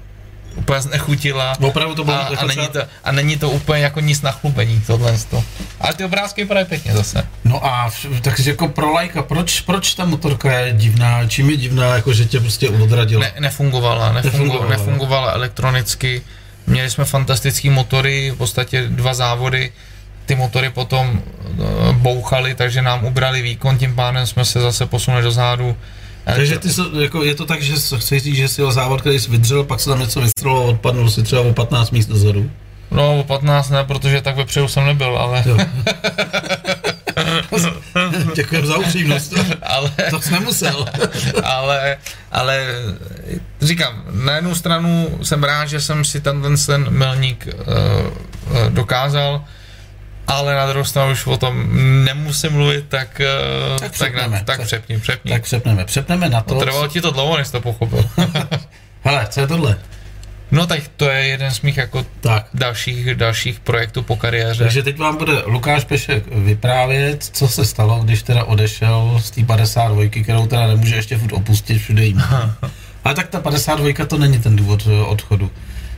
úplně 0.56 0.80
znechutila. 0.80 1.52
Opravdu 1.60 1.94
to 1.94 2.04
bylo 2.04 2.16
A, 2.16 2.30
jako 2.30 2.44
a, 2.44 2.46
není 2.46 2.68
to, 2.68 2.80
a 3.04 3.12
není 3.12 3.36
to 3.36 3.50
úplně 3.50 3.82
jako 3.82 4.00
nic 4.00 4.22
na 4.22 4.32
chlubení, 4.32 4.82
tohle. 4.86 5.18
To. 5.30 5.44
Ale 5.80 5.94
ty 5.94 6.04
obrázky 6.04 6.42
vypadají 6.42 6.66
pěkně 6.66 6.92
zase. 6.92 7.26
No 7.44 7.66
a 7.66 7.90
takže 8.22 8.50
jako 8.50 8.68
pro 8.68 8.92
lajka, 8.92 9.22
proč, 9.22 9.60
proč 9.60 9.94
ta 9.94 10.04
motorka 10.04 10.58
je 10.58 10.72
divná, 10.72 11.26
čím 11.28 11.50
je 11.50 11.56
divná, 11.56 11.94
jako 11.94 12.12
že 12.12 12.24
tě 12.24 12.40
prostě 12.40 12.68
odradila? 12.70 13.22
Ne, 13.22 13.32
nefungovala, 13.40 14.12
nefungovala, 14.12 14.42
Nefungovala. 14.68 14.70
nefungovala 14.70 15.32
elektronicky. 15.32 16.22
Měli 16.66 16.90
jsme 16.90 17.04
fantastický 17.04 17.70
motory, 17.70 18.30
v 18.30 18.36
podstatě 18.36 18.86
dva 18.88 19.14
závody. 19.14 19.72
Ty 20.26 20.34
motory 20.34 20.70
potom 20.70 21.22
eh, 21.22 21.92
bouchaly, 21.92 22.54
takže 22.54 22.82
nám 22.82 23.04
ubrali 23.04 23.42
výkon, 23.42 23.78
tím 23.78 23.94
pádem 23.94 24.26
jsme 24.26 24.44
se 24.44 24.60
zase 24.60 24.86
posunuli 24.86 25.22
do 25.22 25.30
zádu. 25.30 25.76
Takže 26.34 26.58
ty, 26.58 26.70
se- 26.70 26.82
jako, 27.02 27.22
je 27.22 27.34
to 27.34 27.46
tak, 27.46 27.62
že 27.62 27.74
chceš 27.98 28.22
říct, 28.22 28.36
že 28.36 28.48
si 28.48 28.60
jel 28.60 28.72
závod, 28.72 29.00
který 29.00 29.20
jsi 29.20 29.30
vydřel, 29.30 29.64
pak 29.64 29.80
se 29.80 29.90
tam 29.90 30.00
něco 30.00 30.20
vystřelilo, 30.20 30.64
odpadnul 30.64 31.10
si 31.10 31.22
třeba 31.22 31.42
o 31.42 31.52
15 31.52 31.90
míst 31.90 32.06
dozadu. 32.06 32.50
No, 32.90 33.18
o 33.20 33.24
15 33.24 33.70
ne, 33.70 33.84
protože 33.84 34.20
tak 34.20 34.36
vepředu 34.36 34.68
jsem 34.68 34.86
nebyl, 34.86 35.18
ale, 35.18 35.44
Jo. 35.46 35.56
Děkujem 38.34 38.66
za 38.66 38.76
upřímnost. 38.76 39.34
ale, 39.62 39.90
To 40.10 40.20
jsi 40.20 40.32
nemusel. 40.32 40.86
ale, 41.44 41.96
ale 42.32 42.66
říkám, 43.60 44.02
na 44.10 44.34
jednu 44.36 44.54
stranu 44.54 45.18
jsem 45.22 45.44
rád, 45.44 45.66
že 45.66 45.80
jsem 45.80 46.04
si 46.04 46.20
ten, 46.20 46.42
ten, 46.42 46.56
ten 46.66 46.86
milník 46.90 47.46
uh, 47.48 47.54
dokázal. 48.68 49.44
Ale 50.26 50.54
na 50.54 50.66
druhou 50.66 50.84
stranu 50.84 51.12
už 51.12 51.26
o 51.26 51.36
tom 51.36 51.68
nemusím 52.04 52.52
mluvit, 52.52 52.84
tak, 52.88 53.20
eh, 53.20 53.26
Tak 53.78 53.80
tak, 53.80 53.92
přepneme. 53.92 54.36
tak, 54.36 54.46
tak 54.46 54.56
Tak- 54.58 54.66
přepni, 54.66 54.98
přepni. 55.00 55.30
Tak 55.32 55.42
přepneme. 55.42 55.84
Přepneme 55.84 56.28
na 56.28 56.40
to. 56.40 56.54
No, 56.54 56.60
trvalo 56.60 56.88
ti 56.88 57.00
to 57.00 57.10
dlouho, 57.10 57.36
než 57.36 57.48
to 57.50 57.60
pochopil. 57.60 58.10
Hele, 59.04 59.26
co 59.30 59.40
je 59.40 59.46
tohle? 59.46 59.78
no 60.50 60.66
tak 60.66 60.80
to 60.96 61.08
je 61.10 61.24
jeden 61.26 61.50
z 61.50 61.60
mých 61.60 61.76
jako 61.76 62.06
Tak. 62.20 62.46
dalších, 62.54 63.14
dalších 63.14 63.60
projektů 63.60 64.02
po 64.02 64.16
kariéře. 64.16 64.64
Takže 64.64 64.82
teď 64.82 64.98
vám 64.98 65.16
bude 65.16 65.32
Lukáš 65.46 65.84
Pešek 65.84 66.24
vyprávět, 66.34 67.24
co 67.32 67.48
se 67.48 67.64
stalo, 67.64 68.00
když 68.04 68.22
teda 68.22 68.44
odešel 68.44 69.20
z 69.24 69.30
té 69.30 69.42
52, 69.44 70.08
kterou 70.22 70.46
teda 70.46 70.66
nemůže 70.66 70.94
ještě 70.96 71.18
furt 71.18 71.32
opustit, 71.32 71.78
všude 71.82 72.04
jí 72.04 72.14
má. 72.14 72.56
Ale 73.04 73.14
tak 73.14 73.28
ta 73.28 73.40
52 73.40 74.06
to 74.06 74.18
není 74.18 74.38
ten 74.38 74.56
důvod 74.56 74.88
eh, 74.90 75.02
odchodu. 75.04 75.50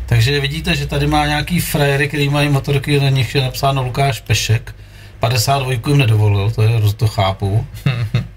Takže 0.09 0.41
vidíte, 0.41 0.77
že 0.77 0.87
tady 0.87 1.07
má 1.07 1.27
nějaký 1.27 1.61
frajery, 1.61 2.09
který 2.09 2.29
mají 2.29 2.49
motorky, 2.49 3.01
na 3.01 3.09
nich 3.09 3.35
je 3.35 3.43
napsáno 3.43 3.83
Lukáš 3.83 4.21
Pešek. 4.21 4.75
52 5.21 5.73
jim 5.73 5.99
nedovolil, 5.99 6.51
to, 6.51 6.63
je, 6.63 6.81
to 6.97 7.07
chápu. 7.07 7.67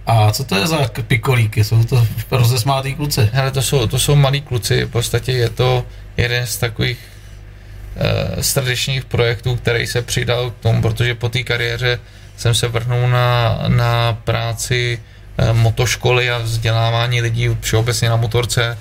A 0.06 0.32
co 0.32 0.44
to 0.44 0.56
je 0.56 0.68
za 0.68 0.90
pikolíky? 1.08 1.64
Jsou 1.64 1.84
to 1.84 2.08
rozesmátý 2.32 2.96
kluci? 2.96 3.30
Hele, 3.34 3.52
to 3.52 3.62
jsou, 3.62 3.88
to 3.88 4.00
jsou 4.00 4.16
malí 4.16 4.42
kluci, 4.42 4.86
v 4.86 4.90
podstatě 4.90 5.32
je 5.32 5.50
to 5.50 5.86
jeden 6.18 6.48
z 6.48 6.58
takových 6.58 6.98
uh, 6.98 8.42
srdečních 8.42 9.06
projektů, 9.06 9.56
který 9.56 9.88
se 9.88 10.02
přidal 10.02 10.52
k 10.52 10.58
tomu, 10.58 10.82
protože 10.82 11.16
po 11.16 11.30
té 11.30 11.44
kariéře 11.44 12.00
jsem 12.38 12.56
se 12.56 12.68
vrhnul 12.68 13.10
na, 13.10 13.60
na 13.68 14.14
práci 14.24 15.00
uh, 15.40 15.58
motoškoly 15.58 16.32
a 16.32 16.38
vzdělávání 16.38 17.22
lidí 17.22 17.50
všeobecně 17.62 18.10
na 18.10 18.16
motorce. 18.16 18.78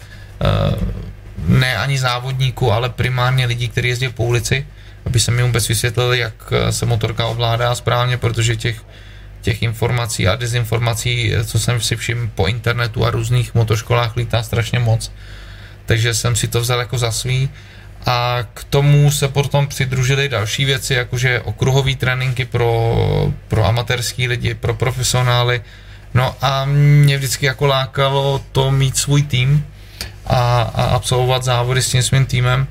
Uh, 0.74 1.10
ne 1.46 1.76
ani 1.76 1.98
závodníků, 1.98 2.72
ale 2.72 2.90
primárně 2.90 3.46
lidí, 3.46 3.68
kteří 3.68 3.88
jezdí 3.88 4.08
po 4.08 4.24
ulici, 4.24 4.66
aby 5.06 5.20
se 5.20 5.30
mi 5.30 5.42
vůbec 5.42 5.68
vysvětlili, 5.68 6.18
jak 6.18 6.34
eh, 6.52 6.72
se 6.72 6.86
motorka 6.86 7.26
ovládá 7.26 7.74
správně, 7.74 8.16
protože 8.16 8.56
těch 8.56 8.82
těch 9.40 9.62
informací 9.62 10.28
a 10.28 10.36
dezinformací, 10.36 11.32
co 11.44 11.58
jsem 11.58 11.80
si 11.80 11.96
všiml 11.96 12.28
po 12.34 12.46
internetu 12.46 13.06
a 13.06 13.10
různých 13.10 13.54
motoškolách 13.54 14.16
lítá 14.16 14.42
strašně 14.42 14.78
moc. 14.78 15.12
Takže 15.86 16.14
jsem 16.14 16.36
si 16.36 16.48
to 16.48 16.60
vzal 16.60 16.78
jako 16.78 16.98
za 16.98 17.12
svý. 17.12 17.50
A 18.06 18.38
k 18.54 18.64
tomu 18.64 19.10
se 19.10 19.28
potom 19.28 19.66
přidružily 19.66 20.28
další 20.28 20.64
věci, 20.64 20.94
jakože 20.94 21.40
okruhové 21.40 21.94
tréninky 21.94 22.44
pro, 22.44 22.96
pro 23.48 23.64
amatérský 23.64 24.28
lidi, 24.28 24.54
pro 24.54 24.74
profesionály. 24.74 25.62
No 26.14 26.36
a 26.40 26.64
mě 26.64 27.16
vždycky 27.16 27.46
jako 27.46 27.66
lákalo 27.66 28.44
to 28.52 28.70
mít 28.70 28.96
svůj 28.96 29.22
tým 29.22 29.66
a, 30.30 30.62
a 30.62 30.84
absolvovat 30.84 31.44
závody 31.44 31.82
s 31.82 31.90
tím 31.90 32.02
svým 32.02 32.26
týmem. 32.26 32.66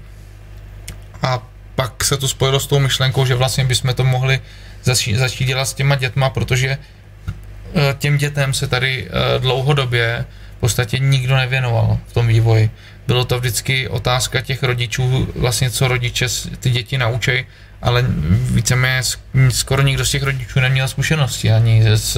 A 1.22 1.44
pak 1.76 2.04
se 2.04 2.18
to 2.18 2.28
spojilo 2.28 2.60
s 2.60 2.68
tou 2.68 2.80
myšlenkou, 2.80 3.26
že 3.26 3.36
vlastně 3.36 3.66
bychom 3.66 3.94
to 3.94 4.04
mohli 4.04 4.40
začít, 4.84 5.16
začít 5.16 5.46
dělat 5.46 5.66
s 5.66 5.74
těma 5.74 5.96
dětma, 5.96 6.30
protože 6.30 6.78
eh, 6.78 7.96
těm 8.00 8.18
dětem 8.18 8.54
se 8.54 8.68
tady 8.68 9.08
eh, 9.08 9.40
dlouhodobě 9.40 10.26
v 10.58 10.60
podstatě 10.60 11.00
nikdo 11.00 11.36
nevěnoval 11.36 11.98
v 12.08 12.14
tom 12.14 12.28
vývoji. 12.28 12.72
Bylo 13.08 13.26
to 13.26 13.40
vždycky 13.40 13.88
otázka 13.88 14.42
těch 14.42 14.64
rodičů, 14.64 15.28
vlastně 15.36 15.72
co 15.72 15.88
rodiče 15.88 16.28
ty 16.60 16.70
děti 16.70 16.98
naučej, 16.98 17.46
ale 17.82 18.06
víceméně 18.52 19.02
sk- 19.02 19.50
skoro 19.50 19.82
nikdo 19.82 20.06
z 20.06 20.12
těch 20.12 20.24
rodičů 20.24 20.60
neměl 20.60 20.88
zkušenosti 20.88 21.52
ani 21.52 21.84
z, 21.98 22.18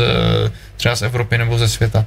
třeba 0.77 0.95
z 0.95 1.01
Evropy 1.01 1.37
nebo 1.37 1.57
ze 1.57 1.69
světa. 1.69 2.05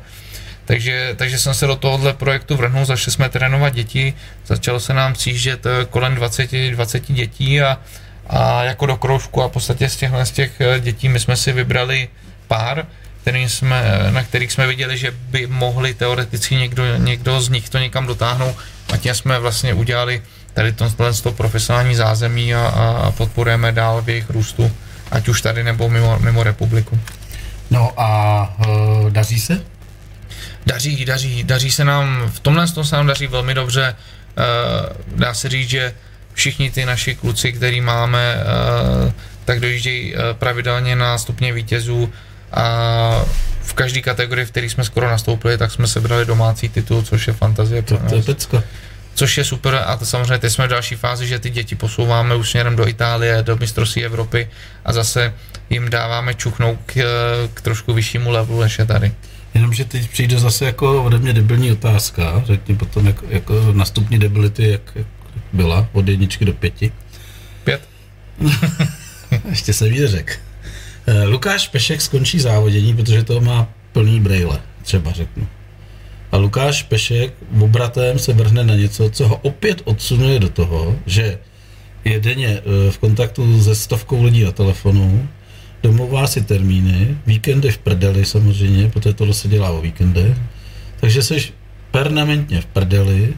Takže, 0.65 1.15
takže 1.17 1.39
jsem 1.39 1.55
se 1.55 1.67
do 1.67 1.77
tohohle 1.77 2.13
projektu 2.13 2.57
vrhnul, 2.57 2.85
začali 2.85 3.13
jsme 3.13 3.29
trénovat 3.29 3.75
děti, 3.75 4.15
začalo 4.47 4.81
se 4.81 4.95
nám 4.95 5.13
přijíždět 5.13 5.67
eh, 5.67 5.85
kolem 5.91 6.15
20, 6.15 6.51
20 6.71 7.13
dětí 7.13 7.63
a, 7.63 7.79
a 8.27 8.65
jako 8.65 8.87
do 8.87 8.97
kroužku 8.97 9.43
a 9.43 9.49
v 9.49 9.53
podstatě 9.53 9.89
z 9.89 9.97
těchhle 9.97 10.27
z 10.27 10.31
těch 10.31 10.61
eh, 10.61 10.81
dětí 10.81 11.09
my 11.09 11.21
jsme 11.21 11.37
si 11.37 11.53
vybrali 11.53 12.09
pár, 12.49 12.87
který 13.23 13.49
jsme, 13.49 13.83
na 14.11 14.25
kterých 14.25 14.53
jsme 14.53 14.67
viděli, 14.67 14.99
že 14.99 15.11
by 15.11 15.47
mohli 15.47 15.95
teoreticky 15.95 16.57
někdo, 16.57 16.97
někdo 16.97 17.41
z 17.41 17.49
nich 17.49 17.69
to 17.69 17.79
někam 17.79 18.07
dotáhnout 18.07 18.57
a 18.93 18.97
tím 18.97 19.15
jsme 19.15 19.39
vlastně 19.39 19.75
udělali 19.75 20.23
tady 20.55 20.73
tohle 20.73 21.15
to 21.15 21.33
profesionální 21.33 21.95
zázemí 21.95 22.55
a, 22.55 22.67
a 22.67 23.11
podporujeme 23.11 23.73
dál 23.73 24.03
v 24.03 24.09
jejich 24.09 24.31
růstu, 24.31 24.73
ať 25.11 25.29
už 25.29 25.43
tady 25.43 25.65
nebo 25.65 25.89
mimo, 25.89 26.19
mimo 26.19 26.43
republiku. 26.43 27.01
No 27.71 27.93
a 27.97 28.55
uh, 28.59 29.11
daří 29.11 29.41
se? 29.41 29.74
Daří, 30.67 31.05
daří, 31.05 31.45
daří 31.45 31.71
se 31.71 31.85
nám, 31.85 32.31
v 32.35 32.41
tomhle 32.41 32.67
tom 32.67 32.85
se 32.85 32.97
nám 32.97 33.07
daří 33.07 33.27
velmi 33.27 33.55
dobře. 33.55 33.97
Uh, 33.97 35.19
dá 35.19 35.35
se 35.35 35.49
říct, 35.49 35.71
že 35.71 35.95
všichni 36.35 36.71
ty 36.71 36.85
naši 36.87 37.15
kluci, 37.15 37.53
který 37.53 37.81
máme, 37.81 38.37
uh, 38.37 39.13
tak 39.45 39.61
dojíždějí 39.61 40.15
uh, 40.15 40.21
pravidelně 40.33 40.97
na 40.97 41.19
stupně 41.19 41.53
vítězů 41.53 42.13
a 42.53 43.25
v 43.63 43.75
každé 43.75 44.01
kategorii, 44.01 44.47
v 44.47 44.51
které 44.51 44.67
jsme 44.67 44.85
skoro 44.85 45.11
nastoupili, 45.11 45.59
tak 45.59 45.73
jsme 45.73 45.87
sebrali 45.87 46.25
domácí 46.27 46.69
titul, 46.69 47.03
což 47.03 47.27
je 47.27 47.33
fantazie 47.33 47.83
To, 47.83 47.99
to 47.99 48.15
je 48.15 48.17
nás. 48.17 48.27
pecka. 48.27 48.63
Což 49.15 49.39
je 49.39 49.45
super 49.45 49.83
a 49.87 49.97
to 49.97 50.07
samozřejmě 50.07 50.39
teď 50.39 50.53
jsme 50.53 50.67
v 50.67 50.71
další 50.71 50.95
fázi, 50.95 51.27
že 51.27 51.39
ty 51.39 51.51
děti 51.51 51.75
posouváme 51.75 52.35
už 52.35 52.51
směrem 52.51 52.77
do 52.77 52.89
Itálie, 52.89 53.43
do 53.43 53.57
mistrovství 53.57 54.05
Evropy 54.05 54.49
a 54.85 54.93
zase 54.93 55.35
jim 55.71 55.91
dáváme 55.91 56.35
čuchnout 56.35 56.79
k, 56.87 56.95
k 57.55 57.61
trošku 57.61 57.95
vyššímu 57.95 58.31
levelu, 58.31 58.61
než 58.61 58.79
je 58.79 58.87
tady. 58.87 59.13
Jenomže 59.55 59.85
teď 59.85 60.11
přijde 60.11 60.39
zase 60.39 60.65
jako 60.65 61.05
ode 61.05 61.19
mě 61.19 61.33
debilní 61.33 61.73
otázka, 61.73 62.43
řekni 62.47 62.75
potom 62.77 63.07
jako, 63.07 63.27
jako 63.29 63.73
na 63.73 63.85
stupni 63.85 64.19
debility, 64.19 64.69
jak, 64.69 64.93
jak 64.95 65.07
byla, 65.53 65.89
od 65.93 66.09
jedničky 66.09 66.45
do 66.45 66.53
pěti. 66.53 66.93
Pět. 67.65 67.89
Ještě 69.49 69.73
se 69.73 69.89
ví 69.89 70.07
řek. 70.07 70.41
Eh, 71.07 71.25
Lukáš 71.25 71.69
Pešek 71.69 72.01
skončí 72.01 72.41
závodění, 72.41 72.97
protože 72.97 73.23
to 73.23 73.41
má 73.41 73.69
plný 73.93 74.21
brejle, 74.21 74.61
třeba 74.83 75.13
řeknu. 75.13 75.47
A 76.33 76.37
Lukáš 76.37 76.83
Pešek 76.83 77.35
obratem 77.61 78.19
se 78.19 78.33
vrhne 78.33 78.65
na 78.65 78.75
něco, 78.75 79.11
co 79.11 79.29
ho 79.29 79.37
opět 79.37 79.83
odsunuje 79.85 80.39
do 80.39 80.49
toho, 80.49 80.97
že 81.07 81.39
je 82.05 82.21
denně 82.21 82.49
eh, 82.49 82.91
v 82.91 82.99
kontaktu 82.99 83.63
se 83.63 83.75
stovkou 83.75 84.25
lidí 84.25 84.45
na 84.45 84.53
telefonu, 84.53 85.29
domlouvá 85.85 86.27
si 86.27 86.41
termíny, 86.43 87.19
víkendy 87.27 87.71
v 87.71 87.79
prdeli 87.79 88.25
samozřejmě, 88.25 88.89
protože 88.89 89.15
tohle 89.15 89.35
se 89.35 89.49
dělá 89.49 89.71
o 89.71 89.81
víkendech, 89.81 90.37
takže 91.01 91.23
jsi 91.23 91.53
permanentně 91.91 92.61
v 92.61 92.67
prdeli 92.67 93.35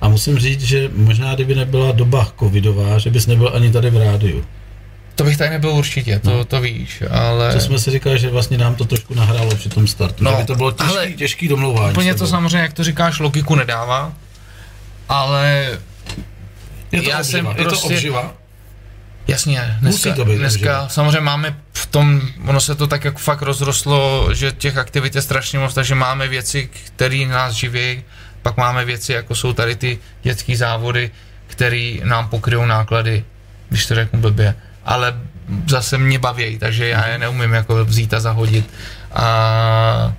a 0.00 0.08
musím 0.08 0.38
říct, 0.38 0.62
že 0.62 0.90
možná 0.96 1.34
kdyby 1.34 1.54
nebyla 1.54 1.92
doba 1.92 2.32
covidová, 2.38 2.98
že 2.98 3.10
bys 3.10 3.26
nebyl 3.26 3.50
ani 3.54 3.72
tady 3.72 3.90
v 3.90 3.96
rádiu. 3.96 4.44
To 5.14 5.24
bych 5.24 5.36
tady 5.36 5.50
nebyl 5.50 5.70
určitě, 5.70 6.18
to, 6.18 6.30
No. 6.30 6.44
to 6.44 6.60
víš, 6.60 7.02
ale 7.10 7.52
To 7.52 7.60
jsme 7.60 7.78
si 7.78 7.90
říkali, 7.90 8.18
že 8.18 8.30
vlastně 8.30 8.58
nám 8.58 8.74
to 8.74 8.84
trošku 8.84 9.14
nahrálo 9.14 9.54
při 9.54 9.68
tom 9.68 9.86
startu, 9.86 10.24
No, 10.24 10.30
že 10.30 10.36
by 10.36 10.44
to 10.44 10.54
bylo 10.54 10.70
těžký, 10.72 10.92
ale 10.96 11.10
těžký 11.12 11.48
domlouvání. 11.48 11.90
úplně 11.92 12.14
to 12.14 12.26
samozřejmě, 12.26 12.58
jak 12.58 12.72
to 12.72 12.84
říkáš, 12.84 13.18
logiku 13.18 13.54
nedává, 13.54 14.12
ale 15.08 15.70
je 16.92 17.02
to 17.02 17.10
já 17.10 17.24
jsem 17.24 17.46
obživa, 17.46 17.58
je 17.58 17.64
to 17.64 17.68
prostě- 17.70 17.94
obživa. 17.94 18.34
Jasně, 19.28 19.76
dneska, 19.80 20.08
Musí 20.08 20.12
to 20.12 20.24
být 20.24 20.38
dneska 20.38 20.58
obživa. 20.58 20.88
samozřejmě 20.88 21.20
máme 21.20 21.56
v 21.72 21.86
tom, 21.86 22.20
ono 22.46 22.60
se 22.60 22.74
to 22.74 22.86
tak 22.86 23.04
jak 23.04 23.18
fakt 23.18 23.42
rozrostlo, 23.42 24.28
že 24.34 24.52
těch 24.52 24.76
aktivit 24.76 25.14
je 25.14 25.22
strašně 25.22 25.58
moc, 25.58 25.74
takže 25.74 25.94
máme 25.94 26.28
věci, 26.28 26.68
které 26.86 27.26
nás 27.26 27.54
živí, 27.54 28.02
pak 28.42 28.56
máme 28.56 28.84
věci, 28.84 29.12
jako 29.12 29.34
jsou 29.34 29.52
tady 29.52 29.76
ty 29.76 29.98
dětské 30.22 30.56
závody, 30.56 31.10
které 31.46 31.94
nám 32.04 32.28
pokryjou 32.28 32.66
náklady, 32.66 33.24
když 33.68 33.86
to 33.86 33.94
řeknu 33.94 34.20
blbě, 34.20 34.54
ale 34.84 35.14
zase 35.68 35.98
mě 35.98 36.18
baví, 36.18 36.58
takže 36.58 36.88
já 36.88 37.06
je 37.06 37.18
neumím 37.18 37.52
jako 37.52 37.84
vzít 37.84 38.14
a 38.14 38.20
zahodit. 38.20 38.70
A 39.12 40.12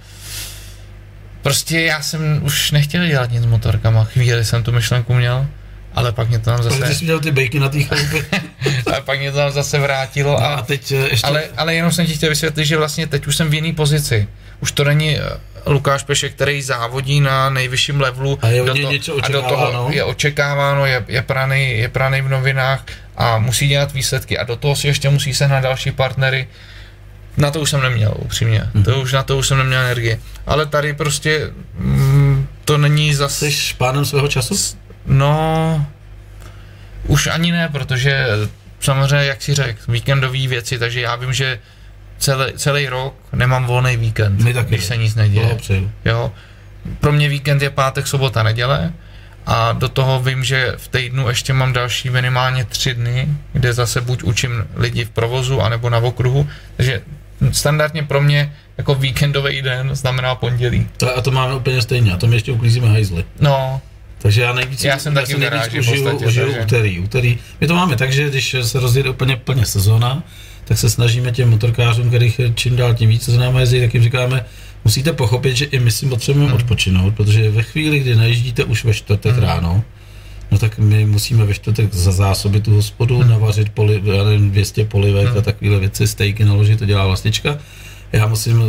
prostě 1.41 1.81
já 1.81 2.01
jsem 2.01 2.39
už 2.43 2.71
nechtěl 2.71 3.07
dělat 3.07 3.31
nic 3.31 3.43
s 3.43 3.45
motorkama, 3.45 4.03
chvíli 4.03 4.45
jsem 4.45 4.63
tu 4.63 4.71
myšlenku 4.71 5.13
měl, 5.13 5.47
ale 5.95 6.11
pak 6.11 6.29
mě 6.29 6.39
to 6.39 6.45
tam 6.45 6.57
Protože 6.57 6.79
zase, 6.79 6.95
jsi 6.95 7.03
měl 7.03 7.19
ty 7.19 7.31
bejky 7.31 7.59
na 7.59 7.69
té 7.69 7.83
chalupě. 7.83 8.25
ale 8.85 9.01
pak 9.01 9.19
mě 9.19 9.31
to 9.31 9.37
tam 9.37 9.51
zase 9.51 9.79
vrátilo 9.79 10.32
No 10.32 10.37
a 10.43 10.53
a 10.55 10.61
teď 10.61 10.91
eh, 10.91 10.95
ještě... 10.95 11.28
ale, 11.28 11.43
ale 11.57 11.75
jenom 11.75 11.91
jsem 11.91 12.05
ti 12.05 12.13
chtěl 12.13 12.29
vysvětlit, 12.29 12.66
že 12.66 12.78
vlastně 12.78 13.07
teď 13.07 13.28
už 13.28 13.36
jsem 13.36 13.49
v 13.49 13.53
jiné 13.53 13.74
pozici. 13.74 14.28
Už 14.59 14.71
to 14.71 14.83
není 14.83 15.17
eh, 15.17 15.21
Lukáš 15.66 16.03
Pešek, 16.03 16.33
který 16.33 16.61
závodí 16.61 17.20
na 17.21 17.49
nejvyšším 17.49 18.01
levelu. 18.01 18.39
A 18.41 18.47
je 18.47 18.63
do 18.63 18.74
to- 18.74 18.91
něco 18.91 19.25
a 19.25 19.28
do 19.28 19.41
toho 19.41 19.89
je 19.91 20.03
očekáváno, 20.03 20.86
je, 20.86 21.05
je, 21.07 21.21
praný, 21.21 21.78
je 21.78 21.89
praný 21.89 22.21
v 22.21 22.29
novinách 22.29 22.83
a 23.17 23.37
musí 23.37 23.67
dělat 23.67 23.93
výsledky. 23.93 24.37
A 24.37 24.43
do 24.43 24.55
toho 24.55 24.75
si 24.75 24.87
ještě 24.87 25.09
musí 25.09 25.33
sehnat 25.33 25.63
další 25.63 25.91
partnery. 25.91 26.47
Na 27.37 27.51
to 27.51 27.59
už 27.59 27.70
jsem 27.70 27.82
neměl, 27.82 28.13
upřímně. 28.17 28.63
Mhm. 28.74 28.83
To 28.83 29.01
už 29.01 29.13
na 29.13 29.24
to 29.24 29.37
už 29.37 29.47
jsem 29.47 29.57
neměl 29.57 29.82
energii. 29.82 30.20
Ale 30.45 30.66
tady 30.66 30.93
prostě 30.93 31.49
mm, 31.78 32.47
to 32.66 32.78
není 32.78 33.13
zase... 33.13 33.51
Jsi 33.51 33.74
pánem 33.78 34.05
svého 34.05 34.28
času? 34.28 34.55
No, 35.05 35.86
už 37.07 37.28
ani 37.28 37.51
ne, 37.51 37.69
protože 37.69 38.25
samozřejmě, 38.79 39.25
jak 39.25 39.41
si 39.41 39.53
řekl, 39.53 39.91
víkendové 39.91 40.47
věci, 40.47 40.79
takže 40.79 41.01
já 41.01 41.15
vím, 41.15 41.33
že 41.33 41.59
celý, 42.17 42.53
celý 42.53 42.87
rok 42.87 43.15
nemám 43.33 43.65
volný 43.65 43.97
víkend, 43.97 44.41
My 44.41 44.53
taky 44.53 44.69
když 44.69 44.86
se 44.86 44.97
nic 44.97 45.15
neděje. 45.15 45.57
Jo. 46.05 46.32
Pro 46.99 47.11
mě 47.11 47.29
víkend 47.29 47.61
je 47.61 47.69
pátek, 47.69 48.07
sobota, 48.07 48.43
neděle 48.43 48.93
A 49.45 49.73
do 49.73 49.89
toho 49.89 50.19
vím, 50.19 50.43
že 50.43 50.73
v 50.78 50.87
týdnu 50.87 51.29
ještě 51.29 51.53
mám 51.53 51.73
další 51.73 52.09
minimálně 52.09 52.65
tři 52.65 52.93
dny, 52.93 53.28
kde 53.53 53.73
zase 53.73 54.01
buď 54.01 54.23
učím 54.23 54.63
lidi 54.75 55.05
v 55.05 55.09
provozu, 55.09 55.61
anebo 55.61 55.89
na 55.89 55.97
okruhu. 55.97 56.49
Takže 56.78 57.01
standardně 57.51 58.03
pro 58.03 58.21
mě 58.21 58.53
jako 58.78 58.95
víkendový 58.95 59.61
den 59.61 59.95
znamená 59.95 60.36
pondělí. 60.36 60.87
To, 60.97 61.17
a 61.17 61.21
to 61.21 61.32
máme 61.32 61.55
úplně 61.55 61.82
stejně, 61.82 62.13
a 62.13 62.17
to 62.17 62.28
my 62.28 62.36
ještě 62.36 62.51
uklízíme 62.51 62.89
hajzly. 62.89 63.25
No, 63.39 63.82
Takže 64.21 64.41
já 64.41 64.53
nejvíc, 64.53 64.83
Já 64.83 64.99
jsem 64.99 65.13
taky 65.13 65.33
v 65.35 65.37
nejvíc 65.39 65.67
užiju, 65.67 66.03
podstatě, 66.03 66.25
užiju 66.25 66.45
takže- 66.45 66.61
úterý. 66.61 66.99
úterý. 66.99 67.37
My 67.61 67.67
to 67.67 67.75
máme 67.75 67.95
tak, 67.95 68.13
že 68.13 68.29
když 68.29 68.55
se 68.61 68.79
rozjede 68.79 69.09
úplně 69.09 69.35
plně 69.35 69.65
sezóna, 69.65 70.23
tak 70.65 70.77
se 70.77 70.89
snažíme 70.89 71.31
těm 71.31 71.49
motorkářům, 71.49 72.07
kterých 72.07 72.41
čím 72.55 72.75
dál 72.75 72.93
tím 72.93 73.09
víc, 73.09 73.25
co 73.25 73.31
za 73.31 73.39
náma 73.39 73.59
jezdí, 73.59 73.79
tak 73.81 73.93
jim 73.93 74.03
říkáme, 74.03 74.45
musíte 74.85 75.13
pochopit, 75.13 75.55
že 75.57 75.65
i 75.65 75.79
my 75.79 75.91
si 75.91 76.05
potřebujeme 76.05 76.51
Hmm. 76.51 76.61
odpočinout, 76.61 77.13
protože 77.15 77.49
ve 77.51 77.63
chvíli, 77.63 77.99
kdy 77.99 78.15
najíždíte 78.15 78.63
už 78.63 78.83
ve 78.83 78.93
čtvrtek 78.93 79.33
Hmm. 79.33 79.43
ráno, 79.43 79.83
no 80.51 80.57
tak 80.57 80.77
my 80.77 81.05
musíme 81.05 81.45
ve 81.45 81.53
čtvrtek 81.53 81.93
za 81.93 82.11
zásoby 82.11 82.61
tu 82.61 82.75
hospodu, 82.75 83.19
Hmm. 83.19 83.29
navařit 83.29 83.69
poli, 83.69 84.01
já 84.03 84.23
nevím, 84.23 84.51
200 84.51 84.85
polivek 84.85 85.27
Hmm. 85.27 85.37
a 85.37 85.41
takovéhle 85.41 85.79
věci, 85.79 86.07
stejky 86.07 86.45
naložit, 86.45 86.79
to 86.79 86.85
dělá 86.85 87.07
vlastička. 87.07 87.57
Já 88.13 88.27
musím 88.27 88.61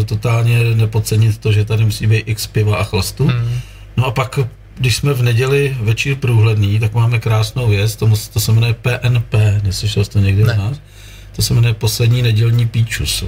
eh, 0.00 0.04
totálně 0.04 0.58
nepodcenit 0.74 1.38
to, 1.38 1.52
že 1.52 1.64
tady 1.64 1.84
musí 1.84 2.06
být 2.06 2.22
x 2.26 2.46
piva 2.46 2.76
a 2.76 2.84
chlastu. 2.84 3.26
hmm. 3.26 3.60
No 3.96 4.06
a 4.06 4.10
pak, 4.10 4.38
když 4.78 4.96
jsme 4.96 5.12
v 5.14 5.22
neděli 5.22 5.76
večír 5.80 6.16
průhledný, 6.16 6.78
tak 6.78 6.94
máme 6.94 7.18
krásnou 7.18 7.68
věc, 7.68 7.96
to, 7.96 8.10
to 8.32 8.40
se 8.40 8.52
jmenuje 8.52 8.74
PNP, 8.74 9.34
neslyšel 9.62 10.04
jsi 10.04 10.10
to 10.10 10.18
někdy 10.18 10.44
Ne. 10.44 10.52
od 10.52 10.56
nás? 10.58 10.80
To 11.36 11.42
se 11.42 11.54
jmenuje 11.54 11.74
poslední 11.74 12.22
nedělní 12.22 12.66
píčus. 12.66 13.24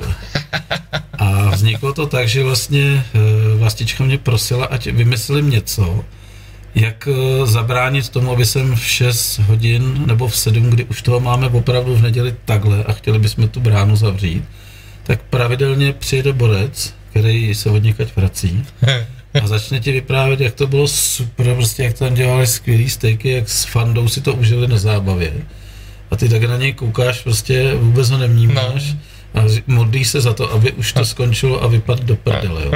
A 1.18 1.50
vzniklo 1.50 1.92
to 1.92 2.06
tak, 2.06 2.28
že 2.28 2.44
vlastně 2.44 3.04
eh, 3.14 3.18
vlastička 3.56 4.04
mě 4.04 4.18
prosila, 4.18 4.66
ať 4.66 4.86
vymyslím 4.86 5.50
něco, 5.50 6.04
jak 6.74 7.08
eh, 7.12 7.46
zabránit 7.46 8.08
tomu, 8.08 8.32
aby 8.32 8.46
jsem 8.46 8.74
v 8.76 8.84
6 8.84 9.38
hodin 9.38 10.02
nebo 10.06 10.28
v 10.28 10.36
7, 10.36 10.70
kdy 10.70 10.84
už 10.84 11.02
toho 11.02 11.20
máme 11.20 11.46
opravdu 11.48 11.96
v 11.96 12.02
neděli 12.02 12.34
takhle 12.44 12.84
a 12.84 12.92
chtěli 12.92 13.18
bychom 13.18 13.48
tu 13.48 13.60
bránu 13.60 13.96
zavřít, 13.96 14.44
tak 15.02 15.22
pravidelně 15.22 15.92
přijede 15.92 16.32
borec, 16.32 16.94
který 17.10 17.54
se 17.54 17.70
od 17.70 17.82
někaď 17.82 18.08
vrací 18.16 18.64
a 19.42 19.46
začne 19.46 19.80
ti 19.80 19.92
vyprávět, 19.92 20.40
jak 20.40 20.54
to 20.54 20.66
bylo 20.66 20.88
super, 20.88 21.54
prostě 21.54 21.82
jak 21.82 21.98
tam 21.98 22.14
dělali 22.14 22.46
skvělý 22.46 22.90
stejky, 22.90 23.30
jak 23.30 23.48
s 23.48 23.64
fandou 23.64 24.08
si 24.08 24.20
to 24.20 24.34
užili 24.34 24.68
na 24.68 24.78
zábavě. 24.78 25.32
A 26.10 26.16
ty 26.16 26.28
tak 26.28 26.42
na 26.42 26.56
něj 26.56 26.72
koukáš, 26.72 27.20
prostě 27.20 27.74
vůbec 27.74 28.10
ho 28.10 28.18
nevnímáš. 28.18 28.94
A 29.34 29.46
ři- 29.46 29.62
modlíš 29.66 30.08
se 30.08 30.20
za 30.20 30.32
to, 30.34 30.52
aby 30.52 30.72
už 30.72 30.92
to 30.92 31.04
skončilo 31.04 31.62
a 31.62 31.66
vypadl 31.66 32.02
do 32.04 32.16
prdele, 32.16 32.62
jo. 32.64 32.72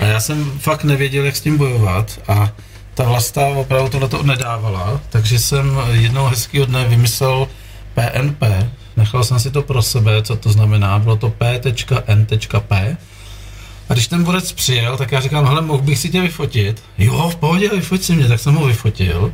A 0.00 0.04
já 0.04 0.20
jsem 0.20 0.50
fakt 0.58 0.84
nevěděl, 0.84 1.24
jak 1.24 1.36
s 1.36 1.40
tím 1.40 1.56
bojovat. 1.58 2.20
A 2.28 2.52
ta 2.94 3.04
vlasta 3.04 3.46
opravdu 3.46 3.88
tohle 3.90 4.08
to 4.08 4.22
nedávala, 4.22 5.00
takže 5.10 5.38
jsem 5.38 5.78
jednoho 5.92 6.28
hezkého 6.28 6.66
dne 6.66 6.84
vymyslel 6.88 7.48
PNP, 7.94 8.42
nechal 8.96 9.24
jsem 9.24 9.40
si 9.40 9.50
to 9.50 9.62
pro 9.62 9.82
sebe, 9.82 10.22
co 10.22 10.36
to 10.36 10.52
znamená, 10.52 10.98
bylo 10.98 11.16
to 11.16 11.30
P.N.P. 11.30 12.96
A 13.88 13.94
když 13.94 14.08
ten 14.08 14.24
borec 14.24 14.52
přijel, 14.52 14.96
tak 14.96 15.12
já 15.12 15.20
říkám, 15.20 15.46
hele, 15.46 15.60
mohl 15.60 15.82
bych 15.82 15.98
si 15.98 16.10
tě 16.10 16.20
vyfotit? 16.20 16.82
Jo, 16.98 17.28
v 17.28 17.36
pohodě, 17.36 17.68
vyfoť 17.68 18.02
si 18.02 18.16
mě, 18.16 18.28
tak 18.28 18.40
jsem 18.40 18.54
ho 18.54 18.66
vyfotil. 18.66 19.32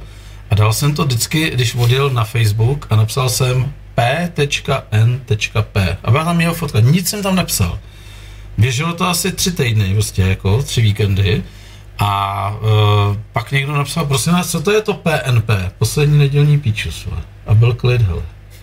A 0.51 0.55
dal 0.55 0.73
jsem 0.73 0.95
to 0.95 1.05
vždycky, 1.05 1.51
když 1.51 1.75
odjel 1.75 2.11
na 2.11 2.25
Facebook 2.25 2.87
a 2.91 2.97
napsal 2.97 3.29
jsem 3.29 3.73
P.N.P. 3.95 5.99
A 6.05 6.11
byla 6.11 6.25
tam 6.25 6.41
jeho 6.41 6.55
fotka, 6.55 6.81
nic 6.81 7.09
jsem 7.09 7.23
tam 7.23 7.37
nepsal. 7.37 7.79
Běželo 8.59 8.93
to 8.93 9.09
asi 9.09 9.33
tři 9.33 9.53
týdny, 9.53 9.95
prostě 9.95 10.23
jako 10.23 10.63
tři 10.63 10.81
víkendy. 10.81 11.43
A 11.99 12.51
uh, 12.51 13.17
pak 13.33 13.53
někdo 13.53 13.73
napsal, 13.73 14.07
prosím 14.07 14.33
vás, 14.33 14.51
co 14.51 14.61
to 14.61 14.71
je 14.71 14.83
to 14.83 14.95
PNP? 14.95 15.51
Poslední 15.79 16.19
nedělní 16.19 16.59
píčus. 16.59 17.07
A 17.47 17.55
byl 17.55 17.75
klid, 17.75 18.03
hele. 18.03 18.23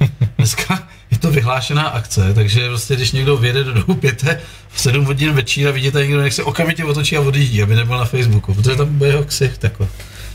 Dneska 0.37 0.87
je 1.11 1.17
to 1.17 1.31
vyhlášená 1.31 1.83
akce, 1.83 2.33
takže 2.33 2.67
prostě, 2.67 2.95
když 2.95 3.11
někdo 3.11 3.37
vyjede 3.37 3.63
do 3.63 3.73
domu 3.73 3.95
pěte 3.99 4.41
v 4.69 4.81
7 4.81 5.05
hodin 5.05 5.33
večír 5.33 5.67
a 5.67 5.71
vidíte 5.71 6.01
někdo, 6.01 6.21
jak 6.21 6.33
se 6.33 6.43
okamžitě 6.43 6.85
otočí 6.85 7.17
a 7.17 7.21
odjíždí, 7.21 7.63
aby 7.63 7.75
nebyl 7.75 7.97
na 7.97 8.05
Facebooku, 8.05 8.53
protože 8.53 8.75
tam 8.75 8.97
bude 8.97 9.09
jeho 9.09 9.23
ksicht, 9.23 9.63
jako. 9.63 9.87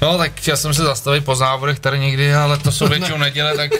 No, 0.02 0.18
tak 0.18 0.32
chtěl 0.34 0.56
jsem 0.56 0.74
se 0.74 0.82
zastavit 0.82 1.24
po 1.24 1.36
závodech 1.36 1.78
tady 1.78 1.98
někdy, 1.98 2.34
ale 2.34 2.58
to 2.58 2.72
jsou 2.72 2.88
většinou 2.88 3.18
neděle, 3.18 3.56
tak, 3.56 3.70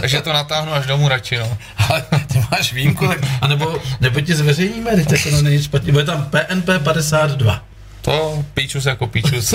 takže 0.00 0.20
to 0.20 0.32
natáhnu 0.32 0.72
až 0.72 0.86
domů 0.86 1.08
radši, 1.08 1.38
no. 1.38 1.58
Ale 1.88 2.04
ty 2.32 2.44
máš 2.50 2.72
výjimku, 2.72 3.08
tak, 3.08 3.18
a 3.40 3.46
nebo, 3.46 4.20
ti 4.24 4.34
zveřejníme, 4.34 4.90
teď 4.90 5.30
to 5.30 5.42
není 5.42 5.62
špatně, 5.62 5.92
bude 5.92 6.04
tam 6.04 6.30
PNP 6.30 6.68
52. 6.78 7.62
To 8.02 8.44
píčus 8.54 8.86
jako 8.86 9.06
píčus. 9.06 9.54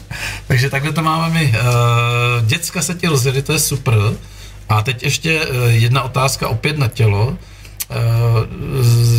Takže 0.46 0.70
takhle 0.70 0.92
to 0.92 1.02
máme 1.02 1.28
my. 1.28 1.54
Uh, 1.54 2.46
děcka 2.46 2.82
se 2.82 2.94
ti 2.94 3.06
rozjeli, 3.06 3.42
to 3.42 3.52
je 3.52 3.58
super. 3.58 3.94
A 4.72 4.82
teď 4.82 5.02
ještě 5.02 5.46
uh, 5.46 5.56
jedna 5.68 6.02
otázka 6.02 6.48
opět 6.48 6.78
na 6.78 6.88
tělo. 6.88 7.26
Uh, 7.26 7.36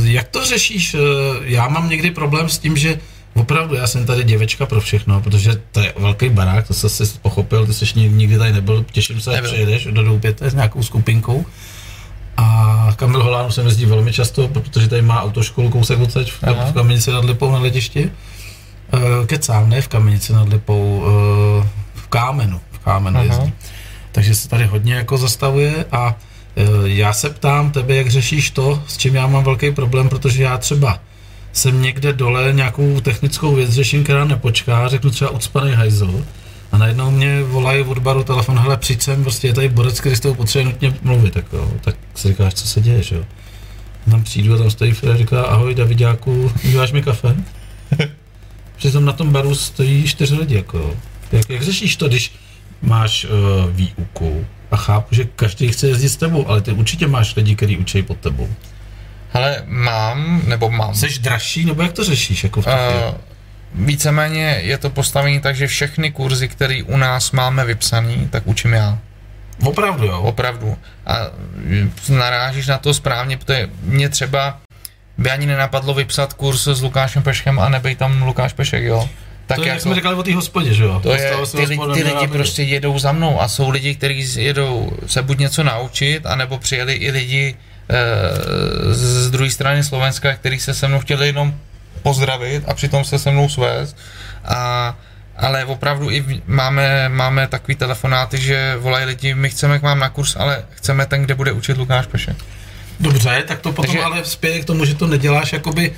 jak 0.07 0.27
to 0.27 0.45
řešíš? 0.45 0.93
Uh, 0.93 0.99
já 1.41 1.67
mám 1.67 1.89
někdy 1.89 2.11
problém 2.11 2.49
s 2.49 2.57
tím, 2.59 2.77
že 2.77 2.99
opravdu 3.33 3.75
já 3.75 3.87
jsem 3.87 4.05
tady 4.05 4.23
děvečka 4.23 4.65
pro 4.65 4.81
všechno, 4.81 5.21
protože 5.21 5.61
to 5.71 5.79
je 5.79 5.93
velký 5.99 6.29
barák, 6.29 6.67
to 6.67 6.73
se 6.73 6.89
si 6.89 7.03
pochopil, 7.21 7.65
ty 7.65 7.73
jsi 7.73 7.85
ni- 7.95 8.09
nikdy 8.09 8.37
tady 8.37 8.53
nebyl, 8.53 8.85
těším 8.91 9.21
se, 9.21 9.29
až 9.29 9.35
Nebyl. 9.35 9.51
přijedeš 9.51 9.87
do 9.91 10.03
Doupěte 10.03 10.49
s 10.49 10.53
nějakou 10.53 10.83
skupinkou. 10.83 11.45
A 12.37 12.89
Kamil 12.95 13.23
Holán 13.23 13.51
sem 13.51 13.65
jezdí 13.65 13.85
velmi 13.85 14.13
často, 14.13 14.47
protože 14.47 14.87
tady 14.87 15.01
má 15.01 15.21
autoškolu 15.23 15.69
kousek 15.69 15.99
odsaď 15.99 16.31
v, 16.31 16.43
Aha. 16.43 16.65
v 16.65 16.73
Kamenici 16.73 17.11
nad 17.11 17.25
Lipou 17.25 17.51
na 17.51 17.59
letišti. 17.59 18.11
Kecám, 19.25 19.69
ne 19.69 19.81
v 19.81 19.87
Kamenici 19.87 20.33
nad 20.33 20.49
Lipou, 20.49 21.03
v 21.95 22.07
Kámenu, 22.07 22.61
v 22.71 22.79
Kámenu 22.79 23.17
Aha. 23.17 23.25
jezdí. 23.25 23.53
Takže 24.13 24.35
se 24.35 24.49
tady 24.49 24.65
hodně 24.65 24.93
jako 24.93 25.17
zastavuje 25.17 25.85
a 25.91 26.15
uh, 26.55 26.85
já 26.85 27.13
se 27.13 27.29
ptám 27.29 27.71
tebe, 27.71 27.95
jak 27.95 28.09
řešíš 28.09 28.51
to, 28.51 28.83
s 28.87 28.97
čím 28.97 29.15
já 29.15 29.27
mám 29.27 29.43
velký 29.43 29.71
problém, 29.71 30.09
protože 30.09 30.43
já 30.43 30.57
třeba 30.57 30.99
jsem 31.53 31.81
někde 31.81 32.13
dole 32.13 32.53
nějakou 32.53 32.99
technickou 32.99 33.55
věc 33.55 33.71
řeším, 33.71 34.03
která 34.03 34.25
nepočká, 34.25 34.87
řeknu 34.87 35.11
třeba 35.11 35.29
ucpaný 35.29 35.71
hajzl 35.71 36.25
a 36.71 36.77
najednou 36.77 37.11
mě 37.11 37.43
volají 37.43 37.83
od 37.83 37.99
baru 37.99 38.23
telefon, 38.23 38.59
hele 38.59 38.77
přijď 38.77 39.01
sem, 39.01 39.23
prostě 39.23 39.47
je 39.47 39.53
tady 39.53 39.69
borec, 39.69 39.99
který 39.99 40.15
s 40.15 40.19
tebou 40.19 40.33
potřebuje 40.33 40.73
nutně 40.73 40.95
mluvit, 41.01 41.33
tak, 41.33 41.45
jo. 41.53 41.71
tak 41.81 41.95
si 42.15 42.27
říkáš, 42.27 42.53
co 42.53 42.67
se 42.67 42.81
děje, 42.81 43.03
že 43.03 43.15
jo. 43.15 43.23
Tam 44.11 44.23
přijdu 44.23 44.53
a 44.53 44.57
tam 44.57 44.71
stojí 44.71 44.91
Fred 44.91 45.13
a 45.13 45.17
říká, 45.17 45.41
ahoj 45.41 45.75
Davidáku, 45.75 46.51
uděláš 46.65 46.91
mi 46.91 47.01
kafe? 47.01 47.35
Přitom 48.77 49.05
na 49.05 49.13
tom 49.13 49.31
baru 49.31 49.55
stojí 49.55 50.03
čtyři 50.03 50.35
lidi, 50.35 50.55
jako. 50.55 50.95
Jak, 51.31 51.49
jak 51.49 51.61
řešíš 51.61 51.95
to, 51.95 52.07
když 52.07 52.31
máš 52.83 53.25
uh, 53.25 53.31
výuku 53.71 54.45
a 54.71 54.77
chápu, 54.77 55.15
že 55.15 55.25
každý 55.35 55.71
chce 55.71 55.87
jezdit 55.87 56.09
s 56.09 56.17
tebou, 56.17 56.47
ale 56.47 56.61
ty 56.61 56.71
určitě 56.71 57.07
máš 57.07 57.35
lidi, 57.35 57.55
kteří 57.55 57.77
učí 57.77 58.03
pod 58.03 58.17
tebou. 58.17 58.49
Hele, 59.31 59.63
mám, 59.67 60.41
nebo 60.45 60.69
mám. 60.69 60.95
Jsi 60.95 61.19
dražší, 61.19 61.65
nebo 61.65 61.81
jak 61.81 61.91
to 61.91 62.03
řešíš? 62.03 62.43
Jako 62.43 62.61
v? 62.61 62.67
Uh, 62.67 62.73
víceméně 63.75 64.59
je 64.63 64.77
to 64.77 64.89
postavení 64.89 65.39
tak, 65.39 65.55
že 65.55 65.67
všechny 65.67 66.11
kurzy, 66.11 66.47
které 66.47 66.83
u 66.83 66.97
nás 66.97 67.31
máme 67.31 67.65
vypsaný, 67.65 68.27
tak 68.31 68.47
učím 68.47 68.73
já. 68.73 68.97
Opravdu, 69.63 70.05
jo. 70.05 70.21
Opravdu. 70.21 70.77
A 71.05 71.15
mm, 71.55 71.91
narážíš 72.09 72.67
na 72.67 72.77
to 72.77 72.93
správně, 72.93 73.37
protože 73.37 73.69
mě 73.83 74.09
třeba 74.09 74.59
by 75.17 75.31
ani 75.31 75.45
nenapadlo 75.45 75.93
vypsat 75.93 76.33
kurz 76.33 76.67
s 76.67 76.81
Lukášem 76.81 77.23
Peškem 77.23 77.59
a 77.59 77.69
nebej 77.69 77.95
tam 77.95 78.21
Lukáš 78.21 78.53
Pešek, 78.53 78.83
jo. 78.83 79.09
Tak 79.55 79.59
to 79.59 79.63
je, 79.63 79.67
jak 79.67 79.75
jako, 79.75 79.81
jsme 79.81 79.95
říkali 79.95 80.15
o 80.15 80.23
té 80.23 80.35
hospodě, 80.35 80.73
že 80.73 80.83
jo? 80.83 80.99
to 81.03 81.13
je, 81.13 81.31
ty, 81.51 81.65
lidi, 81.65 81.81
ty 81.93 82.03
lidi 82.03 82.27
prostě 82.27 82.63
jedou 82.63 82.99
za 82.99 83.11
mnou 83.11 83.41
a 83.41 83.47
jsou 83.47 83.69
lidi, 83.69 83.95
kteří 83.95 84.41
jedou 84.43 84.91
se 85.07 85.21
buď 85.21 85.37
něco 85.37 85.63
naučit, 85.63 86.25
anebo 86.25 86.57
přijeli 86.57 86.93
i 86.93 87.11
lidi 87.11 87.55
e, 87.89 88.93
z 88.93 89.31
druhé 89.31 89.49
strany 89.49 89.83
Slovenska, 89.83 90.33
kteří 90.33 90.59
se 90.59 90.73
se 90.73 90.87
mnou 90.87 90.99
chtěli 90.99 91.27
jenom 91.27 91.55
pozdravit 92.03 92.63
a 92.67 92.73
přitom 92.73 93.03
se 93.03 93.19
se 93.19 93.31
mnou 93.31 93.49
svést. 93.49 93.97
A, 94.45 94.95
ale 95.37 95.65
opravdu 95.65 96.11
i 96.11 96.41
máme, 96.47 97.09
máme 97.09 97.47
takový 97.47 97.75
telefonáty, 97.75 98.37
že 98.37 98.75
volají 98.79 99.05
lidi, 99.05 99.35
my 99.35 99.49
chceme 99.49 99.79
k 99.79 99.81
vám 99.81 99.99
na 99.99 100.09
kurz, 100.09 100.35
ale 100.35 100.65
chceme 100.69 101.05
ten, 101.05 101.21
kde 101.21 101.35
bude 101.35 101.51
učit 101.51 101.77
Lukáš 101.77 102.05
Pešek. 102.05 102.37
Dobře, 102.99 103.43
tak 103.47 103.59
to 103.59 103.71
potom 103.71 103.95
Takže- 103.95 104.03
ale 104.03 104.25
spěje 104.25 104.61
k 104.61 104.65
tomu, 104.65 104.85
že 104.85 104.95
to 104.95 105.07
neděláš 105.07 105.53
jakoby 105.53 105.93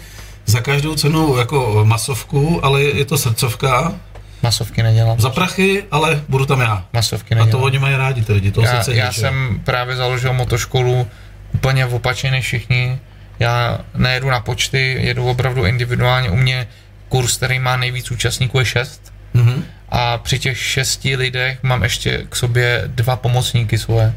za 0.46 0.62
každou 0.62 0.96
cenu 0.96 1.38
jako 1.38 1.82
masovku, 1.86 2.66
ale 2.66 2.82
je 2.84 3.06
to 3.06 3.18
srdcovka, 3.18 3.94
Masovky 4.44 4.84
nedělám. 4.84 5.20
za 5.20 5.30
prachy, 5.30 5.84
ale 5.92 6.22
budu 6.30 6.46
tam 6.46 6.62
já. 6.62 6.86
Masovky 6.94 7.36
A 7.36 7.38
to 7.38 7.46
nedělám. 7.46 7.64
oni 7.64 7.80
mají 7.80 7.96
rádi, 7.96 8.22
ty 8.24 8.34
lidi, 8.34 8.52
to 8.52 8.62
já, 8.62 8.78
se 8.78 8.84
cení, 8.84 8.98
já 8.98 9.12
že 9.12 9.22
jsem 9.22 9.62
právě 9.64 9.96
založil 9.96 10.34
motoškolu 10.34 11.08
úplně 11.54 11.86
opačně 11.86 12.32
než 12.32 12.46
všichni. 12.46 13.00
Já 13.40 13.80
nejedu 13.96 14.30
na 14.30 14.40
počty, 14.40 14.98
jedu 15.02 15.28
opravdu 15.30 15.66
individuálně. 15.66 16.30
U 16.30 16.36
mě 16.36 16.68
kurz, 17.10 17.38
který 17.38 17.60
má 17.60 17.78
nejvíc 17.78 18.12
účastníků, 18.12 18.60
je 18.60 18.66
šest. 18.66 19.14
Mhm. 19.34 19.64
A 19.90 20.18
při 20.18 20.40
těch 20.40 20.58
šesti 20.60 21.16
lidech 21.16 21.58
mám 21.64 21.84
ještě 21.84 22.26
k 22.30 22.36
sobě 22.36 22.84
dva 22.86 23.16
pomocníky 23.16 23.78
svoje, 23.78 24.14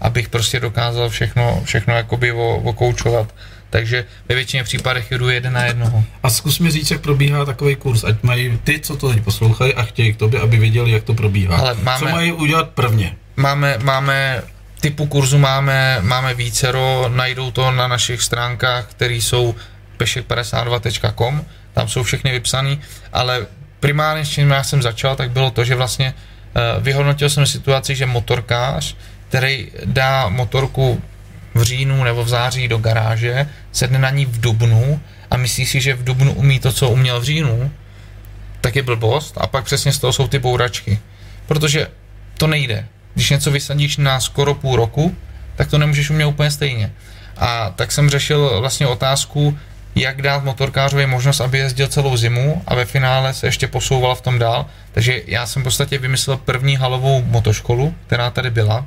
abych 0.00 0.28
prostě 0.28 0.60
dokázal 0.60 1.08
všechno, 1.08 1.60
všechno 1.64 1.94
jakoby 1.96 2.32
o- 2.32 2.56
okoučovat. 2.56 3.34
Takže 3.70 4.04
ve 4.28 4.34
většině 4.34 4.64
případech 4.64 5.10
jedu 5.10 5.28
jeden 5.28 5.52
na 5.52 5.64
jednoho. 5.64 6.04
A 6.22 6.30
zkus 6.30 6.58
mi 6.58 6.70
říct, 6.70 6.90
jak 6.90 7.00
probíhá 7.00 7.44
takový 7.44 7.76
kurz, 7.76 8.04
ať 8.04 8.14
mají 8.22 8.58
ty, 8.64 8.80
co 8.80 8.96
to 8.96 9.12
teď 9.12 9.22
poslouchají 9.22 9.74
a 9.74 9.82
chtějí 9.82 10.12
k 10.12 10.16
tobě, 10.16 10.40
aby 10.40 10.56
věděli, 10.56 10.90
jak 10.90 11.02
to 11.04 11.14
probíhá. 11.14 11.56
Ale 11.56 11.74
máme- 11.82 11.98
Co 12.06 12.08
mají 12.14 12.32
udělat 12.32 12.70
prvně? 12.70 13.16
Máme, 13.36 13.78
máme 13.82 14.42
typu 14.80 15.06
kurzu 15.06 15.38
máme, 15.38 15.98
máme 16.02 16.34
vícero, 16.34 17.04
najdou 17.08 17.50
to 17.50 17.70
na 17.70 17.88
našich 17.88 18.22
stránkách, 18.22 18.86
které 18.86 19.14
jsou 19.14 19.54
pešek52.com, 19.98 21.44
tam 21.72 21.88
jsou 21.88 22.02
všechny 22.02 22.30
vypsané, 22.32 22.76
ale 23.12 23.46
primárně 23.80 24.24
s 24.24 24.28
čím 24.30 24.50
já 24.50 24.62
jsem 24.62 24.82
začal, 24.82 25.16
tak 25.16 25.30
bylo 25.30 25.50
to, 25.50 25.64
že 25.64 25.74
vlastně 25.74 26.14
uh, 26.14 26.82
vyhodnotil 26.82 27.30
jsem 27.30 27.46
situaci, 27.46 27.94
že 27.94 28.06
motorkář, 28.06 28.96
který 29.28 29.68
dá 29.84 30.28
motorku 30.28 31.02
v 31.58 31.62
říjnu 31.62 32.04
nebo 32.04 32.24
v 32.24 32.28
září 32.28 32.68
do 32.68 32.78
garáže, 32.78 33.46
sedne 33.72 33.98
na 33.98 34.10
ní 34.10 34.26
v 34.26 34.40
dubnu 34.40 35.00
a 35.30 35.36
myslí 35.36 35.66
si, 35.66 35.80
že 35.80 35.94
v 35.94 36.04
dubnu 36.04 36.32
umí 36.32 36.60
to, 36.60 36.72
co 36.72 36.88
uměl 36.88 37.20
v 37.20 37.24
říjnu, 37.24 37.70
tak 38.60 38.76
je 38.76 38.82
blbost 38.82 39.38
a 39.38 39.46
pak 39.46 39.64
přesně 39.64 39.92
z 39.92 39.98
toho 39.98 40.12
jsou 40.12 40.28
ty 40.28 40.38
bouračky. 40.38 40.98
Protože 41.46 41.86
to 42.38 42.46
nejde. 42.46 42.86
Když 43.14 43.30
něco 43.30 43.50
vysadíš 43.50 43.96
na 43.96 44.20
skoro 44.20 44.54
půl 44.54 44.76
roku, 44.76 45.16
tak 45.56 45.70
to 45.70 45.78
nemůžeš 45.78 46.10
umět 46.10 46.26
úplně 46.26 46.50
stejně. 46.50 46.92
A 47.36 47.70
tak 47.70 47.92
jsem 47.92 48.10
řešil 48.10 48.60
vlastně 48.60 48.86
otázku, 48.86 49.58
jak 49.94 50.22
dát 50.22 50.44
motorkářovi 50.44 51.06
možnost, 51.06 51.40
aby 51.40 51.58
jezdil 51.58 51.88
celou 51.88 52.16
zimu 52.16 52.62
a 52.66 52.74
ve 52.74 52.84
finále 52.84 53.34
se 53.34 53.46
ještě 53.46 53.66
posouval 53.68 54.14
v 54.14 54.20
tom 54.20 54.38
dál. 54.38 54.66
Takže 54.92 55.22
já 55.26 55.46
jsem 55.46 55.62
v 55.62 55.64
podstatě 55.64 55.98
vymyslel 55.98 56.36
první 56.36 56.76
halovou 56.76 57.22
motoškolu, 57.22 57.94
která 58.06 58.30
tady 58.30 58.50
byla. 58.50 58.86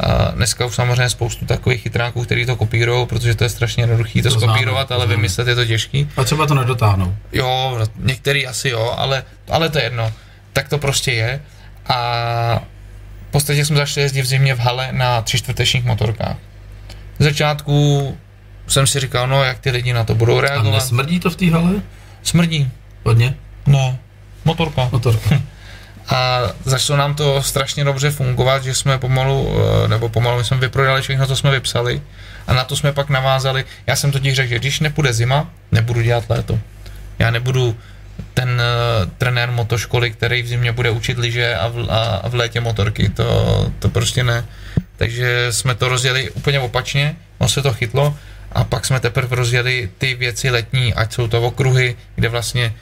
A 0.00 0.30
dneska 0.30 0.66
už 0.66 0.74
samozřejmě 0.74 1.08
spoustu 1.10 1.46
takových 1.46 1.82
chytráků, 1.82 2.24
kteří 2.24 2.46
to 2.46 2.56
kopírují, 2.56 3.06
protože 3.06 3.34
to 3.34 3.44
je 3.44 3.50
strašně 3.50 3.82
jednoduché 3.82 4.22
to, 4.22 4.30
To 4.30 4.40
skopírovat, 4.40 4.92
ale 4.92 5.04
znám. 5.06 5.16
vymyslet 5.16 5.48
je 5.48 5.54
to 5.54 5.64
těžký. 5.64 6.08
A 6.16 6.24
třeba 6.24 6.46
to 6.46 6.54
nedotáhnou. 6.54 7.16
Jo, 7.32 7.78
některý 7.96 8.46
asi 8.46 8.68
jo, 8.68 8.94
ale, 8.98 9.22
ale 9.50 9.68
to 9.68 9.78
je 9.78 9.84
jedno. 9.84 10.12
Tak 10.52 10.68
to 10.68 10.78
prostě 10.78 11.12
je. 11.12 11.40
A 11.86 12.60
v 13.28 13.30
podstatě 13.30 13.64
jsme 13.64 13.76
začali 13.76 14.04
jezdit 14.04 14.22
v 14.22 14.26
zimě 14.26 14.54
v 14.54 14.58
hale 14.58 14.88
na 14.92 15.22
tři 15.22 15.38
čtvrtečních 15.38 15.84
motorkách. 15.84 16.36
Z 17.18 17.24
začátku 17.24 18.16
jsem 18.68 18.86
si 18.86 19.00
říkal, 19.00 19.28
no 19.28 19.44
jak 19.44 19.58
ty 19.58 19.70
lidi 19.70 19.92
na 19.92 20.04
to 20.04 20.14
budou 20.14 20.38
A 20.38 20.40
reagovat. 20.40 20.74
nesmrdí 20.74 21.20
to 21.20 21.30
v 21.30 21.36
té 21.36 21.50
hale? 21.50 21.70
Smrdí. 22.22 22.68
Hodně? 23.04 23.34
No, 23.66 23.98
motorka. 24.44 24.88
Motorka. 24.92 25.30
A 26.08 26.40
začalo 26.64 26.96
nám 26.96 27.14
to 27.14 27.42
strašně 27.42 27.84
dobře 27.84 28.10
fungovat, 28.10 28.64
že 28.64 28.74
jsme 28.74 28.98
pomalu, 28.98 29.48
eh, 29.84 29.88
nebo 29.88 30.08
pomalu 30.08 30.44
jsme 30.44 30.56
vyprodali 30.56 31.02
všechno, 31.02 31.26
co 31.26 31.36
jsme 31.36 31.50
vypsali 31.50 32.02
a 32.46 32.54
na 32.54 32.64
to 32.64 32.76
jsme 32.76 32.92
pak 32.92 33.08
navázali. 33.08 33.64
Já 33.86 33.96
jsem 33.96 34.12
totiž 34.12 34.34
řekl, 34.34 34.48
že 34.48 34.58
když 34.58 34.80
nepůjde 34.80 35.12
zima, 35.12 35.50
nebudu 35.72 36.02
dělat 36.02 36.24
léto. 36.28 36.58
Já 37.18 37.30
nebudu 37.30 37.76
ten 38.34 38.48
uh, 38.48 39.10
trenér 39.18 39.50
motoškoly, 39.50 40.10
který 40.10 40.42
v 40.42 40.46
zimě 40.46 40.72
bude 40.72 40.90
učit 40.90 41.18
lyže 41.18 41.56
a 41.56 41.68
v, 41.68 41.86
a, 41.90 41.98
a 41.98 42.28
v 42.28 42.34
létě 42.34 42.60
motorky, 42.60 43.08
to, 43.08 43.26
to 43.78 43.88
prostě 43.88 44.24
ne. 44.24 44.44
Takže 44.96 45.46
jsme 45.50 45.74
to 45.74 45.88
rozjeli 45.88 46.30
úplně 46.30 46.60
opačně, 46.60 47.16
on 47.38 47.48
se 47.48 47.62
to 47.62 47.72
chytlo 47.72 48.16
a 48.52 48.64
pak 48.64 48.86
jsme 48.86 49.00
teprve 49.00 49.36
rozjeli 49.36 49.90
ty 49.98 50.14
věci 50.14 50.50
letní, 50.50 50.94
ať 50.94 51.12
jsou 51.12 51.28
to 51.28 51.42
okruhy, 51.42 51.96
kde 52.14 52.28
vlastně 52.28 52.74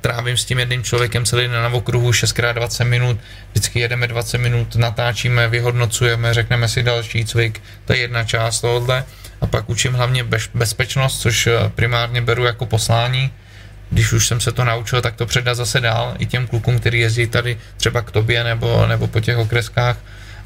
trávím 0.00 0.36
s 0.36 0.44
tím 0.44 0.58
jedným 0.58 0.82
člověkem 0.82 1.24
celý 1.24 1.42
den 1.42 1.52
na 1.52 1.68
okruhu 1.68 2.10
6x20 2.10 2.84
minut, 2.84 3.18
vždycky 3.50 3.80
jedeme 3.80 4.06
20 4.06 4.38
minut, 4.38 4.76
natáčíme, 4.76 5.48
vyhodnocujeme, 5.48 6.34
řekneme 6.34 6.68
si 6.68 6.82
další 6.82 7.24
cvik, 7.24 7.62
to 7.84 7.92
je 7.92 7.98
jedna 7.98 8.24
část 8.24 8.60
tohohle. 8.60 9.04
A 9.40 9.46
pak 9.46 9.70
učím 9.70 9.92
hlavně 9.92 10.24
bez, 10.24 10.50
bezpečnost, 10.54 11.20
což 11.20 11.46
eh, 11.46 11.52
primárně 11.74 12.22
beru 12.22 12.44
jako 12.44 12.66
poslání, 12.66 13.30
když 13.90 14.12
už 14.12 14.26
jsem 14.26 14.40
se 14.40 14.52
to 14.52 14.64
naučil, 14.64 15.00
tak 15.00 15.16
to 15.16 15.26
předat 15.26 15.56
zase 15.56 15.80
dál 15.80 16.14
i 16.18 16.26
těm 16.26 16.46
klukům, 16.46 16.78
kteří 16.78 16.98
jezdí 16.98 17.26
tady 17.26 17.58
třeba 17.76 18.02
k 18.02 18.10
tobě 18.10 18.44
nebo, 18.44 18.86
nebo 18.86 19.06
po 19.06 19.20
těch 19.20 19.38
okreskách. 19.38 19.96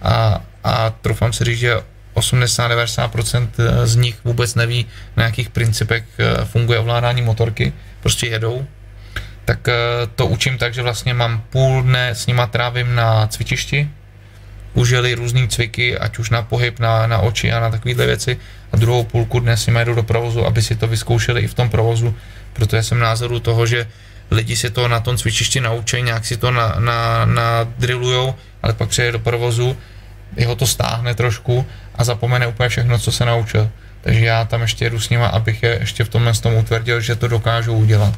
A, 0.02 0.40
a 0.64 0.90
troufám 0.90 1.32
si 1.32 1.44
říct, 1.44 1.58
že 1.58 1.76
80-90% 2.14 3.48
z 3.84 3.96
nich 3.96 4.16
vůbec 4.24 4.54
neví, 4.54 4.86
na 5.16 5.24
jakých 5.24 5.50
principech 5.50 6.04
eh, 6.18 6.44
funguje 6.44 6.78
ovládání 6.78 7.22
motorky, 7.22 7.72
prostě 8.00 8.26
jedou. 8.26 8.66
Tak 9.44 9.68
eh, 9.68 9.74
to 10.14 10.26
učím 10.26 10.58
tak, 10.58 10.74
že 10.74 10.82
vlastně 10.82 11.14
mám 11.14 11.42
půl 11.50 11.82
dne 11.82 12.08
s 12.08 12.26
nima 12.26 12.46
trávím 12.46 12.94
na 12.94 13.26
cvičišti, 13.26 13.90
užili 14.74 15.14
různý 15.14 15.48
cviky, 15.48 15.98
ať 15.98 16.18
už 16.18 16.30
na 16.30 16.42
pohyb, 16.42 16.80
na, 16.80 17.06
na 17.06 17.18
oči 17.18 17.52
a 17.52 17.60
na 17.60 17.70
takovéhle 17.70 18.06
věci 18.06 18.38
a 18.72 18.76
druhou 18.76 19.04
půlku 19.04 19.40
dne 19.40 19.56
si 19.56 19.70
jdu 19.84 19.94
do 19.94 20.02
provozu, 20.02 20.46
aby 20.46 20.62
si 20.62 20.76
to 20.76 20.86
vyzkoušeli 20.86 21.40
i 21.40 21.46
v 21.46 21.54
tom 21.54 21.70
provozu, 21.70 22.14
protože 22.52 22.82
jsem 22.82 22.98
názoru 22.98 23.40
toho, 23.40 23.66
že 23.66 23.86
lidi 24.30 24.56
si 24.56 24.70
to 24.70 24.88
na 24.88 25.00
tom 25.00 25.16
cvičišti 25.16 25.60
naučí, 25.60 26.02
nějak 26.02 26.24
si 26.24 26.36
to 26.36 26.50
na, 26.50 26.74
na, 26.78 27.24
nadrillujou, 27.24 28.34
ale 28.62 28.72
pak 28.72 28.88
přijde 28.88 29.12
do 29.12 29.18
provozu, 29.18 29.76
jeho 30.36 30.56
to 30.56 30.66
stáhne 30.66 31.14
trošku 31.14 31.66
a 31.94 32.04
zapomene 32.04 32.46
úplně 32.46 32.68
všechno, 32.68 32.98
co 32.98 33.12
se 33.12 33.24
naučil. 33.24 33.70
Takže 34.00 34.24
já 34.24 34.44
tam 34.44 34.62
ještě 34.62 34.84
jedu 34.84 35.00
s 35.00 35.10
nima, 35.10 35.26
abych 35.26 35.62
je 35.62 35.78
ještě 35.80 36.04
v 36.04 36.08
tomhle 36.08 36.32
tom 36.32 36.54
utvrdil, 36.54 37.00
že 37.00 37.16
to 37.16 37.28
dokážou 37.28 37.76
udělat. 37.76 38.14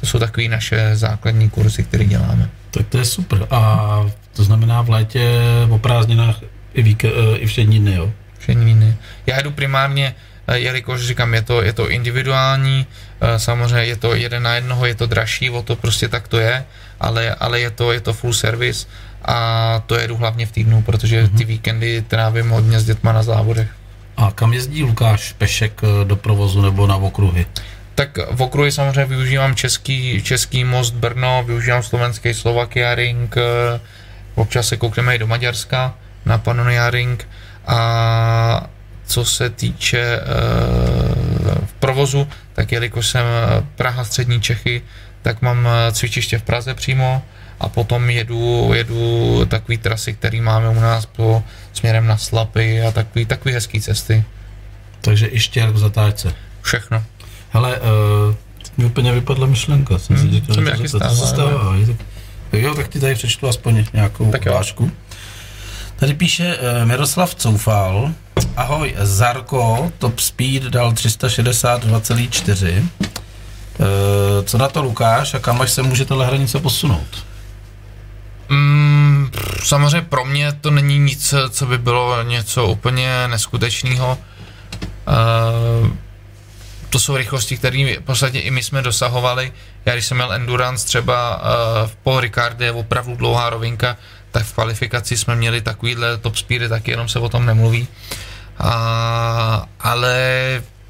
To 0.00 0.06
jsou 0.06 0.18
takové 0.18 0.48
naše 0.48 0.90
základní 0.96 1.50
kurzy, 1.50 1.82
které 1.82 2.04
děláme. 2.04 2.50
Tak 2.70 2.86
to 2.88 2.98
je 2.98 3.04
super. 3.04 3.46
A 3.50 4.04
to 4.32 4.44
znamená 4.44 4.82
v 4.82 4.90
létě 4.90 5.40
o 5.70 5.78
prázdninách 5.78 6.40
i, 6.74 6.82
víke, 6.82 7.08
i 7.36 7.46
všední 7.46 7.78
dny, 7.78 7.94
jo? 7.94 8.12
Všední 8.38 8.74
dny. 8.74 8.96
Já 9.26 9.36
jedu 9.36 9.50
primárně, 9.50 10.14
eh, 10.46 10.58
jelikož 10.58 11.06
říkám, 11.06 11.34
je 11.34 11.42
to, 11.42 11.62
je 11.62 11.72
to 11.72 11.90
individuální, 11.90 12.86
eh, 13.20 13.38
samozřejmě 13.38 13.84
je 13.84 13.96
to 13.96 14.14
jeden 14.14 14.42
na 14.42 14.54
jednoho, 14.54 14.86
je 14.86 14.94
to 14.94 15.06
dražší, 15.06 15.50
o 15.50 15.62
to 15.62 15.76
prostě 15.76 16.08
tak 16.08 16.28
to 16.28 16.38
je, 16.38 16.64
ale, 17.00 17.34
ale 17.34 17.60
je, 17.60 17.70
to, 17.70 17.92
je 17.92 18.00
to 18.00 18.12
full 18.12 18.32
service 18.32 18.86
a 19.24 19.82
to 19.86 19.94
jedu 19.94 20.16
hlavně 20.16 20.46
v 20.46 20.52
týdnu, 20.52 20.82
protože 20.82 21.28
ty 21.28 21.44
víkendy 21.44 22.02
trávím 22.02 22.50
hodně 22.50 22.80
s 22.80 22.84
dětma 22.84 23.12
na 23.12 23.22
závodech. 23.22 23.68
A 24.16 24.30
kam 24.34 24.52
jezdí 24.52 24.82
Lukáš 24.82 25.32
Pešek 25.32 25.80
do 26.04 26.16
provozu 26.16 26.62
nebo 26.62 26.86
na 26.86 26.96
okruhy? 26.96 27.46
Tak 27.98 28.18
v 28.30 28.42
okruhu 28.42 28.70
samozřejmě 28.70 29.04
využívám 29.04 29.54
český, 29.54 30.22
český 30.22 30.64
most 30.64 30.94
Brno, 30.94 31.44
využívám 31.46 31.82
slovenský 31.82 32.34
Slovakia 32.34 32.94
Ring, 32.94 33.36
eh, 33.36 33.80
občas 34.34 34.68
se 34.68 34.76
koukneme 34.76 35.14
i 35.14 35.18
do 35.18 35.26
Maďarska 35.26 35.94
na 36.24 36.38
Pannonia 36.38 36.90
Ring 36.90 37.28
a 37.66 38.66
co 39.06 39.24
se 39.24 39.50
týče 39.50 39.98
e, 39.98 40.20
v 41.64 41.72
provozu, 41.78 42.28
tak 42.52 42.72
jelikož 42.72 43.06
jsem 43.06 43.24
eh, 43.26 43.64
Praha, 43.76 44.04
střední 44.04 44.40
Čechy, 44.40 44.82
tak 45.22 45.42
mám 45.42 45.68
eh, 45.68 45.92
cvičiště 45.92 46.38
v 46.38 46.42
Praze 46.42 46.74
přímo 46.74 47.22
a 47.60 47.68
potom 47.68 48.10
jedu, 48.10 48.70
jedu 48.74 49.44
takový 49.48 49.78
trasy, 49.78 50.14
které 50.14 50.40
máme 50.40 50.68
u 50.68 50.80
nás 50.80 51.06
po 51.06 51.42
směrem 51.72 52.06
na 52.06 52.16
Slapy 52.16 52.82
a 52.82 52.90
takový, 52.90 53.26
takový 53.26 53.54
hezký 53.54 53.80
cesty. 53.80 54.24
Takže 55.00 55.28
i 55.30 55.40
štěrk 55.40 55.74
v 55.74 55.78
zatáčce. 55.78 56.34
Všechno. 56.62 57.04
Hele, 57.50 57.76
uh, 57.80 58.34
mi 58.76 58.84
úplně 58.84 59.12
vypadla 59.12 59.46
myšlenka. 59.46 59.98
Jsem 59.98 60.16
Hmm, 60.16 60.28
si 60.28 60.34
říkal, 60.34 60.54
že 60.54 60.70
taky 60.70 60.88
to, 60.88 60.98
to 60.98 61.08
se 61.08 61.14
stává, 61.16 61.26
stává. 61.26 61.50
to- 62.50 62.56
Jo, 62.56 62.74
tak 62.74 62.88
ti 62.88 63.00
tady 63.00 63.14
přečtu 63.14 63.48
aspoň 63.48 63.84
nějakou 63.92 64.30
Tak 64.30 64.46
vážku. 64.50 64.90
Tady 65.96 66.14
píše 66.14 66.56
uh, 66.56 66.84
Miroslav 66.88 67.34
Coufal. 67.34 68.10
Ahoj, 68.56 68.94
Zarko, 68.98 69.92
top 69.98 70.18
speed 70.20 70.62
dal 70.62 70.92
362,4. 70.92 72.78
Uh, 72.78 73.86
co 74.44 74.58
na 74.58 74.68
to 74.68 74.82
Lukáš 74.82 75.34
a 75.34 75.38
kam 75.38 75.60
až 75.60 75.70
se 75.70 75.82
může 75.82 76.04
tahle 76.04 76.26
hranice 76.26 76.60
posunout? 76.60 77.24
Mm, 78.48 79.30
samozřejmě 79.64 80.00
pro 80.02 80.24
mě 80.24 80.52
to 80.52 80.70
není 80.70 80.98
nic, 80.98 81.34
co 81.50 81.66
by 81.66 81.78
bylo 81.78 82.22
něco 82.22 82.66
úplně 82.66 83.28
neskutečného. 83.28 84.18
Uh, 85.82 85.88
to 86.90 87.00
jsou 87.00 87.16
rychlosti, 87.16 87.56
které 87.56 87.96
v 88.00 88.04
podstatě 88.04 88.40
i 88.40 88.50
my 88.50 88.62
jsme 88.62 88.82
dosahovali. 88.82 89.52
Já 89.86 89.92
když 89.92 90.06
jsem 90.06 90.16
měl 90.16 90.32
endurance 90.32 90.86
třeba 90.86 91.36
uh, 91.36 91.88
v 91.88 91.96
Paul 91.96 92.20
Ricard 92.20 92.60
je 92.60 92.72
opravdu 92.72 93.16
dlouhá 93.16 93.50
rovinka, 93.50 93.96
tak 94.30 94.46
v 94.46 94.52
kvalifikaci 94.52 95.16
jsme 95.16 95.36
měli 95.36 95.60
takovýhle 95.60 96.18
top 96.18 96.36
speedy, 96.36 96.68
taky 96.68 96.90
jenom 96.90 97.08
se 97.08 97.18
o 97.18 97.28
tom 97.28 97.46
nemluví. 97.46 97.88
A, 98.58 99.66
ale 99.80 100.16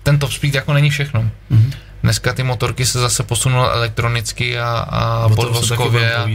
ten 0.02 0.18
top 0.18 0.32
speed 0.32 0.54
jako 0.54 0.72
není 0.72 0.90
všechno. 0.90 1.30
Mhm. 1.50 1.72
Dneska 2.02 2.32
ty 2.32 2.42
motorky 2.42 2.86
se 2.86 2.98
zase 2.98 3.22
posunuly 3.22 3.68
elektronicky 3.68 4.58
a, 4.58 4.86
a 4.90 5.28
podvozkově 5.28 6.14
a, 6.14 6.26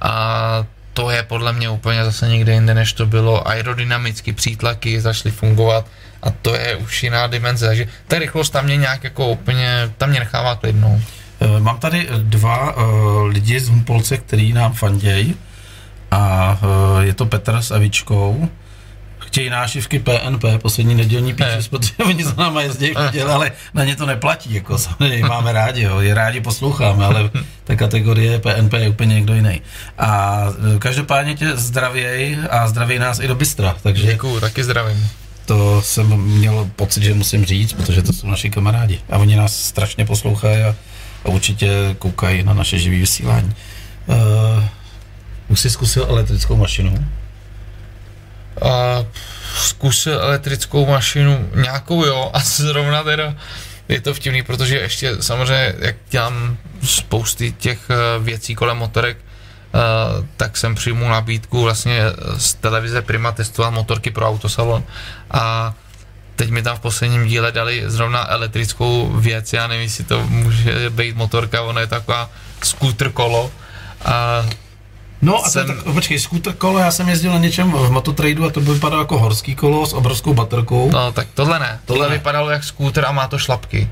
a 0.00 0.66
to 0.92 1.10
je 1.10 1.22
podle 1.22 1.52
mě 1.52 1.68
úplně 1.68 2.04
zase 2.04 2.28
někde 2.28 2.52
jinde, 2.52 2.74
než 2.74 2.92
to 2.92 3.06
bylo. 3.06 3.48
Aerodynamicky 3.48 4.32
přítlaky 4.32 5.00
začaly 5.00 5.32
fungovat 5.32 5.86
a 6.22 6.30
to 6.30 6.54
je 6.54 6.76
už 6.76 7.02
jiná 7.02 7.26
dimenze. 7.26 7.66
Takže 7.66 7.86
ta 8.08 8.18
rychlost 8.18 8.50
tam 8.50 8.64
mě 8.64 8.76
nějak 8.76 9.04
jako 9.04 9.28
úplně, 9.28 9.90
tam 9.98 10.10
mě 10.10 10.20
nechává 10.20 10.56
klidnou. 10.56 11.00
Eh, 11.40 11.60
Mám 11.60 11.78
tady 11.78 12.08
dva 12.18 12.76
uh, 12.76 13.26
lidi 13.26 13.60
z 13.60 13.68
Humpolce, 13.68 14.18
který 14.18 14.52
nám 14.52 14.72
fandějí 14.72 15.34
a 16.10 16.58
uh, 16.62 17.00
je 17.04 17.14
to 17.14 17.26
Petr 17.26 17.56
s 17.56 17.70
Evičkou. 17.70 18.48
chtějí 19.18 19.50
nášivky 19.50 19.98
PNP, 19.98 20.44
poslední 20.62 20.94
nedělní 20.94 21.34
píčus, 21.34 21.68
protože 21.68 21.92
oni 22.04 22.24
za 22.24 22.34
náma 22.38 22.62
jezdí 22.62 22.90
v 22.94 22.98
neděli, 22.98 23.30
ale 23.30 23.52
na 23.74 23.84
ně 23.84 23.96
to 23.96 24.06
neplatí, 24.06 24.54
jako 24.54 24.78
samozřejmě 24.78 25.24
máme 25.26 25.52
rádi, 25.52 25.82
jo, 25.82 26.00
je 26.00 26.14
rádi 26.14 26.40
posloucháme, 26.40 27.04
ale 27.04 27.30
ta 27.64 27.76
kategorie 27.76 28.38
PNP 28.38 28.72
je 28.72 28.88
úplně 28.88 29.14
někdo 29.14 29.34
jiný. 29.34 29.62
A 29.98 30.42
e, 30.76 30.78
každopádně 30.78 31.34
tě 31.34 31.56
zdravěj 31.56 32.38
a 32.50 32.68
zdraví 32.68 32.98
nás 32.98 33.20
i 33.20 33.28
do 33.28 33.34
Bystra, 33.34 33.76
takže 33.82 34.06
Děkuju, 34.06 34.40
taky 34.40 34.64
zdravím. 34.64 35.08
To 35.50 35.82
jsem 35.82 36.06
měl 36.16 36.70
pocit, 36.76 37.02
že 37.02 37.14
musím 37.14 37.44
říct, 37.44 37.72
protože 37.72 38.02
to 38.02 38.12
jsou 38.12 38.26
naši 38.26 38.50
kamarádi 38.50 39.00
a 39.10 39.18
oni 39.18 39.36
nás 39.36 39.62
strašně 39.62 40.04
poslouchají 40.04 40.62
a, 40.62 40.76
a 41.24 41.28
určitě 41.28 41.96
koukají 41.98 42.42
na 42.42 42.54
naše 42.54 42.78
živý 42.78 43.00
vysílání. 43.00 43.54
Uh, 44.06 44.64
už 45.48 45.60
jsi 45.60 45.70
zkusil 45.70 46.06
elektrickou 46.08 46.56
mašinu? 46.56 47.06
A 48.62 49.04
zkusil 49.56 50.20
elektrickou 50.20 50.86
mašinu, 50.86 51.48
nějakou 51.54 52.04
jo, 52.04 52.30
a 52.32 52.40
zrovna 52.40 53.02
teda 53.02 53.34
je 53.88 54.00
to 54.00 54.14
vtipný, 54.14 54.42
protože 54.42 54.78
ještě 54.78 55.22
samozřejmě, 55.22 55.74
jak 55.78 55.96
dělám 56.10 56.56
spousty 56.84 57.52
těch 57.52 57.78
eh, 57.90 57.94
věcí 58.22 58.54
kolem 58.54 58.76
motorek, 58.76 59.16
Uh, 59.74 60.24
tak 60.36 60.56
jsem 60.56 60.74
přijmul 60.74 61.08
nabídku 61.08 61.62
vlastně 61.62 62.02
z 62.36 62.54
televize 62.54 63.02
Prima 63.02 63.32
testovat 63.32 63.70
motorky 63.74 64.10
pro 64.10 64.28
autosalon 64.28 64.82
a 65.30 65.74
teď 66.36 66.50
mi 66.50 66.62
tam 66.62 66.76
v 66.76 66.80
posledním 66.80 67.26
díle 67.26 67.52
dali 67.52 67.82
zrovna 67.86 68.30
elektrickou 68.30 69.10
věc, 69.16 69.52
já 69.52 69.66
nevím, 69.66 69.82
jestli 69.82 70.04
to 70.04 70.26
může 70.26 70.90
být 70.90 71.16
motorka, 71.16 71.62
ono 71.62 71.80
je 71.80 71.86
taková 71.86 72.30
scooter 72.64 73.10
kolo 73.10 73.50
a 74.04 74.44
No 75.22 75.44
a 75.44 75.48
Jsem- 75.50 75.66
tak, 75.66 75.76
počkej, 75.94 76.18
scooter 76.20 76.52
kolo, 76.52 76.78
já 76.78 76.90
jsem 76.90 77.08
jezdil 77.08 77.32
na 77.32 77.38
něčem 77.38 77.72
v 77.72 77.90
mototradu 77.90 78.44
a 78.44 78.50
to 78.50 78.60
by 78.60 78.72
vypadalo 78.72 79.02
jako 79.02 79.18
horský 79.18 79.54
kolo 79.54 79.86
s 79.86 79.92
obrovskou 79.92 80.34
baterkou. 80.34 80.90
no 80.92 81.12
tak 81.12 81.26
tohle 81.34 81.58
ne, 81.58 81.66
tohle, 81.66 81.78
Tohle 81.86 82.08
ne. 82.08 82.16
vypadalo 82.18 82.50
jak 82.50 82.64
scooter 82.64 83.04
a 83.06 83.12
má 83.12 83.28
to 83.28 83.38
šlapky. 83.38 83.90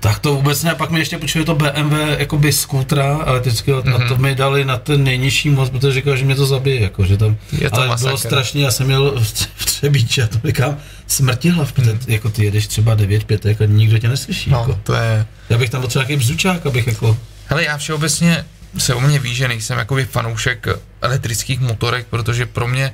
Tak 0.00 0.18
to 0.18 0.34
vůbec 0.34 0.62
ne, 0.62 0.74
pak 0.74 0.90
mi 0.90 0.98
ještě 0.98 1.18
počuli 1.18 1.44
to 1.44 1.54
BMW 1.54 1.92
jakoby 2.18 2.52
skútra 2.52 3.18
elektrického 3.26 3.82
mm-hmm. 3.82 3.92
Mhm. 3.98 4.02
a 4.02 4.08
to 4.08 4.16
mi 4.16 4.34
dali 4.34 4.64
na 4.64 4.76
ten 4.76 5.04
nejnižší 5.04 5.50
moc, 5.50 5.70
protože 5.70 5.92
říkal, 5.92 6.16
že 6.16 6.24
mě 6.24 6.34
to 6.34 6.46
zabije, 6.46 6.80
jako, 6.80 7.04
že 7.04 7.16
tam, 7.16 7.36
Je 7.52 7.70
to 7.70 7.76
ale 7.76 7.86
masakr. 7.86 8.04
bylo 8.06 8.18
strašně, 8.18 8.64
já 8.64 8.70
jsem 8.70 8.86
měl 8.86 9.14
v, 9.20 9.64
Třebíči 9.64 10.22
a 10.22 10.26
to 10.26 10.38
říkám, 10.44 10.76
smrtihlav, 11.06 11.72
protože 11.72 11.98
jako 12.06 12.30
ty 12.30 12.44
jedeš 12.44 12.66
třeba 12.66 12.94
9 12.94 13.24
5 13.24 13.46
a 13.46 13.54
nikdo 13.66 13.98
tě 13.98 14.08
neslyší, 14.08 14.50
Mhm. 14.50 14.58
No, 14.58 14.60
jako. 14.68 14.80
to 14.82 14.94
je... 14.94 15.26
Já 15.48 15.58
bych 15.58 15.70
tam 15.70 15.82
potřeboval 15.82 16.08
nějaký 16.08 16.24
bzučák, 16.24 16.66
abych 16.66 16.86
jako, 16.86 17.16
Hele, 17.46 17.64
já 17.64 17.76
všeobecně 17.78 18.44
se 18.78 18.94
o 18.94 19.00
mě 19.00 19.18
ví, 19.18 19.34
že 19.34 19.48
nejsem 19.48 19.78
jakoby 19.78 20.04
fanoušek 20.04 20.66
elektrických 21.02 21.60
motorek, 21.60 22.06
protože 22.10 22.46
pro 22.46 22.68
mě 22.68 22.92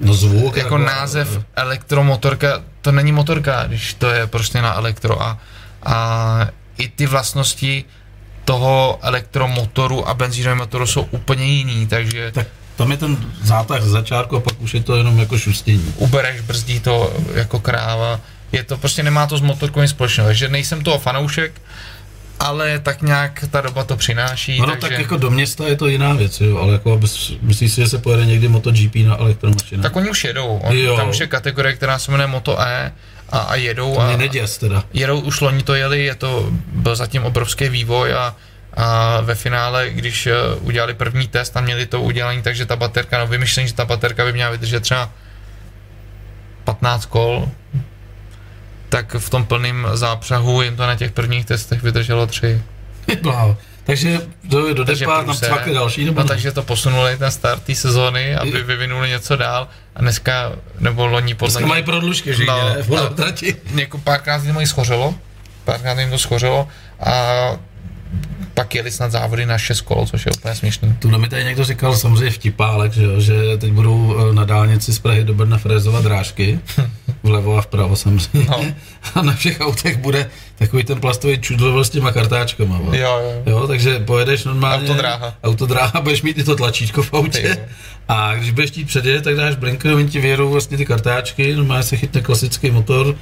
no 0.00 0.14
zvuk. 0.14 0.56
jako 0.56 0.78
název 0.78 1.38
elektromotorka, 1.56 2.62
to 2.80 2.92
není 2.92 3.12
motorka, 3.12 3.64
když 3.66 3.94
to 3.94 4.10
je 4.10 4.26
prostě 4.26 4.62
na 4.62 4.74
elektro 4.74 5.22
a, 5.22 5.38
a 5.84 6.48
i 6.78 6.88
ty 6.88 7.06
vlastnosti 7.06 7.84
toho 8.44 8.98
elektromotoru 9.02 10.08
a 10.08 10.14
benzínového 10.14 10.56
motoru 10.56 10.86
jsou 10.86 11.02
úplně 11.10 11.44
jiný, 11.44 11.86
takže 11.86 12.30
Tak 12.34 12.46
tam 12.76 12.90
je 12.90 12.96
ten 12.96 13.16
zátah 13.42 13.82
z 13.82 13.86
začátku 13.88 14.36
a 14.36 14.40
pak 14.40 14.60
už 14.60 14.74
je 14.74 14.82
to 14.82 14.96
jenom 14.96 15.18
jako 15.18 15.38
šustění. 15.38 15.94
ubereš, 15.96 16.40
brzdí 16.40 16.80
to 16.80 17.12
jako 17.34 17.60
kráva, 17.60 18.20
je 18.52 18.62
to 18.62 18.76
prostě 18.78 19.02
nemá 19.02 19.26
to 19.26 19.38
s 19.38 19.40
motorkou 19.40 19.80
nic 19.80 19.90
společného, 19.90 20.28
takže 20.28 20.48
nejsem 20.48 20.82
toho 20.84 20.98
fanoušek, 20.98 21.52
ale 22.40 22.78
tak 22.78 23.02
nějak 23.02 23.44
ta 23.50 23.60
doba 23.60 23.84
to 23.84 23.96
přináší, 23.96 24.58
No, 24.60 24.66
no 24.66 24.72
takže... 24.72 24.88
tak 24.88 24.98
jako 24.98 25.16
do 25.16 25.30
města 25.30 25.66
je 25.68 25.76
to 25.76 25.86
jiná 25.86 26.12
věc, 26.14 26.40
jo, 26.40 26.58
ale 26.58 26.72
jako 26.72 26.96
bez, 26.98 27.32
myslíš 27.42 27.72
si, 27.72 27.80
že 27.80 27.88
se 27.88 27.98
pojede 27.98 28.26
někdy 28.26 28.48
MotoGP 28.48 28.94
na 29.06 29.16
elektromašinách? 29.16 29.82
Tak 29.82 29.96
oni 29.96 30.10
už 30.10 30.24
jedou, 30.24 30.46
on, 30.58 30.76
Jo. 30.76 30.96
tam 30.96 31.08
už 31.08 31.20
je 31.20 31.26
kategorie, 31.26 31.72
která 31.74 31.98
se 31.98 32.10
jmenuje 32.10 32.26
Moto 32.26 32.60
E 32.60 32.92
a, 33.32 33.38
a 33.38 33.54
jedou 33.54 33.94
to 33.94 34.00
a 34.00 34.16
neděs 34.16 34.58
teda. 34.58 34.84
jedou, 34.92 35.20
už 35.20 35.40
loni 35.40 35.62
to 35.62 35.74
jeli, 35.74 36.04
je 36.04 36.14
to, 36.14 36.48
byl 36.72 36.96
zatím 36.96 37.24
obrovský 37.24 37.68
vývoj 37.68 38.14
a, 38.14 38.36
a 38.74 39.20
ve 39.20 39.34
finále, 39.34 39.90
když 39.90 40.26
eh, 40.26 40.34
udělali 40.60 40.94
první 40.94 41.28
test 41.28 41.56
a 41.56 41.60
měli 41.60 41.86
to 41.86 42.02
udělání, 42.02 42.42
takže 42.42 42.66
ta 42.66 42.76
baterka, 42.76 43.18
no 43.18 43.26
vymyšlení, 43.26 43.68
že 43.68 43.74
ta 43.74 43.84
baterka 43.84 44.24
by 44.24 44.32
měla 44.32 44.50
vydržet 44.50 44.80
třeba 44.80 45.10
15 46.64 47.06
kol, 47.06 47.48
tak 48.88 49.14
v 49.14 49.30
tom 49.30 49.44
plném 49.44 49.88
zápřahu 49.94 50.62
jim 50.62 50.76
to 50.76 50.86
na 50.86 50.96
těch 50.96 51.12
prvních 51.12 51.46
testech 51.46 51.82
vydrželo 51.82 52.26
3. 52.26 52.62
Bláho. 53.22 53.56
Takže 53.84 54.20
do, 54.44 54.74
do 54.74 54.84
Takže 54.84 55.04
depa 55.04 55.24
tam 55.24 55.34
cvakli 55.34 55.74
další, 55.74 56.04
nebo 56.04 56.20
No 56.20 56.26
takže 56.28 56.52
to 56.52 56.62
posunuli 56.62 57.16
ten 57.16 57.30
start 57.30 57.62
té 57.62 57.74
sezóny, 57.74 58.36
aby 58.36 58.62
vyvinuli 58.62 59.08
něco 59.08 59.36
dál. 59.36 59.68
A 59.96 60.00
dneska, 60.00 60.52
nebo 60.80 61.06
loni 61.06 61.34
podle 61.34 61.52
Dneska 61.52 61.66
mají 61.66 61.82
prodlužky, 61.82 62.34
že 62.34 62.44
No, 62.44 62.74
no, 62.88 63.10
něko, 63.70 63.98
párkrát 63.98 64.44
jim 64.44 64.66
schořelo, 64.66 65.14
párkrát 65.64 65.98
jim 65.98 66.10
to 66.10 66.18
schořelo. 66.18 66.68
A 67.00 67.12
pak 68.54 68.74
jeli 68.74 68.90
snad 68.90 69.12
závody 69.12 69.46
na 69.46 69.58
6 69.58 69.80
kol, 69.80 70.06
což 70.06 70.26
je 70.26 70.32
úplně 70.32 70.54
směšný. 70.54 70.96
Tuhle 70.98 71.18
mi 71.18 71.28
tady 71.28 71.44
někdo 71.44 71.64
říkal 71.64 71.96
samozřejmě 71.96 72.30
vtipálek, 72.30 72.92
že, 72.92 73.02
jo, 73.02 73.20
že 73.20 73.34
teď 73.58 73.72
budou 73.72 74.16
eh, 74.30 74.34
na 74.34 74.44
dálnici 74.44 74.92
z 74.92 74.98
Prahy 74.98 75.24
do 75.24 75.34
Brna 75.34 75.58
frezovat 75.58 76.04
drážky, 76.04 76.60
vlevo 77.22 77.56
a 77.58 77.62
vpravo 77.62 77.96
samozřejmě. 77.96 78.48
No. 78.50 78.64
A 79.14 79.22
na 79.22 79.32
všech 79.32 79.60
autech 79.60 79.96
bude 79.98 80.30
takový 80.58 80.84
ten 80.84 81.00
plastový 81.00 81.38
čudlo 81.38 81.84
s 81.84 81.90
těma 81.90 82.12
kartáčkama. 82.12 82.76
Jo. 82.82 82.92
Jo, 82.92 83.42
jo. 83.46 83.66
Takže 83.66 83.98
pojedeš 83.98 84.44
normálně. 84.44 84.88
Autodráha. 84.88 85.34
Autodráha, 85.44 86.00
budeš 86.00 86.22
mít 86.22 86.38
i 86.38 86.44
to 86.44 86.56
tlačítko 86.56 87.02
v 87.02 87.14
autě. 87.14 87.42
jo. 87.48 87.64
A 88.08 88.34
když 88.34 88.50
budeš 88.50 88.70
chtít 88.70 88.84
předjet, 88.84 89.24
tak 89.24 89.36
dáš 89.36 89.56
blinker, 89.56 89.92
oni 89.94 90.08
ti 90.08 90.20
věrou 90.20 90.50
vlastně 90.50 90.76
ty 90.76 90.86
kartáčky, 90.86 91.54
normálně 91.56 91.82
se 91.82 91.96
chytne 91.96 92.20
klasický 92.20 92.70
motor, 92.70 93.14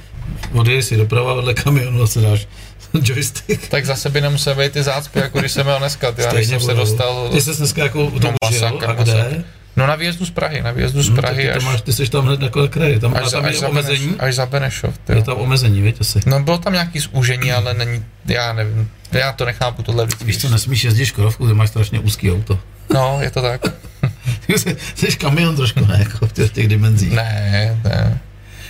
odjej 0.53 0.83
si 0.83 0.97
doprava 0.97 1.33
vedle 1.33 1.53
kamionu 1.53 2.01
a 2.03 2.07
se 2.07 2.21
dáš 2.21 2.47
joystick. 3.03 3.67
Tak 3.67 3.85
zase 3.85 4.09
by 4.09 4.21
nemusel 4.21 4.55
být 4.55 4.71
ty 4.71 4.83
zácpy, 4.83 5.19
jako 5.19 5.39
když 5.39 5.51
jsem 5.51 5.65
měl 5.65 5.79
dneska. 5.79 6.11
Ty, 6.11 6.21
já 6.21 6.33
jsem 6.41 6.59
se 6.59 6.73
dostal... 6.73 7.29
Ty 7.31 7.41
jsi 7.41 7.55
dneska 7.57 7.83
jako 7.83 8.11
to 8.11 8.19
No, 8.27 8.33
masakr, 8.43 8.85
a 8.89 8.93
kde? 8.93 9.13
masakr. 9.13 9.43
No 9.75 9.87
na 9.87 9.95
výjezdu 9.95 10.25
z 10.25 10.31
Prahy, 10.31 10.61
na 10.61 10.71
výjezdu 10.71 11.03
z 11.03 11.09
No, 11.09 11.15
Prahy 11.15 11.43
ty, 11.43 11.49
až, 11.51 11.63
to 11.63 11.69
máš, 11.69 11.81
ty 11.81 11.93
jsi 11.93 12.09
tam 12.09 12.25
hned 12.25 12.39
na 12.39 12.49
kraji, 12.67 12.99
tam, 12.99 13.13
až, 13.15 13.31
tam 13.31 13.45
až, 13.45 13.53
je 13.53 13.59
za 13.59 13.67
omezení, 13.67 14.05
Beneš, 14.07 14.19
až 14.19 14.35
za 14.35 14.45
Benešov. 14.45 14.97
ty 14.97 15.13
je 15.13 15.23
tam 15.23 15.37
omezení, 15.37 15.81
víš 15.81 15.93
asi. 15.99 16.19
No 16.25 16.39
bylo 16.43 16.57
tam 16.57 16.73
nějaký 16.73 16.99
zúžení, 16.99 17.51
ale 17.51 17.73
není, 17.73 18.05
já 18.25 18.53
nevím, 18.53 18.89
já 19.11 19.31
to 19.31 19.45
nechápu 19.45 19.83
tohle 19.83 20.05
víc. 20.05 20.23
Víš 20.23 20.37
co, 20.41 20.49
nesmíš 20.49 20.83
jezdit 20.83 21.05
škodovku, 21.05 21.47
ty 21.47 21.53
máš 21.53 21.69
strašně 21.69 21.99
úzký 21.99 22.31
auto. 22.31 22.59
No, 22.93 23.17
je 23.21 23.31
to 23.31 23.41
tak. 23.41 23.61
Ty 24.47 24.59
jsi, 24.59 24.77
jsi 24.95 25.17
kamion 25.17 25.55
trošku, 25.55 25.85
ne, 25.85 25.95
jako 25.99 26.27
v 26.27 26.31
těch, 26.33 26.51
těch 26.51 26.67
dimenzích. 26.67 27.11
Ne, 27.13 27.79
ne. 27.83 28.19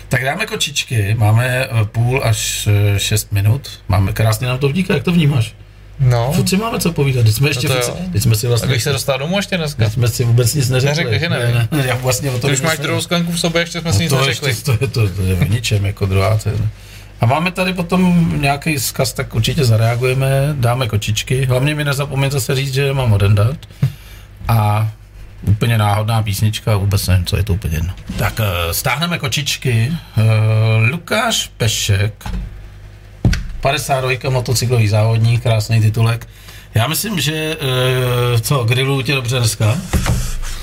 Tak 0.09 0.23
dáme 0.23 0.45
kočičky, 0.45 1.15
máme 1.17 1.47
eh, 1.47 1.85
půl 1.85 2.21
až 2.23 2.67
eh, 2.95 2.99
šest 2.99 3.31
minut, 3.31 3.69
máme 3.87 4.13
krásně 4.13 4.47
nám 4.47 4.57
to 4.57 4.69
vdíká, 4.69 4.93
jak 4.93 5.03
to 5.03 5.11
vnímáš? 5.11 5.55
No, 6.03 6.31
Furt 6.33 6.49
si 6.49 6.57
máme 6.57 6.79
co 6.79 6.91
povídat, 6.91 7.25
teď 7.25 7.35
jsme 7.35 7.49
ještě, 7.49 7.69
no 7.69 7.75
teď 8.13 8.23
jsme 8.23 8.35
si 8.35 8.47
a 8.47 8.49
vlastně, 8.49 8.69
když 8.69 8.83
se 8.83 8.91
dostal 8.91 9.19
domů 9.19 9.37
ještě 9.37 9.57
dneska? 9.57 9.83
teď 9.83 9.93
jsme 9.93 10.07
si 10.07 10.23
vůbec 10.23 10.53
nic 10.55 10.69
neřekli. 10.69 10.89
Neřekli, 11.03 11.19
že 11.19 11.29
ne? 11.29 11.39
ne, 11.39 11.77
ne, 11.77 11.87
já 11.87 11.95
vlastně 11.95 12.29
o 12.29 12.39
tom 12.39 12.41
Ty 12.41 12.47
už 12.47 12.51
nic 12.59 12.61
máš 12.61 12.71
nevím. 12.71 12.83
druhou 12.83 13.01
sklenku 13.01 13.31
v 13.31 13.39
sobě, 13.39 13.61
ještě 13.61 13.81
jsme 13.81 13.93
si 13.93 13.97
No 13.97 14.01
nic 14.03 14.09
to, 14.11 14.17
neřekli. 14.19 14.49
ještě, 14.49 14.63
to, 14.63 14.71
je, 14.71 14.87
to, 14.87 15.09
to 15.09 15.21
je 15.21 15.35
v 15.35 15.49
ničem, 15.49 15.85
jako 15.85 16.05
druhá. 16.05 16.37
To 16.37 16.49
je, 16.49 16.55
a 17.21 17.25
máme 17.25 17.51
tady 17.51 17.73
potom 17.73 18.33
nějaký 18.41 18.79
zkaz, 18.79 19.13
tak 19.13 19.35
určitě 19.35 19.65
zareagujeme, 19.65 20.29
dáme 20.53 20.87
kočičky. 20.87 21.45
Hlavně 21.45 21.75
mi 21.75 21.83
nezapomeňte 21.83 22.41
se 22.41 22.55
říct, 22.55 22.73
že 22.73 22.93
mám 22.93 23.13
odendat. 23.13 23.57
A 24.47 24.91
úplně 25.47 25.77
náhodná 25.77 26.23
písnička, 26.23 26.75
vůbec 26.77 27.07
nevím, 27.07 27.25
co 27.25 27.37
je 27.37 27.43
to 27.43 27.53
úplně 27.53 27.77
jedno. 27.77 27.93
Tak 28.17 28.39
eh, 28.39 28.73
stáhneme 28.73 29.19
kočičky. 29.19 29.91
Eh, 30.17 30.21
Lukáš 30.91 31.51
Pešek, 31.57 32.13
52 33.61 34.29
motocyklový 34.29 34.87
závodník, 34.87 35.43
krásný 35.43 35.81
titulek. 35.81 36.27
Já 36.75 36.87
myslím, 36.87 37.19
že 37.19 37.33
eh, 38.35 38.39
co, 38.39 38.63
grilluju 38.63 39.01
tě 39.01 39.15
dobře 39.15 39.39
dneska? 39.39 39.77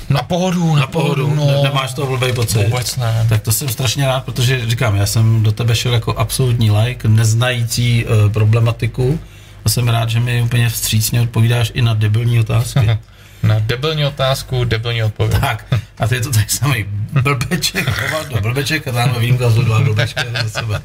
Na 0.09 0.23
pohodu, 0.23 0.75
na, 0.75 0.81
Na 0.81 0.87
pohodu, 0.87 1.35
no. 1.35 1.47
ne, 1.47 1.63
nemáš 1.63 1.95
to 1.95 2.07
blbej 2.07 2.33
pocit? 2.33 2.65
Vůbec 2.65 2.97
ne. 2.97 3.27
Tak 3.29 3.43
to 3.43 3.53
jsem 3.53 3.69
strašně 3.69 4.07
rád, 4.07 4.25
protože 4.25 4.71
říkám, 4.71 4.97
já 4.97 5.07
jsem 5.07 5.43
do 5.43 5.53
tebe 5.53 5.77
šel 5.77 5.93
jako 5.93 6.15
absolutní 6.15 6.71
like, 6.71 7.09
neznající 7.09 8.05
uh, 8.05 8.33
problematiku 8.33 9.21
a 9.65 9.69
jsem 9.69 9.89
rád, 9.89 10.09
že 10.11 10.21
mi 10.21 10.43
úplně 10.43 10.69
vstřícně 10.69 11.21
odpovídáš 11.21 11.71
i 11.75 11.83
na 11.83 11.95
debilní 11.95 12.41
otázky. 12.41 12.99
Na 13.43 13.59
debilní 13.59 14.05
otázku, 14.05 14.65
debilní 14.65 15.03
odpověď. 15.03 15.41
tak, 15.41 15.65
a 15.99 16.09
ty 16.09 16.15
je 16.15 16.21
to 16.21 16.31
tady 16.31 16.45
samý 16.49 16.85
blbeček, 17.23 18.01
hovado, 18.01 18.41
blbeček 18.41 18.89
a 18.89 18.93
tam 18.93 19.15
výjimka 19.19 19.51
z 19.51 19.55
dva 19.55 19.81
blbečky 19.81 20.21
za 20.43 20.61
sebe. 20.61 20.83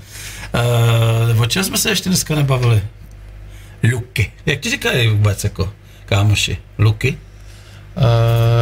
Uh, 1.34 1.41
o 1.41 1.45
čem 1.45 1.63
jsme 1.63 1.77
se 1.77 1.89
ještě 1.89 2.09
dneska 2.09 2.35
nebavili? 2.35 2.84
Luky. 3.93 4.31
Jak 4.45 4.59
ti 4.59 4.69
říkají 4.69 5.07
vůbec 5.07 5.43
jako 5.43 5.73
kámoši? 6.05 6.57
Luky? 6.80 7.17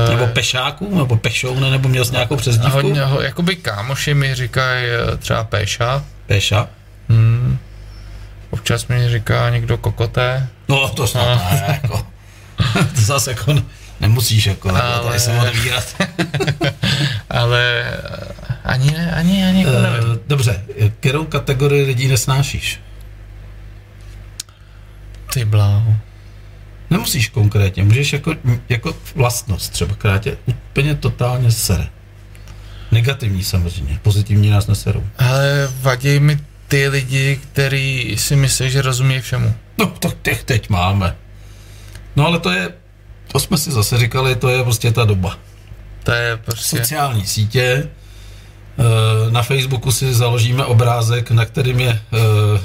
Uh, 0.05 0.15
Nebo 0.15 0.27
pešáků? 0.27 0.97
Nebo 0.97 1.17
pešoune? 1.17 1.69
Nebo 1.71 1.89
měl 1.89 2.05
jsi 2.05 2.11
nějakou 2.11 2.35
přezdívku? 2.35 2.71
hodně, 2.77 3.01
ho, 3.03 3.21
jakoby 3.21 3.55
kámoši 3.55 4.13
mi 4.13 4.35
říkají 4.35 4.85
eh, 5.13 5.17
třeba 5.17 5.43
Péša. 5.43 6.03
Peša? 6.27 6.67
Hmm. 7.09 7.57
Občas 8.49 8.87
mi 8.87 9.09
říká 9.09 9.49
někdo 9.49 9.77
kokoté. 9.77 10.47
No, 10.67 10.89
to 10.89 11.07
snad 11.07 11.51
ne, 11.51 11.79
jako. 11.83 12.05
to 12.95 13.01
zase 13.01 13.31
jako 13.31 13.53
ne- 13.53 13.63
nemusíš, 13.99 14.45
jako, 14.45 14.69
ale... 14.75 14.81
Ale- 14.81 15.07
tady 15.07 15.19
se 15.19 15.39
odevírat. 15.39 15.95
Ale 17.29 17.85
Ani 18.63 18.91
ne, 18.91 19.11
ani, 19.15 19.45
ani 19.45 19.63
jako 19.63 19.81
nevím. 19.81 20.09
Uh, 20.09 20.17
dobře, 20.27 20.63
kterou 20.99 21.25
kategorii 21.25 21.85
lidí 21.85 22.07
nesnášíš? 22.07 22.79
Ty 25.33 25.45
bláho. 25.45 25.95
Nemusíš 26.89 27.27
konkrétně, 27.27 27.83
můžeš 27.83 28.13
jako, 28.13 28.35
jako 28.69 28.95
vlastnost 29.15 29.71
třeba, 29.71 29.95
která 29.95 30.17
tě 30.17 30.37
úplně 30.45 30.95
totálně 30.95 31.51
sere. 31.51 31.87
Negativní 32.91 33.43
samozřejmě, 33.43 33.99
pozitivní 34.01 34.49
nás 34.49 34.67
neserou. 34.67 35.03
Ale 35.17 35.69
vadí 35.81 36.19
mi 36.19 36.39
ty 36.67 36.87
lidi, 36.87 37.39
kteří 37.43 38.15
si 38.17 38.35
myslí, 38.35 38.71
že 38.71 38.81
rozumí 38.81 39.21
všemu. 39.21 39.53
No, 39.77 39.85
tak 39.85 40.17
těch 40.21 40.43
teď 40.43 40.69
máme. 40.69 41.15
No 42.15 42.25
ale 42.25 42.39
to 42.39 42.51
je, 42.51 42.69
to 43.27 43.39
jsme 43.39 43.57
si 43.57 43.71
zase 43.71 43.97
říkali, 43.97 44.35
to 44.35 44.49
je 44.49 44.63
prostě 44.63 44.91
ta 44.91 45.05
doba. 45.05 45.37
To 46.03 46.11
je 46.11 46.37
prostě... 46.37 46.77
Sociální 46.77 47.27
sítě, 47.27 47.89
na 49.29 49.41
Facebooku 49.43 49.91
si 49.91 50.13
založíme 50.13 50.65
obrázek, 50.65 51.31
na 51.31 51.45
kterým 51.45 51.79
je 51.79 51.89
eh, 52.13 52.61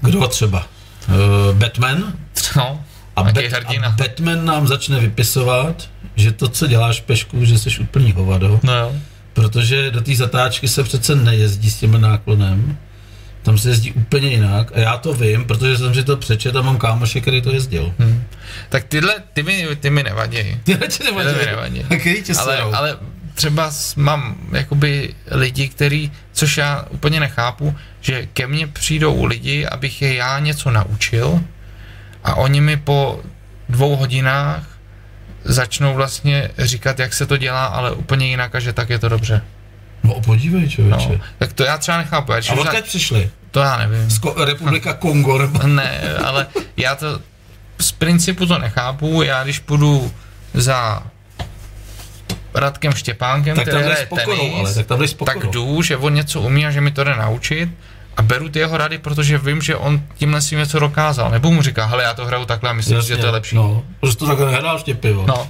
kdo 0.00 0.28
třeba? 0.28 0.66
Eh, 1.08 1.52
Batman. 1.54 2.12
No, 2.56 2.84
A, 3.16 3.22
Bat- 3.24 3.36
hrdina. 3.52 3.88
a 3.88 3.90
Batman 3.90 4.44
nám 4.44 4.66
začne 4.66 5.00
vypisovat, 5.00 5.88
že 6.16 6.32
to, 6.32 6.48
co 6.48 6.66
děláš 6.66 7.00
pešku, 7.00 7.44
že 7.44 7.58
jsi 7.58 7.78
úplný 7.78 8.12
hovado, 8.12 8.60
no 8.62 8.74
jo. 8.76 8.92
protože 9.32 9.90
do 9.90 10.00
té 10.00 10.14
zatáčky 10.16 10.68
se 10.68 10.82
přece 10.84 11.14
nejezdí 11.14 11.70
s 11.70 11.76
tím 11.78 12.00
náklonem, 12.00 12.78
tam 13.42 13.58
se 13.58 13.68
jezdí 13.68 13.92
úplně 13.92 14.28
jinak 14.28 14.72
a 14.74 14.78
já 14.80 14.96
to 14.96 15.12
vím, 15.12 15.44
protože 15.44 15.76
jsem 15.78 15.94
si 15.94 16.04
to 16.04 16.16
přečet 16.16 16.56
a 16.56 16.62
mám 16.62 16.78
kámoše, 16.78 17.20
který 17.20 17.42
to 17.42 17.50
jezdil. 17.52 17.92
Hm. 17.98 18.22
Tak 18.68 18.84
tyhle, 18.84 19.14
ty 19.32 19.42
mi, 19.42 19.68
ty 19.80 19.90
mi 19.90 20.02
nevadí. 20.02 20.38
Tyhle 20.64 20.88
ti 20.88 21.04
nevadí. 21.04 21.28
Tyhle 21.28 21.44
mi 21.44 21.50
nevadí. 21.50 21.84
A 21.90 21.96
který 21.96 22.22
tě 22.22 22.32
Ale, 22.38 22.56
serou? 22.56 22.74
ale 22.74 22.96
třeba 23.36 23.70
mám 23.96 24.36
jakoby 24.52 25.14
lidi, 25.30 25.68
který, 25.68 26.12
což 26.32 26.56
já 26.56 26.84
úplně 26.90 27.20
nechápu, 27.20 27.76
že 28.00 28.26
ke 28.26 28.46
mně 28.46 28.66
přijdou 28.66 29.24
lidi, 29.24 29.66
abych 29.66 30.02
je 30.02 30.14
já 30.14 30.38
něco 30.38 30.70
naučil 30.70 31.40
a 32.24 32.34
oni 32.34 32.60
mi 32.60 32.76
po 32.76 33.20
dvou 33.68 33.96
hodinách 33.96 34.62
začnou 35.44 35.94
vlastně 35.94 36.50
říkat, 36.58 36.98
jak 36.98 37.12
se 37.14 37.26
to 37.26 37.36
dělá, 37.36 37.66
ale 37.66 37.92
úplně 37.92 38.26
jinak 38.26 38.54
a 38.54 38.60
že 38.60 38.72
tak 38.72 38.90
je 38.90 38.98
to 38.98 39.08
dobře. 39.08 39.42
No 40.02 40.20
podívej, 40.20 40.68
člověče. 40.68 41.08
No. 41.08 41.20
Tak 41.38 41.52
to 41.52 41.64
já 41.64 41.78
třeba 41.78 41.98
nechápu. 41.98 42.32
Já, 42.32 42.38
A 42.38 42.52
odkud 42.52 42.74
na, 42.74 42.80
přišli? 42.82 43.30
to 43.50 43.60
já 43.60 43.76
nevím. 43.76 44.10
Z 44.10 44.20
Ko- 44.20 44.44
Republika 44.44 44.92
Kongo 44.94 45.38
nebo... 45.38 45.66
Ne, 45.66 46.00
ale 46.24 46.46
já 46.76 46.94
to 46.94 47.20
z 47.78 47.92
principu 47.92 48.46
to 48.46 48.58
nechápu. 48.58 49.22
Já 49.22 49.44
když 49.44 49.58
půjdu 49.58 50.12
za 50.54 51.02
Radkem 52.56 52.92
Štěpánkem, 52.92 53.56
Tak 53.56 53.68
který 53.68 53.82
hraje 53.84 54.08
tenis, 54.14 54.52
ale 54.58 54.74
tak 54.74 54.86
tam 54.86 55.00
tak 55.24 55.46
jdu, 55.46 55.82
že 55.82 55.96
on 55.96 56.14
něco 56.14 56.40
umí 56.40 56.66
a 56.66 56.70
že 56.70 56.80
mi 56.80 56.90
to 56.90 57.04
jde 57.04 57.16
naučit 57.16 57.68
a 58.16 58.22
beru 58.22 58.48
ty 58.48 58.58
jeho 58.58 58.76
rady, 58.76 58.98
protože 58.98 59.38
vím, 59.38 59.62
že 59.62 59.76
on 59.76 60.02
tímhle 60.14 60.40
si 60.40 60.56
něco 60.56 60.78
dokázal. 60.78 61.30
Nebo 61.30 61.50
mu 61.50 61.62
říká, 61.62 61.86
hele, 61.86 62.02
já 62.02 62.14
to 62.14 62.26
hraju 62.26 62.44
takhle 62.44 62.70
a 62.70 62.72
myslím 62.72 63.02
si, 63.02 63.08
že 63.08 63.16
to 63.16 63.26
je 63.26 63.32
lepší. 63.32 63.56
No, 63.56 63.84
protože 64.00 64.16
to 64.16 64.26
takhle 64.26 64.52
nehrál 64.52 64.78
štěpy. 64.78 65.14
No, 65.26 65.48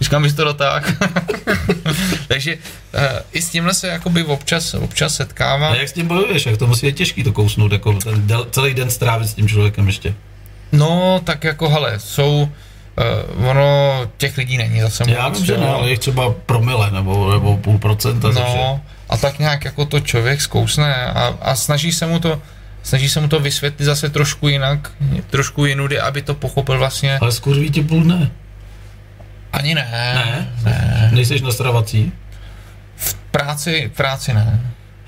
říkám, 0.00 0.22
bys 0.22 0.34
to 0.34 0.44
dotáh. 0.44 0.92
Takže 2.28 2.54
uh, 2.56 3.00
i 3.32 3.42
s 3.42 3.50
tímhle 3.50 3.74
se 3.74 3.88
jakoby 3.88 4.24
občas, 4.24 4.74
občas 4.74 5.14
setkávám. 5.14 5.72
A 5.72 5.76
jak 5.76 5.88
s 5.88 5.92
tím 5.92 6.08
bojuješ? 6.08 6.46
Jak 6.46 6.56
to 6.56 6.66
musí 6.66 6.86
být 6.86 6.96
těžký 6.96 7.24
to 7.24 7.32
kousnout, 7.32 7.72
jako 7.72 7.92
ten 7.92 8.26
del, 8.26 8.46
celý 8.50 8.74
den 8.74 8.90
strávit 8.90 9.28
s 9.28 9.34
tím 9.34 9.48
člověkem 9.48 9.86
ještě. 9.86 10.14
No, 10.72 11.20
tak 11.24 11.44
jako, 11.44 11.68
hele, 11.68 11.94
jsou, 11.98 12.48
uh, 13.38 13.48
ono, 13.48 14.00
těch 14.16 14.36
lidí 14.36 14.58
není 14.58 14.80
zase 14.80 15.04
Já 15.06 15.28
moc, 15.28 15.38
vím, 15.38 15.46
že 15.46 15.58
ne, 15.58 15.68
ale 15.68 15.90
jich 15.90 15.98
třeba 15.98 16.34
promile 16.46 16.90
nebo, 16.90 17.32
nebo 17.32 17.56
půl 17.56 17.78
procenta. 17.78 18.28
No, 18.28 18.80
a 19.08 19.16
tak 19.16 19.38
nějak 19.38 19.64
jako 19.64 19.84
to 19.84 20.00
člověk 20.00 20.40
zkousne 20.40 21.06
a, 21.06 21.34
a 21.40 21.54
snaží 21.54 21.92
se 21.92 22.06
mu 22.06 22.18
to 22.18 22.42
snaží 22.82 23.08
se 23.08 23.20
mu 23.20 23.28
to 23.28 23.40
vysvětlit 23.40 23.84
zase 23.84 24.10
trošku 24.10 24.48
jinak, 24.48 24.92
trošku 25.30 25.66
jinudy, 25.66 26.00
aby 26.00 26.22
to 26.22 26.34
pochopil 26.34 26.78
vlastně. 26.78 27.18
Ale 27.18 27.32
skurví 27.32 27.70
ti 27.70 27.82
půl 27.82 28.02
dne. 28.02 28.30
Ani 29.52 29.74
ne. 29.74 29.90
Ne? 29.92 30.52
ne. 30.64 31.10
Nejseš 31.12 31.42
na 31.42 31.50
stravací? 31.50 32.12
V 32.96 33.14
práci, 33.14 33.90
v 33.94 33.96
práci 33.96 34.34
ne. 34.34 34.60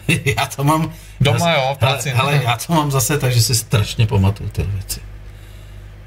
já 0.39 0.47
to 0.47 0.65
mám... 0.65 0.93
Doma 1.21 1.51
já, 1.51 1.57
jo, 1.57 1.75
v 1.75 1.79
práci 1.79 2.11
hele, 2.11 2.33
ne. 2.33 2.39
hele, 2.39 2.51
já 2.51 2.57
to 2.67 2.75
mám 2.75 2.91
zase 2.91 3.19
tak, 3.19 3.33
že 3.33 3.43
si 3.43 3.55
strašně 3.55 4.07
pamatuju 4.07 4.51
ty 4.51 4.63
věci. 4.63 5.01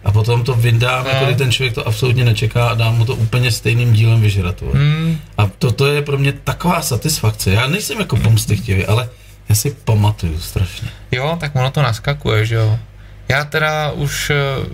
A 0.04 0.12
potom 0.12 0.44
to 0.44 0.54
vyndám, 0.54 1.04
No. 1.04 1.10
jako 1.10 1.26
když 1.26 1.38
ten 1.38 1.52
člověk 1.52 1.74
to 1.76 1.88
absolutně 1.88 2.24
nečeká 2.26 2.68
a 2.70 2.74
dám 2.74 2.98
mu 2.98 3.06
to 3.06 3.16
úplně 3.16 3.52
stejným 3.52 3.94
dílem 3.94 4.22
vyžrat. 4.22 4.62
Hmm, 4.74 5.18
A 5.38 5.48
to, 5.60 5.72
to 5.72 5.88
je 5.88 6.02
pro 6.02 6.18
mě 6.18 6.32
taková 6.32 6.82
satisfakce. 6.82 7.52
Já 7.52 7.68
nejsem 7.68 8.00
jako 8.00 8.18
pomstychtivý, 8.18 8.86
ale 8.86 9.10
já 9.50 9.56
si 9.56 9.72
pamatuju 9.86 10.40
strašně. 10.40 10.88
jo, 11.12 11.38
tak 11.40 11.56
ono 11.56 11.72
to 11.72 11.82
naskakuje, 11.82 12.46
že 12.46 12.56
jo. 12.56 12.80
Já 13.30 13.44
teda 13.46 13.92
už, 13.92 14.30
eh, 14.30 14.66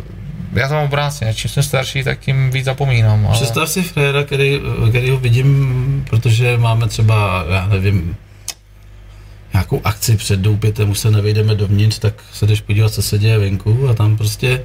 já 0.54 0.68
to 0.68 0.74
mám 0.74 0.84
obráceně, 0.86 1.34
čím 1.34 1.52
jsem 1.52 1.64
starší, 1.64 2.04
tak 2.04 2.20
tím 2.20 2.52
víc 2.52 2.66
zapomínám. 2.66 3.26
Ale... 3.26 3.36
Představ 3.36 3.70
si 3.70 3.84
Fréra, 3.84 4.24
který, 4.24 4.60
který 4.90 5.10
ho 5.10 5.18
vidím, 5.18 6.06
protože 6.10 6.58
máme 6.58 6.88
třeba, 6.88 7.46
já 7.50 7.68
nevím, 7.68 8.16
nějakou 9.54 9.82
akci 9.84 10.18
před 10.18 10.40
doupětem, 10.40 10.90
už 10.90 11.00
se 11.00 11.12
nevejdeme 11.12 11.56
dovnitř, 11.56 12.00
tak 12.00 12.14
se 12.34 12.48
jdeš 12.48 12.62
podívat, 12.62 12.94
co 12.94 13.02
se 13.02 13.18
děje 13.20 13.38
venku 13.40 13.88
a 13.90 13.94
tam 13.94 14.18
prostě 14.18 14.62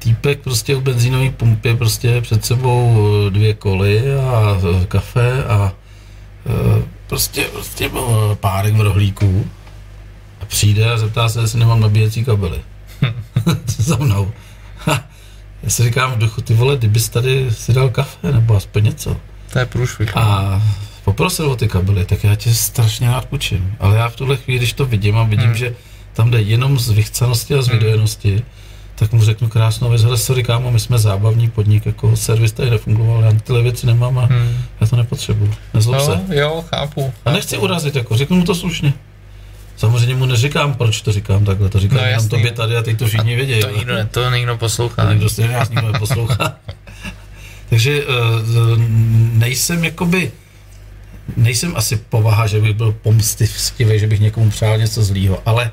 týpek 0.00 0.40
prostě 0.40 0.76
u 0.76 0.80
benzínové 0.80 1.30
pumpy 1.30 1.74
prostě 1.76 2.20
před 2.20 2.44
sebou 2.44 3.08
eh, 3.26 3.30
dvě 3.30 3.54
koly 3.54 4.14
a 4.14 4.56
eh, 4.82 4.86
kafe 4.86 5.44
a 5.44 5.72
eh, 6.46 6.82
prostě, 7.06 7.42
prostě 7.52 7.88
byl 7.88 8.36
párek 8.40 8.74
v 8.74 8.80
rohlíku 8.80 9.46
a 10.40 10.44
přijde 10.44 10.90
a 10.92 10.98
zeptá 10.98 11.28
se, 11.28 11.40
jestli 11.40 11.58
nemám 11.58 11.80
nabíjecí 11.80 12.24
kabely. 12.24 12.58
Za 13.66 13.96
mnou. 13.96 14.30
Já 15.62 15.70
si 15.70 15.82
říkám 15.84 16.12
v 16.12 16.18
duchu, 16.18 16.40
ty 16.40 16.54
vole, 16.54 16.76
kdybys 16.76 17.08
tady 17.08 17.46
si 17.50 17.72
dal 17.72 17.88
kafe 17.90 18.32
nebo 18.32 18.56
aspoň 18.56 18.84
něco 18.84 19.16
To 19.52 19.58
je 19.58 19.66
průšvih. 19.66 20.16
a 20.16 20.62
poprosil 21.04 21.50
o 21.50 21.56
ty 21.56 21.68
kabely, 21.68 22.04
tak 22.04 22.24
já 22.24 22.34
tě 22.34 22.54
strašně 22.54 23.08
rád 23.10 23.26
učím. 23.30 23.74
Ale 23.80 23.96
já 23.96 24.08
v 24.08 24.16
tuhle 24.16 24.36
chvíli, 24.36 24.58
když 24.58 24.72
to 24.72 24.84
vidím 24.86 25.16
a 25.16 25.22
vidím, 25.24 25.46
Hmm. 25.46 25.54
že 25.56 25.74
tam 26.12 26.30
jde 26.30 26.40
jenom 26.42 26.78
z 26.78 26.90
vychcanosti 26.90 27.54
a 27.54 27.62
z 27.62 27.68
Hmm. 27.68 27.78
vydojenosti, 27.78 28.42
tak 29.00 29.12
mu 29.12 29.22
řeknu 29.24 29.48
krásnou 29.48 29.90
věc, 29.90 30.02
hele, 30.02 30.16
sorry 30.18 30.42
kámo, 30.42 30.70
my 30.70 30.80
jsme 30.80 30.98
zábavní 30.98 31.50
podnik, 31.50 31.86
jako 31.86 32.16
servis 32.16 32.52
tady 32.52 32.70
nefungoval, 32.70 33.22
já 33.22 33.32
tyhle 33.32 33.62
věci 33.62 33.86
nemám 33.86 34.18
a 34.18 34.24
Hmm. 34.26 34.56
já 34.80 34.86
to 34.86 34.96
nepotřebuju. 34.96 35.54
Nezlob 35.74 36.00
se. 36.00 36.10
No, 36.10 36.34
jo, 36.34 36.64
chápu. 36.70 37.12
A 37.24 37.32
nechci 37.32 37.56
urazit, 37.58 37.96
jako 37.96 38.16
řeknu 38.16 38.36
mu 38.36 38.44
to 38.44 38.54
slušně. 38.54 38.92
Samozřejmě 39.76 40.14
mu 40.14 40.26
neříkám, 40.26 40.74
proč 40.74 41.00
to 41.00 41.12
říkám 41.12 41.44
takhle, 41.44 41.68
to 41.68 41.80
říkám 41.80 41.96
No, 41.98 42.02
jenom 42.02 42.14
jasný. 42.14 42.28
tobě 42.28 42.50
tady 42.52 42.76
a 42.76 42.82
teď 42.82 42.98
to 42.98 43.06
všichni 43.06 43.36
vědí. 43.36 43.60
To 43.60 43.70
nikdo, 43.76 43.94
to 44.10 44.30
nikdo 44.30 44.56
poslouchá. 44.56 45.02
A 45.02 45.10
někdo 45.12 45.28
stejně 45.30 45.52
nás 45.52 45.68
nikdo 45.70 45.92
neposlouchá. 45.92 46.56
Takže 47.70 48.04
uh, 48.04 48.12
nejsem 49.32 49.84
jakoby, 49.84 50.32
nejsem 51.36 51.76
asi 51.76 51.96
povaha, 51.96 52.46
že 52.46 52.60
bych 52.60 52.74
byl 52.74 52.92
pomstivý, 53.02 53.98
že 53.98 54.06
bych 54.06 54.20
někomu 54.20 54.50
přál 54.50 54.78
něco 54.78 55.04
zlýho, 55.04 55.42
ale 55.46 55.70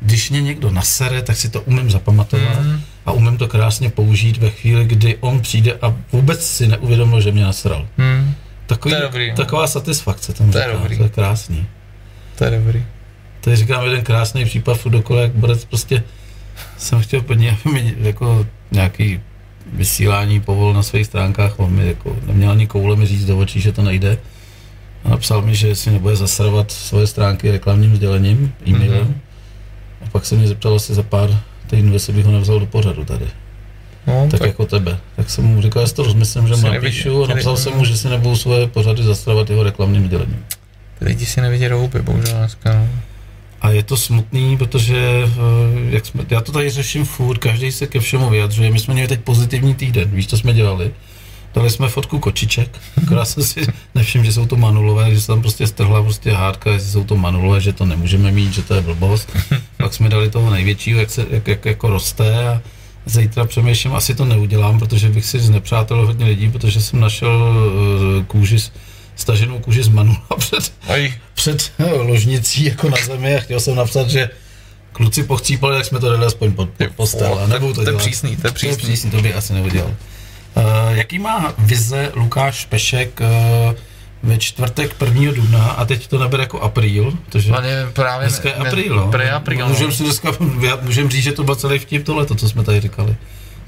když 0.00 0.30
mě 0.30 0.42
někdo 0.42 0.70
nasere, 0.70 1.22
tak 1.22 1.36
si 1.36 1.48
to 1.48 1.62
umím 1.62 1.90
zapamatovat 1.90 2.60
Mhm. 2.60 2.80
a 3.06 3.12
umím 3.12 3.36
to 3.36 3.48
krásně 3.48 3.90
použít 3.90 4.36
ve 4.36 4.50
chvíli, 4.50 4.84
kdy 4.84 5.16
on 5.20 5.40
přijde 5.40 5.72
a 5.82 5.94
vůbec 6.12 6.46
si 6.46 6.66
neuvědomil, 6.68 7.20
že 7.20 7.32
mě 7.32 7.44
nasral. 7.44 7.86
Hmm, 7.98 8.34
Takový, 8.66 8.92
To 8.94 8.96
je 8.96 9.02
dobrý, 9.02 9.30
no. 9.30 9.36
taková 9.36 9.66
satisfakce 9.66 10.32
tam 10.32 10.50
To 10.50 10.58
je 10.58 10.68
dobrý. 10.72 10.96
to 10.96 11.02
je 11.02 11.08
krásný. 11.08 11.66
to 12.38 12.44
je 12.44 12.50
dobrý. 12.50 12.84
Tady 13.40 13.56
říkám 13.56 13.84
jeden 13.84 14.02
krásný 14.04 14.44
případ 14.44 14.74
furt 14.74 14.92
dokola, 14.92 15.20
jak 15.22 15.32
Borec 15.32 15.64
prostě 15.64 16.02
jsem 16.78 17.00
chtěl 17.00 17.20
aby 17.28 17.36
mi 17.72 17.94
jako 18.00 18.46
nějaký 18.70 19.20
vysílání 19.72 20.40
povol 20.40 20.74
na 20.74 20.82
svých 20.82 21.06
stránkách, 21.06 21.58
on 21.60 21.70
mi 21.72 21.86
jako 21.86 22.16
neměl 22.26 22.50
ani 22.50 22.66
koule 22.66 22.96
mi 22.96 23.06
říct 23.06 23.24
do 23.24 23.38
očí, 23.38 23.60
že 23.60 23.72
to 23.72 23.82
nejde. 23.82 24.18
A 25.04 25.08
napsal 25.08 25.42
mi, 25.42 25.54
že 25.54 25.74
si 25.74 25.90
nebude 25.90 26.16
zasarovat 26.16 26.72
svoje 26.72 27.06
stránky 27.06 27.50
reklamním 27.50 27.96
sdělením, 27.96 28.52
e-mailem. 28.68 29.00
Mhm. 29.04 29.20
A 30.04 30.08
pak 30.12 30.26
se 30.26 30.34
mě 30.34 30.48
zeptal 30.48 30.74
asi 30.74 30.94
za 30.94 31.02
pár 31.02 31.40
týdnů, 31.66 31.92
jestli 31.92 32.12
bych 32.12 32.24
ho 32.24 32.32
nevzal 32.32 32.60
do 32.60 32.66
pořadu 32.66 33.04
tady, 33.04 33.26
No, 34.06 34.28
tak, 34.30 34.40
tak, 34.40 34.48
jako 34.48 34.66
tebe. 34.66 34.98
Tak 35.16 35.30
jsem 35.30 35.44
mu 35.44 35.62
říkal, 35.62 35.86
že 35.86 35.94
to 35.94 36.02
rozmyslím, 36.02 36.48
že 36.48 36.56
mu 36.56 36.68
napíšu 36.68 37.24
a 37.24 37.26
napsal 37.26 37.56
jsem 37.56 37.72
mu, 37.76 37.84
že 37.84 37.96
si 37.96 38.08
nebudu 38.08 38.36
svoje 38.36 38.66
pořady 38.66 39.02
zastrovat 39.02 39.50
jeho 39.50 39.62
reklamním 39.62 40.06
sdělením. 40.06 40.44
ty 40.98 41.04
lidi 41.04 41.26
si 41.26 41.40
nevidí 41.40 41.68
do 41.68 41.78
houby, 41.78 42.02
bohužel 42.02 42.38
dneska. 42.38 42.74
No. 42.74 42.88
A 43.60 43.70
je 43.70 43.82
to 43.82 43.96
smutný, 43.96 44.56
protože 44.56 44.96
eh, 44.96 45.30
jak 45.90 46.06
jsme, 46.06 46.24
já 46.30 46.40
to 46.40 46.52
tady 46.52 46.70
řeším 46.70 47.04
furt, 47.04 47.38
každý 47.38 47.72
se 47.72 47.86
ke 47.86 48.00
všemu 48.00 48.30
vyjadřuje. 48.30 48.70
My 48.70 48.78
jsme 48.78 48.94
měli 48.94 49.08
teď 49.08 49.20
pozitivní 49.20 49.74
týden, 49.74 50.10
víš, 50.10 50.26
co 50.26 50.38
jsme 50.38 50.52
dělali? 50.52 50.90
Dali 51.56 51.70
jsme 51.70 51.88
fotku 51.88 52.18
kočiček, 52.18 52.78
akorát 53.04 53.24
jsem 53.24 53.42
si 53.42 53.66
nevšiml, 53.94 54.24
že 54.24 54.32
jsou 54.32 54.46
to 54.46 54.56
manulové, 54.56 55.14
že 55.14 55.20
se 55.20 55.26
tam 55.26 55.40
prostě 55.40 55.66
strhla 55.66 56.02
prostě 56.02 56.32
hádka, 56.32 56.70
jestli 56.72 56.90
jsou 56.90 57.04
to 57.04 57.16
manulové, 57.16 57.60
že 57.60 57.72
to 57.72 57.84
nemůžeme 57.86 58.30
mít, 58.32 58.52
že 58.52 58.62
to 58.62 58.74
je 58.74 58.80
blbost. 58.80 59.32
Pak 59.76 59.94
jsme 59.94 60.08
dali 60.08 60.30
toho 60.30 60.50
největšího, 60.50 61.00
jak, 61.00 61.10
se, 61.10 61.26
jak, 61.30 61.48
jak 61.48 61.64
jako 61.64 61.90
roste 61.90 62.48
a 62.48 62.62
zítra 63.06 63.44
přemýšlím, 63.44 63.94
asi 63.94 64.14
to 64.14 64.24
neudělám, 64.24 64.78
protože 64.78 65.08
bych 65.08 65.24
si 65.24 65.40
znepřátel 65.40 66.06
hodně 66.06 66.26
lidí, 66.26 66.50
protože 66.50 66.82
jsem 66.82 67.00
našel 67.00 67.54
eh, 68.20 68.24
kůži 68.24 68.56
staženou 69.16 69.58
kůži 69.58 69.82
z 69.82 69.88
manula 69.88 70.20
před, 70.38 70.72
Aj, 70.88 71.12
před 71.34 71.72
ložnicí 72.02 72.64
jako 72.64 72.88
na 72.90 72.96
zemi 73.06 73.36
a 73.36 73.40
chtěl 73.40 73.60
jsem 73.60 73.74
napsat, 73.74 74.10
že 74.10 74.30
kluci 74.92 75.22
pochcípali, 75.22 75.76
tak 75.76 75.86
jsme 75.86 76.00
to 76.00 76.10
dali 76.10 76.26
aspoň 76.26 76.52
pod, 76.52 76.70
pod 76.70 76.90
postel. 76.96 77.38
A 77.44 77.46
nebudu 77.46 77.72
to, 77.74 77.84
to 77.84 77.90
je 77.90 77.96
přísný, 77.96 78.36
to 78.36 78.36
je 78.36 78.40
To 78.40 78.48
je 78.48 78.52
přísný. 78.52 78.76
přísný, 78.76 79.10
to 79.10 79.22
by 79.22 79.34
asi 79.34 79.52
neudělal. 79.52 79.94
Uh, 80.56 80.62
jaký 80.90 81.18
má 81.18 81.54
vize 81.58 82.12
Lukáš 82.14 82.64
Pešek 82.64 83.20
uh, 83.20 83.74
ve 84.22 84.38
čtvrtek 84.38 84.96
1. 85.04 85.32
dubna, 85.32 85.64
a 85.64 85.84
teď 85.84 86.06
to 86.06 86.18
nebere 86.18 86.42
jako 86.42 86.60
apríl, 86.60 87.12
protože 87.26 87.52
Ale 87.52 87.88
právě 87.92 88.28
dneska 88.28 88.48
je 88.48 88.54
apríl, 88.54 88.96
no. 88.96 89.10
Apríl, 89.34 89.58
no. 89.58 89.68
Můžeme 89.68 89.92
si 89.92 90.02
dneska, 90.02 90.32
můžem 90.82 91.10
říct, 91.10 91.22
že 91.22 91.32
to 91.32 91.44
byl 91.44 91.54
celý 91.54 91.78
vtip 91.78 92.04
tohle, 92.04 92.26
to, 92.26 92.34
co 92.34 92.48
jsme 92.48 92.64
tady 92.64 92.80
říkali. 92.80 93.16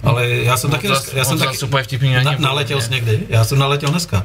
Ale 0.02 0.28
já 0.28 0.56
jsem 0.56 0.70
taky, 0.70 0.89
Zas- 0.89 0.90
dneska, 0.90 1.19
já 1.19 1.24
jsem 1.24 1.39
taky, 1.39 1.59
na, 2.24 2.35
naletěl 2.39 2.81
jsi 2.81 2.90
někdy, 2.90 3.20
já 3.28 3.44
jsem 3.44 3.59
naletěl 3.59 3.90
dneska. 3.90 4.24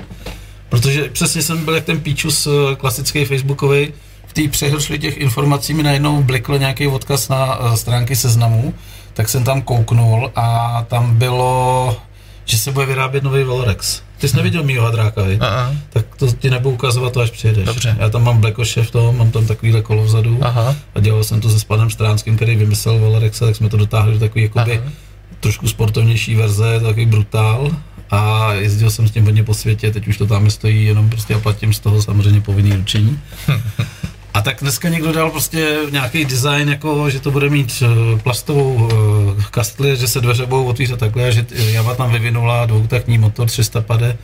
Protože 0.69 1.09
přesně 1.09 1.41
jsem 1.41 1.65
byl 1.65 1.75
jak 1.75 1.83
ten 1.83 1.99
píčus 1.99 2.47
eh, 2.47 2.75
klasický 2.75 3.25
facebookový, 3.25 3.93
v 4.27 4.33
té 4.33 4.47
přehršli 4.47 4.99
těch 4.99 5.17
informací 5.17 5.73
mi 5.73 5.83
najednou 5.83 6.23
blikl 6.23 6.57
nějaký 6.57 6.87
odkaz 6.87 7.29
na 7.29 7.59
eh, 7.59 7.77
stránky 7.77 8.15
seznamu, 8.15 8.73
tak 9.13 9.29
jsem 9.29 9.43
tam 9.43 9.61
kouknul 9.61 10.31
a 10.35 10.85
tam 10.89 11.17
bylo, 11.17 11.97
že 12.45 12.57
se 12.57 12.71
bude 12.71 12.85
vyrábět 12.85 13.23
nový 13.23 13.43
Valorex. 13.43 14.01
Ty 14.17 14.29
jsi 14.29 14.37
neviděl 14.37 14.63
mýho 14.63 14.83
hadráka, 14.83 15.21
vi? 15.23 15.37
Aha, 15.39 15.75
Tak 15.89 16.05
to 16.15 16.31
ti 16.31 16.49
nebudu 16.49 16.75
ukazovat, 16.75 17.13
to 17.13 17.19
až 17.19 17.29
přijedeš. 17.29 17.65
Dobře. 17.65 17.95
Já 17.99 18.09
tam 18.09 18.23
mám 18.23 18.41
Blackoše 18.41 18.83
v 18.83 18.91
tom, 18.91 19.17
mám 19.17 19.31
tam 19.31 19.45
takovýhle 19.47 19.81
kolo 19.81 20.03
vzadu 20.03 20.39
aha, 20.41 20.75
a 20.95 20.99
dělal 20.99 21.23
jsem 21.23 21.41
to 21.41 21.49
se 21.49 21.59
Spanem 21.59 21.89
Stránským, 21.89 22.35
který 22.35 22.55
vymyslel 22.55 22.99
Valorexa, 22.99 23.45
tak 23.45 23.55
jsme 23.55 23.69
to 23.69 23.77
dotáhli 23.77 24.13
do 24.13 24.19
takový 24.19 24.43
jakoby 24.43 24.77
aha. 24.77 24.91
trošku 25.39 25.67
sportovnější 25.67 26.35
verze, 26.35 26.79
takový 26.79 27.05
brutál 27.05 27.71
a 28.09 28.53
jezdil 28.53 28.89
jsem 28.89 29.07
s 29.07 29.11
tím 29.11 29.25
hodně 29.25 29.43
po 29.43 29.53
světě, 29.53 29.91
teď 29.91 30.07
už 30.07 30.17
to 30.17 30.27
tam 30.27 30.49
stojí, 30.49 30.85
jenom 30.85 31.09
prostě 31.09 31.35
a 31.35 31.39
platím 31.39 31.73
z 31.73 31.79
toho 31.79 32.01
samozřejmě 32.01 32.41
povinný 32.41 32.75
ručení. 32.75 33.19
A 34.33 34.41
tak 34.41 34.57
dneska 34.61 34.89
někdo 34.89 35.11
dal 35.11 35.31
prostě 35.31 35.77
nějaký 35.91 36.25
design, 36.25 36.69
jako 36.69 37.09
že 37.09 37.19
to 37.19 37.31
bude 37.31 37.49
mít 37.49 37.83
eh, 37.85 38.19
plastovou 38.19 38.89
eh, 38.91 39.43
kastli, 39.51 39.95
že 39.95 40.07
se 40.07 40.21
dveře 40.21 40.45
budou 40.45 40.65
otvírat 40.65 40.99
takhle, 40.99 41.31
že 41.31 41.45
Java 41.51 41.95
tam 41.95 42.11
vyvinula 42.11 42.65
dvoutaktní 42.65 43.17
motor 43.17 43.47
300 43.47 43.81
pade. 43.81 44.17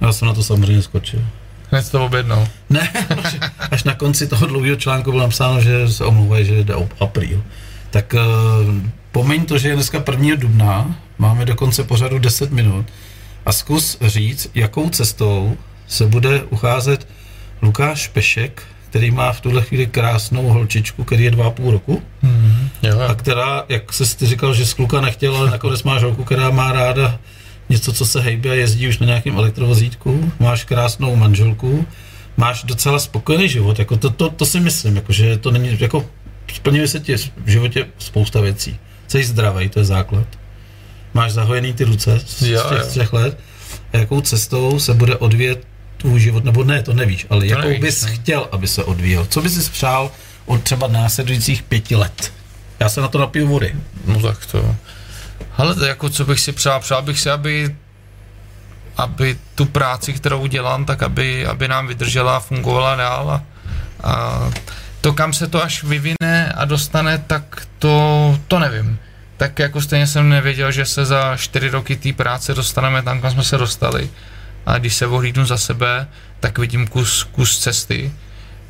Já 0.00 0.12
jsem 0.12 0.28
na 0.28 0.34
to 0.34 0.42
samozřejmě 0.42 0.82
skočil. 0.82 1.20
Hned 1.70 1.90
to 1.90 2.04
objednal. 2.04 2.48
Ne, 2.70 2.92
až 3.70 3.84
na 3.84 3.94
konci 3.94 4.26
toho 4.26 4.46
dlouhého 4.46 4.76
článku 4.76 5.10
bylo 5.10 5.22
napsáno, 5.22 5.60
že 5.60 5.88
se 5.88 6.04
omlouvají, 6.04 6.44
že 6.44 6.64
jde 6.64 6.74
o 6.74 6.88
apríl. 7.00 7.42
Tak 7.90 8.14
uh, 8.14 8.74
pomeň 9.12 9.44
to, 9.44 9.58
že 9.58 9.68
je 9.68 9.74
dneska 9.74 10.04
1. 10.10 10.36
dubna, 10.36 10.96
máme 11.18 11.44
do 11.44 11.54
konce 11.54 11.84
pořadu 11.84 12.18
10 12.18 12.52
minut 12.52 12.86
a 13.46 13.52
zkus 13.52 13.98
říct, 14.00 14.50
jakou 14.54 14.90
cestou 14.90 15.56
se 15.88 16.06
bude 16.06 16.42
ucházet 16.42 17.08
Lukáš 17.62 18.08
Pešek, 18.08 18.62
který 18.96 19.10
má 19.10 19.32
v 19.32 19.40
tuhle 19.40 19.62
chvíli 19.62 19.86
krásnou 19.86 20.48
holčičku, 20.48 21.04
který 21.04 21.24
je 21.24 21.30
dva 21.30 21.46
a 21.46 21.50
půl 21.50 21.70
roku 21.70 22.02
Mhm. 22.22 22.68
Jo, 22.82 23.00
a 23.00 23.14
která, 23.14 23.64
jak 23.68 23.92
se 23.92 24.16
ty 24.16 24.26
říkal, 24.26 24.54
že 24.54 24.66
z 24.66 24.74
kluka 24.74 25.00
nechtěl, 25.00 25.36
ale 25.36 25.50
nakonec 25.50 25.82
máš 25.82 26.02
holku, 26.02 26.24
která 26.24 26.50
má 26.50 26.72
ráda 26.72 27.18
něco, 27.68 27.92
co 27.92 28.06
se 28.06 28.20
hejbe 28.20 28.50
a 28.50 28.54
jezdí 28.54 28.88
už 28.88 28.98
na 28.98 29.06
nějakém 29.06 29.36
elektrovozítku, 29.36 30.32
máš 30.38 30.64
krásnou 30.64 31.16
manželku, 31.16 31.86
máš 32.36 32.64
docela 32.64 32.98
spokojený 32.98 33.48
život, 33.48 33.78
jako 33.78 33.96
to, 33.96 34.10
to, 34.10 34.28
to 34.30 34.46
si 34.46 34.60
myslím, 34.60 34.96
jako, 34.96 35.12
že 35.12 35.38
to 35.38 35.50
není, 35.50 35.76
jako 35.80 36.06
splňuje 36.54 36.88
se 36.88 37.00
ti 37.00 37.16
v 37.16 37.48
životě 37.48 37.86
spousta 37.98 38.40
věcí. 38.40 38.76
Jsi 39.08 39.24
zdravý, 39.24 39.68
to 39.68 39.78
je 39.78 39.84
základ. 39.84 40.26
Máš 41.14 41.32
zahojený 41.32 41.72
ty 41.72 41.84
ruce 41.84 42.20
z, 42.26 42.42
Jo, 42.42 42.60
z 42.60 42.68
těch 42.68 42.78
jo. 42.78 42.86
třech 42.88 43.12
let 43.12 43.38
a 43.92 43.96
jakou 43.96 44.20
cestou 44.20 44.78
se 44.78 44.94
bude 44.94 45.16
odvíjet 45.16 45.66
tvůj 46.06 46.20
život, 46.20 46.44
nebo 46.44 46.64
ne, 46.64 46.82
to 46.82 46.94
nevíš, 46.94 47.26
ale 47.30 47.46
jakou 47.46 47.62
nevíš, 47.62 47.80
bys 47.80 48.04
ne. 48.04 48.12
chtěl, 48.12 48.48
aby 48.52 48.68
se 48.68 48.84
odvíjel. 48.84 49.26
Co 49.26 49.42
bys 49.42 49.64
si 49.64 49.70
přál 49.70 50.10
od 50.46 50.62
třeba 50.62 50.86
následujících 50.88 51.62
pěti 51.62 51.96
let? 51.96 52.32
Já 52.80 52.88
se 52.88 53.00
na 53.00 53.08
to 53.08 53.18
napiju 53.18 53.48
vody. 53.48 53.74
No 54.06 54.22
tak 54.22 54.46
to... 54.46 54.76
Ale 55.56 55.74
to 55.74 55.84
jako 55.84 56.08
co 56.08 56.24
bych 56.24 56.40
si 56.40 56.52
přál, 56.52 56.80
přál 56.80 57.02
bych 57.02 57.20
si, 57.20 57.30
aby 57.30 57.76
aby 58.96 59.36
tu 59.54 59.64
práci, 59.64 60.12
kterou 60.12 60.46
dělám, 60.46 60.84
tak 60.84 61.02
aby, 61.02 61.46
aby 61.46 61.68
nám 61.68 61.86
vydržela 61.86 62.36
a 62.36 62.40
fungovala 62.40 62.96
dál 62.96 63.30
a, 63.30 63.42
a 64.02 64.40
to, 65.00 65.12
kam 65.12 65.32
se 65.32 65.46
to 65.46 65.62
až 65.62 65.84
vyvine 65.84 66.52
a 66.56 66.64
dostane, 66.64 67.18
tak 67.26 67.66
to, 67.78 68.38
to 68.48 68.58
nevím. 68.58 68.98
Tak 69.36 69.58
jako 69.58 69.80
stejně 69.80 70.06
jsem 70.06 70.28
nevěděl, 70.28 70.72
že 70.72 70.84
se 70.84 71.04
za 71.04 71.36
čtyři 71.36 71.68
roky 71.68 71.96
té 71.96 72.12
práce 72.12 72.54
dostaneme 72.54 73.02
tam, 73.02 73.20
kam 73.20 73.30
jsme 73.30 73.44
se 73.44 73.58
dostali. 73.58 74.10
A 74.66 74.78
když 74.78 74.94
se 74.94 75.06
ohlídnu 75.06 75.46
za 75.46 75.58
sebe, 75.58 76.08
tak 76.40 76.58
vidím 76.58 76.86
kus, 76.86 77.24
kus 77.24 77.58
cesty. 77.58 78.12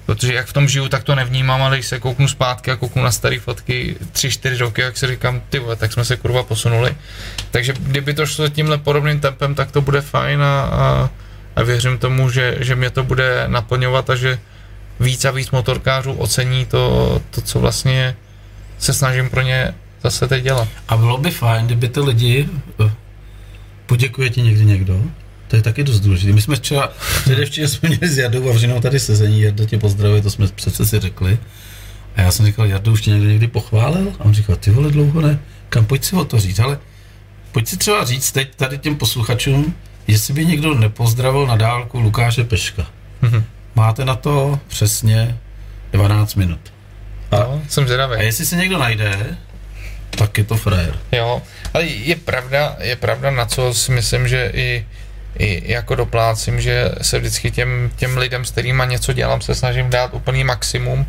Protože 0.07 0.35
jak 0.35 0.47
v 0.47 0.53
tom 0.53 0.69
žiju, 0.69 0.89
tak 0.89 1.05
to 1.05 1.15
nevnímám, 1.15 1.63
ale 1.63 1.77
když 1.77 1.87
se 1.87 2.01
kouknu 2.01 2.29
zpátky 2.29 2.71
a 2.71 2.77
kouknu 2.77 3.03
na 3.03 3.11
staré 3.11 3.39
fotky 3.39 3.97
tři, 4.13 4.31
čtyři 4.31 4.59
roky, 4.59 4.81
jak 4.81 4.97
si 4.97 5.07
říkám, 5.07 5.43
ty 5.49 5.59
vole, 5.59 5.77
tak 5.77 5.93
jsme 5.93 6.05
se 6.05 6.17
kurva 6.17 6.43
posunuli. 6.43 6.97
Takže 7.51 7.75
kdyby 7.79 8.15
to 8.15 8.27
šlo 8.27 8.49
tímhle 8.49 8.79
podobným 8.79 9.21
tempem, 9.21 9.55
tak 9.55 9.71
to 9.71 9.81
bude 9.81 10.01
fajn 10.01 10.43
a, 10.43 10.63
a, 10.63 11.11
a 11.57 11.63
věřím 11.63 11.99
tomu, 11.99 12.31
že, 12.31 12.57
že 12.61 12.77
mě 12.77 12.91
to 12.91 13.05
bude 13.05 13.45
naplňovat 13.47 14.11
a 14.11 14.17
že 14.17 14.39
víc 15.01 15.25
a 15.25 15.31
víc 15.31 15.51
motorkářů 15.51 16.13
ocení 16.13 16.67
to, 16.67 17.23
to 17.31 17.41
co 17.41 17.61
vlastně 17.61 18.17
se 18.79 18.95
snažím 18.95 19.31
pro 19.31 19.43
ně 19.43 19.75
zase 20.03 20.29
teď 20.29 20.45
dělat. 20.45 20.69
A 20.89 20.97
bylo 20.97 21.19
by 21.19 21.31
fajn, 21.31 21.67
kdyby 21.67 21.89
ty 21.89 22.01
lidi, 22.01 22.49
eh, 22.87 22.91
poděkuje 23.87 24.31
ti 24.31 24.43
někdy 24.43 24.65
někdo, 24.65 25.03
to 25.49 25.57
je 25.57 25.63
taky 25.63 25.85
dost 25.85 26.01
důležité. 26.01 26.33
My 26.33 26.43
jsme 26.43 26.57
včera, 26.57 26.89
předevčírem 27.25 27.69
jsme 27.71 27.89
měli 27.89 28.09
s 28.09 28.19
Jardou 28.19 28.43
Vavřinou 28.43 28.81
tady 28.81 29.01
sezení, 29.01 29.41
Jarda 29.43 29.65
tě 29.65 29.79
pozdravuje, 29.79 30.23
to 30.23 30.31
jsme 30.31 30.47
přece 30.49 30.87
si 30.87 31.01
řekli. 31.01 31.39
A 32.17 32.21
já 32.21 32.31
jsem 32.33 32.47
říkal, 32.47 32.67
Jardo, 32.67 32.93
už 32.93 33.03
tě 33.03 33.11
někdo 33.11 33.27
někdy 33.29 33.47
pochválil? 33.49 34.13
A 34.19 34.25
on 34.25 34.35
říkal, 34.35 34.57
ty 34.57 34.71
vole, 34.71 34.91
dlouho 34.91 35.21
ne. 35.21 35.39
Kam 35.69 35.85
pojď 35.87 36.05
si 36.05 36.17
o 36.17 36.25
to 36.25 36.41
říct, 36.41 36.59
ale 36.59 36.79
pojď 37.53 37.69
si 37.69 37.77
třeba 37.77 38.05
říct 38.05 38.33
teď 38.33 38.55
tady 38.57 38.79
těm 38.79 38.97
posluchačům, 38.97 39.75
jestli 40.07 40.35
by 40.35 40.47
někdo 40.47 40.75
nepozdravil 40.75 41.47
na 41.47 41.57
dálku 41.57 42.01
Lukáše 42.01 42.45
Peška. 42.45 42.87
Mhm. 43.23 43.45
Máte 43.75 44.05
na 44.05 44.17
to 44.17 44.61
přesně 44.69 45.39
12 45.93 46.35
minut. 46.35 46.61
A, 47.31 47.37
No, 47.37 47.63
jsem 47.69 47.85
a 47.85 47.87
zvědavý. 47.87 48.25
jestli 48.25 48.47
se 48.47 48.57
někdo 48.57 48.79
najde, 48.79 49.37
tak 50.11 50.39
je 50.39 50.45
to 50.45 50.57
frajer. 50.57 50.99
Jo, 51.13 51.43
ale 51.75 51.85
je 51.87 52.17
pravda, 52.17 52.77
je 52.81 52.97
pravda, 52.97 53.31
na 53.31 53.47
co 53.47 53.75
si 53.75 53.93
myslím, 53.93 54.29
že 54.29 54.51
i, 54.55 54.87
i 55.39 55.73
jako 55.73 55.95
doplácím, 55.95 56.61
že 56.61 56.91
se 57.03 57.19
vždycky 57.19 57.51
těm, 57.51 57.91
těm 57.97 58.17
lidem, 58.17 58.45
s 58.45 58.51
kterými 58.51 58.83
něco 58.87 59.13
dělám, 59.13 59.41
se 59.41 59.55
snažím 59.55 59.91
dát 59.91 60.15
úplný 60.15 60.45
maximum. 60.45 61.01
Uh, 61.01 61.07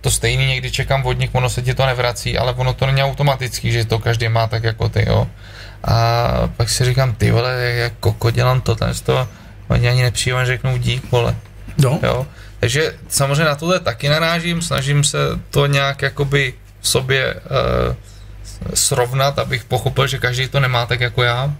to 0.00 0.10
stejný 0.10 0.46
někdy 0.46 0.70
čekám 0.70 1.06
od 1.06 1.18
nich, 1.18 1.30
ono 1.32 1.50
se 1.50 1.62
ti 1.62 1.74
to 1.74 1.86
nevrací, 1.86 2.38
ale 2.38 2.52
ono 2.52 2.74
to 2.74 2.86
není 2.86 3.02
automatický, 3.02 3.72
že 3.72 3.84
to 3.84 3.98
každý 3.98 4.28
má 4.28 4.46
tak 4.46 4.64
jako 4.64 4.88
ty, 4.88 5.04
jo. 5.08 5.26
A 5.84 6.28
pak 6.56 6.68
si 6.68 6.84
říkám, 6.84 7.14
ty 7.14 7.30
vole, 7.30 7.54
jak 7.76 7.92
koko 8.00 8.30
dělám 8.30 8.60
to, 8.60 8.74
ten 8.74 8.94
z 8.94 9.00
toho, 9.00 9.28
oni 9.68 9.88
ani 9.88 10.02
nepřijde, 10.02 10.46
řeknou 10.46 10.76
dík, 10.76 11.10
vole. 11.12 11.36
No. 11.78 12.00
Jo? 12.02 12.26
Takže 12.60 12.94
samozřejmě 13.08 13.44
na 13.44 13.54
tohle 13.54 13.80
taky 13.80 14.08
narážím, 14.08 14.62
snažím 14.62 15.04
se 15.04 15.18
to 15.50 15.66
nějak 15.66 16.02
jakoby 16.02 16.54
v 16.80 16.88
sobě 16.88 17.34
uh, 17.34 17.94
srovnat, 18.74 19.38
abych 19.38 19.64
pochopil, 19.64 20.06
že 20.06 20.18
každý 20.18 20.48
to 20.48 20.60
nemá 20.60 20.86
tak 20.86 21.00
jako 21.00 21.22
já, 21.22 21.52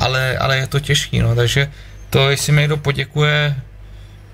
ale, 0.00 0.38
ale 0.38 0.56
je 0.56 0.66
to 0.66 0.80
těžký, 0.80 1.18
no, 1.18 1.34
takže 1.34 1.70
to, 2.10 2.30
jestli 2.30 2.52
mi 2.52 2.60
někdo 2.60 2.76
poděkuje, 2.76 3.56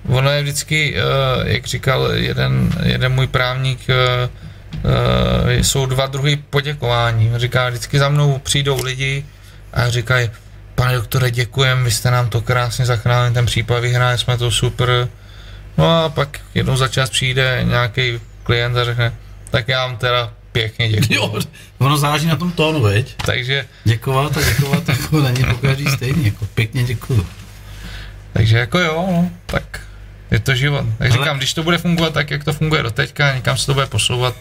ono 0.09 0.31
je 0.31 0.43
vždycky, 0.43 0.95
uh, 0.95 1.47
jak 1.47 1.67
říkal 1.67 2.13
jeden, 2.13 2.71
jeden 2.83 3.13
můj 3.13 3.27
právník, 3.27 3.81
uh, 3.89 4.31
uh, 4.85 5.51
jsou 5.51 5.87
dva 5.87 6.07
druhy 6.07 6.37
poděkování. 6.37 7.33
Říká, 7.37 7.69
vždycky 7.69 7.99
za 7.99 8.09
mnou 8.09 8.39
přijdou 8.39 8.83
lidi 8.83 9.25
a 9.73 9.89
říkají, 9.89 10.31
pane 10.75 10.95
doktore, 10.95 11.31
děkujem, 11.31 11.85
vy 11.85 11.91
jste 11.91 12.11
nám 12.11 12.29
to 12.29 12.41
krásně 12.41 12.87
zachránili, 12.87 13.35
ten 13.35 13.47
případ 13.47 13.81
vyhráli 13.81 14.19
jsme 14.19 14.39
to 14.39 14.51
super. 14.51 15.09
No 15.79 16.05
a 16.05 16.09
pak 16.09 16.41
jednou 16.55 16.77
za 16.77 16.89
čas 16.89 17.11
přijde 17.11 17.61
nějaký 17.65 18.21
klient 18.43 18.77
a 18.77 18.85
řekne, 18.85 19.13
tak 19.51 19.69
já 19.69 19.87
vám 19.87 19.97
teda 19.97 20.33
pěkně 20.61 20.89
děkuji. 20.89 21.15
Jo, 21.15 21.41
ono 21.79 21.99
záleží 21.99 22.27
na 22.27 22.37
tom 22.37 22.53
tónu, 22.53 22.81
veď? 22.83 23.15
Takže, 23.27 23.67
Děkovat 23.85 24.37
a 24.37 24.43
děkovat 24.43 24.89
jako 24.89 25.21
není 25.21 25.45
po 25.45 25.55
každý 25.55 25.87
stejný, 25.87 26.25
jako 26.25 26.45
pěkně 26.55 26.85
děkuju. 26.85 27.27
takže 28.33 28.59
jako 28.59 28.79
jo, 28.79 29.07
no, 29.13 29.31
tak 29.47 29.81
je 30.31 30.39
to 30.41 30.55
život. 30.55 30.85
Tak 30.99 31.11
Ale- 31.11 31.19
říkám, 31.19 31.37
když 31.39 31.55
to 31.55 31.63
bude 31.63 31.79
fungovat 31.79 32.13
tak, 32.13 32.31
jak 32.31 32.45
to 32.45 32.53
funguje 32.53 32.83
do 32.83 32.91
teďka, 32.91 33.35
někam 33.35 33.57
se 33.57 33.67
to 33.67 33.75
bude 33.75 33.87
posouvat, 33.87 34.35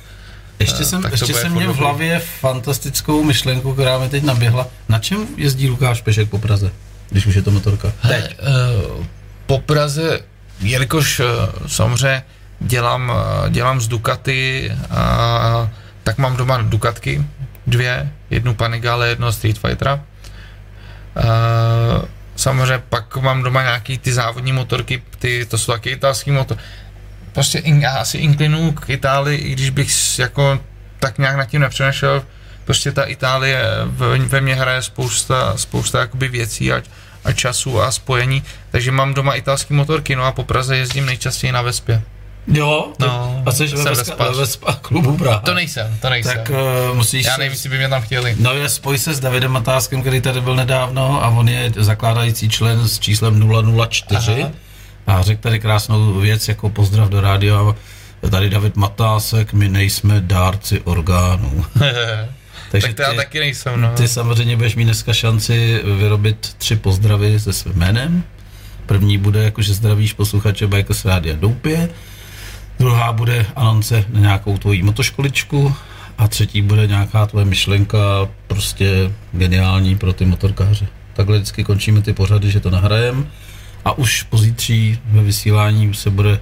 Ještě 0.60 0.82
Eh, 0.82 0.86
jsem, 0.86 1.02
tak 1.02 1.12
ještě 1.12 1.34
jsem 1.34 1.52
furt 1.52 1.60
měl 1.60 1.74
v 1.74 1.78
hlavě 1.78 2.20
fantastickou 2.20 3.24
myšlenku, 3.24 3.74
která 3.74 3.98
mi 4.00 4.10
teď 4.10 4.24
naběhla. 4.24 4.68
Na 4.90 5.00
čem 5.00 5.28
jezdí 5.38 5.70
Lukáš 5.70 6.02
Pešek 6.02 6.30
po 6.30 6.40
Praze, 6.40 6.72
když 7.10 7.26
už 7.26 7.36
je 7.36 7.42
to 7.42 7.52
motorka? 7.52 7.92
Teď. 8.08 8.26
Eh, 8.40 9.06
po 9.46 9.60
Praze, 9.60 10.20
jelikož 10.60 11.20
eh, 11.20 11.24
samozřejmě 11.68 12.24
dělám, 12.60 13.12
dělám 13.50 13.82
z 13.82 13.88
Ducati, 13.88 14.72
a, 14.90 15.70
tak 16.06 16.18
mám 16.18 16.38
doma 16.38 16.62
Ducatky, 16.62 17.26
dvě, 17.68 18.12
jednu 18.30 18.54
Panigale, 18.54 19.10
jedno 19.10 19.32
Street 19.32 19.58
Fightera. 19.58 20.04
Eh, 21.18 22.06
samozřejmě 22.36 22.84
pak 22.90 23.18
mám 23.18 23.44
doma 23.44 23.64
nějaký 23.64 23.98
ty 23.98 24.14
závodní 24.14 24.52
motorky, 24.52 25.04
ty, 25.20 25.46
to 25.46 25.58
jsou 25.58 25.72
taky 25.72 25.90
italský 25.90 26.32
motor. 26.32 26.58
Prostě 27.34 27.60
in, 27.60 27.82
já 27.82 27.92
asi 27.92 28.18
inklinu 28.18 28.72
k 28.72 28.90
Itálii, 28.90 29.38
i 29.38 29.52
když 29.52 29.70
bych 29.70 30.20
jako 30.20 30.60
tak 31.00 31.18
nějak 31.18 31.36
nad 31.36 31.46
tím 31.46 31.62
nepřemýšlel, 31.62 32.24
prostě 32.66 32.92
ta 32.92 33.04
Itálie 33.04 33.64
ve, 33.86 34.18
ve 34.18 34.42
mně 34.42 34.56
hraje 34.56 34.82
spousta, 34.82 35.58
spousta 35.58 36.00
jakoby 36.00 36.28
věcí 36.28 36.74
a, 36.74 36.82
a 37.24 37.32
času 37.32 37.82
a 37.82 37.92
spojení, 37.92 38.44
takže 38.72 38.92
mám 38.92 39.14
doma 39.14 39.34
italský 39.34 39.74
motorky, 39.74 40.16
no 40.16 40.24
a 40.24 40.32
po 40.32 40.44
Praze 40.44 40.78
jezdím 40.78 41.06
nejčastěji 41.06 41.52
na 41.52 41.62
Vespě. 41.62 42.02
Jo, 42.48 42.94
No, 43.00 43.44
a 43.46 43.52
jsi 43.52 43.68
ve 43.68 43.84
Vespa, 43.84 44.30
ve 44.30 44.38
Vespa 44.38 44.74
klubu 44.74 45.18
Praha. 45.18 45.40
To 45.40 45.54
nejsem, 45.54 45.98
to 46.02 46.10
nejsem. 46.10 46.38
Tak 46.38 46.50
uh, 46.50 46.98
musíš... 46.98 47.26
já 47.26 47.38
nevím, 47.38 47.52
jestli 47.52 47.70
by 47.70 47.78
mě 47.78 47.90
tam 47.90 48.02
chtěli. 48.02 48.36
No 48.40 48.54
je, 48.54 48.70
spoj 48.70 48.98
se 48.98 49.14
s 49.14 49.20
Davidem 49.20 49.52
Matáskem, 49.52 50.02
který 50.02 50.22
tady 50.22 50.42
byl 50.42 50.56
nedávno 50.56 51.24
a 51.24 51.30
on 51.30 51.50
je 51.50 51.72
zakládající 51.78 52.50
člen 52.50 52.88
s 52.88 53.00
číslem 53.00 53.52
004 53.90 54.32
Aha. 54.32 54.52
a 55.08 55.22
řekl 55.22 55.42
tady 55.42 55.60
krásnou 55.60 56.14
věc 56.14 56.48
jako 56.48 56.70
pozdrav 56.70 57.10
do 57.10 57.22
rádia. 57.22 57.76
Tady 58.32 58.50
David 58.50 58.76
Matásek, 58.76 59.54
my 59.54 59.70
nejsme 59.70 60.22
dárci 60.22 60.82
orgánů. 60.82 61.66
tak 62.72 62.94
to 62.94 63.02
já 63.02 63.12
ty, 63.12 63.16
taky 63.16 63.40
nejsem, 63.40 63.82
no. 63.82 63.94
ty 63.96 64.08
samozřejmě 64.08 64.56
budeš 64.56 64.76
mít 64.76 64.86
dneska 64.86 65.14
šanci 65.14 65.82
vyrobit 65.98 66.56
tři 66.58 66.76
pozdravy 66.76 67.40
se 67.40 67.54
svým 67.54 67.76
jménem. 67.76 68.24
První 68.86 69.18
bude 69.18 69.44
jako, 69.44 69.62
že 69.62 69.74
zdravíš 69.74 70.14
posluchače 70.14 70.68
Bikers 70.68 71.06
Rádia 71.06 71.36
Doupě. 71.36 71.90
Druhá 72.80 73.14
bude 73.14 73.46
anonce 73.56 74.06
na 74.10 74.20
nějakou 74.20 74.58
tvoji 74.58 74.84
motoškoličku. 74.84 75.76
A 76.18 76.28
třetí 76.28 76.62
bude 76.62 76.88
nějaká 76.88 77.26
tvoje 77.26 77.46
myšlenka, 77.46 77.98
prostě 78.48 79.12
geniální 79.32 79.96
pro 79.98 80.14
ty 80.14 80.26
motorkáře. 80.26 80.88
Takhle 81.14 81.38
vždycky 81.38 81.64
končíme 81.64 82.02
ty 82.02 82.14
pořady, 82.14 82.52
že 82.52 82.60
to 82.60 82.70
nahrajem. 82.70 83.28
A 83.86 83.98
už 83.98 84.24
pozítří 84.24 85.00
ve 85.06 85.24
vysílání 85.24 85.94
se 85.94 86.10
bude 86.10 86.40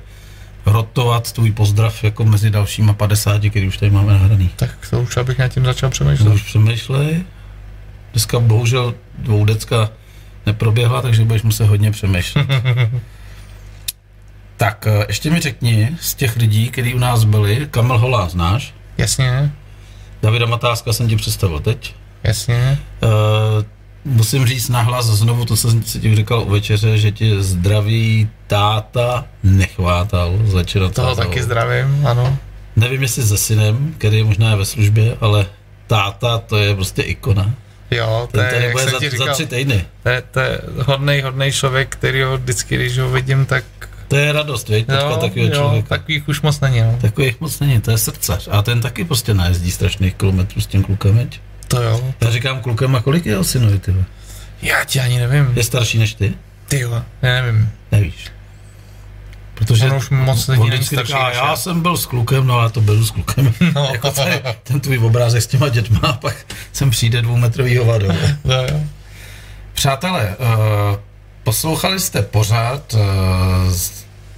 rotovat 0.65 1.31
tvůj 1.31 1.51
pozdrav 1.51 2.03
jako 2.03 2.25
mezi 2.25 2.49
dalšíma 2.49 2.93
50, 2.93 3.41
který 3.49 3.67
už 3.67 3.77
tady 3.77 3.91
máme 3.91 4.13
nahraný. 4.13 4.49
Tak 4.55 4.69
to 4.89 5.01
už 5.01 5.17
abych 5.17 5.37
nad 5.37 5.47
tím 5.47 5.65
začal 5.65 5.89
To 5.89 5.93
přemýšlet. 5.93 6.33
už 6.33 6.41
přemýšlej. 6.41 7.23
Dneska 8.13 8.39
bohužel 8.39 8.93
dvoudecka 9.17 9.89
neproběhla, 10.45 11.01
takže 11.01 11.25
budeš 11.25 11.41
muset 11.43 11.65
hodně 11.65 11.91
přemýšlet. 11.91 12.47
tak 14.63 14.87
eh, 14.87 15.05
ještě 15.07 15.29
mi 15.29 15.39
řekni 15.39 15.97
z 16.01 16.15
těch 16.15 16.35
lidí, 16.35 16.69
kteří 16.69 16.93
u 16.93 16.97
nás 16.97 17.23
byli, 17.23 17.67
Kamil 17.71 17.97
Holá 17.97 18.29
znáš? 18.29 18.73
Jasně, 18.97 19.51
Davida 20.21 20.45
Matáska 20.45 20.93
jsem 20.93 21.07
ti 21.07 21.15
představil 21.15 21.59
teď. 21.59 21.95
jasně. 22.23 22.79
Uh, 23.03 23.09
musím 24.05 24.45
říct 24.45 24.69
nahlas 24.69 25.05
znovu 25.05 25.45
to, 25.45 25.55
co 25.55 25.71
jsem 25.71 25.83
si 25.83 25.99
ti 25.99 26.15
říkal 26.15 26.41
u 26.41 26.49
večeře, 26.49 26.97
že 26.97 27.11
ti 27.11 27.43
zdraví 27.43 28.29
táta 28.47 29.25
nechvátal 29.43 30.39
z 30.45 30.53
večera. 30.53 30.89
Toho 30.89 31.15
taky 31.15 31.43
zdravím, 31.43 32.07
ano. 32.07 32.37
Nevím, 32.75 33.01
jestli 33.01 33.23
se 33.23 33.37
synem, 33.37 33.95
který 33.97 34.17
je 34.17 34.23
možná 34.23 34.55
ve 34.55 34.65
službě, 34.65 35.17
ale 35.21 35.45
táta 35.87 36.37
to 36.37 36.57
je 36.57 36.75
prostě 36.75 37.01
ikona. 37.01 37.53
Jo, 37.91 38.27
to 38.31 38.37
Ten 38.37 38.45
je, 38.45 38.51
tady 38.51 38.63
jak 38.63 38.71
bude 38.71 38.83
jsem 38.83 38.93
za, 38.93 38.99
ti 38.99 39.09
za 39.09 39.17
říkal, 39.17 39.33
tři 39.33 39.45
týdny. 39.45 39.85
to 40.03 40.09
je, 40.09 40.21
to 40.31 40.39
je 40.39 40.61
hodnej, 40.85 41.21
hodnej 41.21 41.51
člověk, 41.51 41.89
který 41.89 42.21
ho 42.21 42.37
vždycky, 42.37 42.75
když 42.75 42.97
ho 42.97 43.09
vidím, 43.09 43.45
tak 43.45 43.63
To 44.13 44.17
je 44.19 44.31
radost, 44.31 44.69
viď? 44.69 44.87
Teďka 44.87 45.17
takového 45.17 45.49
člověka. 45.55 45.87
takových 45.89 46.27
už 46.27 46.41
moc 46.41 46.59
není, 46.59 46.81
no. 46.81 46.97
Takových 47.01 47.41
moc 47.41 47.59
není, 47.59 47.81
to 47.81 47.91
je 47.91 47.97
srdcař. 47.97 48.47
A 48.51 48.61
ten 48.61 48.81
taky 48.81 49.03
prostě 49.03 49.33
najezdí 49.33 49.71
strašných 49.71 50.15
kilometrů 50.15 50.61
s 50.61 50.67
tím 50.67 50.83
klukem, 50.83 51.17
viď? 51.17 51.41
To 51.67 51.81
jo. 51.81 52.13
Já 52.21 52.31
říkám 52.31 52.59
klukem, 52.61 52.95
a 52.95 53.01
kolik 53.01 53.25
je 53.25 53.31
jeho 53.31 53.43
synovi, 53.43 53.79
ty? 53.79 53.95
Já 54.61 54.83
ti 54.83 54.99
ani 54.99 55.17
nevím. 55.19 55.53
Je 55.55 55.63
starší 55.63 55.97
než 55.97 56.13
ty? 56.13 56.33
Ty 56.67 56.79
jo, 56.79 57.03
já 57.21 57.41
nevím. 57.41 57.69
Nevíš. 57.91 58.31
Protože 59.53 59.85
On 59.85 59.97
už 59.97 60.09
moc 60.09 60.47
lidí 60.47 60.61
on 60.61 60.69
není 60.69 60.83
starší 60.83 61.07
říká, 61.07 61.27
než 61.27 61.37
já 61.37 61.47
já. 61.47 61.55
jsem 61.55 61.81
byl 61.81 61.97
s 61.97 62.05
klukem, 62.05 62.47
no 62.47 62.61
já 62.61 62.69
to 62.69 62.81
byl 62.81 63.05
s 63.05 63.11
klukem. 63.11 63.53
No. 63.75 63.89
jako 63.93 64.13
je 64.27 64.43
ten 64.63 64.79
tvůj 64.79 64.97
obrázek 64.97 65.41
s 65.41 65.47
těma 65.47 65.69
dětma, 65.69 65.99
a 66.03 66.13
pak 66.13 66.35
sem 66.73 66.89
přijde 66.89 67.21
dvoumetrový 67.21 67.77
hovado. 67.77 68.07
To 68.43 68.51
jo. 68.53 68.79
Přátelé, 69.73 70.35
uh, 70.39 70.97
poslouchali 71.43 71.99
jste 71.99 72.21
pořád 72.21 72.93
uh, 72.93 72.99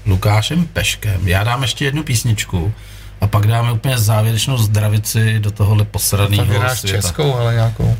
Lukášem 0.05 0.65
Peškem. 0.67 1.27
Já 1.27 1.43
dám 1.43 1.61
ještě 1.61 1.85
jednu 1.85 2.03
písničku 2.03 2.73
a 3.21 3.27
pak 3.27 3.47
dáme 3.47 3.71
úplně 3.71 3.97
závěrečnou 3.97 4.57
zdravici 4.57 5.39
do 5.39 5.51
tohohle 5.51 5.85
posraného 5.85 6.45
světa. 6.75 6.75
českou, 7.01 7.35
ale 7.35 7.53
nějakou. 7.53 7.95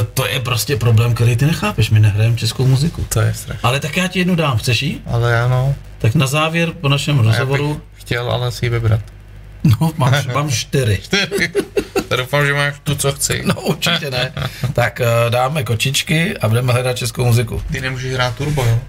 Eh, 0.00 0.04
To 0.14 0.26
je 0.26 0.40
prostě 0.40 0.76
problém, 0.76 1.14
který 1.14 1.36
ty 1.36 1.46
nechápeš. 1.46 1.90
My 1.90 2.00
nehrajeme 2.00 2.36
českou 2.36 2.66
muziku. 2.66 3.06
To 3.08 3.20
je 3.20 3.34
strašné. 3.34 3.60
Ale 3.62 3.80
tak 3.80 3.96
já 3.96 4.06
ti 4.08 4.18
jednu 4.18 4.34
dám. 4.34 4.58
Chceš 4.58 4.82
jí? 4.82 5.00
Ale 5.06 5.40
ano, 5.42 5.74
Tak 5.98 6.14
na 6.14 6.26
závěr 6.26 6.72
po 6.80 6.88
našem 6.88 7.18
rozhovoru, 7.18 7.80
chtěl 7.94 8.30
ale 8.30 8.52
si 8.52 8.66
ji 8.66 8.70
vybrat. 8.70 9.00
no 9.80 9.92
mám, 9.96 10.14
mám 10.34 10.50
čtyři. 10.50 11.00
Já 12.10 12.16
doufám, 12.16 12.46
že 12.46 12.54
máš 12.54 12.74
tu, 12.84 12.94
co 12.94 13.12
chci. 13.12 13.42
No 13.44 13.54
určitě 13.54 14.10
ne. 14.10 14.32
Tak 14.72 15.00
eh, 15.00 15.06
dáme 15.30 15.64
kočičky 15.64 16.38
a 16.38 16.48
budeme 16.48 16.72
hledat 16.72 16.96
českou 16.96 17.24
muziku. 17.24 17.62
Ty 17.72 17.80
nemůžeš 17.80 18.12
hrát 18.12 18.34
turbo, 18.34 18.64
jo? 18.64 18.80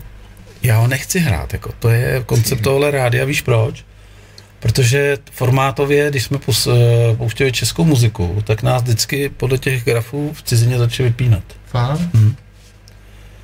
Já 0.63 0.77
ho 0.77 0.87
nechci 0.87 1.19
hrát, 1.19 1.53
jako 1.53 1.71
to 1.79 1.89
je 1.89 2.23
koncept 2.25 2.61
tohle 2.61 2.91
rádia, 2.91 3.25
víš 3.25 3.41
proč? 3.41 3.85
Protože 4.59 5.17
formátově, 5.31 6.09
když 6.09 6.23
jsme 6.23 6.37
eh, 6.47 6.71
pouštěli 7.15 7.51
českou 7.51 7.85
muziku, 7.85 8.43
tak 8.45 8.63
nás 8.63 8.83
vždycky 8.83 9.29
podle 9.29 9.57
těch 9.57 9.85
grafů 9.85 10.33
v 10.33 10.41
cizině 10.41 10.77
začali 10.77 11.09
vypínat. 11.09 11.43
Fakt? 11.65 12.01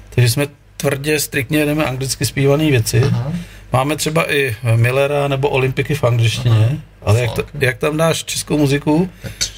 Takže 0.10 0.30
jsme 0.30 0.48
tvrdě, 0.78 1.20
striktně 1.20 1.60
jedeme 1.60 1.86
anglicky 1.86 2.26
zpívané 2.26 2.72
věci. 2.72 3.02
Aha. 3.04 3.34
Máme 3.74 3.96
třeba 3.96 4.34
i 4.34 4.56
Millera 4.76 5.28
nebo 5.28 5.50
Olympiky 5.50 5.96
v 5.96 6.04
angličtině, 6.04 6.82
ale 7.02 7.22
jak, 7.22 7.32
to, 7.32 7.44
jak 7.60 7.78
tam 7.78 7.98
dáš 7.98 8.24
českou 8.24 8.58
muziku 8.58 9.10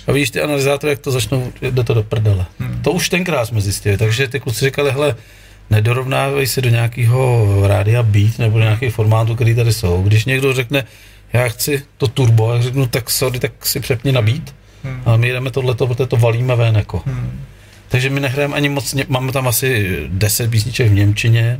a 0.07 0.11
vidíš 0.11 0.29
ty 0.29 0.41
analyzátory, 0.41 0.91
jak 0.91 0.99
to 0.99 1.11
začnou, 1.11 1.53
jde 1.61 1.83
to 1.83 1.93
do 1.93 2.03
prdele. 2.03 2.45
Hmm. 2.59 2.81
To 2.81 2.91
už 2.91 3.09
tenkrát 3.09 3.45
jsme 3.45 3.61
zjistili, 3.61 3.97
takže 3.97 4.27
ty 4.27 4.39
kluci 4.39 4.65
říkali, 4.65 4.91
hele, 4.91 5.15
nedorovnávej 5.69 6.47
se 6.47 6.61
do 6.61 6.69
nějakého 6.69 7.47
rádia 7.67 8.03
beat 8.03 8.39
nebo 8.39 8.57
do 8.57 8.63
nějakých 8.63 8.93
formátů, 8.93 9.35
který 9.35 9.55
tady 9.55 9.73
jsou. 9.73 10.03
Když 10.03 10.25
někdo 10.25 10.53
řekne, 10.53 10.83
já 11.33 11.47
chci 11.47 11.83
to 11.97 12.07
turbo, 12.07 12.53
jak 12.53 12.63
řeknu, 12.63 12.87
tak 12.87 13.09
sorry, 13.09 13.39
tak 13.39 13.65
si 13.65 13.79
přepni 13.79 14.11
na 14.11 14.21
beat. 14.21 14.55
Hmm. 14.83 15.01
A 15.05 15.17
my 15.17 15.31
jdeme 15.31 15.51
tohleto, 15.51 15.87
protože 15.87 16.07
to 16.07 16.17
valíme 16.17 16.55
ven 16.55 16.75
jako. 16.75 17.01
Hmm. 17.05 17.41
Takže 17.87 18.09
my 18.09 18.19
nehrajeme 18.19 18.55
ani 18.55 18.69
moc, 18.69 18.95
máme 19.07 19.31
tam 19.31 19.47
asi 19.47 19.99
10 20.07 20.51
písniček 20.51 20.91
v 20.91 20.93
Němčině, 20.93 21.57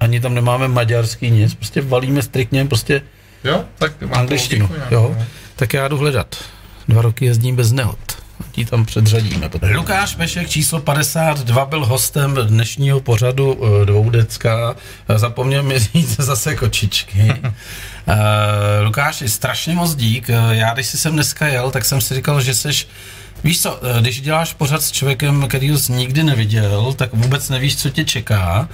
ani 0.00 0.20
tam 0.20 0.34
nemáme 0.34 0.68
maďarský 0.68 1.30
nic, 1.30 1.54
prostě 1.54 1.80
valíme 1.80 2.22
striktně 2.22 2.64
prostě, 2.64 3.02
Jo? 3.44 3.64
Tak 3.78 3.92
Angličtinu, 4.12 4.66
logiku 4.66 4.94
jo. 4.94 5.14
no. 5.18 5.26
tak 5.56 5.72
já 5.72 5.88
jdu 5.88 5.96
hledat. 5.96 6.44
Dva 6.88 7.02
roky 7.02 7.24
jezdím 7.24 7.56
bez 7.56 7.72
nehod. 7.72 8.21
Ti 8.52 8.64
tam 8.64 8.84
předřadíme. 8.84 9.50
Lukáš 9.74 10.14
Pešek 10.14 10.48
číslo 10.48 10.80
52 10.80 11.64
byl 11.64 11.84
hostem 11.86 12.34
dnešního 12.34 13.00
pořadu 13.00 13.58
eh, 13.82 13.86
dvoudecka. 13.86 14.74
Eh, 15.08 15.18
Zapomněl 15.18 15.62
mi 15.62 15.78
říct 15.78 16.16
zase 16.20 16.56
kočičky. 16.56 17.34
Uh, 17.42 18.14
Lukáš, 18.84 19.22
strašně 19.26 19.74
moc 19.74 19.94
dík. 19.94 20.30
Eh, 20.30 20.34
Já 20.50 20.74
když 20.74 20.86
jsi 20.86 20.98
sem 20.98 21.12
dneska 21.12 21.46
jel, 21.46 21.70
tak 21.70 21.84
jsem 21.84 22.00
si 22.00 22.14
říkal, 22.14 22.40
že 22.40 22.54
seš 22.54 22.88
Víš 23.44 23.62
co, 23.62 23.80
eh, 23.82 24.00
když 24.00 24.20
děláš 24.20 24.54
pořad 24.54 24.82
s 24.82 24.90
člověkem, 24.92 25.48
který 25.48 25.78
jsi 25.78 25.92
nikdy 25.92 26.22
neviděl, 26.22 26.92
tak 26.96 27.10
vůbec 27.12 27.48
nevíš, 27.48 27.76
co 27.76 27.90
tě 27.90 28.04
čeká. 28.04 28.68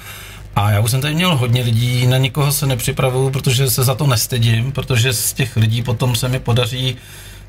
A 0.57 0.70
já 0.70 0.81
už 0.81 0.90
jsem 0.90 1.01
tady 1.01 1.15
měl 1.15 1.36
hodně 1.36 1.62
lidí, 1.62 2.07
na 2.07 2.16
nikoho 2.16 2.53
se 2.53 2.66
nepřipravuju, 2.66 3.31
protože 3.31 3.70
se 3.70 3.85
za 3.85 3.95
to 3.95 4.07
nestydím, 4.07 4.73
protože 4.73 5.12
z 5.12 5.32
těch 5.32 5.57
lidí 5.57 5.82
potom 5.82 6.16
se 6.16 6.28
mi 6.28 6.40
podaří 6.40 6.97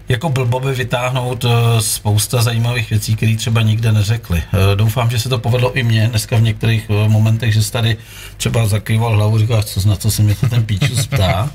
jako 0.10 0.30
blboby 0.30 0.74
vytáhnout 0.74 1.46
eh, 1.46 1.82
spousta 1.82 2.42
zajímavých 2.42 2.90
věcí, 2.90 3.16
které 3.16 3.36
třeba 3.36 3.62
nikde 3.62 3.92
neřekli. 3.92 4.44
Eh, 4.54 4.76
Doufám, 4.76 5.10
že 5.10 5.20
se 5.20 5.30
to 5.30 5.40
povedlo 5.40 5.74
i 5.74 5.84
mně 5.84 6.08
dneska 6.08 6.38
v 6.38 6.42
některých 6.42 6.90
eh, 6.90 7.10
momentech, 7.10 7.54
že 7.54 7.64
jsi 7.64 7.72
tady 7.72 7.98
třeba 8.38 8.68
zakýval 8.68 9.16
hlavu, 9.16 9.40
říkáš, 9.40 9.66
co, 9.66 9.90
na 9.90 9.96
co 9.96 10.12
se 10.12 10.24
mě 10.24 10.36
to 10.36 10.50
ten 10.50 10.64
píčus 10.64 11.08
ptá. 11.08 11.52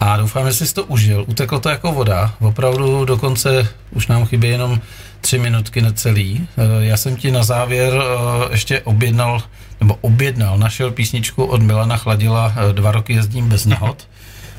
A 0.00 0.16
doufám, 0.16 0.46
že 0.46 0.52
jsi 0.52 0.74
to 0.74 0.84
užil. 0.84 1.24
Uteklo 1.28 1.60
to 1.60 1.68
jako 1.68 1.92
voda. 1.92 2.34
Opravdu 2.40 3.04
dokonce 3.04 3.68
už 3.90 4.06
nám 4.06 4.26
chybí 4.26 4.48
jenom 4.48 4.80
tři 5.20 5.38
minutky 5.38 5.82
necelý. 5.82 6.48
Já 6.80 6.96
jsem 6.96 7.16
ti 7.16 7.30
na 7.30 7.42
závěr 7.42 7.92
ještě 8.50 8.80
objednal, 8.80 9.42
nebo 9.80 9.98
objednal, 10.00 10.58
našel 10.58 10.90
písničku 10.90 11.44
od 11.44 11.62
Milana 11.62 11.96
Chladila 11.96 12.54
Dva 12.72 12.92
roky 12.92 13.12
jezdím 13.12 13.48
bez 13.48 13.66
nehod, 13.66 14.08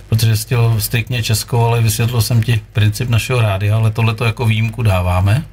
protože 0.10 0.38
jsi 0.38 0.46
chtěl 0.46 0.76
striktně 0.80 1.24
českou, 1.24 1.66
ale 1.66 1.82
vysvětlil 1.82 2.22
jsem 2.22 2.44
ti 2.44 2.62
princip 2.74 3.10
našeho 3.10 3.42
rádia, 3.42 3.76
ale 3.76 3.92
tohle 3.92 4.16
to 4.16 4.26
jako 4.26 4.46
výjimku 4.46 4.84
dáváme. 4.84 5.46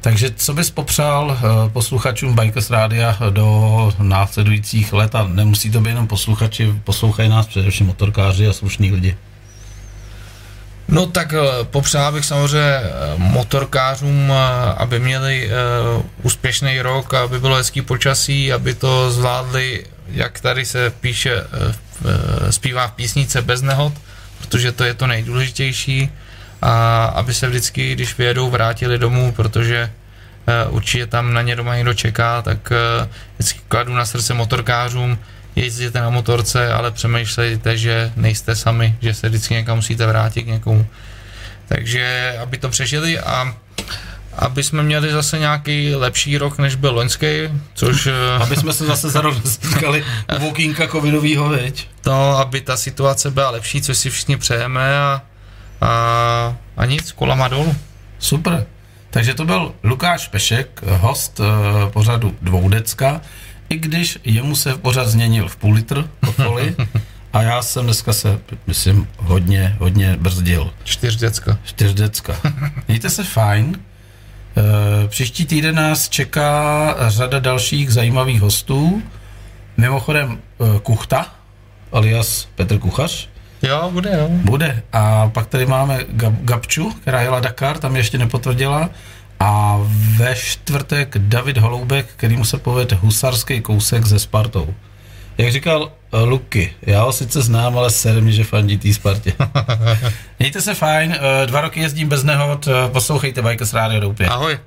Takže 0.00 0.30
co 0.36 0.54
bys 0.54 0.70
popřál 0.70 1.38
eh, 1.38 1.70
posluchačům 1.70 2.34
Bikers 2.34 2.70
Rádia 2.70 3.18
do 3.30 3.92
následujících 3.98 4.92
let 4.92 5.14
a 5.14 5.28
nemusí 5.28 5.70
to 5.70 5.80
být 5.80 5.88
jenom 5.88 6.06
posluchači, 6.06 6.74
poslouchají 6.84 7.28
nás 7.28 7.46
především 7.46 7.86
motorkáři 7.86 8.48
a 8.48 8.52
slušní 8.52 8.92
lidi. 8.92 9.16
No 10.88 11.06
tak 11.06 11.32
eh, 11.32 11.64
popřál 11.64 12.12
bych 12.12 12.24
samozřejmě 12.24 12.60
eh, 12.60 12.82
motorkářům, 13.16 14.32
aby 14.76 14.98
měli 14.98 15.50
úspěšný 16.22 16.80
rok, 16.80 17.14
aby 17.14 17.40
bylo 17.40 17.56
hezký 17.56 17.82
počasí, 17.82 18.52
aby 18.52 18.74
to 18.74 19.10
zvládli, 19.10 19.86
jak 20.08 20.40
tady 20.40 20.64
se 20.64 20.90
píše, 20.90 21.44
zpívá 22.50 22.88
v 22.88 22.92
písnice 22.92 23.42
bez 23.42 23.62
nehod, 23.62 23.92
protože 24.38 24.72
to 24.72 24.84
je 24.84 24.94
to 24.94 25.06
nejdůležitější 25.06 26.10
a 26.62 27.04
aby 27.04 27.34
se 27.34 27.48
vždycky, 27.48 27.92
když 27.92 28.18
vyjedou, 28.18 28.50
vrátili 28.50 28.98
domů, 28.98 29.32
protože 29.32 29.90
určitě 30.68 31.06
tam 31.06 31.32
na 31.32 31.42
ně 31.42 31.56
doma 31.56 31.76
někdo 31.76 31.94
čeká, 31.94 32.42
tak 32.42 32.72
vždycky 33.38 33.60
kladu 33.68 33.94
na 33.94 34.04
srdce 34.04 34.34
motorkářům, 34.34 35.18
jezdíte 35.56 36.00
na 36.00 36.10
motorce, 36.10 36.72
ale 36.72 36.90
přemýšlejte, 36.90 37.76
že 37.76 38.12
nejste 38.16 38.56
sami, 38.56 38.96
že 39.00 39.14
se 39.14 39.28
vždycky 39.28 39.54
někam 39.54 39.76
musíte 39.76 40.06
vrátit 40.06 40.42
k 40.42 40.46
někomu. 40.46 40.86
Takže 41.68 42.36
aby 42.42 42.58
to 42.58 42.68
přežili 42.68 43.18
a 43.18 43.56
aby 44.38 44.62
jsme 44.62 44.82
měli 44.82 45.12
zase 45.12 45.38
nějaký 45.38 45.94
lepší 45.94 46.38
rok, 46.38 46.58
než 46.58 46.74
byl 46.74 46.94
loňský, 46.94 47.26
což... 47.74 48.06
Eh, 48.06 48.42
aby 48.42 48.56
jsme 48.56 48.72
se 48.72 48.86
zase 48.86 49.10
za 49.10 49.20
rok 49.20 49.46
setkali 49.46 50.04
u 50.36 50.40
vokínka 50.40 50.88
covidovýho, 50.88 51.48
veď? 51.48 51.88
No, 52.06 52.38
aby 52.38 52.60
ta 52.60 52.76
situace 52.76 53.30
byla 53.30 53.50
lepší, 53.50 53.82
což 53.82 53.98
si 53.98 54.10
všichni 54.10 54.36
přejeme 54.36 54.98
a, 54.98 55.22
a, 55.80 56.56
a 56.76 56.84
nic, 56.84 57.12
kola 57.12 57.34
má 57.34 57.48
dolů. 57.48 57.76
Super. 58.18 58.66
Takže 59.10 59.34
to 59.34 59.44
byl 59.44 59.74
Lukáš 59.82 60.28
Pešek, 60.28 60.80
host 60.86 61.40
uh, 61.40 61.46
pořadu 61.90 62.36
Dvoudecka 62.42 63.20
i 63.68 63.78
když 63.78 64.18
jemu 64.24 64.56
se 64.56 64.74
pořád 64.74 65.08
změnil 65.08 65.48
v 65.48 65.56
půl 65.56 65.74
litr 65.74 66.08
poli, 66.36 66.76
a 67.32 67.42
já 67.42 67.62
jsem 67.62 67.84
dneska 67.84 68.12
se, 68.12 68.38
myslím, 68.66 69.08
hodně, 69.16 69.76
hodně 69.78 70.16
brzdil. 70.20 70.72
Čtyř 70.84 71.16
děcka. 71.16 71.58
Čtyř 71.64 71.94
děcka. 71.94 72.36
Mějte 72.88 73.10
se 73.10 73.24
fajn. 73.24 73.80
E, 74.56 75.08
příští 75.08 75.46
týden 75.46 75.74
nás 75.74 76.08
čeká 76.08 76.94
řada 77.08 77.38
dalších 77.38 77.92
zajímavých 77.92 78.40
hostů. 78.40 79.02
Mimochodem 79.76 80.38
e, 80.38 80.80
Kuchta, 80.80 81.26
alias 81.92 82.48
Petr 82.54 82.78
Kuchař. 82.78 83.28
Jo, 83.62 83.90
bude, 83.92 84.10
jo. 84.18 84.28
Bude. 84.30 84.82
A 84.92 85.28
pak 85.28 85.46
tady 85.46 85.66
máme 85.66 85.98
Gab- 85.98 86.38
Gabču, 86.40 86.90
která 86.90 87.20
jela 87.22 87.40
Dakar, 87.40 87.78
tam 87.78 87.96
ještě 87.96 88.18
nepotvrdila. 88.18 88.90
A 89.40 89.78
ve 90.16 90.34
čtvrtek 90.34 91.18
David 91.18 91.58
Holoubek, 91.58 92.06
který 92.16 92.36
mu 92.36 92.44
se 92.44 92.58
povede 92.58 92.96
husarský 92.96 93.60
kousek 93.60 94.04
ze 94.06 94.18
Spartou. 94.18 94.74
Jak 95.38 95.52
říkal 95.52 95.82
uh, 95.82 96.28
Luky, 96.28 96.72
já 96.82 97.02
ho 97.02 97.12
sice 97.12 97.42
znám, 97.42 97.78
ale 97.78 97.90
sere 97.90 98.20
mě, 98.20 98.32
že 98.32 98.44
fandí 98.44 98.78
té 98.78 98.92
Spartě. 98.92 99.32
Mějte 100.38 100.60
se 100.60 100.74
fajn, 100.74 101.10
uh, 101.10 101.46
dva 101.46 101.60
roky 101.60 101.80
jezdím 101.80 102.08
bez 102.08 102.24
nehod, 102.24 102.66
uh, 102.66 102.72
poslouchejte 102.92 103.42
Bikers 103.42 103.72
Radio 103.72 104.00
Doupě. 104.00 104.28
Ahoj. 104.28 104.58